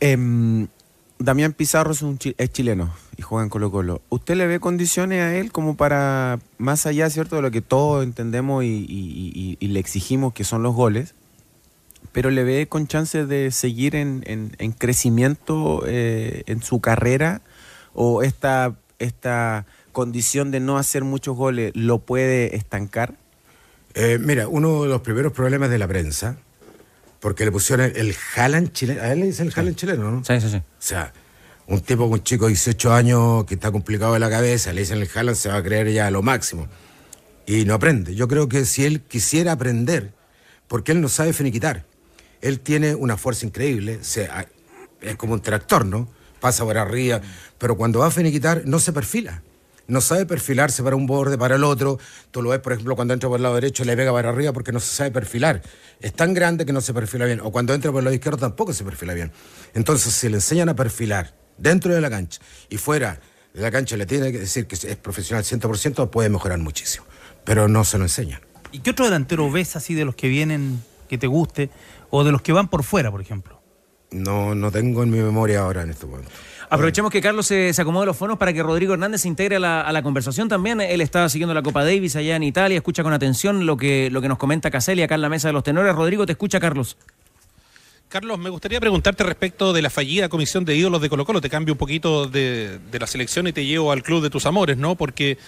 Em, 0.00 0.68
Damián 1.18 1.52
Pizarro 1.52 1.92
es, 1.92 2.00
un 2.02 2.18
chileno 2.18 2.94
y 3.18 3.22
juega 3.22 3.44
en 3.44 3.50
Colo 3.50 3.70
Colo. 3.70 4.00
¿Usted 4.08 4.36
le 4.36 4.46
ve 4.46 4.58
condiciones 4.58 5.20
a 5.22 5.36
él 5.36 5.52
como 5.52 5.76
para, 5.76 6.38
más 6.56 6.86
allá, 6.86 7.10
cierto, 7.10 7.36
de 7.36 7.42
lo 7.42 7.50
que 7.50 7.60
todos 7.60 8.02
entendemos 8.02 8.64
y 8.64 9.58
le 9.60 9.78
exigimos 9.78 10.32
que 10.32 10.44
son 10.44 10.62
los 10.62 10.74
goles, 10.74 11.14
pero 12.12 12.30
le 12.30 12.44
ve 12.44 12.66
con 12.68 12.86
chances 12.86 13.28
de 13.28 13.50
seguir 13.50 13.94
en, 13.96 14.22
en- 14.26 14.54
en 14.58 14.72
crecimiento 14.72 15.82
eh, 15.86 16.42
en 16.46 16.62
su 16.62 16.80
carrera 16.80 17.42
o 17.94 18.22
esta, 18.22 18.74
esta 18.98 19.66
condición 19.92 20.50
de 20.50 20.60
no 20.60 20.78
hacer 20.78 21.04
muchos 21.04 21.36
goles 21.36 21.72
lo 21.74 21.98
puede 21.98 22.56
estancar? 22.56 23.14
Eh, 23.94 24.18
mira, 24.20 24.46
uno 24.48 24.82
de 24.84 24.88
los 24.88 25.00
primeros 25.00 25.32
problemas 25.32 25.68
de 25.70 25.78
la 25.78 25.88
prensa, 25.88 26.36
porque 27.18 27.44
le 27.44 27.52
pusieron 27.52 27.86
el, 27.86 27.96
el 27.96 28.16
Haaland 28.36 28.72
chileno, 28.72 29.02
a 29.02 29.12
él 29.12 29.20
le 29.20 29.26
dicen 29.26 29.48
el 29.48 29.52
Haaland 29.56 29.76
chileno, 29.76 30.10
¿no? 30.10 30.24
Sí, 30.24 30.40
sí, 30.40 30.48
sí. 30.48 30.56
O 30.56 30.62
sea, 30.78 31.12
un 31.66 31.80
tipo, 31.80 32.04
un 32.04 32.22
chico 32.22 32.44
de 32.46 32.50
18 32.52 32.92
años 32.92 33.44
que 33.44 33.54
está 33.54 33.70
complicado 33.72 34.14
de 34.14 34.20
la 34.20 34.30
cabeza, 34.30 34.72
le 34.72 34.80
dicen 34.82 34.98
el 34.98 35.08
Haaland, 35.14 35.36
se 35.36 35.48
va 35.48 35.56
a 35.56 35.62
creer 35.62 35.90
ya 35.92 36.10
lo 36.10 36.22
máximo. 36.22 36.66
Y 37.46 37.64
no 37.64 37.74
aprende. 37.74 38.14
Yo 38.14 38.28
creo 38.28 38.48
que 38.48 38.64
si 38.64 38.84
él 38.84 39.00
quisiera 39.00 39.52
aprender, 39.52 40.12
porque 40.68 40.92
él 40.92 41.00
no 41.00 41.08
sabe 41.08 41.32
finiquitar, 41.32 41.84
él 42.40 42.60
tiene 42.60 42.94
una 42.94 43.16
fuerza 43.16 43.46
increíble, 43.46 43.98
se- 44.02 44.26
a- 44.26 44.46
es 45.00 45.16
como 45.16 45.32
un 45.34 45.40
tractor, 45.42 45.84
¿no? 45.86 46.08
Pasa 46.40 46.64
por 46.64 46.76
arriba, 46.78 47.20
pero 47.58 47.76
cuando 47.76 47.98
va 48.00 48.06
a 48.06 48.10
finiquitar 48.10 48.62
no 48.66 48.78
se 48.78 48.92
perfila. 48.92 49.42
No 49.86 50.00
sabe 50.00 50.24
perfilarse 50.24 50.84
para 50.84 50.94
un 50.94 51.06
borde, 51.06 51.36
para 51.36 51.56
el 51.56 51.64
otro. 51.64 51.98
Tú 52.30 52.42
lo 52.42 52.50
ves, 52.50 52.60
por 52.60 52.72
ejemplo, 52.74 52.94
cuando 52.94 53.12
entra 53.12 53.28
por 53.28 53.38
el 53.38 53.42
lado 53.42 53.56
derecho 53.56 53.84
le 53.84 53.96
pega 53.96 54.12
para 54.12 54.28
arriba 54.28 54.52
porque 54.52 54.70
no 54.70 54.78
se 54.78 54.94
sabe 54.94 55.10
perfilar. 55.10 55.62
Es 56.00 56.12
tan 56.12 56.32
grande 56.32 56.64
que 56.64 56.72
no 56.72 56.80
se 56.80 56.94
perfila 56.94 57.24
bien. 57.24 57.40
O 57.40 57.50
cuando 57.50 57.74
entra 57.74 57.90
por 57.90 57.98
el 57.98 58.04
lado 58.04 58.14
izquierdo 58.14 58.38
tampoco 58.38 58.72
se 58.72 58.84
perfila 58.84 59.14
bien. 59.14 59.32
Entonces, 59.74 60.12
si 60.14 60.28
le 60.28 60.36
enseñan 60.36 60.68
a 60.68 60.76
perfilar 60.76 61.34
dentro 61.58 61.92
de 61.92 62.00
la 62.00 62.08
cancha 62.08 62.40
y 62.68 62.76
fuera 62.76 63.20
de 63.52 63.60
la 63.62 63.70
cancha 63.72 63.96
le 63.96 64.06
tiene 64.06 64.30
que 64.30 64.38
decir 64.38 64.68
que 64.68 64.76
es 64.76 64.96
profesional 64.96 65.42
100%, 65.44 66.08
puede 66.08 66.28
mejorar 66.28 66.58
muchísimo. 66.60 67.04
Pero 67.44 67.66
no 67.66 67.84
se 67.84 67.98
lo 67.98 68.04
enseñan. 68.04 68.40
¿Y 68.70 68.78
qué 68.80 68.90
otro 68.90 69.06
delantero 69.06 69.50
ves 69.50 69.74
así 69.74 69.94
de 69.94 70.04
los 70.04 70.14
que 70.14 70.28
vienen 70.28 70.84
que 71.08 71.18
te 71.18 71.26
guste 71.26 71.68
o 72.10 72.24
de 72.24 72.32
los 72.32 72.42
que 72.42 72.52
van 72.52 72.68
por 72.68 72.82
fuera, 72.82 73.10
por 73.10 73.20
ejemplo? 73.20 73.60
No, 74.10 74.54
no 74.54 74.70
tengo 74.72 75.02
en 75.02 75.10
mi 75.10 75.18
memoria 75.18 75.60
ahora 75.60 75.82
en 75.82 75.90
este 75.90 76.06
momento. 76.06 76.30
Aprovechemos 76.68 77.10
que 77.10 77.20
Carlos 77.20 77.46
se, 77.46 77.72
se 77.72 77.82
acomode 77.82 78.06
los 78.06 78.16
fonos 78.16 78.38
para 78.38 78.52
que 78.52 78.62
Rodrigo 78.62 78.92
Hernández 78.94 79.22
se 79.22 79.28
integre 79.28 79.56
a 79.56 79.58
la, 79.60 79.80
a 79.80 79.92
la 79.92 80.02
conversación 80.02 80.48
también. 80.48 80.80
Él 80.80 81.00
está 81.00 81.28
siguiendo 81.28 81.52
la 81.52 81.62
Copa 81.62 81.84
Davis 81.84 82.14
allá 82.14 82.36
en 82.36 82.44
Italia, 82.44 82.76
escucha 82.76 83.02
con 83.02 83.12
atención 83.12 83.66
lo 83.66 83.76
que, 83.76 84.08
lo 84.10 84.20
que 84.20 84.28
nos 84.28 84.38
comenta 84.38 84.70
Caselli 84.70 85.02
acá 85.02 85.16
en 85.16 85.22
la 85.22 85.28
mesa 85.28 85.48
de 85.48 85.52
los 85.52 85.64
tenores. 85.64 85.94
Rodrigo, 85.94 86.26
te 86.26 86.32
escucha 86.32 86.60
Carlos. 86.60 86.96
Carlos, 88.08 88.38
me 88.40 88.50
gustaría 88.50 88.80
preguntarte 88.80 89.22
respecto 89.22 89.72
de 89.72 89.82
la 89.82 89.90
fallida 89.90 90.28
comisión 90.28 90.64
de 90.64 90.74
ídolos 90.74 91.00
de 91.00 91.08
Colo 91.08 91.24
Colo. 91.24 91.40
Te 91.40 91.48
cambio 91.48 91.74
un 91.74 91.78
poquito 91.78 92.26
de, 92.26 92.80
de 92.90 92.98
la 92.98 93.06
selección 93.06 93.46
y 93.46 93.52
te 93.52 93.64
llevo 93.64 93.92
al 93.92 94.02
club 94.02 94.20
de 94.20 94.30
tus 94.30 94.46
amores, 94.46 94.76
¿no? 94.76 94.96
Porque, 94.96 95.38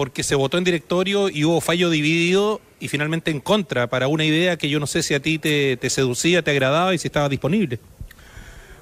porque 0.00 0.22
se 0.22 0.34
votó 0.34 0.56
en 0.56 0.64
directorio 0.64 1.28
y 1.28 1.44
hubo 1.44 1.60
fallo 1.60 1.90
dividido 1.90 2.62
y 2.78 2.88
finalmente 2.88 3.30
en 3.30 3.38
contra 3.38 3.86
para 3.86 4.08
una 4.08 4.24
idea 4.24 4.56
que 4.56 4.70
yo 4.70 4.80
no 4.80 4.86
sé 4.86 5.02
si 5.02 5.12
a 5.12 5.20
ti 5.20 5.38
te, 5.38 5.76
te 5.76 5.90
seducía, 5.90 6.40
te 6.40 6.52
agradaba 6.52 6.94
y 6.94 6.98
si 6.98 7.08
estaba 7.08 7.28
disponible. 7.28 7.78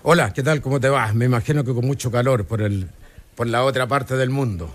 Hola, 0.05 0.33
¿qué 0.33 0.45
tal? 0.45 0.61
¿Cómo 0.61 0.79
te 0.79 0.89
vas? 0.89 1.17
Me 1.17 1.25
imagino 1.25 1.65
que 1.65 1.75
con 1.75 1.85
mucho 1.85 2.13
calor 2.13 2.45
por, 2.45 2.63
el, 2.63 2.87
por 3.35 3.49
la 3.49 3.65
otra 3.65 3.89
parte 3.89 4.17
del 4.17 4.31
mundo. 4.31 4.73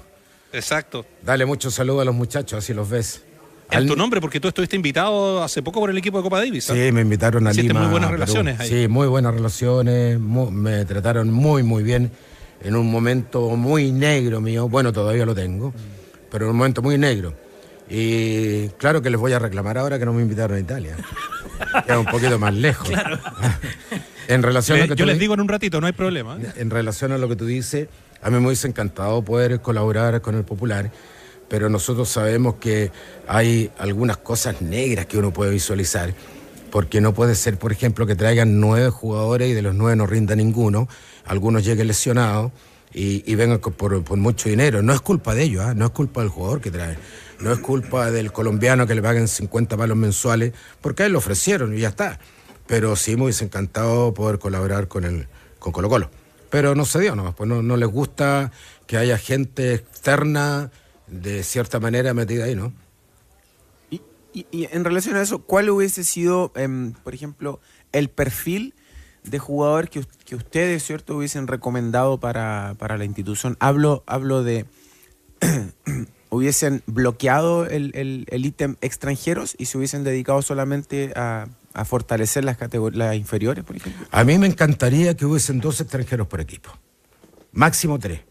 Exacto. 0.52 1.06
Dale 1.22 1.46
mucho 1.46 1.72
saludo 1.72 2.02
a 2.02 2.04
los 2.04 2.14
muchachos, 2.14 2.62
así 2.62 2.74
los 2.74 2.90
ves. 2.90 3.24
En 3.72 3.88
tu 3.88 3.96
nombre, 3.96 4.20
porque 4.20 4.42
tú 4.42 4.50
estuviste 4.50 4.76
invitado 4.76 5.42
hace 5.42 5.64
poco 5.64 5.80
por 5.80 5.92
el 5.92 5.98
equipo 5.98 6.18
de 6.18 6.24
Copa 6.24 6.40
Davis. 6.40 6.70
¿ah? 6.70 6.74
Sí, 6.74 6.92
me 6.92 7.00
invitaron 7.00 7.48
a 7.48 7.52
Hiciste 7.52 7.70
Lima. 7.70 7.84
muy 7.84 7.90
buenas 7.90 8.12
relaciones 8.12 8.60
ahí. 8.60 8.68
Sí, 8.68 8.88
muy 8.90 9.08
buenas 9.08 9.34
relaciones. 9.34 10.20
me 10.20 10.84
trataron 10.84 11.32
muy, 11.32 11.64
muy 11.64 11.84
bien 11.84 12.12
en 12.62 12.76
un 12.76 12.92
momento 12.92 13.56
muy 13.56 13.94
negro 13.94 14.42
mío. 14.42 14.68
Bueno, 14.68 14.92
todavía 14.92 15.26
lo 15.26 15.34
tengo, 15.34 15.74
pero 16.34 16.46
en 16.46 16.52
un 16.52 16.58
momento 16.58 16.82
muy 16.82 16.98
negro. 16.98 17.34
Y 17.90 18.70
claro 18.80 19.02
que 19.04 19.10
les 19.12 19.20
voy 19.20 19.34
a 19.34 19.40
reclamar 19.40 19.78
ahora 19.78 20.00
que 20.00 20.06
no 20.06 20.14
me 20.14 20.22
invitaron 20.24 20.58
a 20.58 20.60
Italia. 20.60 20.96
Queda 21.86 22.00
un 22.00 22.06
poquito 22.08 22.38
más 22.40 22.54
lejos. 22.54 22.90
En 24.30 24.42
relación 24.42 24.78
a 24.78 24.82
Le- 24.84 24.88
lo 24.88 24.96
que 24.96 25.00
yo 25.02 25.06
les 25.06 25.16
di- 25.16 25.20
digo 25.20 25.34
en 25.34 25.42
un 25.42 25.50
ratito, 25.50 25.82
no 25.82 25.88
hay 25.88 25.92
problema. 25.94 26.38
¿eh? 26.42 26.54
en 26.56 26.70
relación 26.70 27.12
a 27.12 27.18
lo 27.18 27.28
que 27.28 27.36
tú 27.36 27.46
dices, 27.46 27.90
a 28.22 28.30
mí 28.30 28.40
me 28.40 28.46
hubiese 28.48 28.70
encantado 28.70 29.22
poder 29.22 29.60
colaborar 29.60 30.22
con 30.22 30.36
el 30.36 30.46
Popular, 30.46 30.90
pero 31.50 31.68
nosotros 31.70 32.08
sabemos 32.08 32.56
que 32.56 32.90
hay 33.28 33.70
algunas 33.78 34.16
cosas 34.16 34.62
negras 34.62 35.08
que 35.08 35.18
uno 35.18 35.34
puede 35.34 35.52
visualizar, 35.52 36.14
porque 36.72 37.02
no 37.02 37.14
puede 37.14 37.36
ser, 37.36 37.58
por 37.60 37.74
ejemplo, 37.74 38.06
que 38.08 38.16
traigan 38.16 38.62
nueve 38.62 38.90
jugadores 38.92 39.50
y 39.50 39.54
de 39.54 39.62
los 39.62 39.76
nueve 39.76 39.98
no 39.98 40.08
rinda 40.08 40.38
ninguno, 40.38 40.88
algunos 41.26 41.66
lleguen 41.66 41.88
lesionados 41.88 42.54
y, 42.94 43.30
y 43.30 43.36
vengan 43.36 43.60
por 43.60 44.18
mucho 44.18 44.50
dinero. 44.50 44.82
No 44.82 44.94
es 44.94 45.02
culpa 45.02 45.34
de 45.34 45.44
ellos, 45.44 45.64
¿ah? 45.66 45.74
no 45.74 45.86
es 45.86 45.92
culpa 45.92 46.22
del 46.22 46.30
jugador 46.30 46.62
que 46.62 46.72
trae. 46.72 46.98
No 47.40 47.52
es 47.52 47.60
culpa 47.60 48.12
del 48.12 48.32
colombiano 48.32 48.88
que 48.88 48.96
le 48.96 49.02
paguen 49.02 49.28
50 49.28 49.76
palos 49.76 49.98
mensuales, 49.98 50.54
porque 50.82 51.04
a 51.04 51.06
él 51.08 51.12
lo 51.12 51.18
ofrecieron 51.18 51.76
y 51.76 51.82
ya 51.82 51.90
está. 51.90 52.20
Pero 52.68 52.96
sí 52.96 53.16
me 53.18 53.24
hubiese 53.24 53.44
encantado 53.44 54.14
poder 54.14 54.40
colaborar 54.40 54.88
con 54.88 55.04
el 55.04 55.28
con 55.60 55.74
Colo 55.74 55.90
Colo. 55.90 56.10
Pero 56.50 56.76
no 56.76 56.86
se 56.86 57.00
dio 57.00 57.16
nomás, 57.16 57.34
pues 57.34 57.50
no, 57.50 57.64
no 57.64 57.78
les 57.78 57.90
gusta 57.90 58.52
que 58.86 58.98
haya 58.98 59.18
gente 59.18 59.74
externa 59.74 60.72
de 61.08 61.44
cierta 61.44 61.80
manera 61.80 62.14
metida 62.14 62.46
ahí, 62.46 62.56
¿no? 62.56 62.74
Y, 63.90 64.02
y 64.52 64.68
en 64.72 64.84
relación 64.84 65.16
a 65.16 65.22
eso, 65.22 65.40
¿cuál 65.40 65.70
hubiese 65.70 66.04
sido, 66.04 66.52
em, 66.56 66.94
por 66.94 67.14
ejemplo, 67.14 67.60
el 67.92 68.10
perfil 68.10 68.76
de 69.24 69.40
jugador 69.40 69.90
que, 69.90 70.06
que 70.26 70.36
ustedes, 70.36 70.84
¿cierto?, 70.84 71.18
hubiesen 71.18 71.48
recomendado 71.48 72.20
para, 72.20 72.76
para 72.78 72.98
la 72.98 73.06
institución? 73.06 73.58
Hablo, 73.60 74.04
hablo 74.06 74.44
de... 74.44 74.66
hubiesen 76.30 76.82
bloqueado 76.88 77.66
el, 77.68 77.92
el- 77.96 78.26
el 78.30 78.46
ítem 78.46 78.76
extranjeros 78.82 79.56
y 79.58 79.66
se 79.66 79.78
hubiesen 79.78 80.04
dedicado 80.04 80.42
solamente 80.42 81.14
a, 81.16 81.48
a 81.74 81.86
fortalecer 81.86 82.44
las 82.44 82.58
categorías 82.58 83.16
inferiores, 83.16 83.64
por 83.64 83.76
ejemplo. 83.76 84.08
A 84.12 84.24
mí 84.24 84.38
me 84.40 84.48
encantaría 84.48 85.16
que 85.16 85.26
hubiesen 85.26 85.60
dos 85.60 85.80
extranjeros 85.80 86.28
por 86.28 86.42
equipo. 86.42 86.72
Máximo 87.52 88.00
tres. 88.00 88.22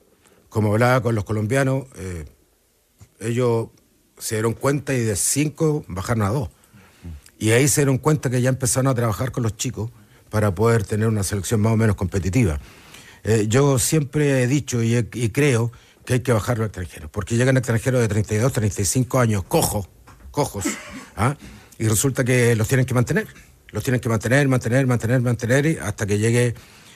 Como 0.49 0.73
hablaba 0.73 1.01
con 1.01 1.15
los 1.15 1.25
colombianos, 1.25 1.85
eh, 1.97 2.25
ellos 3.21 3.69
se 4.19 4.35
dieron 4.35 4.55
cuenta 4.55 4.93
y 4.95 5.01
de 5.01 5.15
cinco 5.17 5.85
bajaron 5.87 6.23
a 6.23 6.31
dos. 6.31 6.49
Y 7.39 7.51
ahí 7.53 7.69
se 7.69 7.83
dieron 7.83 7.99
cuenta 7.99 8.31
que 8.31 8.43
ya 8.43 8.49
empezaron 8.49 8.89
a 8.89 8.95
trabajar 8.95 9.31
con 9.33 9.45
los 9.45 9.57
chicos 9.57 9.91
para 10.33 10.55
poder 10.55 10.83
tener 10.85 11.07
una 11.09 11.23
selección 11.23 11.61
más 11.61 11.75
o 11.75 11.77
menos 11.77 11.95
competitiva. 11.95 12.59
Eh, 13.23 13.45
yo 13.49 13.79
siempre 13.79 14.43
he 14.43 14.47
dicho 14.47 14.83
y, 14.83 14.97
he- 14.97 15.09
y 15.13 15.29
creo 15.29 15.71
que 16.07 16.15
hay 16.15 16.21
que 16.21 16.33
bajar 16.33 16.57
los 16.59 16.67
extranjeros, 16.69 17.11
porque 17.11 17.37
llegan 17.37 17.57
extranjeros 17.59 18.01
de 18.01 18.09
32, 18.09 18.51
35 18.53 19.21
años, 19.21 19.45
cojos, 19.45 19.89
cojos, 20.31 20.65
¿ah? 21.17 21.37
y 21.79 21.87
resulta 21.87 22.25
que 22.25 22.57
los 22.57 22.67
tienen 22.67 22.87
que 22.87 22.95
mantener. 22.95 23.27
Los 23.73 23.85
tienen 23.85 24.01
que 24.01 24.09
mantener, 24.09 24.49
mantener, 24.49 24.87
mantener, 24.87 25.21
mantener 25.21 25.81
hasta 25.83 26.07
que 26.07 26.19
llegue 26.19 26.55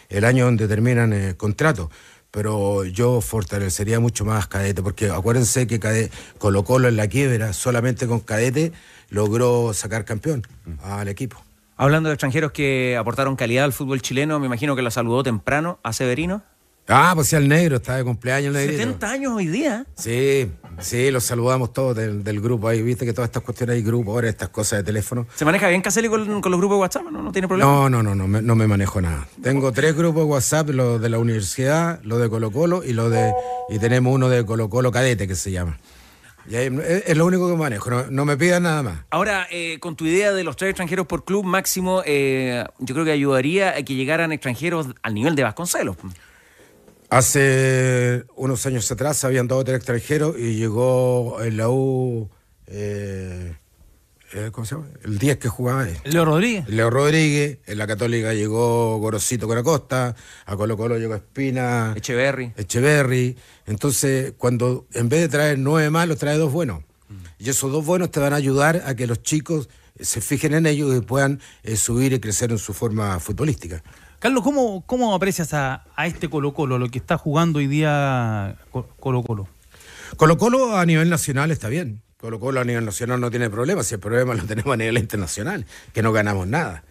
el 0.08 0.24
año 0.24 0.46
donde 0.46 0.66
terminan 0.66 1.12
el 1.12 1.36
contrato. 1.36 1.90
Pero 2.30 2.84
yo 2.84 3.20
fortalecería 3.20 4.00
mucho 4.00 4.24
más 4.24 4.46
Cadete, 4.46 4.82
porque 4.82 5.10
acuérdense 5.10 5.66
que 5.66 5.78
Cadete, 5.78 6.10
Colo 6.38 6.64
Colo 6.64 6.88
en 6.88 6.96
la 6.96 7.06
quiebra, 7.08 7.52
solamente 7.52 8.06
con 8.06 8.20
Cadete 8.20 8.72
logró 9.10 9.72
sacar 9.72 10.04
campeón 10.04 10.46
al 10.82 11.08
equipo. 11.08 11.42
Hablando 11.76 12.08
de 12.08 12.14
extranjeros 12.14 12.52
que 12.52 12.96
aportaron 12.96 13.36
calidad 13.36 13.64
al 13.64 13.72
fútbol 13.72 14.00
chileno, 14.00 14.40
me 14.40 14.46
imagino 14.46 14.74
que 14.74 14.82
lo 14.82 14.90
saludó 14.90 15.22
temprano 15.22 15.78
a 15.82 15.92
Severino. 15.92 16.42
Ah, 16.88 17.12
pues 17.14 17.28
sí, 17.28 17.36
el 17.36 17.48
negro, 17.48 17.76
está 17.76 17.96
de 17.96 18.04
cumpleaños 18.04 18.54
el 18.54 18.60
negrito. 18.60 18.78
70 18.78 19.10
años 19.10 19.32
hoy 19.34 19.48
día. 19.48 19.84
Sí, 19.96 20.50
sí, 20.78 21.10
los 21.10 21.24
saludamos 21.24 21.72
todos 21.72 21.96
del, 21.96 22.22
del 22.22 22.40
grupo 22.40 22.68
ahí. 22.68 22.80
Viste 22.80 23.04
que 23.04 23.12
todas 23.12 23.28
estas 23.28 23.42
cuestiones 23.42 23.74
hay 23.74 23.82
grupo, 23.82 24.12
ahora 24.12 24.28
estas 24.28 24.50
cosas 24.50 24.78
de 24.78 24.84
teléfono. 24.84 25.26
¿Se 25.34 25.44
maneja 25.44 25.68
bien 25.68 25.82
Caselli 25.82 26.08
con, 26.08 26.40
con 26.40 26.50
los 26.50 26.60
grupos 26.60 26.76
de 26.76 26.80
WhatsApp? 26.80 27.02
¿No, 27.10 27.22
no 27.22 27.32
tiene 27.32 27.48
problema? 27.48 27.70
No, 27.70 27.90
no, 27.90 28.02
no, 28.04 28.14
no 28.14 28.28
me, 28.28 28.40
no 28.40 28.54
me 28.54 28.68
manejo 28.68 29.00
nada. 29.00 29.26
Tengo 29.42 29.72
tres 29.72 29.96
grupos 29.96 30.22
de 30.22 30.30
WhatsApp, 30.30 30.68
lo 30.70 30.98
de 31.00 31.08
la 31.08 31.18
universidad, 31.18 32.00
lo 32.04 32.18
de 32.18 32.30
Colo 32.30 32.52
Colo 32.52 32.84
y 32.84 32.92
lo 32.92 33.10
de 33.10 33.34
y 33.68 33.80
tenemos 33.80 34.14
uno 34.14 34.28
de 34.28 34.46
Colo 34.46 34.70
Colo 34.70 34.92
Cadete 34.92 35.26
que 35.26 35.34
se 35.34 35.50
llama. 35.50 35.78
Y 36.48 36.54
ahí, 36.54 36.70
es, 37.06 37.16
lo 37.16 37.26
único 37.26 37.48
que 37.50 37.56
manejo, 37.56 37.90
no, 37.90 38.10
no 38.10 38.24
me 38.24 38.36
pidan 38.36 38.62
nada 38.62 38.82
más. 38.82 38.98
Ahora, 39.10 39.46
eh, 39.50 39.78
con 39.80 39.96
tu 39.96 40.06
idea 40.06 40.32
de 40.32 40.44
los 40.44 40.56
tres 40.56 40.70
extranjeros 40.70 41.06
por 41.06 41.24
club 41.24 41.44
máximo, 41.44 42.02
eh, 42.06 42.64
yo 42.78 42.94
creo 42.94 43.04
que 43.04 43.12
ayudaría 43.12 43.70
a 43.70 43.82
que 43.82 43.94
llegaran 43.94 44.32
extranjeros 44.32 44.88
al 45.02 45.14
nivel 45.14 45.34
de 45.34 45.42
Vasconcelos. 45.42 45.96
Hace 47.08 48.24
unos 48.34 48.64
años 48.66 48.90
atrás 48.90 49.24
habían 49.24 49.48
dos 49.48 49.60
o 49.60 49.64
tres 49.64 49.78
extranjeros 49.78 50.36
y 50.38 50.56
llegó 50.56 51.42
en 51.42 51.56
la 51.56 51.68
U, 51.68 52.28
eh, 52.66 53.56
eh, 54.36 54.50
¿cómo 54.52 54.64
se 54.66 54.74
llama? 54.74 54.88
El 55.02 55.18
10 55.18 55.38
que 55.38 55.48
jugaba. 55.48 55.82
ahí. 55.82 55.96
Leo 56.04 56.24
Rodríguez. 56.24 56.68
Leo 56.68 56.90
Rodríguez, 56.90 57.58
en 57.66 57.78
la 57.78 57.86
Católica 57.86 58.34
llegó 58.34 58.98
Gorosito 58.98 59.48
con 59.48 59.56
Acosta, 59.58 60.14
a 60.44 60.56
Colo 60.56 60.76
Colo 60.76 60.98
llegó 60.98 61.14
Espina. 61.14 61.94
Echeverry. 61.96 62.52
Echeverry. 62.56 63.36
Entonces, 63.66 64.34
cuando 64.38 64.86
en 64.92 65.08
vez 65.08 65.20
de 65.22 65.28
traer 65.28 65.58
nueve 65.58 65.90
malos, 65.90 66.18
trae 66.18 66.36
dos 66.38 66.52
buenos. 66.52 66.82
Y 67.38 67.50
esos 67.50 67.70
dos 67.72 67.84
buenos 67.84 68.10
te 68.10 68.20
van 68.20 68.32
a 68.32 68.36
ayudar 68.36 68.82
a 68.86 68.94
que 68.94 69.06
los 69.06 69.22
chicos 69.22 69.68
eh, 69.98 70.04
se 70.04 70.20
fijen 70.20 70.54
en 70.54 70.66
ellos 70.66 70.96
y 70.96 71.00
puedan 71.00 71.40
eh, 71.62 71.76
subir 71.76 72.12
y 72.12 72.18
crecer 72.20 72.50
en 72.50 72.58
su 72.58 72.72
forma 72.74 73.18
futbolística. 73.20 73.82
Carlos, 74.18 74.42
¿cómo, 74.42 74.82
cómo 74.86 75.14
aprecias 75.14 75.52
a, 75.54 75.84
a 75.94 76.06
este 76.06 76.28
Colo 76.30 76.52
Colo, 76.54 76.78
lo 76.78 76.88
que 76.88 76.98
está 76.98 77.18
jugando 77.18 77.58
hoy 77.58 77.66
día 77.66 78.56
Co- 78.70 78.88
Colo 78.98 79.22
Colo? 79.22 79.48
Colo 80.16 80.38
Colo 80.38 80.76
a 80.76 80.86
nivel 80.86 81.10
nacional 81.10 81.50
está 81.50 81.68
bien. 81.68 82.00
Colo 82.18 82.40
Colo 82.40 82.60
a 82.60 82.64
nivel 82.64 82.84
nacional 82.84 83.20
no 83.20 83.30
tiene 83.30 83.50
problema, 83.50 83.82
si 83.82 83.94
el 83.94 84.00
problema 84.00 84.34
lo 84.34 84.44
tenemos 84.44 84.72
a 84.72 84.76
nivel 84.76 84.96
internacional, 84.98 85.66
que 85.92 86.02
no 86.02 86.12
ganamos 86.12 86.46
nada. 86.46 86.82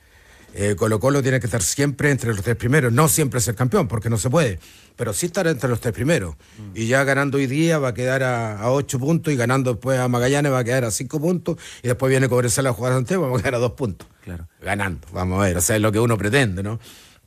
Eh, 0.54 0.76
Colo 0.78 1.00
Colo 1.00 1.22
tiene 1.22 1.40
que 1.40 1.48
estar 1.48 1.62
siempre 1.62 2.12
entre 2.12 2.34
los 2.34 2.42
tres 2.44 2.56
primeros, 2.56 2.94
no 2.94 3.10
siempre 3.10 3.42
ser 3.42 3.56
campeón, 3.56 3.88
porque 3.88 4.10
no 4.10 4.18
se 4.18 4.30
puede, 4.30 4.60
pero 4.96 5.14
sí 5.14 5.26
estar 5.26 5.48
entre 5.48 5.68
los 5.68 5.82
tres 5.82 5.94
primeros. 5.94 6.36
Y 6.76 6.88
ya 6.88 7.04
ganando 7.04 7.38
hoy 7.38 7.48
día 7.48 7.80
va 7.80 7.90
a 7.90 7.94
quedar 7.94 8.24
a, 8.24 8.60
a 8.60 8.72
ocho 8.72 9.00
puntos 9.00 9.34
y 9.34 9.36
ganando 9.36 9.74
después 9.74 10.00
a 10.00 10.08
Magallanes 10.08 10.52
va 10.52 10.60
a 10.60 10.64
quedar 10.64 10.86
a 10.86 10.92
cinco 10.92 11.20
puntos 11.20 11.58
y 11.82 11.88
después 11.88 12.10
viene 12.10 12.30
Cobresal 12.30 12.68
a 12.68 12.74
jugar 12.74 12.94
a 12.94 12.96
Santiago, 12.96 13.24
vamos 13.24 13.40
a 13.40 13.42
quedar 13.42 13.56
a 13.56 13.60
dos 13.60 13.72
puntos. 13.72 14.08
Claro. 14.24 14.48
Ganando, 14.62 15.08
vamos 15.12 15.42
a 15.42 15.46
ver, 15.46 15.58
o 15.58 15.62
sea, 15.62 15.76
es 15.76 15.82
lo 15.82 15.92
que 15.92 16.00
uno 16.00 16.18
pretende, 16.18 16.64
¿no? 16.64 16.80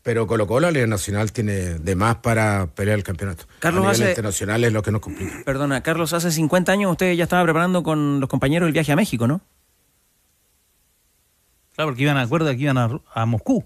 Pero 0.03 0.27
Colo 0.27 0.47
Colo 0.47 0.69
a 0.69 0.73
nivel 0.73 0.89
nacional 0.89 1.33
tiene 1.33 1.79
de 1.79 1.95
más 1.97 2.17
para 2.17 2.69
pelear 2.75 2.97
el 2.99 3.05
campeonato. 3.05 3.45
Carlos, 3.59 3.85
a 3.85 3.93
nivel 3.93 4.03
hace- 4.03 4.11
internacional 4.11 4.65
es 4.65 4.73
lo 4.73 4.83
que 4.83 4.93
nos 4.93 5.01
complica. 5.01 5.43
Perdona, 5.45 5.83
Carlos, 5.83 6.13
hace 6.13 6.31
50 6.31 6.73
años 6.73 6.93
usted 6.93 7.13
ya 7.15 7.25
estaba 7.25 7.43
preparando 7.45 7.83
con 7.83 8.21
los 8.21 8.29
compañeros 8.29 8.67
el 8.69 8.73
viaje 8.73 8.93
a 8.93 8.97
México, 8.97 9.27
¿no? 9.27 9.41
Claro, 11.75 11.91
porque 11.91 12.03
iban 12.03 12.17
a 12.17 12.23
acuerdo 12.23 12.49
que 12.51 12.57
iban 12.57 12.79
a, 12.79 12.91
a 13.15 13.27
Moscú. 13.27 13.65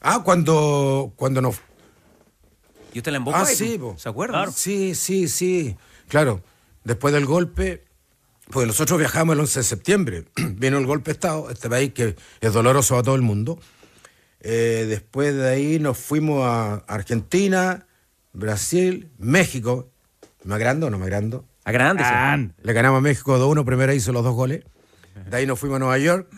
Ah, 0.00 0.22
cuando, 0.24 1.12
cuando 1.16 1.40
nos... 1.40 1.60
¿Y 2.92 2.98
usted 2.98 3.10
la 3.12 3.18
embocó 3.18 3.36
Ah, 3.38 3.44
ahí, 3.46 3.54
sí, 3.56 3.76
po? 3.78 3.96
¿Se 3.98 4.08
acuerda? 4.08 4.50
Sí, 4.52 4.94
sí, 4.94 5.28
sí. 5.28 5.76
Claro, 6.08 6.42
después 6.84 7.12
del 7.12 7.26
golpe, 7.26 7.84
pues 8.50 8.66
nosotros 8.66 8.98
viajamos 8.98 9.34
el 9.34 9.40
11 9.40 9.60
de 9.60 9.64
septiembre. 9.64 10.24
Vino 10.36 10.78
el 10.78 10.86
golpe 10.86 11.06
de 11.10 11.12
Estado, 11.12 11.50
este 11.50 11.68
país 11.68 11.92
que 11.92 12.16
es 12.40 12.52
doloroso 12.52 12.96
a 12.96 13.02
todo 13.02 13.14
el 13.16 13.22
mundo. 13.22 13.58
Eh, 14.40 14.86
después 14.88 15.34
de 15.34 15.48
ahí 15.48 15.78
nos 15.78 15.98
fuimos 15.98 16.44
a 16.44 16.84
Argentina, 16.86 17.86
Brasil, 18.32 19.10
México. 19.18 19.90
¿Me 20.44 20.54
agrando 20.54 20.86
o 20.86 20.90
no 20.90 20.98
me 20.98 21.04
agrando? 21.04 21.44
Agrándese. 21.64 22.08
Le 22.62 22.72
ganamos 22.72 22.98
a 22.98 23.00
México 23.02 23.38
2-1, 23.38 23.64
primero 23.64 23.92
hizo 23.92 24.12
los 24.12 24.24
dos 24.24 24.34
goles. 24.34 24.64
De 25.28 25.36
ahí 25.36 25.46
nos 25.46 25.58
fuimos 25.58 25.76
a 25.76 25.78
Nueva 25.80 25.98
York. 25.98 26.28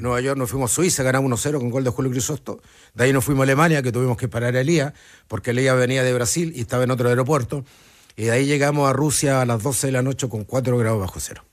Nueva 0.00 0.20
York 0.20 0.38
nos 0.38 0.50
fuimos 0.50 0.72
a 0.72 0.74
Suiza, 0.74 1.02
ganamos 1.02 1.30
1-0 1.30 1.58
con 1.58 1.70
gol 1.70 1.84
de 1.84 1.90
Julio 1.90 2.10
Crisosto. 2.10 2.60
De 2.94 3.04
ahí 3.04 3.12
nos 3.12 3.24
fuimos 3.24 3.42
a 3.42 3.44
Alemania, 3.44 3.82
que 3.82 3.92
tuvimos 3.92 4.16
que 4.16 4.28
parar 4.28 4.56
a 4.56 4.60
Elías, 4.60 4.92
porque 5.28 5.50
Elías 5.50 5.76
venía 5.76 6.02
de 6.02 6.12
Brasil 6.12 6.52
y 6.54 6.60
estaba 6.60 6.84
en 6.84 6.90
otro 6.90 7.08
aeropuerto. 7.08 7.64
Y 8.16 8.24
de 8.24 8.32
ahí 8.32 8.46
llegamos 8.46 8.88
a 8.88 8.92
Rusia 8.92 9.40
a 9.40 9.46
las 9.46 9.62
12 9.62 9.88
de 9.88 9.92
la 9.92 10.02
noche 10.02 10.28
con 10.28 10.44
4 10.44 10.76
grados 10.78 11.00
bajo 11.00 11.20
cero. 11.20 11.44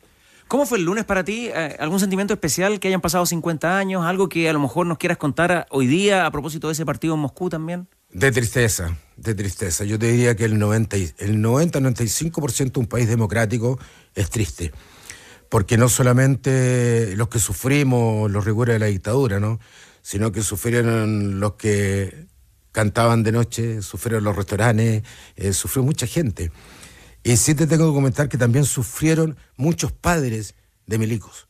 ¿Cómo 0.51 0.65
fue 0.65 0.79
el 0.79 0.83
lunes 0.83 1.05
para 1.05 1.23
ti? 1.23 1.47
Eh, 1.47 1.77
¿Algún 1.79 2.01
sentimiento 2.01 2.33
especial 2.33 2.81
que 2.81 2.89
hayan 2.89 2.99
pasado 2.99 3.25
50 3.25 3.77
años? 3.77 4.03
¿Algo 4.03 4.27
que 4.27 4.49
a 4.49 4.51
lo 4.51 4.59
mejor 4.59 4.85
nos 4.85 4.97
quieras 4.97 5.17
contar 5.17 5.65
hoy 5.69 5.87
día 5.87 6.25
a 6.25 6.31
propósito 6.31 6.67
de 6.67 6.73
ese 6.73 6.85
partido 6.85 7.13
en 7.13 7.21
Moscú 7.21 7.47
también? 7.47 7.87
De 8.09 8.33
tristeza, 8.33 8.97
de 9.15 9.33
tristeza. 9.33 9.85
Yo 9.85 9.97
te 9.97 10.11
diría 10.11 10.35
que 10.35 10.43
el 10.43 10.59
90, 10.59 10.97
y- 10.97 11.09
el 11.19 11.37
90-95% 11.41 12.73
de 12.73 12.79
un 12.81 12.87
país 12.87 13.07
democrático 13.07 13.79
es 14.13 14.29
triste. 14.29 14.73
Porque 15.47 15.77
no 15.77 15.87
solamente 15.87 17.13
los 17.15 17.29
que 17.29 17.39
sufrimos 17.39 18.29
los 18.29 18.43
rigores 18.43 18.75
de 18.75 18.79
la 18.79 18.87
dictadura, 18.87 19.39
¿no? 19.39 19.57
Sino 20.01 20.33
que 20.33 20.43
sufrieron 20.43 21.39
los 21.39 21.53
que 21.53 22.25
cantaban 22.73 23.23
de 23.23 23.31
noche, 23.31 23.81
sufrieron 23.81 24.25
los 24.25 24.35
restaurantes, 24.35 25.03
eh, 25.37 25.53
sufrió 25.53 25.81
mucha 25.81 26.07
gente. 26.07 26.51
Y 27.24 27.38
sí 27.38 27.53
te 27.55 27.67
tengo 27.67 27.88
que 27.89 27.93
comentar 27.95 28.30
que 28.30 28.38
también 28.38 28.65
sufrieron 28.65 29.38
muchos 29.57 29.91
padres 29.91 30.55
de 30.88 30.97
milicos. 30.97 31.47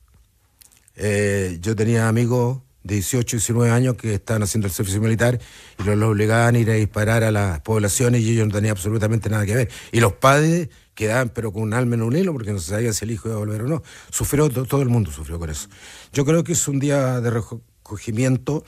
Eh, 0.96 1.58
yo 1.62 1.76
tenía 1.76 2.08
amigos 2.08 2.60
de 2.84 2.96
18, 2.96 3.38
19 3.38 3.72
años 3.72 3.96
que 3.96 4.16
estaban 4.16 4.44
haciendo 4.44 4.68
el 4.68 4.74
servicio 4.74 5.00
militar 5.02 5.40
y 5.80 5.84
los, 5.84 5.98
los 5.98 6.10
obligaban 6.12 6.56
a 6.56 6.60
ir 6.60 6.70
a 6.70 6.74
disparar 6.74 7.24
a 7.24 7.32
las 7.32 7.62
poblaciones 7.62 8.22
y 8.22 8.32
ellos 8.32 8.48
no 8.48 8.54
tenían 8.54 8.72
absolutamente 8.72 9.30
nada 9.30 9.46
que 9.46 9.56
ver. 9.56 9.70
Y 9.92 10.00
los 10.00 10.14
padres 10.14 10.70
quedaban 10.94 11.30
pero 11.30 11.54
con 11.54 11.64
un 11.64 11.74
alma 11.74 11.96
en 11.96 12.02
un 12.02 12.16
hilo 12.16 12.34
porque 12.34 12.52
no 12.52 12.60
se 12.60 12.72
sabía 12.72 12.92
si 12.92 13.06
el 13.06 13.12
hijo 13.12 13.30
iba 13.30 13.38
a 13.38 13.40
volver 13.40 13.62
o 13.62 13.68
no. 13.68 13.84
Sufrió, 14.10 14.50
to- 14.50 14.66
todo 14.66 14.82
el 14.82 14.90
mundo 14.90 15.12
sufrió 15.12 15.40
con 15.40 15.50
eso. 15.50 15.70
Yo 16.12 16.26
creo 16.26 16.44
que 16.44 16.54
es 16.54 16.68
un 16.68 16.80
día 16.80 17.22
de 17.22 17.30
recogimiento, 17.30 18.66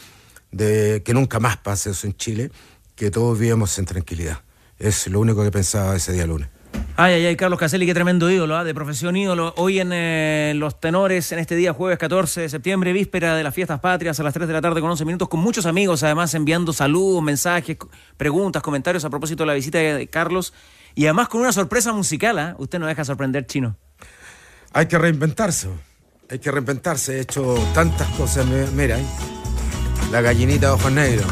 de 0.51 1.01
que 1.04 1.14
nunca 1.14 1.39
más 1.39 1.58
pase 1.58 1.89
eso 1.89 2.08
en 2.08 2.16
Chile, 2.16 2.51
que 2.95 3.10
todos 3.12 3.38
vivamos 3.38 3.78
en 3.80 3.86
tranquilidad. 3.86 4.41
Es 4.78 5.08
lo 5.08 5.20
único 5.20 5.43
que 5.43 5.51
pensaba 5.51 5.95
ese 5.95 6.14
día 6.14 6.28
lunes. 6.28 6.49
Ay, 6.95 7.13
ay, 7.15 7.26
ay, 7.26 7.36
Carlos 7.36 7.59
Caselli, 7.59 7.88
qué 7.88 7.93
tremendo 7.95 8.30
ídolo, 8.30 8.55
¿ah? 8.55 8.63
de 8.63 8.74
profesión 8.76 9.15
ídolo. 9.15 9.53
Hoy 9.57 9.80
en 9.80 9.89
eh, 9.91 10.53
Los 10.55 10.80
Tenores, 10.80 11.32
en 11.32 11.39
este 11.39 11.55
día, 11.55 11.74
jueves 11.74 11.97
14 11.97 12.41
de 12.41 12.49
septiembre, 12.49 12.93
víspera 12.93 13.36
de 13.36 13.43
las 13.43 13.53
fiestas 13.53 13.80
patrias, 13.80 14.19
a 14.19 14.24
las 14.24 14.32
3 14.34 14.47
de 14.47 14.53
la 14.53 14.61
tarde 14.61 14.80
con 14.80 14.91
11 14.91 15.03
minutos, 15.05 15.28
con 15.28 15.39
muchos 15.39 15.65
amigos, 15.65 16.03
además 16.03 16.34
enviando 16.36 16.71
saludos, 16.71 17.24
mensajes, 17.24 17.78
preguntas, 18.15 18.61
comentarios 18.61 19.03
a 19.05 19.09
propósito 19.09 19.41
de 19.43 19.47
la 19.47 19.53
visita 19.55 19.80
de, 19.80 20.07
Carlos. 20.07 20.53
Y 20.93 21.05
además 21.05 21.30
con 21.30 21.41
una 21.41 21.51
sorpresa 21.51 21.93
musical, 21.93 22.38
¿ah? 22.38 22.55
Usted 22.59 22.78
nos 22.78 22.88
deja 22.88 23.03
sorprender, 23.03 23.47
chino. 23.47 23.76
Hay 24.71 24.86
que 24.86 24.99
reinventarse, 24.99 25.69
hay 26.30 26.38
que 26.38 26.51
reinventarse. 26.51 27.17
He 27.17 27.21
hecho 27.21 27.55
tantas 27.74 28.07
cosas, 28.09 28.45
mi- 28.45 28.67
mira, 28.76 28.99
¿eh? 28.99 29.05
la 30.11 30.21
gallinita 30.21 30.67
de 30.67 30.74
ojos 30.74 30.91
negros. 30.91 31.26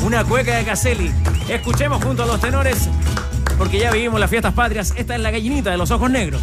Una 0.00 0.22
cueca 0.24 0.56
de 0.56 0.64
Caselli. 0.64 1.10
Escuchemos 1.48 2.04
junto 2.04 2.24
a 2.24 2.26
los 2.26 2.38
tenores, 2.40 2.90
porque 3.58 3.78
ya 3.80 3.90
vivimos 3.90 4.20
las 4.20 4.30
fiestas 4.30 4.54
patrias. 4.54 4.94
Esta 4.96 5.16
es 5.16 5.20
la 5.20 5.30
gallinita 5.30 5.70
de 5.70 5.76
los 5.76 5.90
ojos 5.90 6.10
negros. 6.10 6.40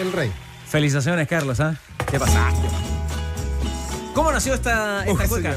El 0.00 0.12
rey. 0.12 0.32
Felicitaciones, 0.66 1.28
Carlos, 1.28 1.60
¿ah? 1.60 1.78
¿Qué 2.10 2.18
pasaste? 2.18 2.68
¿Cómo 4.14 4.32
nació 4.32 4.54
esta, 4.54 5.04
esta 5.04 5.28
cueca? 5.28 5.54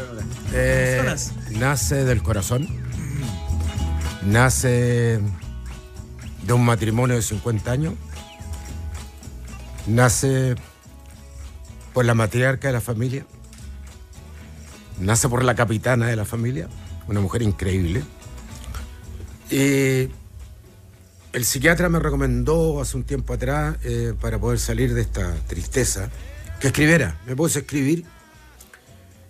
Eh, 0.51 1.15
nace 1.51 2.03
del 2.03 2.21
corazón, 2.21 2.67
nace 4.21 5.21
de 6.41 6.53
un 6.53 6.65
matrimonio 6.65 7.15
de 7.15 7.21
50 7.21 7.71
años, 7.71 7.93
nace 9.87 10.55
por 11.93 12.03
la 12.03 12.13
matriarca 12.13 12.67
de 12.67 12.73
la 12.73 12.81
familia, 12.81 13.25
nace 14.99 15.29
por 15.29 15.45
la 15.45 15.55
capitana 15.55 16.07
de 16.07 16.17
la 16.17 16.25
familia, 16.25 16.67
una 17.07 17.21
mujer 17.21 17.43
increíble. 17.43 18.03
Y 19.49 20.09
el 21.33 21.45
psiquiatra 21.45 21.89
me 21.89 21.99
recomendó 21.99 22.79
hace 22.79 22.95
un 22.95 23.03
tiempo 23.03 23.33
atrás, 23.33 23.77
eh, 23.83 24.13
para 24.21 24.39
poder 24.39 24.59
salir 24.59 24.93
de 24.93 25.01
esta 25.01 25.35
tristeza, 25.47 26.09
que 26.59 26.67
escribiera. 26.67 27.19
Me 27.25 27.35
puse 27.35 27.59
a 27.59 27.61
escribir 27.63 28.05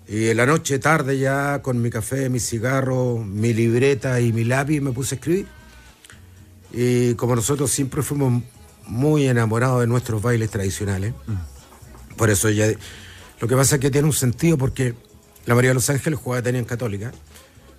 y 0.07 0.27
en 0.27 0.37
la 0.37 0.45
noche, 0.45 0.79
tarde 0.79 1.17
ya, 1.17 1.61
con 1.61 1.81
mi 1.81 1.89
café, 1.89 2.29
mi 2.29 2.41
cigarro, 2.41 3.19
mi 3.19 3.53
libreta 3.53 4.19
y 4.19 4.33
mi 4.33 4.43
lápiz, 4.43 4.81
me 4.81 4.91
puse 4.91 5.15
a 5.15 5.17
escribir. 5.17 5.47
Y 6.73 7.13
como 7.15 7.35
nosotros 7.37 7.71
siempre 7.71 8.01
fuimos 8.03 8.43
muy 8.85 9.27
enamorados 9.27 9.79
de 9.79 9.87
nuestros 9.87 10.21
bailes 10.21 10.49
tradicionales, 10.49 11.13
por 12.17 12.29
eso 12.29 12.49
ya... 12.49 12.67
Lo 13.39 13.47
que 13.47 13.55
pasa 13.55 13.75
es 13.75 13.81
que 13.81 13.91
tiene 13.91 14.07
un 14.07 14.13
sentido 14.13 14.57
porque 14.57 14.93
la 15.45 15.55
María 15.55 15.69
de 15.69 15.75
los 15.75 15.89
Ángeles 15.89 16.19
jugaba 16.19 16.41
tenis 16.41 16.59
en 16.59 16.65
Católica, 16.65 17.13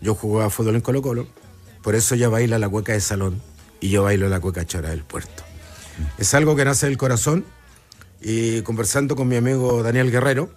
yo 0.00 0.14
jugaba 0.14 0.50
fútbol 0.50 0.76
en 0.76 0.80
Colo 0.80 1.02
Colo, 1.02 1.26
por 1.82 1.94
eso 1.94 2.14
ella 2.14 2.28
baila 2.28 2.58
la 2.58 2.68
cueca 2.68 2.94
de 2.94 3.00
salón 3.00 3.40
y 3.84 3.90
yo 3.90 4.02
bailo 4.02 4.30
la 4.30 4.40
cueca 4.40 4.64
chora 4.64 4.88
del 4.88 5.04
puerto. 5.04 5.42
Es 6.16 6.32
algo 6.32 6.56
que 6.56 6.64
nace 6.64 6.86
del 6.86 6.96
corazón 6.96 7.44
y 8.22 8.62
conversando 8.62 9.14
con 9.14 9.28
mi 9.28 9.36
amigo 9.36 9.82
Daniel 9.82 10.10
Guerrero, 10.10 10.48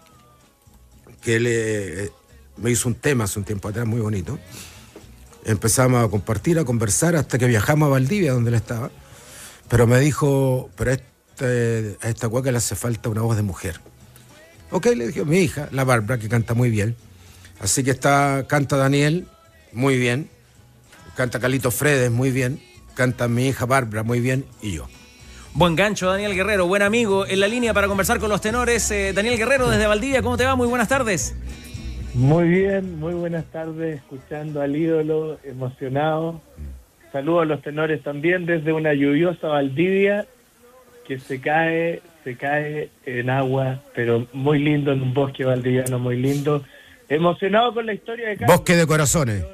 que 1.22 1.36
él 1.36 1.46
eh, 1.46 2.10
me 2.56 2.72
hizo 2.72 2.88
un 2.88 2.96
tema 2.96 3.26
hace 3.26 3.38
un 3.38 3.44
tiempo 3.44 3.68
atrás 3.68 3.86
muy 3.86 4.00
bonito. 4.00 4.40
Empezamos 5.44 6.06
a 6.06 6.08
compartir, 6.08 6.58
a 6.58 6.64
conversar 6.64 7.18
hasta 7.18 7.38
que 7.38 7.48
viajamos 7.48 7.88
a 7.88 7.90
Valdivia, 7.90 8.32
donde 8.32 8.52
él 8.52 8.56
estaba. 8.56 8.92
Pero 9.68 9.88
me 9.88 10.00
dijo, 10.00 10.70
pero 10.78 10.92
este- 10.92 11.98
a 12.02 12.08
esta 12.08 12.30
cueca 12.30 12.50
le 12.54 12.60
hace 12.60 12.78
falta 12.78 13.10
una 13.10 13.24
voz 13.24 13.36
de 13.36 13.44
mujer. 13.44 13.82
Ok, 14.72 14.86
le 14.96 15.08
dije, 15.08 15.26
mi 15.26 15.40
hija, 15.40 15.68
la 15.74 15.84
Bárbara, 15.84 16.18
que 16.18 16.30
canta 16.30 16.54
muy 16.54 16.70
bien. 16.70 16.96
Así 17.60 17.84
que 17.84 17.92
está, 17.92 18.46
canta 18.48 18.78
Daniel, 18.78 19.28
muy 19.74 19.98
bien. 19.98 20.30
Canta 21.18 21.42
Calito 21.42 21.72
Fredes, 21.72 22.10
muy 22.10 22.32
bien. 22.32 22.62
Canta 22.98 23.28
mi 23.28 23.50
hija 23.50 23.68
Bárbara, 23.68 24.02
muy 24.02 24.20
bien. 24.20 24.44
Y 24.60 24.72
yo. 24.72 24.88
Buen 25.54 25.76
gancho, 25.76 26.10
Daniel 26.10 26.34
Guerrero, 26.34 26.66
buen 26.66 26.82
amigo. 26.82 27.28
En 27.28 27.40
la 27.40 27.48
línea 27.48 27.72
para 27.72 27.88
conversar 27.88 28.18
con 28.18 28.28
los 28.28 28.42
tenores, 28.42 28.90
eh, 28.90 29.14
Daniel 29.14 29.38
Guerrero 29.38 29.70
desde 29.70 29.86
Valdivia, 29.86 30.24
¿cómo 30.24 30.36
te 30.36 30.46
va? 30.46 30.56
Muy 30.56 30.68
buenas 30.68 30.88
tardes. 30.88 31.36
Muy 32.16 32.48
bien, 32.50 33.00
muy 33.00 33.14
buenas 33.14 33.46
tardes, 33.52 33.98
escuchando 33.98 34.62
al 34.62 34.76
ídolo, 34.76 35.38
emocionado. 35.44 36.42
Saludos 37.12 37.44
a 37.44 37.46
los 37.46 37.62
tenores 37.62 38.02
también 38.02 38.48
desde 38.48 38.74
una 38.74 38.96
lluviosa 38.96 39.48
Valdivia 39.48 40.26
que 41.08 41.20
se 41.20 41.40
cae, 41.40 42.02
se 42.24 42.36
cae 42.36 42.90
en 43.06 43.30
agua, 43.30 43.84
pero 43.94 44.26
muy 44.34 44.58
lindo, 44.58 44.92
en 44.92 45.04
un 45.04 45.14
bosque 45.14 45.46
valdiviano 45.46 46.00
muy 46.00 46.18
lindo. 46.18 46.64
Emocionado 47.10 47.76
con 47.76 47.86
la 47.86 47.94
historia 47.94 48.30
de 48.30 48.38
Carlos. 48.38 48.58
Bosque 48.58 48.76
de 48.76 48.88
corazones. 48.88 49.46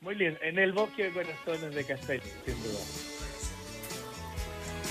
Muy 0.00 0.14
bien, 0.14 0.38
en 0.42 0.58
el 0.58 0.72
bosque 0.72 1.04
de 1.04 1.10
corazones 1.10 1.74
de 1.74 1.84
Castelli, 1.84 2.22
sin 2.44 2.54
duda. 2.62 2.78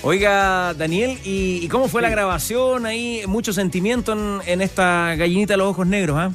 Oiga, 0.02 0.74
Daniel, 0.74 1.18
¿y, 1.24 1.60
y 1.64 1.68
cómo 1.68 1.88
fue 1.88 2.02
la 2.02 2.10
grabación 2.10 2.86
ahí? 2.86 3.22
Mucho 3.26 3.52
sentimiento 3.52 4.12
en, 4.12 4.40
en 4.46 4.60
esta 4.60 5.14
gallinita 5.16 5.54
de 5.54 5.58
los 5.58 5.68
ojos 5.68 5.86
negros, 5.86 6.16
¿ah? 6.18 6.32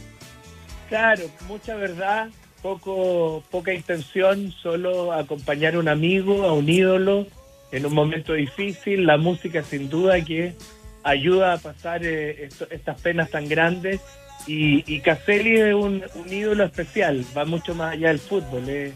Claro, 0.89 1.23
mucha 1.47 1.75
verdad, 1.75 2.29
poco, 2.61 3.43
poca 3.49 3.73
intención, 3.73 4.51
solo 4.51 5.13
acompañar 5.13 5.75
a 5.75 5.79
un 5.79 5.87
amigo, 5.87 6.43
a 6.43 6.53
un 6.53 6.67
ídolo 6.67 7.27
en 7.71 7.85
un 7.85 7.93
momento 7.93 8.33
difícil. 8.33 9.05
La 9.05 9.17
música 9.17 9.63
sin 9.63 9.89
duda 9.89 10.19
que 10.25 10.55
ayuda 11.03 11.53
a 11.53 11.57
pasar 11.57 12.03
eh, 12.03 12.45
esto- 12.45 12.67
estas 12.69 12.99
penas 13.01 13.29
tan 13.29 13.47
grandes. 13.47 14.01
Y, 14.45 14.83
y 14.93 14.99
Caselli 14.99 15.59
es 15.59 15.73
un, 15.73 16.03
ídolo 16.29 16.65
especial, 16.65 17.25
va 17.35 17.45
mucho 17.45 17.73
más 17.75 17.93
allá 17.93 18.09
del 18.09 18.19
fútbol. 18.19 18.63
eh. 18.67 18.93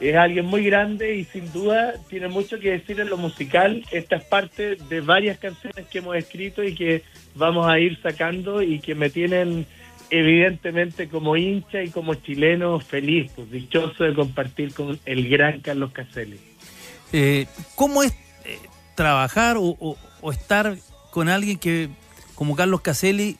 Es 0.00 0.16
alguien 0.16 0.46
muy 0.46 0.64
grande 0.64 1.14
y 1.16 1.24
sin 1.24 1.52
duda 1.52 1.94
tiene 2.08 2.28
mucho 2.28 2.58
que 2.58 2.70
decir 2.70 2.98
en 3.00 3.10
lo 3.10 3.18
musical. 3.18 3.84
Esta 3.90 4.16
es 4.16 4.24
parte 4.24 4.76
de 4.76 5.00
varias 5.02 5.38
canciones 5.38 5.86
que 5.88 5.98
hemos 5.98 6.16
escrito 6.16 6.64
y 6.64 6.74
que 6.74 7.02
vamos 7.34 7.66
a 7.66 7.78
ir 7.78 8.00
sacando 8.00 8.62
y 8.62 8.80
que 8.80 8.94
me 8.94 9.10
tienen 9.10 9.66
evidentemente 10.08 11.06
como 11.08 11.36
hincha 11.36 11.82
y 11.82 11.90
como 11.90 12.14
chileno 12.14 12.80
feliz, 12.80 13.30
pues, 13.36 13.50
dichoso 13.50 14.04
de 14.04 14.14
compartir 14.14 14.72
con 14.72 14.98
el 15.04 15.28
gran 15.28 15.60
Carlos 15.60 15.92
Caselli. 15.92 16.40
Eh, 17.12 17.46
¿Cómo 17.74 18.02
es 18.02 18.12
eh, 18.46 18.58
trabajar 18.94 19.58
o 19.58 19.96
estar 20.32 20.78
con 21.10 21.28
alguien 21.28 21.58
que, 21.58 21.90
como 22.34 22.56
Carlos 22.56 22.80
Caselli, 22.80 23.36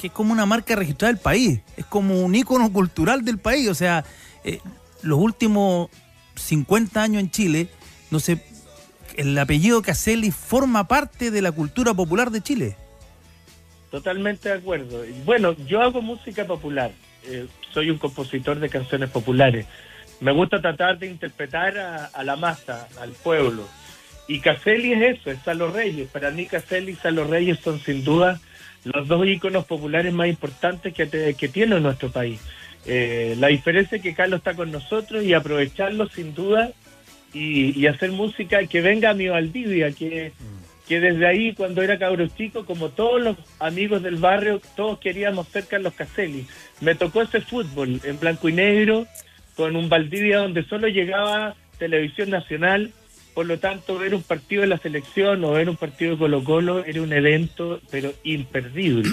que 0.00 0.06
es 0.06 0.12
como 0.12 0.32
una 0.32 0.46
marca 0.46 0.74
registrada 0.74 1.12
del 1.12 1.22
país? 1.22 1.60
Es 1.76 1.84
como 1.84 2.22
un 2.22 2.34
ícono 2.34 2.72
cultural 2.72 3.22
del 3.22 3.38
país. 3.38 3.68
O 3.68 3.74
sea, 3.74 4.04
eh, 4.44 4.60
los 5.02 5.18
últimos 5.18 5.90
50 6.36 7.02
años 7.02 7.20
en 7.20 7.30
Chile, 7.30 7.68
no 8.10 8.18
sé, 8.18 8.42
el 9.16 9.38
apellido 9.38 9.82
Caselli 9.82 10.30
forma 10.30 10.88
parte 10.88 11.30
de 11.30 11.42
la 11.42 11.52
cultura 11.52 11.92
popular 11.92 12.30
de 12.30 12.40
Chile. 12.40 12.76
Totalmente 13.90 14.48
de 14.48 14.54
acuerdo. 14.54 15.04
Bueno, 15.26 15.52
yo 15.66 15.82
hago 15.82 16.00
música 16.00 16.46
popular, 16.46 16.92
eh, 17.24 17.46
soy 17.72 17.90
un 17.90 17.98
compositor 17.98 18.58
de 18.58 18.70
canciones 18.70 19.10
populares. 19.10 19.66
Me 20.20 20.32
gusta 20.32 20.62
tratar 20.62 20.98
de 20.98 21.08
interpretar 21.08 21.76
a, 21.78 22.06
a 22.06 22.24
la 22.24 22.36
masa, 22.36 22.88
al 23.00 23.10
pueblo. 23.10 23.66
Y 24.28 24.40
Caselli 24.40 24.92
es 24.92 25.18
eso, 25.18 25.30
es 25.30 25.40
Salo 25.42 25.70
Reyes. 25.70 26.08
Para 26.08 26.30
mí 26.30 26.46
Caselli 26.46 26.92
y 26.92 26.96
Salo 26.96 27.24
Reyes 27.24 27.58
son 27.58 27.80
sin 27.80 28.04
duda 28.04 28.40
los 28.84 29.08
dos 29.08 29.26
íconos 29.26 29.66
populares 29.66 30.12
más 30.12 30.28
importantes 30.28 30.94
que, 30.94 31.34
que 31.34 31.48
tiene 31.48 31.80
nuestro 31.80 32.10
país. 32.10 32.40
Eh, 32.86 33.36
la 33.38 33.48
diferencia 33.48 33.96
es 33.96 34.02
que 34.02 34.14
Carlos 34.14 34.38
está 34.38 34.54
con 34.54 34.70
nosotros 34.72 35.22
y 35.22 35.34
aprovecharlo 35.34 36.08
sin 36.08 36.34
duda 36.34 36.70
y, 37.34 37.78
y 37.78 37.86
hacer 37.86 38.10
música 38.12 38.66
que 38.66 38.80
venga 38.80 39.10
a 39.10 39.14
mi 39.14 39.28
Valdivia, 39.28 39.92
que, 39.92 40.32
que 40.88 41.00
desde 41.00 41.26
ahí 41.26 41.54
cuando 41.54 41.82
era 41.82 41.98
cabro 41.98 42.26
chico, 42.26 42.64
como 42.64 42.88
todos 42.88 43.20
los 43.20 43.36
amigos 43.58 44.02
del 44.02 44.16
barrio, 44.16 44.60
todos 44.76 44.98
queríamos 44.98 45.46
ser 45.48 45.66
Carlos 45.66 45.92
Caselli. 45.94 46.46
Me 46.80 46.94
tocó 46.94 47.22
ese 47.22 47.40
fútbol 47.42 48.00
en 48.02 48.18
blanco 48.18 48.48
y 48.48 48.54
negro, 48.54 49.06
con 49.56 49.76
un 49.76 49.88
Valdivia 49.88 50.38
donde 50.38 50.64
solo 50.64 50.88
llegaba 50.88 51.54
televisión 51.78 52.30
nacional, 52.30 52.92
por 53.34 53.46
lo 53.46 53.58
tanto 53.58 53.98
ver 53.98 54.14
un 54.14 54.22
partido 54.22 54.62
de 54.62 54.68
la 54.68 54.78
selección 54.78 55.44
o 55.44 55.52
ver 55.52 55.68
un 55.70 55.76
partido 55.76 56.12
de 56.12 56.18
Colo 56.18 56.42
Colo 56.44 56.84
era 56.84 57.00
un 57.02 57.12
evento, 57.12 57.80
pero 57.90 58.12
imperdible. 58.24 59.08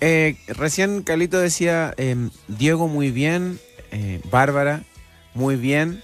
Eh, 0.00 0.36
recién 0.48 1.02
Carlito 1.02 1.40
decía 1.40 1.92
em, 1.96 2.30
Diego 2.46 2.86
muy 2.86 3.10
bien, 3.10 3.58
eh, 3.90 4.20
Bárbara 4.30 4.82
muy 5.34 5.56
bien, 5.56 6.02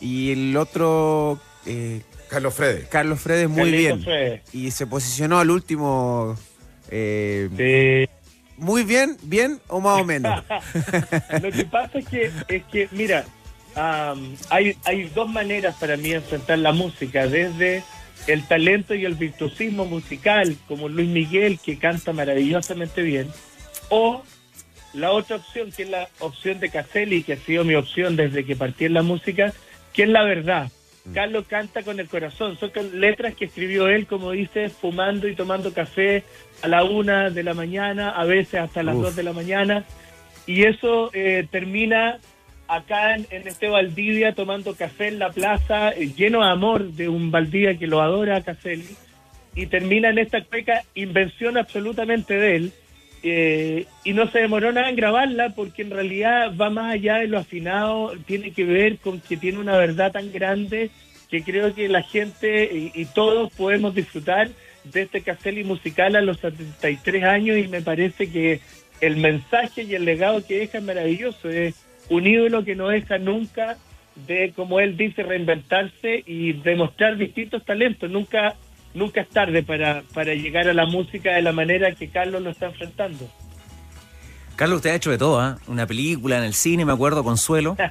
y 0.00 0.32
el 0.32 0.56
otro 0.56 1.38
eh, 1.66 2.00
Carlos 2.30 2.54
Fredes. 2.54 2.88
Carlos 2.88 3.20
Fredes 3.20 3.48
muy 3.48 3.70
Carlito 3.70 3.78
bien. 3.78 4.02
Fredes. 4.02 4.54
Y 4.54 4.70
se 4.70 4.86
posicionó 4.86 5.38
al 5.38 5.50
último. 5.50 6.34
eh, 6.90 8.08
Muy 8.56 8.84
bien, 8.84 9.18
bien 9.22 9.60
o 9.68 9.80
más 9.80 10.00
o 10.00 10.04
menos. 10.04 10.42
Lo 11.42 11.50
que 11.52 11.64
pasa 11.66 11.98
es 11.98 12.08
que, 12.08 12.30
es 12.48 12.64
que 12.64 12.88
mira, 12.92 13.26
am, 13.76 14.36
hay, 14.50 14.76
hay 14.84 15.04
dos 15.14 15.28
maneras 15.28 15.76
para 15.78 15.96
mí 15.96 16.08
de 16.08 16.16
enfrentar 16.16 16.58
la 16.58 16.72
música, 16.72 17.26
desde 17.26 17.84
el 18.26 18.42
talento 18.46 18.94
y 18.94 19.04
el 19.04 19.14
virtuosismo 19.14 19.84
musical, 19.84 20.56
como 20.66 20.88
Luis 20.88 21.08
Miguel, 21.08 21.60
que 21.64 21.78
canta 21.78 22.12
maravillosamente 22.12 23.02
bien, 23.02 23.28
o 23.88 24.22
la 24.94 25.12
otra 25.12 25.36
opción, 25.36 25.70
que 25.70 25.84
es 25.84 25.90
la 25.90 26.08
opción 26.18 26.58
de 26.58 26.70
Caselli, 26.70 27.22
que 27.22 27.34
ha 27.34 27.36
sido 27.36 27.64
mi 27.64 27.74
opción 27.74 28.16
desde 28.16 28.44
que 28.44 28.56
partí 28.56 28.86
en 28.86 28.94
la 28.94 29.02
música, 29.02 29.52
que 29.92 30.04
es 30.04 30.08
la 30.08 30.24
verdad. 30.24 30.70
Carlos 31.14 31.44
canta 31.46 31.84
con 31.84 32.00
el 32.00 32.08
corazón, 32.08 32.58
son 32.58 32.72
letras 32.94 33.34
que 33.34 33.44
escribió 33.44 33.86
él, 33.88 34.08
como 34.08 34.32
dice, 34.32 34.70
fumando 34.70 35.28
y 35.28 35.36
tomando 35.36 35.72
café 35.72 36.24
a 36.62 36.68
la 36.68 36.82
una 36.82 37.30
de 37.30 37.44
la 37.44 37.54
mañana, 37.54 38.10
a 38.10 38.24
veces 38.24 38.60
hasta 38.60 38.82
las 38.82 38.96
Uf. 38.96 39.02
dos 39.02 39.16
de 39.16 39.22
la 39.22 39.32
mañana, 39.32 39.84
y 40.46 40.64
eso 40.64 41.10
eh, 41.12 41.46
termina 41.48 42.18
acá 42.68 43.14
en, 43.14 43.26
este 43.46 43.68
Valdivia 43.68 44.34
tomando 44.34 44.74
café 44.74 45.08
en 45.08 45.18
la 45.18 45.30
plaza, 45.30 45.90
eh, 45.90 46.12
lleno 46.16 46.44
de 46.44 46.50
amor 46.50 46.92
de 46.92 47.08
un 47.08 47.30
Valdivia 47.30 47.78
que 47.78 47.86
lo 47.86 48.00
adora 48.00 48.36
a 48.36 48.42
Caselli, 48.42 48.96
y 49.54 49.66
termina 49.66 50.10
en 50.10 50.18
esta 50.18 50.42
cueca, 50.44 50.82
invención 50.94 51.56
absolutamente 51.56 52.34
de 52.34 52.56
él, 52.56 52.72
eh, 53.22 53.86
y 54.04 54.12
no 54.12 54.30
se 54.30 54.40
demoró 54.40 54.72
nada 54.72 54.88
en 54.88 54.96
grabarla 54.96 55.50
porque 55.50 55.82
en 55.82 55.90
realidad 55.90 56.54
va 56.56 56.70
más 56.70 56.92
allá 56.92 57.16
de 57.16 57.28
lo 57.28 57.38
afinado, 57.38 58.12
tiene 58.26 58.52
que 58.52 58.64
ver 58.64 58.98
con 58.98 59.20
que 59.20 59.36
tiene 59.36 59.58
una 59.58 59.76
verdad 59.76 60.12
tan 60.12 60.30
grande 60.32 60.90
que 61.30 61.42
creo 61.42 61.74
que 61.74 61.88
la 61.88 62.02
gente 62.02 62.70
y, 62.72 62.92
y 62.94 63.04
todos 63.06 63.52
podemos 63.54 63.94
disfrutar 63.94 64.50
de 64.84 65.02
este 65.02 65.22
Caselli 65.22 65.64
musical 65.64 66.14
a 66.14 66.20
los 66.20 66.38
73 66.38 67.24
años 67.24 67.58
y 67.58 67.66
me 67.68 67.82
parece 67.82 68.30
que 68.30 68.60
el 69.00 69.16
mensaje 69.16 69.82
y 69.82 69.94
el 69.94 70.04
legado 70.04 70.46
que 70.46 70.58
deja 70.58 70.78
es 70.78 70.84
maravilloso, 70.84 71.48
es 71.48 71.85
un 72.10 72.26
ídolo 72.26 72.64
que 72.64 72.74
no 72.74 72.88
deja 72.88 73.18
nunca 73.18 73.76
de, 74.26 74.52
como 74.54 74.80
él 74.80 74.96
dice, 74.96 75.22
reinventarse 75.22 76.22
y 76.26 76.54
demostrar 76.54 77.16
distintos 77.16 77.64
talentos, 77.64 78.10
nunca 78.10 78.56
nunca 78.94 79.20
es 79.20 79.28
tarde 79.28 79.62
para, 79.62 80.02
para 80.14 80.34
llegar 80.34 80.68
a 80.68 80.72
la 80.72 80.86
música 80.86 81.34
de 81.34 81.42
la 81.42 81.52
manera 81.52 81.92
que 81.92 82.08
Carlos 82.08 82.42
lo 82.42 82.50
está 82.50 82.66
enfrentando. 82.66 83.28
Carlos, 84.56 84.76
usted 84.76 84.90
ha 84.90 84.94
hecho 84.94 85.10
de 85.10 85.18
todo, 85.18 85.38
¿ah? 85.38 85.58
Una 85.68 85.86
película 85.86 86.38
en 86.38 86.44
el 86.44 86.54
cine, 86.54 86.86
me 86.86 86.92
acuerdo, 86.92 87.22
Consuelo. 87.22 87.76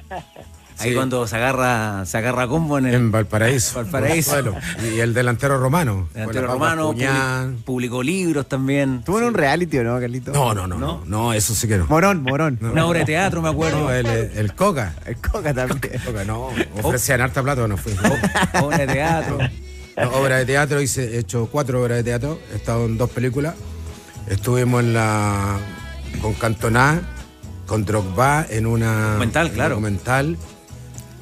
Ahí 0.78 0.90
Sí. 0.90 0.94
cuando 0.94 1.26
se 1.26 1.36
agarra, 1.36 2.04
se 2.04 2.18
agarra 2.18 2.46
combo 2.46 2.76
en 2.78 2.86
el 2.86 2.94
En 2.94 3.10
Valparaíso. 3.10 3.76
Valparaíso. 3.76 4.30
Consuelo. 4.32 4.56
Y 4.94 5.00
el 5.00 5.14
delantero 5.14 5.58
romano. 5.58 6.08
delantero 6.12 6.46
romano, 6.48 6.88
Puñal. 6.92 7.54
publi- 7.56 7.64
publicó 7.64 8.02
libros 8.02 8.46
también. 8.48 9.02
¿Tuvo 9.02 9.18
en 9.20 9.24
un 9.24 9.34
reality 9.34 9.78
o 9.78 9.84
no, 9.84 9.98
Carlito? 9.98 10.32
No, 10.32 10.52
no, 10.54 10.66
no, 10.66 10.76
no, 10.78 11.02
no, 11.06 11.32
eso 11.32 11.54
sí 11.54 11.66
que 11.66 11.78
no. 11.78 11.86
Morón, 11.86 12.22
morón. 12.22 12.58
Una 12.60 12.84
obra 12.86 12.98
de 13.00 13.04
teatro, 13.06 13.40
me 13.40 13.48
acuerdo. 13.48 13.80
No, 13.84 13.90
el, 13.90 14.06
el 14.06 14.54
Coca. 14.54 14.94
El 15.06 15.16
Coca 15.16 15.54
también. 15.54 15.80
El 15.94 16.00
Coca, 16.02 16.24
no. 16.24 16.48
Ofrecían 16.82 17.20
harta 17.22 17.42
plata, 17.42 17.66
no 17.66 17.76
fui. 17.78 17.94
Obra 18.62 18.78
de 18.78 18.86
teatro. 18.86 19.38
No, 19.96 20.10
obra 20.10 20.36
de 20.36 20.44
teatro, 20.44 20.80
hice, 20.82 21.16
he 21.16 21.18
hecho 21.20 21.48
cuatro 21.50 21.82
obras 21.82 21.96
de 21.96 22.04
teatro, 22.04 22.38
he 22.52 22.56
estado 22.56 22.84
en 22.84 22.98
dos 22.98 23.08
películas. 23.08 23.54
Estuvimos 24.28 24.82
en 24.82 24.92
la 24.92 25.56
con 26.20 26.34
Cantoná, 26.34 27.00
con 27.66 27.84
Drogba 27.86 28.44
en 28.50 28.66
una 28.66 29.08
Documental, 29.12 29.50
claro. 29.52 29.70
documental. 29.76 30.36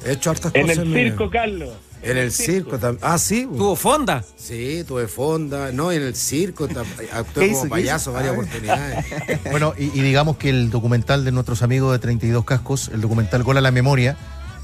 He 0.05 0.11
hecho 0.13 0.29
hartas 0.31 0.51
En 0.55 0.61
cosas. 0.63 0.77
el 0.77 0.85
mira. 0.89 1.09
circo, 1.09 1.29
Carlos. 1.29 1.69
En 2.01 2.17
el 2.17 2.31
circo 2.31 2.77
también. 2.77 2.99
Ah, 3.03 3.17
sí. 3.17 3.47
¿Tuvo 3.57 3.75
fonda? 3.75 4.23
Sí, 4.37 4.83
tuve 4.87 5.07
fonda. 5.07 5.71
No, 5.71 5.91
en 5.91 6.03
el 6.03 6.15
circo 6.15 6.67
tam- 6.69 6.85
¿Qué 6.99 7.09
actué 7.11 7.49
como 7.51 7.63
¿Qué 7.63 7.69
payaso 7.69 8.11
varias 8.13 8.33
A 8.33 8.37
ver. 8.37 8.45
oportunidades. 8.47 9.05
Bueno, 9.51 9.73
y, 9.77 9.85
y 9.85 10.01
digamos 10.03 10.37
que 10.37 10.49
el 10.49 10.69
documental 10.69 11.25
de 11.25 11.31
nuestros 11.31 11.63
amigos 11.63 11.91
de 11.93 11.99
32 11.99 12.45
Cascos, 12.45 12.89
el 12.93 13.01
documental 13.01 13.41
Gol 13.43 13.57
a 13.57 13.61
la 13.61 13.71
Memoria, 13.71 14.17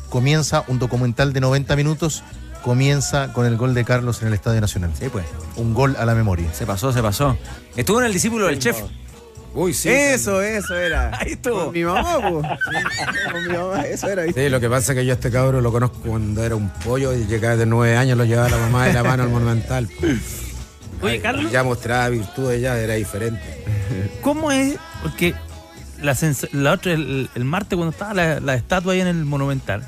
comienza 0.09 0.63
un 0.67 0.77
documental 0.77 1.33
de 1.33 1.39
90 1.41 1.75
minutos, 1.75 2.23
comienza 2.63 3.33
con 3.33 3.47
el 3.47 3.57
gol 3.57 3.73
de 3.73 3.85
Carlos 3.85 4.21
en 4.21 4.27
el 4.27 4.35
Estadio 4.35 4.61
Nacional. 4.61 4.91
Sí, 4.99 5.05
pues. 5.11 5.25
Un 5.55 5.73
gol 5.73 5.95
a 5.97 6.05
la 6.05 6.13
memoria. 6.13 6.53
Se 6.53 6.67
pasó, 6.67 6.93
se 6.93 7.01
pasó. 7.01 7.35
Estuvo 7.75 7.99
en 8.01 8.05
el 8.05 8.13
discípulo 8.13 8.45
del 8.45 8.59
chef. 8.59 8.77
Uy, 9.53 9.73
sí. 9.73 9.89
Eso, 9.89 10.41
eso 10.41 10.75
era. 10.75 11.11
Ahí 11.19 11.33
estuvo. 11.33 11.65
Con 11.65 11.73
mi 11.73 11.83
mamá, 11.83 12.21
po. 12.21 12.41
Con 13.31 13.47
mi 13.47 13.57
mamá, 13.57 13.81
eso 13.83 14.07
era. 14.09 14.23
¿viste? 14.23 14.45
Sí, 14.45 14.49
lo 14.49 14.59
que 14.59 14.69
pasa 14.69 14.93
es 14.93 14.99
que 14.99 15.05
yo 15.05 15.11
a 15.11 15.15
este 15.15 15.31
cabro 15.31 15.61
lo 15.61 15.71
conozco 15.71 15.97
cuando 16.05 16.43
era 16.43 16.55
un 16.55 16.69
pollo 16.69 17.13
y 17.13 17.25
llegaba 17.25 17.55
de 17.55 17.65
nueve 17.65 17.97
años, 17.97 18.17
lo 18.17 18.25
llevaba 18.25 18.49
la 18.49 18.57
mamá 18.57 18.87
de 18.87 18.93
la 18.93 19.03
mano 19.03 19.23
al 19.23 19.29
monumental. 19.29 19.89
Oye, 21.01 21.19
Carlos. 21.19 21.51
Ya 21.51 21.63
mostraba 21.63 22.09
virtudes, 22.09 22.61
ya 22.61 22.77
era 22.77 22.93
diferente. 22.93 23.63
¿Cómo 24.21 24.51
es? 24.51 24.75
Porque 25.01 25.33
la, 26.01 26.15
otra, 26.71 26.93
el, 26.93 27.29
el 27.35 27.45
martes 27.45 27.75
cuando 27.75 27.91
estaba 27.91 28.13
la, 28.13 28.39
la 28.39 28.55
estatua 28.55 28.93
ahí 28.93 29.01
en 29.01 29.07
el 29.07 29.25
Monumental, 29.25 29.87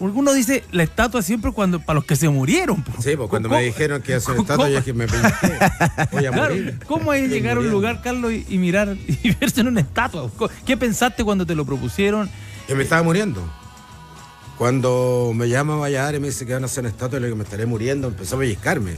uno 0.00 0.32
dice 0.32 0.64
la 0.72 0.82
estatua 0.82 1.22
siempre 1.22 1.52
cuando 1.52 1.80
para 1.80 1.96
los 1.96 2.04
que 2.04 2.16
se 2.16 2.28
murieron. 2.28 2.82
po. 2.82 3.00
Sí, 3.02 3.16
pues 3.16 3.28
cuando 3.28 3.48
me 3.48 3.56
¿Cómo- 3.56 3.64
dijeron 3.66 4.02
que 4.02 4.12
iba 4.12 4.18
a 4.20 4.22
cómo- 4.24 4.40
estatua, 4.42 4.68
yo 4.68 4.76
dije, 4.78 4.92
me 4.92 5.06
pinté. 5.06 5.28
Voy 6.12 6.26
a 6.26 6.30
Claro, 6.30 6.54
morir. 6.54 6.78
¿cómo 6.86 7.12
es 7.12 7.30
llegar 7.30 7.56
a 7.56 7.60
un 7.60 7.70
lugar, 7.70 8.00
Carlos, 8.02 8.32
y, 8.32 8.46
y 8.48 8.58
mirar 8.58 8.96
y 9.22 9.30
verse 9.34 9.60
en 9.60 9.68
una 9.68 9.80
estatua? 9.80 10.30
¿Qué 10.66 10.76
pensaste 10.76 11.24
cuando 11.24 11.44
te 11.46 11.54
lo 11.54 11.64
propusieron? 11.64 12.30
Que 12.66 12.74
me 12.74 12.82
estaba 12.82 13.02
muriendo. 13.02 13.42
Cuando 14.56 15.32
me 15.34 15.48
llama 15.48 15.76
Valladares 15.76 16.18
y 16.18 16.20
me 16.20 16.28
dice 16.28 16.44
que 16.44 16.52
van 16.52 16.64
a 16.64 16.66
hacer 16.66 16.80
una 16.82 16.88
estatua, 16.90 17.20
le 17.20 17.26
digo 17.26 17.36
que 17.36 17.38
me 17.38 17.44
estaré 17.44 17.66
muriendo, 17.66 18.08
empezó 18.08 18.36
a 18.36 18.38
pellizcarme. 18.40 18.96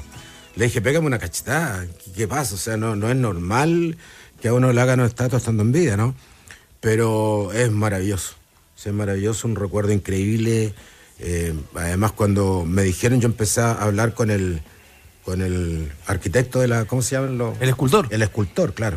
Le 0.57 0.65
dije, 0.65 0.81
pégame 0.81 1.07
una 1.07 1.19
cachetada. 1.19 1.85
¿Qué, 2.05 2.13
qué 2.13 2.29
pasa? 2.29 2.55
O 2.55 2.59
sea, 2.59 2.77
no, 2.77 2.97
no 2.97 3.11
es 3.11 3.17
normal 3.17 3.99
que 4.41 4.49
a 4.49 4.55
uno 4.55 4.73
le 4.73 4.81
hagan 4.81 5.01
una 5.01 5.09
estatua 5.09 5.39
estando 5.39 5.63
en 5.63 5.71
vida, 5.73 5.97
¿no? 5.99 6.15
Pero 6.81 7.53
es 7.53 7.71
maravilloso. 7.71 8.35
Sea, 8.81 8.93
es 8.93 8.97
maravilloso, 8.97 9.47
un 9.47 9.57
recuerdo 9.57 9.93
increíble. 9.93 10.73
Eh, 11.19 11.53
además, 11.75 12.13
cuando 12.13 12.65
me 12.65 12.83
dijeron, 12.83 13.21
yo 13.21 13.27
empecé 13.27 13.61
a 13.61 13.73
hablar 13.73 14.15
con 14.15 14.31
el, 14.31 14.63
con 15.23 15.43
el 15.43 15.93
arquitecto 16.07 16.61
de 16.61 16.69
la. 16.69 16.87
¿Cómo 16.87 17.03
se 17.03 17.17
llaman 17.17 17.37
los? 17.37 17.61
El 17.61 17.69
escultor. 17.69 18.07
El 18.11 18.23
escultor, 18.23 18.73
claro. 18.73 18.97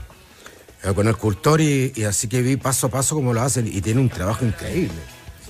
Eh, 0.85 0.93
con 0.93 1.05
el 1.07 1.13
escultor 1.13 1.59
y, 1.59 1.91
y 1.95 2.03
así 2.05 2.29
que 2.29 2.41
vi 2.41 2.55
paso 2.55 2.87
a 2.87 2.91
paso 2.91 3.13
cómo 3.15 3.33
lo 3.33 3.41
hacen 3.41 3.67
y 3.67 3.81
tiene 3.81 3.99
un 3.99 4.07
trabajo 4.09 4.45
increíble. 4.45 4.95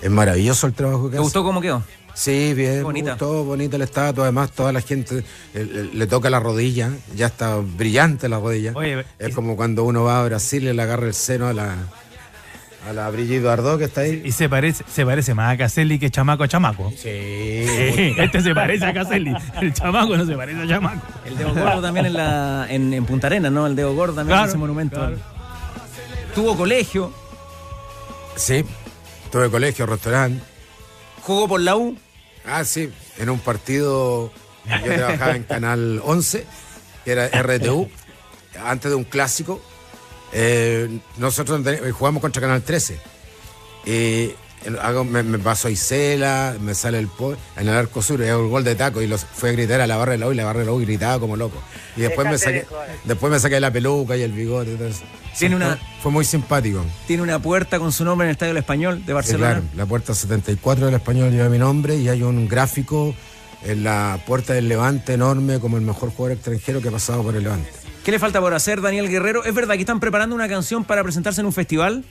Es 0.02 0.10
maravilloso 0.10 0.66
el 0.66 0.74
trabajo 0.74 1.06
que 1.06 1.12
¿Te 1.12 1.18
hace. 1.18 1.24
gustó 1.24 1.44
cómo 1.44 1.62
quedó? 1.62 1.84
Sí, 2.16 2.54
bien, 2.56 2.82
Bonita. 2.84 3.12
gustó, 3.12 3.44
bonita 3.44 3.78
la 3.78 3.84
estatua. 3.86 4.24
Además, 4.26 4.52
toda 4.52 4.72
la 4.74 4.82
gente 4.82 5.20
eh, 5.20 5.24
eh, 5.54 5.90
le 5.94 6.08
toca 6.08 6.30
la 6.32 6.40
rodilla, 6.40 6.92
ya 7.16 7.28
está 7.28 7.58
brillante 7.58 8.28
la 8.30 8.40
rodilla. 8.40 8.72
Oye, 8.76 9.06
es 9.20 9.36
como 9.36 9.56
cuando 9.56 9.84
uno 9.84 10.04
va 10.04 10.22
a 10.22 10.26
Brasil 10.26 10.64
y 10.68 10.74
le 10.74 10.82
agarra 10.82 11.06
el 11.08 11.14
seno 11.14 11.48
a 11.48 11.54
la, 11.54 11.76
a 12.88 12.94
la 12.94 13.10
Brigitte 13.10 13.42
Bardot 13.44 13.78
que 13.80 13.86
está 13.86 14.02
ahí. 14.02 14.22
Y 14.26 14.32
se 14.34 14.50
parece, 14.50 14.84
se 14.92 15.06
parece 15.06 15.34
más 15.34 15.54
a 15.54 15.58
Caselli 15.58 16.00
que 16.00 16.10
chamaco 16.12 16.44
a 16.44 16.48
chamaco. 16.48 16.92
Sí. 16.98 17.06
este 18.18 18.42
se 18.42 18.54
parece 18.54 18.86
a 18.86 18.94
Caselli. 18.94 19.34
El 19.62 19.74
chamaco 19.74 20.18
no 20.18 20.26
se 20.26 20.36
parece 20.36 20.62
a 20.62 20.68
chamaco. 20.68 21.02
El 21.26 21.38
Deo 21.38 21.54
Gordo 21.54 21.82
también 21.82 22.08
en, 22.08 22.14
la, 22.14 22.66
en, 22.70 22.94
en 22.94 23.06
Punta 23.06 23.28
Arenas, 23.28 23.52
¿no? 23.52 23.66
El 23.68 23.76
Deo 23.76 23.94
Gordo 23.96 24.14
también 24.16 24.36
Claro, 24.36 24.44
en 24.44 24.50
ese 24.50 24.58
monumento. 24.58 24.96
claro. 24.98 25.18
Tuvo 26.36 26.58
colegio, 26.58 27.14
Sí, 28.36 28.66
tuve 29.32 29.50
colegio, 29.52 29.86
restaurante. 29.86 30.44
jugó 31.22 31.48
por 31.48 31.62
la 31.62 31.76
U. 31.76 31.96
Ah, 32.46 32.64
sí, 32.66 32.92
en 33.20 33.30
un 33.30 33.40
partido, 33.40 34.32
yo 34.66 34.94
trabajaba 34.96 35.36
en 35.36 35.44
Canal 35.44 36.02
11, 36.04 36.46
que 37.06 37.12
era 37.12 37.28
RTU, 37.28 37.88
antes 38.66 38.90
de 38.92 38.96
un 38.96 39.04
clásico. 39.04 39.62
Eh, 40.34 40.90
nosotros 41.18 41.64
ten- 41.64 41.92
jugamos 41.92 42.22
contra 42.22 42.42
Canal 42.42 42.62
13. 42.62 42.98
Y 43.86 44.32
hago, 44.82 45.04
me, 45.04 45.24
me 45.24 45.40
paso 45.40 45.68
a 45.68 45.72
Isela, 45.72 46.56
me 46.62 46.74
sale 46.74 46.98
el 46.98 47.08
po 47.08 47.34
en 47.58 47.68
el 47.68 47.76
arco 47.76 48.02
sur, 48.02 48.22
y 48.22 48.28
hago 48.30 48.44
el 48.44 48.50
gol 48.50 48.64
de 48.64 48.76
taco 48.76 49.02
y 49.02 49.08
los 49.08 49.26
fue 49.26 49.50
a 49.50 49.52
gritar 49.52 49.82
a 49.82 49.88
la 49.88 49.98
barra 49.98 50.14
de 50.14 50.18
la 50.20 50.28
U 50.28 50.32
y 50.32 50.36
la 50.36 50.46
barra 50.46 50.62
de 50.62 50.66
la 50.68 50.72
U 50.72 50.80
gritaba 50.80 51.20
como 51.20 51.36
loco. 51.36 51.62
Y 51.98 52.02
después 52.02 52.28
me 52.30 52.38
saqué, 52.38 52.66
después 53.04 53.32
me 53.32 53.40
saqué 53.40 53.60
la 53.60 53.72
peluca 53.72 54.16
y 54.16 54.22
el 54.22 54.32
bigote. 54.32 54.74
y 54.74 54.76
todo 54.76 54.88
eso. 54.88 55.04
Tiene 55.38 55.58
Fue- 55.58 55.66
una- 55.66 55.80
fue 56.02 56.12
muy 56.12 56.24
simpático. 56.26 56.86
Tiene 57.08 57.24
una 57.24 57.40
puerta 57.40 57.78
con 57.80 57.92
su 57.92 58.06
nombre 58.06 58.26
en 58.26 58.30
el 58.30 58.34
Estadio 58.34 58.54
del 58.54 58.62
Español 58.62 59.00
de 59.00 59.06
Sí, 59.08 59.14
Barcelona. 59.14 59.50
claro, 59.52 59.66
la 59.76 59.86
puerta 59.86 60.14
74 60.14 60.86
del 60.86 60.96
español 60.96 61.32
lleva 61.32 61.50
mi 61.50 61.58
nombre 61.58 61.96
y 61.98 62.08
hay 62.08 62.22
un 62.24 62.48
gráfico 62.48 63.14
en 63.64 63.84
la 63.84 64.20
puerta 64.28 64.54
del 64.54 64.70
Levante 64.70 65.14
enorme 65.14 65.60
como 65.60 65.76
el 65.78 65.84
mejor 65.84 66.12
jugador 66.12 66.38
extranjero 66.38 66.82
que 66.82 66.88
ha 66.90 66.92
pasado 66.92 67.24
por 67.24 67.36
el 67.36 67.44
Levante. 67.44 67.70
¿Qué 68.04 68.12
le 68.12 68.20
falta 68.20 68.42
por 68.42 68.54
hacer, 68.54 68.82
Daniel 68.82 69.08
Guerrero? 69.08 69.46
¿Es 69.46 69.56
verdad 69.56 69.76
que 69.76 69.82
están 69.82 70.02
preparando 70.02 70.36
una 70.36 70.50
canción 70.50 70.84
para 70.84 71.04
presentarse 71.04 71.40
en 71.40 71.48
un 71.48 71.54
festival? 71.54 72.04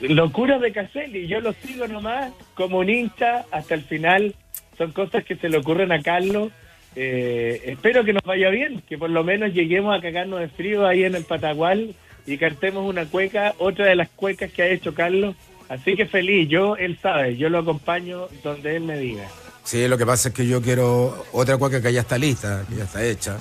Locuras 0.00 0.60
de 0.62 0.72
Caselli, 0.72 1.28
yo 1.28 1.40
lo 1.40 1.52
sigo 1.52 1.86
nomás 1.86 2.32
como 2.54 2.78
un 2.78 2.88
hincha 2.88 3.44
hasta 3.50 3.74
el 3.74 3.82
final. 3.82 4.34
Son 4.78 4.90
cosas 4.92 5.22
que 5.24 5.36
se 5.36 5.50
le 5.50 5.58
ocurren 5.58 5.92
a 5.92 6.00
Carlos. 6.00 6.50
Eh, 6.96 7.62
espero 7.66 8.04
que 8.04 8.14
nos 8.14 8.22
vaya 8.22 8.48
bien, 8.48 8.82
que 8.88 8.96
por 8.96 9.10
lo 9.10 9.22
menos 9.22 9.52
lleguemos 9.52 9.96
a 9.96 10.00
cagarnos 10.00 10.40
de 10.40 10.48
frío 10.48 10.86
ahí 10.86 11.04
en 11.04 11.14
el 11.14 11.24
Patagual 11.24 11.94
y 12.26 12.38
cantemos 12.38 12.88
una 12.88 13.04
cueca, 13.04 13.54
otra 13.58 13.84
de 13.86 13.96
las 13.96 14.08
cuecas 14.08 14.50
que 14.50 14.62
ha 14.62 14.68
hecho 14.68 14.94
Carlos. 14.94 15.36
Así 15.68 15.94
que 15.94 16.06
feliz, 16.06 16.48
yo, 16.48 16.76
él 16.76 16.98
sabe, 17.02 17.36
yo 17.36 17.50
lo 17.50 17.58
acompaño 17.58 18.28
donde 18.42 18.76
él 18.76 18.84
me 18.84 18.98
diga. 18.98 19.28
Sí, 19.64 19.86
lo 19.88 19.98
que 19.98 20.06
pasa 20.06 20.30
es 20.30 20.34
que 20.34 20.46
yo 20.46 20.62
quiero 20.62 21.26
otra 21.32 21.58
cueca 21.58 21.82
que 21.82 21.92
ya 21.92 22.00
está 22.00 22.16
lista, 22.16 22.64
que 22.68 22.76
ya 22.76 22.84
está 22.84 23.04
hecha. 23.04 23.38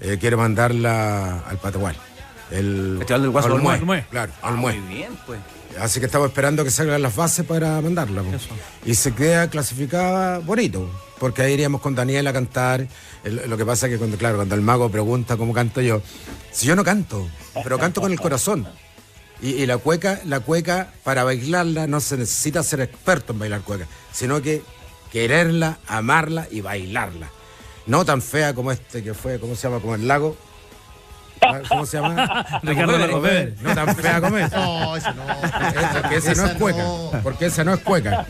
Eh, 0.00 0.16
quiero 0.20 0.38
mandarla 0.38 1.40
al 1.46 1.58
Patagual. 1.58 1.96
El 2.50 2.96
Festival 2.98 3.22
del 3.22 3.30
Guaso 3.30 3.46
al 3.48 3.52
Olmué. 3.54 3.74
Olmué, 3.76 4.04
Claro, 4.10 4.32
Ah, 4.42 4.48
al 4.48 4.54
Olmué. 4.54 4.74
muy 4.80 4.94
bien, 4.94 5.12
pues. 5.26 5.38
Así 5.80 6.00
que 6.00 6.06
estamos 6.06 6.28
esperando 6.28 6.64
que 6.64 6.70
salgan 6.70 7.00
las 7.00 7.14
bases 7.14 7.44
para 7.46 7.80
mandarla. 7.80 8.22
po. 8.22 8.30
Y 8.84 8.94
se 8.94 9.14
queda 9.14 9.48
clasificada 9.48 10.38
bonito, 10.40 10.90
porque 11.20 11.42
ahí 11.42 11.52
iríamos 11.52 11.80
con 11.80 11.94
Daniel 11.94 12.26
a 12.26 12.32
cantar. 12.32 12.88
El- 13.22 13.48
lo 13.48 13.56
que 13.56 13.64
pasa 13.64 13.86
es 13.86 13.92
que 13.92 13.98
cuando, 13.98 14.16
claro, 14.16 14.36
cuando 14.36 14.54
el 14.56 14.62
mago 14.62 14.88
pregunta 14.90 15.36
cómo 15.36 15.52
canto 15.52 15.80
yo, 15.80 16.02
si 16.50 16.66
yo 16.66 16.74
no 16.74 16.82
canto, 16.82 17.28
pero 17.62 17.78
canto 17.78 18.00
con 18.00 18.10
el 18.10 18.20
corazón. 18.20 18.66
Y, 19.40 19.50
y 19.50 19.66
la 19.66 19.78
cueca, 19.78 20.20
la 20.26 20.40
cueca, 20.40 20.92
para 21.04 21.22
bailarla 21.24 21.86
no 21.86 22.00
se 22.00 22.16
necesita 22.16 22.62
ser 22.64 22.80
experto 22.80 23.32
en 23.32 23.38
bailar 23.38 23.60
cueca, 23.60 23.86
sino 24.12 24.42
que 24.42 24.62
quererla, 25.12 25.78
amarla 25.86 26.48
y 26.50 26.60
bailarla. 26.62 27.30
No 27.86 28.04
tan 28.04 28.22
fea 28.22 28.54
como 28.54 28.72
este 28.72 29.02
que 29.02 29.14
fue, 29.14 29.38
¿cómo 29.38 29.54
se 29.54 29.68
llama? 29.68 29.80
Como 29.80 29.94
el 29.94 30.06
lago. 30.06 30.36
¿Cómo 31.68 31.86
se 31.86 31.98
llama? 31.98 32.60
Ricardo. 32.62 32.98
No 33.62 33.74
tan 33.74 33.96
fea 33.96 34.20
como 34.20 34.36
esta. 34.38 34.56
No, 34.56 34.96
esa 34.96 35.12
no. 35.12 35.22
Porque 36.02 36.16
esa 36.16 36.34
no 36.34 36.46
es 36.46 36.52
cueca. 36.54 36.84
Porque 37.22 37.46
esa 37.46 37.64
no 37.64 37.74
es 37.74 37.80
cueca. 37.80 38.26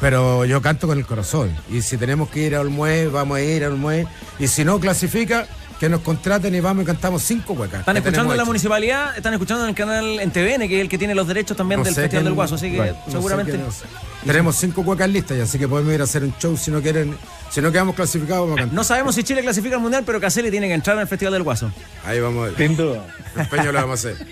Pero 0.00 0.44
yo 0.44 0.62
canto 0.62 0.86
con 0.86 0.98
el 0.98 1.06
corazón. 1.06 1.54
Y 1.70 1.82
si 1.82 1.96
tenemos 1.96 2.28
que 2.28 2.40
ir 2.40 2.54
a 2.54 2.60
Olmué, 2.60 3.08
vamos 3.08 3.38
a 3.38 3.40
ir 3.40 3.64
a 3.64 3.68
Olmué. 3.68 4.06
Y 4.38 4.48
si 4.48 4.64
no 4.64 4.78
clasifica, 4.78 5.46
que 5.78 5.88
nos 5.88 6.00
contraten 6.00 6.54
y 6.54 6.60
vamos 6.60 6.84
y 6.84 6.86
cantamos 6.86 7.22
cinco 7.22 7.54
cuecas. 7.54 7.80
Están 7.80 7.96
escuchando 7.98 8.32
en 8.32 8.38
la 8.38 8.44
municipalidad, 8.44 9.16
están 9.16 9.32
escuchando 9.34 9.64
en 9.64 9.70
el 9.70 9.74
canal 9.76 10.20
en 10.20 10.30
TVN, 10.30 10.68
que 10.68 10.76
es 10.76 10.80
el 10.80 10.88
que 10.88 10.96
tiene 10.98 11.14
los 11.14 11.26
derechos 11.28 11.56
también 11.56 11.80
No 11.80 11.84
del 11.84 11.94
Festival 11.94 12.24
del 12.24 12.34
Guaso, 12.34 12.54
así 12.54 12.70
que 12.70 12.76
Bueno, 12.78 12.92
no 12.94 13.04
sé 13.04 13.10
seguramente. 13.12 13.60
Tenemos 14.24 14.56
cinco 14.56 14.82
cuecas 14.84 15.08
listas, 15.08 15.36
y 15.36 15.40
así 15.40 15.58
que 15.58 15.68
podemos 15.68 15.92
ir 15.94 16.00
a 16.00 16.04
hacer 16.04 16.24
un 16.24 16.34
show 16.38 16.56
si 16.56 16.70
no 16.70 16.80
quieren. 16.82 17.16
Si 17.50 17.60
no 17.60 17.70
quedamos 17.70 17.94
clasificados, 17.94 18.42
vamos 18.42 18.56
a 18.58 18.62
cantar. 18.62 18.74
No 18.74 18.82
sabemos 18.84 19.14
si 19.14 19.22
Chile 19.22 19.40
clasifica 19.42 19.76
al 19.76 19.82
mundial, 19.82 20.02
pero 20.04 20.20
Caselli 20.20 20.50
tiene 20.50 20.66
que 20.66 20.74
entrar 20.74 20.96
en 20.96 21.02
el 21.02 21.08
Festival 21.08 21.32
del 21.34 21.42
Guaso. 21.44 21.70
Ahí 22.04 22.18
vamos 22.20 22.42
a 22.42 22.50
ver. 22.50 22.56
Sin 22.56 22.76
duda. 22.76 23.06
Empeño 23.36 23.70
lo 23.70 23.80
vamos 23.80 24.04
a 24.04 24.08
hacer. 24.10 24.26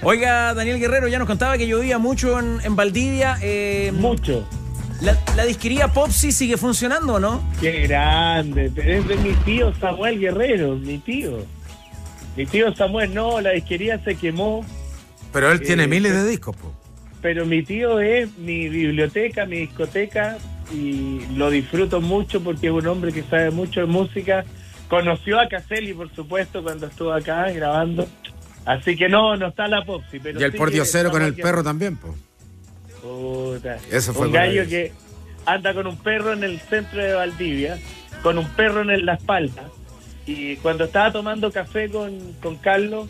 Oiga, 0.02 0.54
Daniel 0.54 0.78
Guerrero 0.78 1.06
ya 1.08 1.18
nos 1.18 1.26
contaba 1.26 1.58
que 1.58 1.66
llovía 1.66 1.98
mucho 1.98 2.38
en, 2.38 2.60
en 2.64 2.76
Valdivia. 2.76 3.36
eh, 3.42 3.92
Mucho. 3.94 4.48
La, 5.00 5.16
la 5.34 5.44
disquería 5.46 5.88
Popsi 5.88 6.30
sigue 6.30 6.56
funcionando, 6.58 7.14
¿o 7.14 7.20
no? 7.20 7.42
Qué 7.60 7.86
grande. 7.86 8.66
Es 8.76 9.08
de 9.08 9.16
mi 9.16 9.32
tío 9.44 9.72
Samuel 9.80 10.18
Guerrero, 10.20 10.76
mi 10.76 10.98
tío. 10.98 11.38
Mi 12.36 12.44
tío 12.46 12.74
Samuel, 12.76 13.14
no, 13.14 13.40
la 13.40 13.50
disquería 13.52 14.02
se 14.04 14.14
quemó, 14.14 14.64
Pero 15.32 15.50
él 15.52 15.60
tiene 15.62 15.84
Eh, 15.84 15.88
miles 15.88 16.12
de 16.12 16.28
discos, 16.28 16.54
po. 16.56 16.72
pero 17.22 17.46
mi 17.46 17.62
tío 17.62 17.98
es 18.00 18.36
mi 18.38 18.68
biblioteca, 18.68 19.46
mi 19.46 19.60
discoteca 19.60 20.36
y 20.72 21.20
lo 21.34 21.50
disfruto 21.50 22.00
mucho 22.00 22.40
porque 22.42 22.66
es 22.68 22.72
un 22.72 22.86
hombre 22.86 23.12
que 23.12 23.22
sabe 23.22 23.50
mucho 23.50 23.80
de 23.80 23.86
música. 23.86 24.44
Conoció 24.88 25.40
a 25.40 25.48
Caselli, 25.48 25.92
por 25.94 26.14
supuesto, 26.14 26.62
cuando 26.62 26.86
estuvo 26.86 27.12
acá 27.12 27.50
grabando. 27.52 28.06
Así 28.66 28.96
que 28.96 29.08
no, 29.08 29.36
no 29.36 29.48
está 29.48 29.66
la 29.66 29.84
Popsi. 29.84 30.18
Pero 30.20 30.40
Y 30.40 30.44
el 30.44 30.52
sí 30.52 30.58
pordiosero 30.58 31.10
con 31.10 31.22
el 31.22 31.34
perro 31.34 31.62
también, 31.64 31.96
po. 31.96 32.14
Puta. 33.02 33.78
Eso 33.90 34.12
fue 34.12 34.26
un 34.26 34.32
gallo 34.32 34.66
que 34.68 34.92
anda 35.46 35.74
con 35.74 35.86
un 35.86 35.96
perro 35.96 36.32
en 36.32 36.44
el 36.44 36.60
centro 36.60 37.02
de 37.02 37.14
Valdivia, 37.14 37.78
con 38.22 38.38
un 38.38 38.48
perro 38.50 38.82
en 38.82 39.06
la 39.06 39.14
espalda. 39.14 39.64
Y 40.26 40.56
cuando 40.56 40.84
estaba 40.84 41.10
tomando 41.12 41.50
café 41.50 41.88
con, 41.88 42.34
con 42.42 42.56
Carlos, 42.56 43.08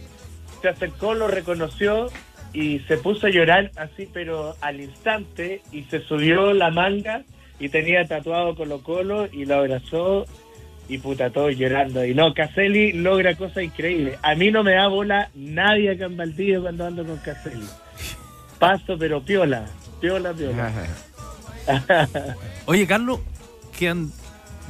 se 0.63 0.69
acercó, 0.69 1.15
lo 1.15 1.29
reconoció 1.29 2.09
y 2.53 2.81
se 2.81 2.97
puso 2.97 3.27
a 3.27 3.31
llorar 3.31 3.71
así, 3.77 4.09
pero 4.13 4.57
al 4.61 4.81
instante, 4.81 5.63
y 5.73 5.85
se 5.85 6.01
subió 6.01 6.53
la 6.53 6.71
manga 6.71 7.23
y 7.59 7.69
tenía 7.69 8.07
tatuado 8.07 8.55
Colo 8.55 8.83
Colo 8.83 9.27
y 9.31 9.45
lo 9.45 9.57
abrazó 9.57 10.27
y 10.89 10.99
puta, 10.99 11.31
todos 11.31 11.57
llorando. 11.57 12.05
Y 12.05 12.15
no, 12.15 12.35
Caselli 12.35 12.93
logra 12.93 13.37
cosas 13.37 13.63
increíbles. 13.63 14.19
A 14.23 14.35
mí 14.35 14.51
no 14.51 14.65
me 14.65 14.73
da 14.73 14.89
bola 14.89 15.31
nadie 15.35 15.91
acá 15.91 16.07
en 16.07 16.17
Valdivia 16.17 16.61
cuando 16.61 16.87
ando 16.87 17.05
con 17.05 17.17
Caselli. 17.19 17.67
Paso, 18.59 18.99
pero 18.99 19.23
piola, 19.23 19.67
piola, 20.01 20.33
piola. 20.33 20.73
Oye, 22.67 22.87
Carlos, 22.87 23.21
quedan 23.79 24.13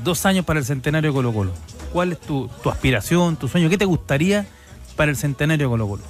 dos 0.05 0.27
años 0.27 0.45
para 0.45 0.59
el 0.59 0.65
centenario 0.65 1.11
de 1.11 1.15
Colo 1.15 1.33
Colo. 1.33 1.53
¿Cuál 1.93 2.13
es 2.13 2.21
tu, 2.21 2.49
tu 2.63 2.71
aspiración, 2.71 3.37
tu 3.37 3.49
sueño? 3.49 3.69
¿Qué 3.69 3.79
te 3.79 3.85
gustaría 3.85 4.47
para 4.97 5.11
el 5.11 5.17
centenario 5.17 5.67
de 5.67 5.71
Colo 5.71 5.89
Colo? 5.89 6.03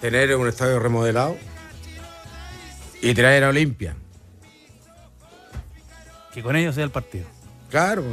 Tener 0.00 0.34
un 0.36 0.48
estadio 0.48 0.78
remodelado 0.78 1.36
y 3.02 3.14
traer 3.14 3.44
a 3.44 3.48
Olimpia. 3.48 3.96
Que 6.32 6.42
con 6.42 6.56
ellos 6.56 6.74
sea 6.74 6.84
el 6.84 6.90
partido. 6.90 7.26
Claro. 7.70 8.04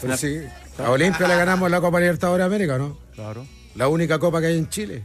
Pero 0.00 0.10
La- 0.12 0.16
sí, 0.16 0.40
a 0.78 0.90
Olimpia 0.90 1.26
le 1.28 1.36
ganamos 1.36 1.70
la 1.70 1.80
Copa 1.80 2.00
Libertadores 2.00 2.42
de 2.42 2.46
América, 2.46 2.78
¿no? 2.78 2.96
Claro. 3.14 3.46
La 3.74 3.88
única 3.88 4.18
copa 4.18 4.40
que 4.40 4.46
hay 4.48 4.58
en 4.58 4.68
Chile. 4.68 5.04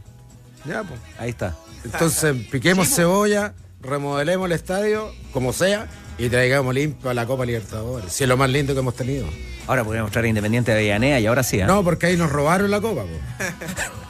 Ya, 0.64 0.82
pues. 0.82 0.98
Ahí 1.18 1.30
está. 1.30 1.54
Entonces, 1.84 2.34
piquemos 2.50 2.88
cebolla, 2.94 3.54
remodelemos 3.82 4.46
el 4.46 4.52
estadio, 4.52 5.12
como 5.32 5.52
sea, 5.52 5.88
y 6.18 6.28
traigamos 6.28 6.70
Olimpia 6.70 7.10
a 7.10 7.14
la 7.14 7.26
Copa 7.26 7.44
Libertadores. 7.44 8.12
Si 8.12 8.24
es 8.24 8.28
lo 8.28 8.36
más 8.36 8.50
lindo 8.50 8.74
que 8.74 8.80
hemos 8.80 8.94
tenido. 8.94 9.26
Ahora 9.66 9.84
podríamos 9.84 10.10
traer 10.10 10.26
Independiente 10.26 10.72
de 10.72 10.78
Avellaneda 10.78 11.20
y 11.20 11.26
ahora 11.26 11.42
sí, 11.42 11.60
¿ah? 11.60 11.66
No, 11.66 11.84
porque 11.84 12.06
ahí 12.06 12.16
nos 12.16 12.30
robaron 12.30 12.70
la 12.70 12.80
copa. 12.80 13.02
po. 13.02 13.08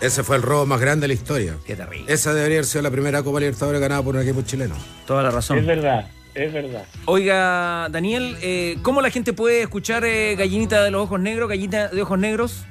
Ese 0.00 0.22
fue 0.22 0.36
el 0.36 0.42
robo 0.42 0.66
más 0.66 0.80
grande 0.80 1.04
de 1.04 1.08
la 1.08 1.14
historia. 1.14 1.56
Qué 1.66 1.74
terrible. 1.74 2.12
Esa 2.12 2.32
debería 2.32 2.58
haber 2.58 2.66
sido 2.66 2.82
la 2.82 2.90
primera 2.90 3.22
Copa 3.22 3.40
Libertadores 3.40 3.80
ganada 3.80 4.02
por 4.02 4.14
un 4.14 4.22
equipo 4.22 4.42
chileno. 4.42 4.74
Toda 5.06 5.22
la 5.22 5.30
razón. 5.30 5.58
Es 5.58 5.66
verdad, 5.66 6.06
es 6.34 6.52
verdad. 6.52 6.84
Oiga, 7.06 7.88
Daniel, 7.90 8.36
eh, 8.40 8.76
¿cómo 8.82 9.00
la 9.00 9.10
gente 9.10 9.32
puede 9.32 9.62
escuchar 9.62 10.04
eh, 10.04 10.36
Gallinita 10.36 10.82
de 10.84 10.90
los 10.92 11.02
Ojos 11.02 11.20
Negros, 11.20 11.48
Gallinita 11.48 11.88
de 11.88 12.02
Ojos 12.02 12.18
Negros? 12.18 12.64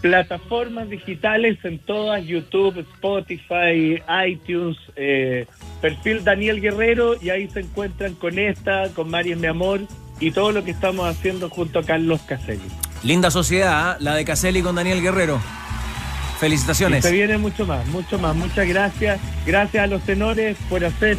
Plataformas 0.00 0.88
digitales 0.88 1.58
en 1.64 1.78
todas, 1.78 2.24
YouTube, 2.24 2.78
Spotify, 2.94 4.02
iTunes, 4.26 4.78
eh, 4.96 5.46
perfil 5.82 6.24
Daniel 6.24 6.60
Guerrero 6.60 7.16
y 7.20 7.30
ahí 7.30 7.48
se 7.50 7.60
encuentran 7.60 8.14
con 8.14 8.38
esta, 8.38 8.88
con 8.94 9.10
María 9.10 9.36
Mi 9.36 9.46
Amor 9.46 9.80
y 10.18 10.30
todo 10.30 10.52
lo 10.52 10.64
que 10.64 10.70
estamos 10.70 11.06
haciendo 11.06 11.50
junto 11.50 11.80
a 11.80 11.82
Carlos 11.82 12.20
Caselli. 12.22 12.62
Linda 13.02 13.30
sociedad, 13.30 13.92
¿ah? 13.92 13.96
la 14.00 14.14
de 14.14 14.24
Caselli 14.24 14.62
con 14.62 14.74
Daniel 14.74 15.02
Guerrero. 15.02 15.40
Y 16.36 16.38
Felicitaciones. 16.40 17.04
se 17.04 17.12
viene 17.12 17.36
mucho 17.36 17.66
más, 17.66 17.86
mucho 17.88 18.18
más. 18.18 18.34
Muchas 18.34 18.66
gracias. 18.66 19.20
Gracias 19.44 19.84
a 19.84 19.86
los 19.86 20.02
tenores 20.02 20.56
por 20.70 20.82
hacer 20.82 21.18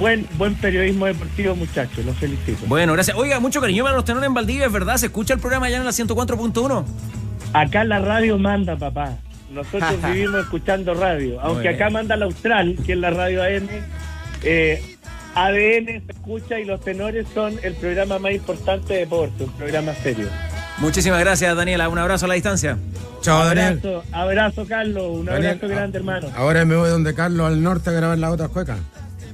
buen 0.00 0.26
buen 0.36 0.56
periodismo 0.56 1.06
deportivo, 1.06 1.54
muchachos. 1.54 2.04
Los 2.04 2.16
felicito. 2.16 2.58
Bueno, 2.66 2.92
gracias. 2.94 3.16
Oiga, 3.16 3.38
mucho 3.38 3.60
cariño 3.60 3.84
para 3.84 3.94
los 3.94 4.04
tenores 4.04 4.26
en 4.26 4.34
Valdivia, 4.34 4.66
¿es 4.66 4.72
verdad? 4.72 4.96
¿Se 4.96 5.06
escucha 5.06 5.34
el 5.34 5.40
programa 5.40 5.66
allá 5.66 5.76
en 5.76 5.84
la 5.84 5.92
104.1? 5.92 6.84
Acá 7.52 7.84
la 7.84 7.98
radio 7.98 8.38
manda, 8.38 8.76
papá. 8.76 9.16
Nosotros 9.50 10.02
vivimos 10.04 10.42
escuchando 10.42 10.94
radio. 10.94 11.40
Aunque 11.40 11.68
acá 11.68 11.90
manda 11.90 12.16
la 12.16 12.26
Austral, 12.26 12.76
que 12.86 12.92
es 12.92 12.98
la 12.98 13.10
radio 13.10 13.42
AM, 13.42 13.68
eh, 14.42 14.96
ADN 15.34 15.86
se 16.06 16.12
escucha 16.12 16.58
y 16.60 16.64
los 16.64 16.80
tenores 16.80 17.26
son 17.34 17.54
el 17.62 17.74
programa 17.74 18.18
más 18.18 18.32
importante 18.32 18.94
de 18.94 19.00
deporte, 19.00 19.44
un 19.44 19.52
programa 19.52 19.94
serio. 19.94 20.28
Muchísimas 20.78 21.20
gracias, 21.20 21.54
Daniela. 21.54 21.88
Un 21.88 21.98
abrazo 21.98 22.24
a 22.24 22.28
la 22.28 22.34
distancia. 22.34 22.78
Chao, 23.20 23.44
Daniel. 23.44 23.80
Abrazo, 23.82 24.04
abrazo, 24.12 24.66
Carlos. 24.66 25.04
Un 25.10 25.26
Daniel, 25.26 25.52
abrazo 25.52 25.68
grande, 25.68 25.98
hermano. 25.98 26.28
Ahora 26.34 26.64
me 26.64 26.74
voy 26.74 26.88
donde 26.88 27.14
Carlos 27.14 27.46
al 27.46 27.62
norte 27.62 27.90
a 27.90 27.92
grabar 27.92 28.18
las 28.18 28.32
otras 28.32 28.48
cuecas. 28.48 28.78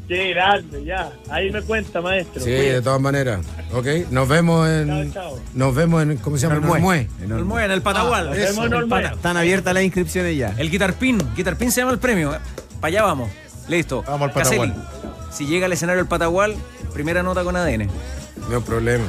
Qué 0.09 0.31
grande, 0.31 0.85
ya. 0.85 1.11
Ahí 1.31 1.51
me 1.51 1.63
cuenta, 1.63 2.01
maestro. 2.01 2.41
Sí, 2.43 2.51
de 2.51 2.81
todas 2.81 3.01
maneras. 3.01 3.41
Ok, 3.73 3.87
nos 4.11 4.29
vemos 4.29 4.69
en. 4.69 5.13
Chao, 5.13 5.25
chao. 5.31 5.41
Nos 5.55 5.75
vemos 5.75 6.03
en. 6.03 6.17
¿Cómo 6.19 6.37
se 6.39 6.47
llama? 6.47 6.59
En 6.65 6.71
Olmué. 6.71 7.09
En 7.21 7.33
Olmué, 7.33 7.65
en 7.65 7.71
el 7.73 7.83
Patagual. 7.83 8.29
Ah, 8.29 8.31
nos 8.31 8.37
vemos 8.39 8.59
en 8.59 8.73
el 8.73 8.75
Olmué. 8.75 9.03
Pata- 9.03 9.15
Están 9.17 9.37
abiertas 9.37 9.75
las 9.75 9.83
inscripciones 9.83 10.37
ya. 10.37 10.55
El 10.59 10.71
Guitarpin. 10.71 11.21
Guitarpin 11.37 11.73
se 11.73 11.81
llama 11.81 11.93
el 11.93 11.99
premio. 11.99 12.31
Para 12.81 12.89
allá 12.89 13.03
vamos. 13.03 13.31
Listo. 13.69 14.05
Vamos 14.07 14.29
al 14.29 14.35
Caselli, 14.35 14.69
Patagual. 14.71 14.89
Si 15.33 15.47
llega 15.47 15.67
al 15.67 15.73
escenario 15.73 16.01
el 16.03 16.09
Patagual, 16.09 16.55
primera 16.95 17.23
nota 17.25 17.43
con 17.43 17.57
ADN. 17.57 17.89
No 18.49 18.57
hay 18.59 18.63
problema. 18.63 19.05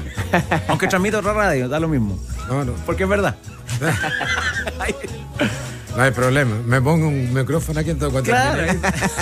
Aunque 0.67 0.87
transmite 0.87 1.17
otra 1.17 1.33
radio, 1.33 1.69
da 1.69 1.79
lo 1.79 1.87
mismo. 1.87 2.17
No, 2.49 2.65
no. 2.65 2.71
Porque 2.87 3.03
es 3.03 3.09
verdad. 3.09 3.35
No 5.97 6.03
hay 6.03 6.11
problema. 6.11 6.55
Me 6.63 6.79
pongo 6.79 7.07
un 7.07 7.33
micrófono 7.33 7.79
aquí 7.79 7.89
en 7.89 7.97
todo 7.97 8.11
cuanto 8.11 8.29
Claro. 8.29 8.71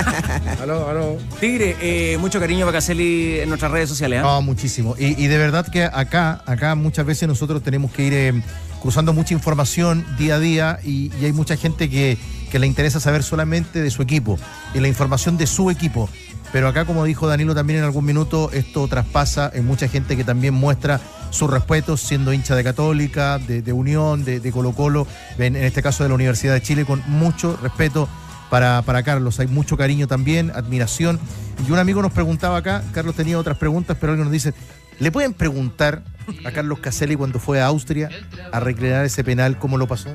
aló, 0.61 0.89
aló. 0.89 1.18
Tigre, 1.39 1.77
eh, 1.80 2.18
mucho 2.18 2.38
cariño 2.38 2.65
para 2.65 2.80
Caselli 2.80 3.39
en 3.39 3.47
nuestras 3.47 3.72
redes 3.72 3.88
sociales. 3.88 4.19
¿ah? 4.19 4.23
No, 4.23 4.41
muchísimo. 4.41 4.93
Y, 4.99 5.23
y 5.23 5.27
de 5.27 5.38
verdad 5.38 5.65
que 5.72 5.85
acá, 5.85 6.43
acá 6.45 6.76
muchas 6.76 7.06
veces 7.06 7.30
nosotros 7.30 7.64
tenemos 7.64 7.91
que 7.93 8.03
ir 8.03 8.14
eh, 8.14 8.43
cruzando 8.81 9.14
mucha 9.14 9.34
información 9.34 10.06
día 10.18 10.35
a 10.35 10.39
día 10.39 10.80
y, 10.84 11.14
y 11.22 11.23
hay 11.23 11.31
mucha 11.31 11.56
gente 11.56 11.89
que, 11.89 12.18
que 12.52 12.60
le 12.60 12.68
interesa 12.68 12.99
saber 12.99 13.23
solamente 13.23 13.81
de 13.81 13.89
su 13.89 14.02
equipo 14.02 14.38
y 14.73 14.81
la 14.81 14.89
información 14.89 15.38
de 15.38 15.47
su 15.47 15.72
equipo. 15.72 16.10
Pero 16.52 16.68
acá, 16.68 16.84
como 16.84 17.06
dijo 17.06 17.26
Danilo 17.26 17.56
también 17.56 17.80
en 17.80 17.85
algún 17.85 18.03
minuto, 18.03 18.49
esto 18.52 18.85
traspasa 18.89 19.49
en 19.53 19.65
mucha 19.65 19.88
gente 19.88 20.18
que 20.18 20.26
también 20.26 20.53
muestra 20.53 20.99
sus 21.36 21.49
respetos 21.49 22.02
siendo 22.02 22.34
hincha 22.34 22.56
de 22.56 22.64
Católica, 22.64 23.38
de, 23.38 23.74
Unión, 23.74 24.26
de, 24.26 24.52
Colo 24.52 24.74
Colo, 24.74 25.07
en, 25.38 25.56
en 25.56 25.64
este 25.64 25.84
caso 25.84 26.03
de 26.03 26.10
la 26.10 26.16
Universidad 26.16 26.53
de 26.53 26.62
Chile, 26.62 26.86
con 26.86 27.03
mucho 27.07 27.57
respeto 27.62 28.10
para, 28.49 28.82
para 28.82 29.03
Carlos. 29.03 29.40
Hay 29.40 29.48
mucho 29.48 29.78
cariño 29.78 30.07
también, 30.07 30.52
admiración. 30.52 31.20
Y 31.68 31.72
un 31.72 31.80
amigo 31.80 32.02
nos 32.02 32.14
preguntaba 32.14 32.57
acá, 32.57 32.84
Carlos 32.94 33.16
tenía 33.16 33.38
otras 33.38 33.57
preguntas, 33.57 33.98
pero 33.99 34.14
alguien 34.14 34.26
nos 34.26 34.34
dice, 34.34 34.53
¿Le 34.99 35.12
pueden 35.12 35.34
preguntar 35.34 36.03
a 36.45 36.52
Carlos 36.52 36.80
Caselli 36.80 37.16
cuando 37.16 37.40
fue 37.40 37.62
a 37.62 37.66
Austria 37.66 38.10
a 38.52 38.60
recrear 38.60 39.06
ese 39.06 39.24
penal 39.24 39.60
cómo 39.60 39.78
lo 39.78 39.88
pasó? 39.88 40.10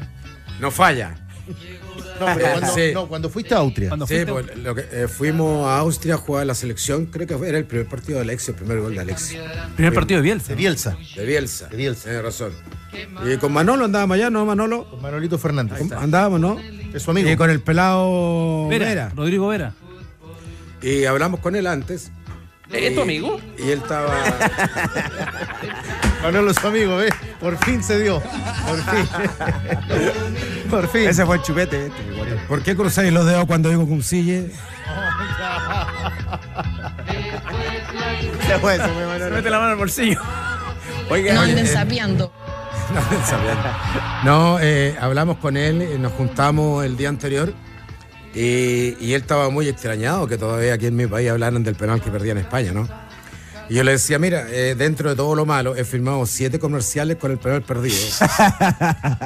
No 0.58 0.70
falla. 0.70 1.16
No, 2.20 2.26
pero 2.34 2.48
cuando, 2.52 2.74
Sí. 2.74 2.90
no, 2.94 3.08
cuando 3.08 3.30
fuiste 3.30 3.54
a 3.54 3.58
Austria. 3.58 3.90
Sí, 4.06 4.18
pues, 4.28 4.56
lo 4.58 4.74
que, 4.74 4.84
eh, 4.92 5.08
fuimos 5.08 5.66
a 5.66 5.78
Austria 5.78 6.14
a 6.14 6.18
jugar 6.18 6.46
la 6.46 6.54
selección. 6.54 7.06
Creo 7.06 7.26
que 7.26 7.34
era 7.48 7.58
el 7.58 7.64
primer 7.64 7.88
partido 7.88 8.16
de 8.18 8.22
Alexis, 8.22 8.50
el 8.50 8.54
primer 8.56 8.80
gol 8.80 8.94
de 8.94 9.00
Alexis. 9.00 9.38
Primer 9.74 9.92
partido 9.94 10.18
de 10.18 10.22
Bielsa. 10.24 10.48
De 10.50 10.54
Bielsa. 10.54 10.96
De 11.16 11.24
Bielsa. 11.26 11.66
De 11.68 11.76
Bielsa. 11.76 12.04
Tienes 12.04 12.22
razón. 12.22 12.52
Y 13.26 13.36
con 13.38 13.52
Manolo 13.52 13.84
andábamos 13.86 14.14
allá, 14.16 14.30
¿no, 14.30 14.44
Manolo? 14.44 14.88
Con 14.90 15.00
Manolito 15.02 15.38
Fernández. 15.38 15.78
Con- 15.78 15.92
Andábamos, 15.94 16.40
¿no? 16.40 16.56
Es 16.94 17.02
su 17.02 17.10
amigo. 17.10 17.30
Y 17.30 17.36
con 17.36 17.50
el 17.50 17.60
pelado 17.60 18.68
Vera, 18.68 18.86
Vera. 18.86 19.12
Rodrigo 19.14 19.48
Vera. 19.48 19.74
Y 20.82 21.04
hablamos 21.04 21.40
con 21.40 21.56
él 21.56 21.66
antes. 21.66 22.10
¿Es 22.72 22.94
tu 22.94 23.02
amigo? 23.02 23.40
Y 23.58 23.70
él 23.70 23.80
estaba. 23.82 24.14
Manolo 26.22 26.50
es 26.50 26.56
su 26.56 26.66
amigo, 26.66 26.96
¿ves? 26.96 27.12
Por 27.40 27.56
fin 27.64 27.82
se 27.82 27.98
dio. 27.98 28.20
Por 28.20 28.82
fin. 28.82 29.08
Por 30.70 30.88
fin. 30.88 31.08
Ese 31.08 31.26
fue 31.26 31.36
el 31.36 31.42
chupete. 31.42 31.86
este. 31.86 32.02
¿Por 32.46 32.62
qué 32.62 32.76
cruzáis 32.76 33.12
los 33.12 33.26
dedos 33.26 33.46
cuando 33.46 33.70
digo 33.70 33.86
cuncille? 33.86 34.50
Se 38.46 38.58
fue, 38.58 38.76
se 38.76 38.88
fue, 38.88 39.06
Manolo. 39.06 39.34
Mete 39.34 39.50
la 39.50 39.58
mano 39.58 39.70
al 39.72 39.78
bolsillo. 39.78 40.20
Oiga, 41.08 41.34
No 41.34 41.40
anden 41.40 41.66
eh, 41.66 41.68
sapeando. 41.68 42.32
No, 42.90 43.00
sabiendo. 43.24 43.68
No, 44.24 44.58
eh, 44.60 44.96
hablamos 45.00 45.36
con 45.36 45.56
él, 45.56 45.80
eh, 45.80 45.96
nos 45.96 46.10
juntamos 46.12 46.84
el 46.84 46.96
día 46.96 47.08
anterior 47.08 47.54
y, 48.34 48.96
y 49.00 49.14
él 49.14 49.22
estaba 49.22 49.50
muy 49.50 49.68
extrañado 49.68 50.26
que 50.26 50.38
todavía 50.38 50.74
aquí 50.74 50.86
en 50.86 50.96
mi 50.96 51.06
país 51.06 51.30
hablaran 51.30 51.62
del 51.64 51.74
penal 51.74 52.00
que 52.00 52.10
perdía 52.10 52.32
en 52.32 52.38
España, 52.38 52.72
¿no? 52.72 52.88
Y 53.68 53.74
yo 53.74 53.84
le 53.84 53.92
decía, 53.92 54.18
mira, 54.18 54.46
eh, 54.50 54.74
dentro 54.76 55.10
de 55.10 55.14
todo 55.16 55.36
lo 55.36 55.46
malo, 55.46 55.76
he 55.76 55.84
firmado 55.84 56.26
siete 56.26 56.58
comerciales 56.58 57.16
con 57.18 57.30
el 57.30 57.38
penal 57.38 57.62
perdido. 57.62 57.96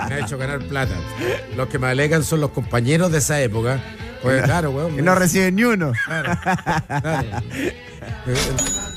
me 0.08 0.14
ha 0.14 0.18
hecho 0.20 0.36
ganar 0.36 0.58
plata. 0.68 0.94
Los 1.56 1.68
que 1.68 1.78
me 1.78 1.86
alegan 1.86 2.22
son 2.22 2.40
los 2.42 2.50
compañeros 2.50 3.10
de 3.10 3.18
esa 3.18 3.40
época. 3.40 3.82
Pues 4.22 4.42
claro, 4.42 4.70
weón. 4.70 4.96
Que 4.96 5.02
no 5.02 5.14
reciben 5.14 5.54
ni 5.54 5.64
uno. 5.64 5.92
Claro, 6.04 6.38
claro. 6.42 7.28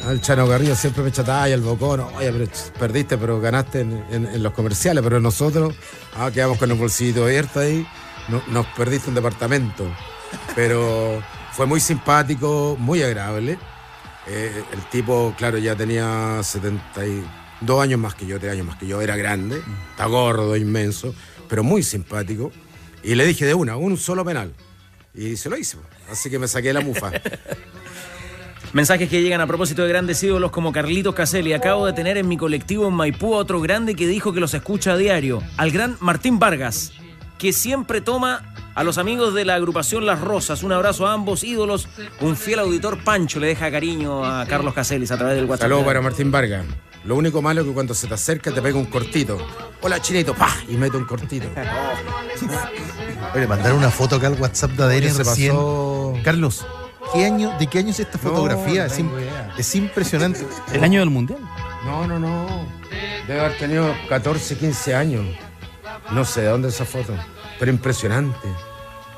Al 0.08 0.22
Chano 0.22 0.48
Garrido 0.48 0.76
siempre 0.76 1.04
me 1.04 1.12
chataba 1.12 1.48
y 1.50 1.52
el 1.52 1.62
Bocón, 1.62 2.00
oye, 2.02 2.32
pero 2.32 2.46
perdiste, 2.80 3.18
pero 3.18 3.40
ganaste 3.42 3.82
en, 3.82 4.04
en- 4.12 4.26
en 4.28 4.44
los 4.44 4.54
comerciales, 4.54 5.04
pero 5.04 5.20
nosotros 5.20 5.74
ah, 6.18 6.30
quedamos 6.34 6.58
con 6.58 6.72
el 6.72 6.78
bolsillito 6.78 7.24
abierto 7.26 7.60
ahí, 7.60 7.86
no- 8.30 8.44
nos 8.48 8.66
perdiste 8.68 9.10
un 9.10 9.16
departamento. 9.16 9.86
Pero 10.56 11.22
fue 11.54 11.66
muy 11.66 11.80
simpático, 11.80 12.76
muy 12.80 13.02
agradable. 13.02 13.58
Eh, 14.28 14.64
el 14.74 14.82
tipo, 14.90 15.34
claro, 15.38 15.58
ya 15.58 15.76
tenía 15.76 16.40
72 16.44 17.82
años 17.82 18.00
más 18.00 18.14
que 18.16 18.26
yo, 18.26 18.40
3 18.40 18.54
años 18.54 18.66
más 18.66 18.78
que 18.78 18.86
yo, 18.88 19.02
era 19.02 19.16
grande, 19.16 19.62
está 19.92 20.06
gordo, 20.06 20.56
inmenso, 20.58 21.16
pero 21.48 21.64
muy 21.64 21.82
simpático. 21.84 22.52
Y 23.04 23.16
le 23.16 23.26
dije 23.26 23.46
de 23.46 23.54
una, 23.54 23.78
un 23.78 23.98
solo 23.98 24.26
penal. 24.26 24.54
Y 25.14 25.38
se 25.38 25.50
lo 25.50 25.58
hizo. 25.58 25.80
Así 26.12 26.30
que 26.30 26.38
me 26.40 26.48
saqué 26.48 26.74
la 26.74 26.82
mufa. 26.82 27.12
Mensajes 28.74 29.10
que 29.10 29.22
llegan 29.22 29.40
a 29.40 29.48
propósito 29.48 29.82
de 29.84 29.90
grandes 29.90 30.22
ídolos 30.22 30.52
como 30.52 30.72
Carlitos 30.74 31.16
Caselli. 31.16 31.54
Acabo 31.54 31.86
de 31.86 31.94
tener 31.94 32.18
en 32.18 32.28
mi 32.28 32.36
colectivo 32.38 32.88
en 32.88 32.94
Maipú 32.94 33.34
a 33.34 33.38
otro 33.38 33.62
grande 33.62 33.96
que 33.96 34.08
dijo 34.08 34.34
que 34.34 34.40
los 34.42 34.54
escucha 34.54 34.92
a 34.94 34.98
diario. 34.98 35.42
Al 35.56 35.72
gran 35.72 35.96
Martín 36.02 36.38
Vargas, 36.38 36.92
que 37.38 37.54
siempre 37.54 38.02
toma 38.02 38.42
a 38.76 38.84
los 38.84 38.98
amigos 38.98 39.34
de 39.34 39.46
la 39.46 39.56
agrupación 39.56 40.06
Las 40.06 40.22
Rosas. 40.22 40.64
Un 40.64 40.72
abrazo 40.72 41.08
a 41.08 41.14
ambos 41.14 41.44
ídolos. 41.44 41.88
Un 42.22 42.36
fiel 42.36 42.60
auditor 42.60 43.04
Pancho 43.04 43.40
le 43.40 43.48
deja 43.48 43.72
cariño 43.72 44.24
a 44.26 44.46
Carlos 44.46 44.74
Caselli 44.74 45.06
a 45.06 45.18
través 45.18 45.36
del 45.36 45.46
WhatsApp. 45.46 45.64
Saludos 45.64 45.86
para 45.86 46.02
Martín 46.02 46.32
Vargas. 46.32 46.66
Lo 47.04 47.16
único 47.16 47.42
malo 47.42 47.62
es 47.62 47.68
que 47.68 47.74
cuando 47.74 47.94
se 47.94 48.08
te 48.08 48.14
acerca 48.16 48.52
te 48.52 48.62
pega 48.62 48.78
un 48.78 48.86
cortito. 48.86 49.38
Hola, 49.82 50.02
chinito, 50.02 50.34
¡pah! 50.34 50.54
Y 50.68 50.76
mete 50.76 50.98
un 50.98 51.06
cortito. 51.06 51.48
Oye, 53.36 53.48
mandar 53.48 53.74
una 53.74 53.90
foto 53.90 54.16
acá 54.18 54.28
al 54.28 54.34
WhatsApp 54.40 54.72
de 54.72 55.10
se 55.12 55.24
recién. 55.24 55.54
pasó. 55.54 56.14
Carlos, 56.24 56.66
¿qué 57.14 57.26
año, 57.26 57.56
¿de 57.60 57.68
qué 57.68 57.80
año 57.80 57.92
es 57.92 58.00
esta 58.00 58.18
fotografía? 58.18 58.82
no 58.82 58.88
es, 58.88 58.94
tengo 58.98 59.18
im- 59.18 59.22
idea. 59.22 59.54
es 59.58 59.76
impresionante. 59.76 60.46
El 60.74 60.84
año 60.84 61.00
del 61.00 61.10
mundial. 61.10 61.40
No, 61.86 62.08
no, 62.08 62.20
no. 62.20 62.68
Debe 63.28 63.40
haber 63.40 63.58
tenido 63.58 63.94
14, 64.10 64.58
15 64.58 64.96
años. 64.96 65.26
No 66.12 66.26
sé 66.26 66.42
de 66.42 66.48
dónde 66.48 66.70
es 66.70 66.76
esa 66.76 66.86
foto. 66.86 67.14
Pero 67.60 67.72
impresionante. 67.72 68.48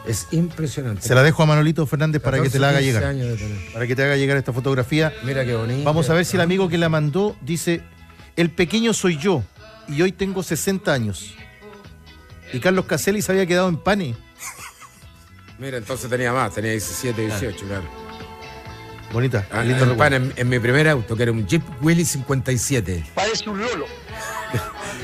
Es 0.08 0.28
impresionante. 0.32 1.02
Se 1.08 1.14
la 1.14 1.22
dejo 1.24 1.44
a 1.44 1.46
Manolito 1.46 1.86
Fernández 1.86 2.22
para 2.22 2.42
que 2.42 2.50
te 2.50 2.58
la 2.58 2.70
haga 2.70 2.80
14, 2.80 2.86
llegar. 2.86 3.04
15 3.14 3.24
años 3.24 3.38
de 3.40 3.46
tener. 3.46 3.74
Para 3.74 3.88
que 3.88 3.96
te 3.96 4.04
haga 4.04 4.16
llegar 4.16 4.38
esta 4.38 4.54
fotografía. 4.54 5.14
Mira 5.24 5.46
qué 5.46 5.56
bonito. 5.56 5.84
Vamos 5.84 6.10
a 6.10 6.14
ver 6.14 6.26
si 6.26 6.38
el 6.38 6.42
amigo 6.42 6.70
que 6.70 6.78
la 6.78 6.90
mandó 6.90 7.36
dice, 7.42 7.82
el 8.36 8.50
pequeño 8.50 8.94
soy 8.94 9.18
yo 9.18 9.44
y 9.88 10.02
hoy 10.02 10.12
tengo 10.12 10.42
60 10.42 10.92
años. 10.94 11.36
Y 12.54 12.60
Carlos 12.60 12.86
Caselli 12.86 13.22
se 13.22 13.32
había 13.32 13.46
quedado 13.46 13.68
en 13.70 13.78
pane. 13.78 14.16
Mira, 15.60 15.78
entonces 15.78 16.10
tenía 16.10 16.32
más, 16.34 16.54
tenía 16.56 16.72
17, 16.72 17.22
18, 17.22 17.66
claro. 17.68 17.84
Bonita. 19.12 19.46
Ah, 19.52 19.64
lindo 19.64 19.86
en, 20.06 20.14
en- 20.14 20.34
en 20.36 20.50
mi 20.50 20.60
primer 20.60 20.88
auto, 20.88 21.16
que 21.16 21.24
era 21.24 21.32
un 21.32 21.46
Jeep 21.46 21.64
Willys 21.82 22.10
57. 22.10 23.06
Parece 23.16 23.50
un 23.50 23.60
lolo. 23.60 23.86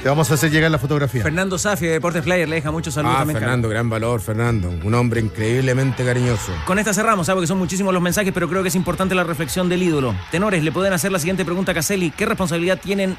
Te 0.05 0.09
vamos 0.09 0.29
a 0.29 0.35
hacer 0.35 0.51
llegar 0.51 0.69
la 0.69 0.77
fotografía. 0.77 1.23
Fernando 1.23 1.57
Safi 1.57 1.87
de 1.87 1.93
Deportes 1.93 2.21
Player 2.21 2.47
le 2.47 2.57
deja 2.57 2.69
muchos 2.69 2.93
saludos 2.93 3.15
Ah, 3.15 3.19
también. 3.21 3.39
Fernando, 3.39 3.67
gran 3.67 3.89
valor, 3.89 4.21
Fernando. 4.21 4.69
Un 4.69 4.93
hombre 4.93 5.19
increíblemente 5.19 6.05
cariñoso. 6.05 6.51
Con 6.67 6.77
esta 6.77 6.93
cerramos, 6.93 7.25
sabe 7.25 7.41
que 7.41 7.47
son 7.47 7.57
muchísimos 7.57 7.91
los 7.91 8.03
mensajes, 8.03 8.31
pero 8.31 8.47
creo 8.47 8.61
que 8.61 8.67
es 8.67 8.75
importante 8.75 9.15
la 9.15 9.23
reflexión 9.23 9.67
del 9.67 9.81
ídolo. 9.81 10.13
Tenores, 10.29 10.63
le 10.63 10.71
pueden 10.71 10.93
hacer 10.93 11.11
la 11.11 11.17
siguiente 11.17 11.43
pregunta 11.43 11.71
a 11.71 11.73
Caselli. 11.73 12.11
¿Qué 12.11 12.27
responsabilidad 12.27 12.79
tienen 12.79 13.17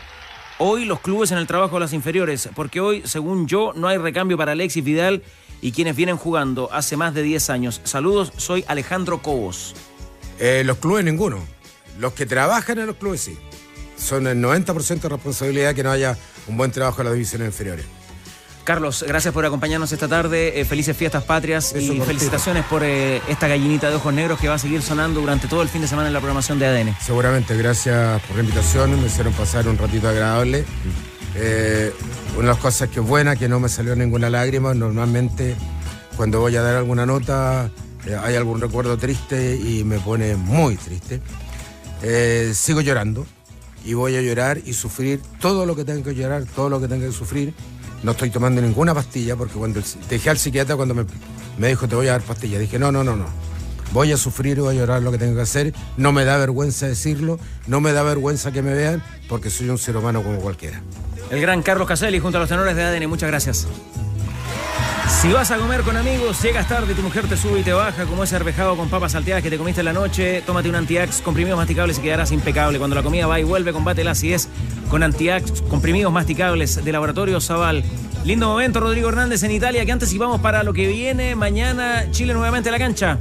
hoy 0.59 0.85
los 0.85 1.01
clubes 1.01 1.33
en 1.33 1.39
el 1.39 1.49
trabajo 1.49 1.75
de 1.75 1.81
las 1.81 1.93
inferiores? 1.93 2.49
Porque 2.55 2.79
hoy, 2.81 3.03
según 3.05 3.49
yo, 3.49 3.73
no 3.75 3.89
hay 3.89 3.99
recambio 3.99 4.37
para 4.37 4.53
Alexis 4.53 4.85
Vidal 4.85 5.25
y 5.61 5.73
quienes 5.73 5.97
vienen 5.97 6.17
jugando 6.17 6.69
hace 6.73 6.97
más 6.97 7.13
de 7.15 7.23
10 7.25 7.51
años. 7.51 7.81
Saludos, 7.83 8.33
soy 8.37 8.65
Alejandro 8.69 9.23
Cobos. 9.23 9.75
Eh, 10.39 10.63
los 10.65 10.77
clubes 10.79 11.05
ninguno. 11.05 11.41
Los 11.99 12.13
que 12.13 12.27
trabajan 12.27 12.79
en 12.79 12.87
los 12.87 12.95
clubes 12.95 13.23
sí. 13.23 13.37
Son 13.97 14.27
el 14.27 14.43
90% 14.43 15.01
de 15.01 15.09
responsabilidad 15.09 15.75
que 15.75 15.83
no 15.83 15.91
haya 15.91 16.17
un 16.47 16.57
buen 16.57 16.71
trabajo 16.71 17.01
en 17.01 17.07
las 17.07 17.15
divisiones 17.15 17.47
inferiores. 17.47 17.87
Carlos, 18.67 19.05
gracias 19.07 19.33
por 19.33 19.47
acompañarnos 19.47 19.93
esta 19.93 20.09
tarde. 20.09 20.61
Eh, 20.61 20.65
felices 20.65 20.97
fiestas 20.97 21.23
patrias 21.23 21.73
Eso 21.73 21.93
y 21.93 22.01
felicitaciones 22.01 22.65
por 22.65 22.83
eh, 22.83 23.23
esta 23.29 23.47
gallinita 23.47 23.89
de 23.89 23.95
ojos 23.95 24.13
negros 24.13 24.41
que 24.41 24.49
va 24.49 24.55
a 24.55 24.59
seguir 24.59 24.83
sonando 24.83 25.21
durante 25.21 25.47
todo 25.47 25.63
el 25.63 25.69
fin 25.69 25.83
de 25.83 25.87
semana 25.87 26.09
en 26.09 26.13
la 26.13 26.19
programación 26.19 26.59
de 26.59 26.67
ADN. 26.67 26.97
Seguramente, 27.01 27.57
gracias 27.57 28.21
por 28.23 28.35
la 28.35 28.43
invitación. 28.43 29.01
Me 29.01 29.07
hicieron 29.07 29.33
pasar 29.35 29.69
un 29.69 29.79
ratito 29.79 30.09
agradable. 30.09 30.65
Eh, 31.37 31.95
una 32.33 32.43
de 32.43 32.49
las 32.49 32.59
cosas 32.59 32.89
que 32.89 32.99
es 32.99 33.07
buena, 33.07 33.37
que 33.37 33.49
no 33.49 33.61
me 33.61 33.69
salió 33.69 33.95
ninguna 33.95 34.31
lágrima. 34.31 34.75
Normalmente, 34.75 35.55
cuando 36.17 36.41
voy 36.41 36.57
a 36.57 36.63
dar 36.63 36.75
alguna 36.75 37.07
nota, 37.07 37.71
hay 38.21 38.35
algún 38.35 38.61
recuerdo 38.61 38.99
triste 38.99 39.55
y 39.55 39.85
me 39.85 40.01
pone 40.01 40.35
muy 40.35 40.75
triste. 40.75 41.21
Sigo 42.53 42.81
llorando 42.81 43.25
y 43.87 43.95
voy 43.95 44.17
a 44.17 44.21
llorar 44.21 44.61
y 44.65 44.73
sufrir 44.73 45.21
todo 45.41 45.65
lo 45.65 45.77
que 45.77 45.85
tenga 45.85 46.03
que 46.03 46.15
llorar, 46.15 46.45
todo 46.45 46.69
lo 46.69 46.81
que 46.81 46.89
tenga 46.89 47.07
que 47.07 47.13
sufrir. 47.13 47.55
No 48.03 48.11
estoy 48.13 48.31
tomando 48.31 48.61
ninguna 48.61 48.93
pastilla 48.93 49.37
porque 49.37 49.55
cuando 49.55 49.81
dejé 50.11 50.29
al 50.29 50.39
psiquiatra 50.39 50.77
cuando 50.77 50.95
me, 50.95 51.07
me 51.57 51.69
dijo 51.69 51.89
te 51.89 51.95
voy 51.95 52.09
a 52.09 52.13
dar 52.13 52.23
pastilla, 52.23 52.59
dije 52.59 52.79
no, 52.79 52.93
no, 52.93 53.05
no, 53.05 53.17
no. 53.17 53.27
Voy 53.93 54.13
a 54.13 54.17
sufrir 54.17 54.61
voy 54.61 54.77
a 54.77 54.81
llorar 54.81 55.03
lo 55.03 55.13
que 55.13 55.19
tengo 55.19 55.37
que 55.37 55.43
hacer. 55.43 55.73
No 55.97 56.13
me 56.13 56.25
da 56.25 56.37
vergüenza 56.37 56.89
decirlo, 56.89 57.39
no 57.69 57.81
me 57.81 57.93
da 57.93 58.03
vergüenza 58.03 58.51
que 58.51 58.61
me 58.61 58.75
vean 58.75 59.03
porque 59.29 59.49
soy 59.49 59.71
un 59.71 59.79
ser 59.79 59.97
humano 59.97 60.23
como 60.23 60.41
cualquiera. 60.41 60.83
El 61.31 61.41
gran 61.41 61.63
Carlos 61.63 61.87
Caselli 61.87 62.19
junto 62.19 62.39
a 62.39 62.41
los 62.41 62.49
tenores 62.49 62.77
de 62.77 62.83
ADN. 62.83 63.09
Muchas 63.09 63.29
gracias. 63.29 63.67
Si 65.09 65.33
vas 65.33 65.51
a 65.53 65.57
comer 65.57 65.83
con 65.83 65.97
amigos, 65.97 66.43
llegas 66.43 66.69
tarde 66.69 66.95
tu 66.95 67.03
mujer 67.03 67.27
te 67.29 67.37
sube 67.37 67.61
y 67.61 67.63
te 67.63 67.73
baja, 67.73 68.07
como 68.07 68.25
ese 68.25 68.37
arvejado 68.37 68.77
con 68.77 68.89
papas 68.89 69.13
salteadas 69.13 69.43
que 69.43 69.51
te 69.51 69.57
comiste 69.57 69.81
en 69.81 69.87
la 69.87 69.93
noche, 69.93 70.43
tómate 70.43 70.69
un 70.69 70.75
Antiax, 70.75 71.23
comprimidos 71.23 71.57
masticables 71.57 71.99
y 71.99 72.03
quedarás 72.03 72.33
impecable. 72.33 72.79
Cuando 72.79 72.97
la 72.97 73.03
comida 73.03 73.27
va 73.27 73.39
y 73.39 73.45
vuelve, 73.45 73.73
combate 73.73 74.03
la 74.03 74.11
acidez 74.13 74.49
con 74.91 75.05
Antiax, 75.05 75.63
comprimidos 75.63 76.13
masticables 76.13 76.85
de 76.85 76.93
Laboratorio 76.93 77.41
Zaval. 77.41 77.85
Lindo 78.25 78.49
momento, 78.49 78.81
Rodrigo 78.81 79.09
Hernández 79.09 79.45
en 79.45 79.53
Italia, 79.53 79.87
que 79.87 79.93
anticipamos 79.93 80.41
para 80.41 80.65
lo 80.65 80.73
que 80.73 80.89
viene. 80.89 81.37
Mañana, 81.37 82.11
Chile 82.11 82.35
nuevamente 82.35 82.69
a 82.69 82.73
la 82.73 82.79
cancha. 82.79 83.19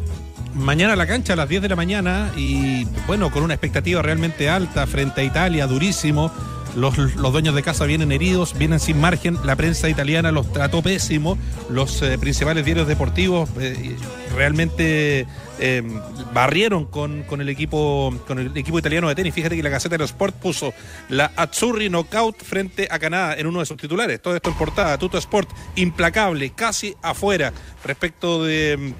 Mañana 0.55 0.93
a 0.93 0.95
la 0.95 1.05
cancha 1.05 1.33
a 1.33 1.35
las 1.35 1.47
10 1.47 1.61
de 1.61 1.69
la 1.69 1.75
mañana 1.75 2.31
y 2.35 2.85
bueno, 3.05 3.29
con 3.29 3.43
una 3.43 3.53
expectativa 3.53 4.01
realmente 4.01 4.49
alta 4.49 4.87
frente 4.87 5.21
a 5.21 5.23
Italia, 5.23 5.67
durísimo. 5.67 6.31
Los, 6.75 6.95
dueños 7.15 7.55
de 7.55 7.63
casa 7.63 7.85
vienen 7.85 8.11
heridos, 8.11 8.57
vienen 8.57 8.79
sin 8.79 8.99
margen. 8.99 9.37
La 9.43 9.55
prensa 9.55 9.89
italiana 9.89 10.31
los 10.31 10.51
trató 10.51 10.81
pésimo. 10.81 11.37
Los 11.69 12.01
eh, 12.01 12.17
principales 12.17 12.65
diarios 12.65 12.87
deportivos 12.87 13.49
eh, 13.59 13.95
realmente 14.35 15.25
eh, 15.59 15.83
barrieron 16.33 16.85
con, 16.85 17.23
con 17.23 17.39
el 17.39 17.47
equipo 17.47 18.13
con 18.27 18.39
el 18.39 18.55
equipo 18.57 18.77
italiano 18.77 19.07
de 19.07 19.15
tenis. 19.15 19.33
Fíjate 19.33 19.55
que 19.55 19.63
la 19.63 19.69
Gaceta 19.69 19.95
dello 19.95 20.05
Sport 20.05 20.35
puso 20.35 20.73
la 21.09 21.31
Azzurri 21.37 21.89
knockout 21.89 22.43
frente 22.43 22.87
a 22.91 22.99
Canadá 22.99 23.35
en 23.37 23.47
uno 23.47 23.59
de 23.59 23.65
sus 23.65 23.77
titulares. 23.77 24.21
Todo 24.21 24.35
esto 24.35 24.49
en 24.49 24.57
portada. 24.57 24.97
Tuto 24.97 25.17
Sport 25.17 25.49
implacable, 25.75 26.51
casi 26.51 26.95
afuera 27.01 27.53
respecto 27.85 28.43
de 28.43 28.93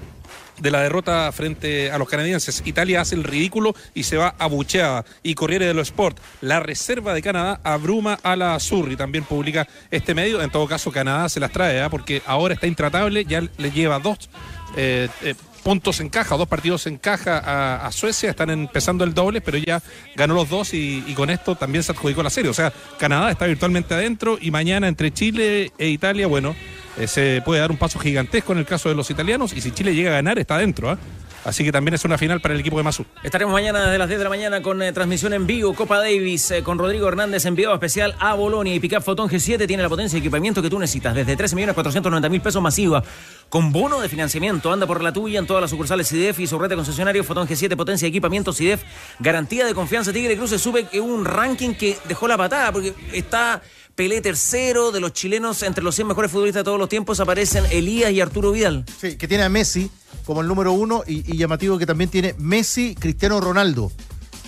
de 0.58 0.70
la 0.70 0.80
derrota 0.80 1.30
frente 1.32 1.90
a 1.90 1.98
los 1.98 2.08
canadienses. 2.08 2.62
Italia 2.64 3.00
hace 3.00 3.14
el 3.14 3.24
ridículo 3.24 3.74
y 3.94 4.02
se 4.04 4.16
va 4.16 4.34
abucheada. 4.38 5.04
Y 5.22 5.34
Corriere 5.34 5.66
dello 5.66 5.82
Sport, 5.82 6.18
la 6.40 6.60
reserva 6.60 7.14
de 7.14 7.22
Canadá 7.22 7.60
abruma 7.62 8.18
a 8.22 8.36
la 8.36 8.58
Surri. 8.60 8.96
También 8.96 9.24
publica 9.24 9.66
este 9.90 10.14
medio. 10.14 10.42
En 10.42 10.50
todo 10.50 10.66
caso, 10.66 10.90
Canadá 10.90 11.28
se 11.28 11.40
las 11.40 11.52
trae, 11.52 11.80
¿ah? 11.80 11.90
porque 11.90 12.22
ahora 12.26 12.54
está 12.54 12.66
intratable, 12.66 13.24
ya 13.24 13.40
le 13.40 13.70
lleva 13.70 13.98
dos. 13.98 14.30
eh, 14.76 15.08
eh, 15.22 15.34
puntos 15.62 15.98
en 15.98 16.08
caja, 16.10 16.36
dos 16.36 16.46
partidos 16.46 16.86
en 16.86 16.96
caja 16.96 17.38
a, 17.38 17.88
a 17.88 17.90
Suecia, 17.90 18.30
están 18.30 18.50
empezando 18.50 19.02
el 19.02 19.14
doble, 19.14 19.40
pero 19.40 19.58
ya 19.58 19.82
ganó 20.14 20.34
los 20.34 20.48
dos 20.48 20.72
y, 20.74 21.02
y 21.08 21.14
con 21.14 21.28
esto 21.28 21.56
también 21.56 21.82
se 21.82 21.90
adjudicó 21.90 22.22
la 22.22 22.30
serie. 22.30 22.52
O 22.52 22.54
sea, 22.54 22.72
Canadá 23.00 23.32
está 23.32 23.46
virtualmente 23.46 23.92
adentro 23.92 24.38
y 24.40 24.52
mañana 24.52 24.86
entre 24.86 25.12
Chile 25.12 25.72
e 25.76 25.88
Italia, 25.88 26.28
bueno, 26.28 26.54
eh, 26.98 27.06
se 27.06 27.42
puede 27.44 27.60
dar 27.60 27.70
un 27.70 27.76
paso 27.76 27.98
gigantesco 27.98 28.52
en 28.52 28.58
el 28.58 28.66
caso 28.66 28.88
de 28.88 28.94
los 28.94 29.10
italianos 29.10 29.52
y 29.52 29.60
si 29.60 29.70
Chile 29.70 29.94
llega 29.94 30.10
a 30.10 30.14
ganar 30.14 30.38
está 30.38 30.56
adentro. 30.56 30.90
¿ah? 30.90 30.98
Así 31.46 31.62
que 31.62 31.70
también 31.70 31.94
es 31.94 32.04
una 32.04 32.18
final 32.18 32.40
para 32.40 32.54
el 32.54 32.60
equipo 32.60 32.76
de 32.76 32.82
Masu. 32.82 33.06
Estaremos 33.22 33.52
mañana 33.52 33.84
desde 33.84 33.98
las 33.98 34.08
10 34.08 34.18
de 34.18 34.24
la 34.24 34.30
mañana 34.30 34.62
con 34.62 34.82
eh, 34.82 34.92
transmisión 34.92 35.32
en 35.32 35.46
vivo, 35.46 35.74
Copa 35.74 35.98
Davis, 35.98 36.50
eh, 36.50 36.64
con 36.64 36.76
Rodrigo 36.76 37.06
Hernández, 37.06 37.44
enviado 37.44 37.72
especial 37.72 38.16
a 38.18 38.34
Bolonia. 38.34 38.74
Y 38.74 38.80
Pickup 38.80 39.02
Photon 39.02 39.28
G7 39.28 39.64
tiene 39.68 39.80
la 39.80 39.88
potencia 39.88 40.16
y 40.16 40.20
equipamiento 40.20 40.60
que 40.60 40.68
tú 40.68 40.76
necesitas, 40.80 41.14
desde 41.14 41.38
13.490.000 41.38 42.40
pesos 42.40 42.60
masiva, 42.60 43.04
con 43.48 43.70
bono 43.70 44.00
de 44.00 44.08
financiamiento. 44.08 44.72
Anda 44.72 44.88
por 44.88 45.00
la 45.00 45.12
tuya 45.12 45.38
en 45.38 45.46
todas 45.46 45.60
las 45.60 45.70
sucursales 45.70 46.08
CIDEF 46.08 46.40
y 46.40 46.48
su 46.48 46.58
red 46.58 46.68
de 46.68 46.74
concesionarios. 46.74 47.24
Photon 47.24 47.46
G7, 47.46 47.76
potencia 47.76 48.08
equipamiento 48.08 48.52
CIDEF, 48.52 48.82
garantía 49.20 49.66
de 49.66 49.74
confianza. 49.74 50.12
Tigre 50.12 50.36
Cruces 50.36 50.60
sube 50.60 50.88
un 51.00 51.24
ranking 51.24 51.74
que 51.74 51.96
dejó 52.08 52.26
la 52.26 52.36
patada, 52.36 52.72
porque 52.72 52.92
está 53.12 53.62
Pelé 53.96 54.20
tercero 54.20 54.92
de 54.92 55.00
los 55.00 55.14
chilenos 55.14 55.62
entre 55.62 55.82
los 55.82 55.94
100 55.94 56.08
mejores 56.08 56.30
futbolistas 56.30 56.60
de 56.60 56.64
todos 56.64 56.78
los 56.78 56.90
tiempos. 56.90 57.18
Aparecen 57.18 57.64
Elías 57.70 58.12
y 58.12 58.20
Arturo 58.20 58.52
Vidal. 58.52 58.84
Sí, 59.00 59.16
que 59.16 59.26
tiene 59.26 59.42
a 59.42 59.48
Messi 59.48 59.90
como 60.26 60.42
el 60.42 60.48
número 60.48 60.72
uno 60.72 61.02
y, 61.06 61.32
y 61.32 61.38
llamativo 61.38 61.78
que 61.78 61.86
también 61.86 62.10
tiene 62.10 62.34
Messi, 62.36 62.94
Cristiano 62.94 63.40
Ronaldo. 63.40 63.90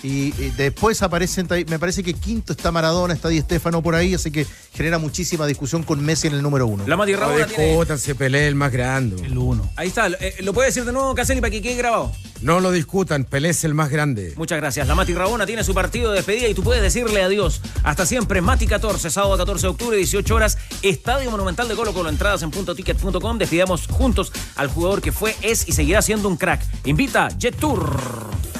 Y, 0.03 0.33
y 0.41 0.51
después 0.55 1.01
aparecen, 1.01 1.47
me 1.67 1.77
parece 1.79 2.03
que 2.03 2.13
quinto 2.13 2.53
está 2.53 2.71
Maradona, 2.71 3.13
está 3.13 3.27
Di 3.29 3.39
Stefano 3.41 3.81
por 3.83 3.95
ahí, 3.95 4.13
así 4.13 4.31
que 4.31 4.45
genera 4.73 4.97
muchísima 4.97 5.45
discusión 5.45 5.83
con 5.83 6.01
Messi 6.03 6.27
en 6.27 6.35
el 6.35 6.41
número 6.41 6.67
uno. 6.67 6.85
La 6.87 6.95
Mati 6.95 7.15
Rabona 7.15 7.45
tiene- 7.47 7.97
se 7.97 8.15
Pelé 8.15 8.47
el 8.47 8.55
más 8.55 8.71
grande. 8.71 9.21
El 9.25 9.37
uno. 9.37 9.69
Ahí 9.75 9.89
está, 9.89 10.07
eh, 10.07 10.35
lo 10.41 10.53
puede 10.53 10.67
decir 10.69 10.85
de 10.85 10.91
nuevo 10.93 11.13
Caselli 11.15 11.41
para 11.41 11.51
que 11.51 11.61
quede 11.61 11.75
grabado. 11.75 12.11
No 12.41 12.61
lo 12.61 12.71
discutan, 12.71 13.25
Pelé 13.25 13.49
es 13.49 13.63
el 13.65 13.73
más 13.73 13.89
grande. 13.89 14.33
Muchas 14.37 14.57
gracias. 14.57 14.87
La 14.87 14.95
Mati 14.95 15.13
Rabona 15.13 15.45
tiene 15.45 15.63
su 15.65 15.73
partido 15.73 16.11
de 16.11 16.17
despedida 16.17 16.47
y 16.47 16.53
tú 16.53 16.63
puedes 16.63 16.81
decirle 16.81 17.21
adiós. 17.21 17.61
Hasta 17.83 18.05
siempre, 18.05 18.39
Mati 18.41 18.67
14, 18.67 19.09
sábado 19.09 19.37
14 19.37 19.63
de 19.67 19.71
octubre, 19.71 19.97
18 19.97 20.33
horas, 20.35 20.57
Estadio 20.81 21.29
Monumental 21.31 21.67
de 21.67 21.75
Colo 21.75 21.93
Colo, 21.93 22.07
entradas 22.09 22.41
en 22.43 22.51
puntoticket.com. 22.51 23.37
Despidamos 23.37 23.87
juntos 23.87 24.31
al 24.55 24.69
jugador 24.69 25.01
que 25.01 25.11
fue, 25.11 25.35
es 25.41 25.67
y 25.67 25.73
seguirá 25.73 26.01
siendo 26.01 26.29
un 26.29 26.37
crack. 26.37 26.61
Invita 26.85 27.27
Jet 27.37 27.57
Tour. 27.57 27.97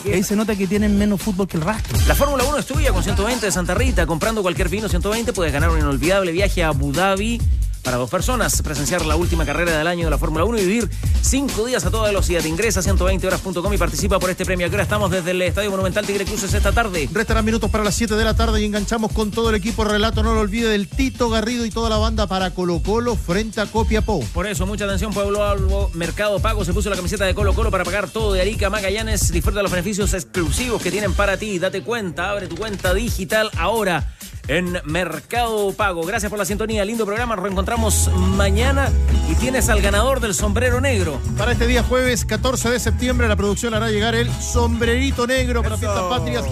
Ahí 0.05 0.23
se 0.23 0.35
nota 0.35 0.55
que 0.55 0.67
tienen 0.67 0.97
menos 0.97 1.21
fútbol 1.21 1.47
que 1.47 1.57
el 1.57 1.63
rastro. 1.63 1.97
La 2.07 2.15
Fórmula 2.15 2.43
1 2.43 2.57
es 2.57 2.65
tuya 2.65 2.91
con 2.91 3.03
120 3.03 3.45
de 3.45 3.51
Santa 3.51 3.73
Rita. 3.73 4.05
Comprando 4.05 4.41
cualquier 4.41 4.69
vino 4.69 4.87
120 4.87 5.33
puedes 5.33 5.51
ganar 5.51 5.69
un 5.69 5.79
inolvidable 5.79 6.31
viaje 6.31 6.63
a 6.63 6.69
Abu 6.69 6.91
Dhabi 6.91 7.39
para 7.83 7.97
dos 7.97 8.09
personas. 8.09 8.61
Presenciar 8.61 9.05
la 9.05 9.15
última 9.15 9.45
carrera 9.45 9.77
del 9.77 9.87
año 9.87 10.05
de 10.05 10.11
la 10.11 10.17
Fórmula 10.17 10.45
1 10.45 10.57
y 10.59 10.65
vivir 10.65 10.89
cinco 11.21 11.65
días 11.65 11.85
a 11.85 11.91
toda 11.91 12.07
velocidad. 12.07 12.43
Ingresa 12.45 12.79
a 12.79 12.83
120horas.com 12.83 13.73
y 13.73 13.77
participa 13.77 14.19
por 14.19 14.29
este 14.29 14.45
premio. 14.45 14.67
¿A 14.67 14.69
qué 14.69 14.75
hora 14.75 14.83
estamos 14.83 15.11
desde 15.11 15.31
el 15.31 15.41
Estadio 15.41 15.71
Monumental 15.71 16.05
Tigre 16.05 16.25
Cruces 16.25 16.53
esta 16.53 16.71
tarde? 16.71 17.09
Restarán 17.11 17.45
minutos 17.45 17.69
para 17.69 17.83
las 17.83 17.95
7 17.95 18.15
de 18.15 18.23
la 18.23 18.35
tarde 18.35 18.61
y 18.61 18.65
enganchamos 18.65 19.11
con 19.11 19.31
todo 19.31 19.49
el 19.49 19.55
equipo 19.55 19.83
relato. 19.83 20.23
No 20.23 20.33
lo 20.33 20.41
olvide 20.41 20.69
del 20.69 20.87
Tito 20.87 21.29
Garrido 21.29 21.65
y 21.65 21.71
toda 21.71 21.89
la 21.89 21.97
banda 21.97 22.27
para 22.27 22.51
Colo 22.51 22.81
Colo 22.81 23.15
frente 23.15 23.61
a 23.61 23.65
Copiapó. 23.65 24.19
Por 24.33 24.47
eso, 24.47 24.65
mucha 24.65 24.85
atención, 24.85 25.13
Pueblo 25.13 25.43
Albo, 25.43 25.91
Mercado 25.93 26.39
Pago 26.39 26.65
se 26.65 26.73
puso 26.73 26.89
la 26.89 26.95
camiseta 26.95 27.25
de 27.25 27.33
Colo 27.33 27.53
Colo 27.53 27.71
para 27.71 27.83
pagar 27.83 28.09
todo 28.09 28.33
de 28.33 28.41
Arica 28.41 28.69
Magallanes. 28.69 29.31
Disfruta 29.31 29.61
los 29.61 29.71
beneficios 29.71 30.13
exclusivos 30.13 30.81
que 30.81 30.91
tienen 30.91 31.13
para 31.13 31.37
ti. 31.37 31.59
Date 31.59 31.81
cuenta, 31.81 32.29
abre 32.31 32.47
tu 32.47 32.55
cuenta 32.55 32.93
digital 32.93 33.49
ahora 33.57 34.07
en 34.49 34.81
Mercado 34.83 35.71
Pago. 35.73 36.03
Gracias 36.03 36.29
por 36.29 36.39
la 36.39 36.45
sintonía, 36.45 36.83
lindo 36.83 37.05
programa. 37.05 37.35
Nos 37.35 37.43
reencontramos 37.43 38.09
mañana 38.35 38.89
y 39.29 39.35
tienes 39.35 39.69
al 39.69 39.79
ganador 39.79 40.19
del 40.19 40.33
sombrero 40.33 40.81
negro. 40.81 41.21
Para 41.37 41.51
este 41.51 41.67
día 41.67 41.83
jueves 41.83 42.25
14 42.25 42.69
de 42.71 42.79
septiembre 42.79 43.27
la 43.27 43.35
producción 43.35 43.75
hará 43.75 43.89
llegar 43.91 44.15
el 44.15 44.29
sombrerito 44.33 45.27
negro 45.27 45.61
para 45.61 45.77
fiestas 45.77 46.01
patrias. 46.03 46.45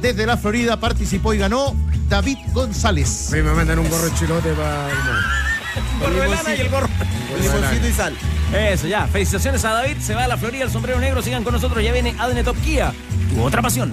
Desde 0.00 0.24
la 0.26 0.36
Florida 0.36 0.78
participó 0.78 1.34
y 1.34 1.38
ganó 1.38 1.74
David 2.08 2.38
González. 2.52 3.32
A 3.32 3.36
mí 3.36 3.42
me 3.42 3.52
mandan 3.52 3.80
un 3.80 3.90
gorro 3.90 4.08
chilote 4.16 4.52
para... 4.52 4.88
Gorro 6.00 6.22
de 6.22 6.28
lana 6.28 6.54
y 6.54 6.60
el 6.60 6.68
gorro. 6.70 6.88
Limoncito 7.40 7.88
y 7.88 7.92
sal. 7.92 8.16
Eso, 8.54 8.86
ya. 8.86 9.06
Felicitaciones 9.08 9.64
a 9.64 9.72
David. 9.72 9.98
Se 10.00 10.14
va 10.14 10.24
a 10.24 10.28
la 10.28 10.36
Florida 10.36 10.64
el 10.64 10.70
sombrero 10.70 10.98
negro. 10.98 11.20
Sigan 11.20 11.44
con 11.44 11.52
nosotros. 11.52 11.82
Ya 11.84 11.92
viene 11.92 12.14
Adne 12.18 12.42
Top 12.42 12.56
Kia. 12.62 12.92
Tu 13.34 13.42
otra 13.42 13.60
pasión. 13.60 13.92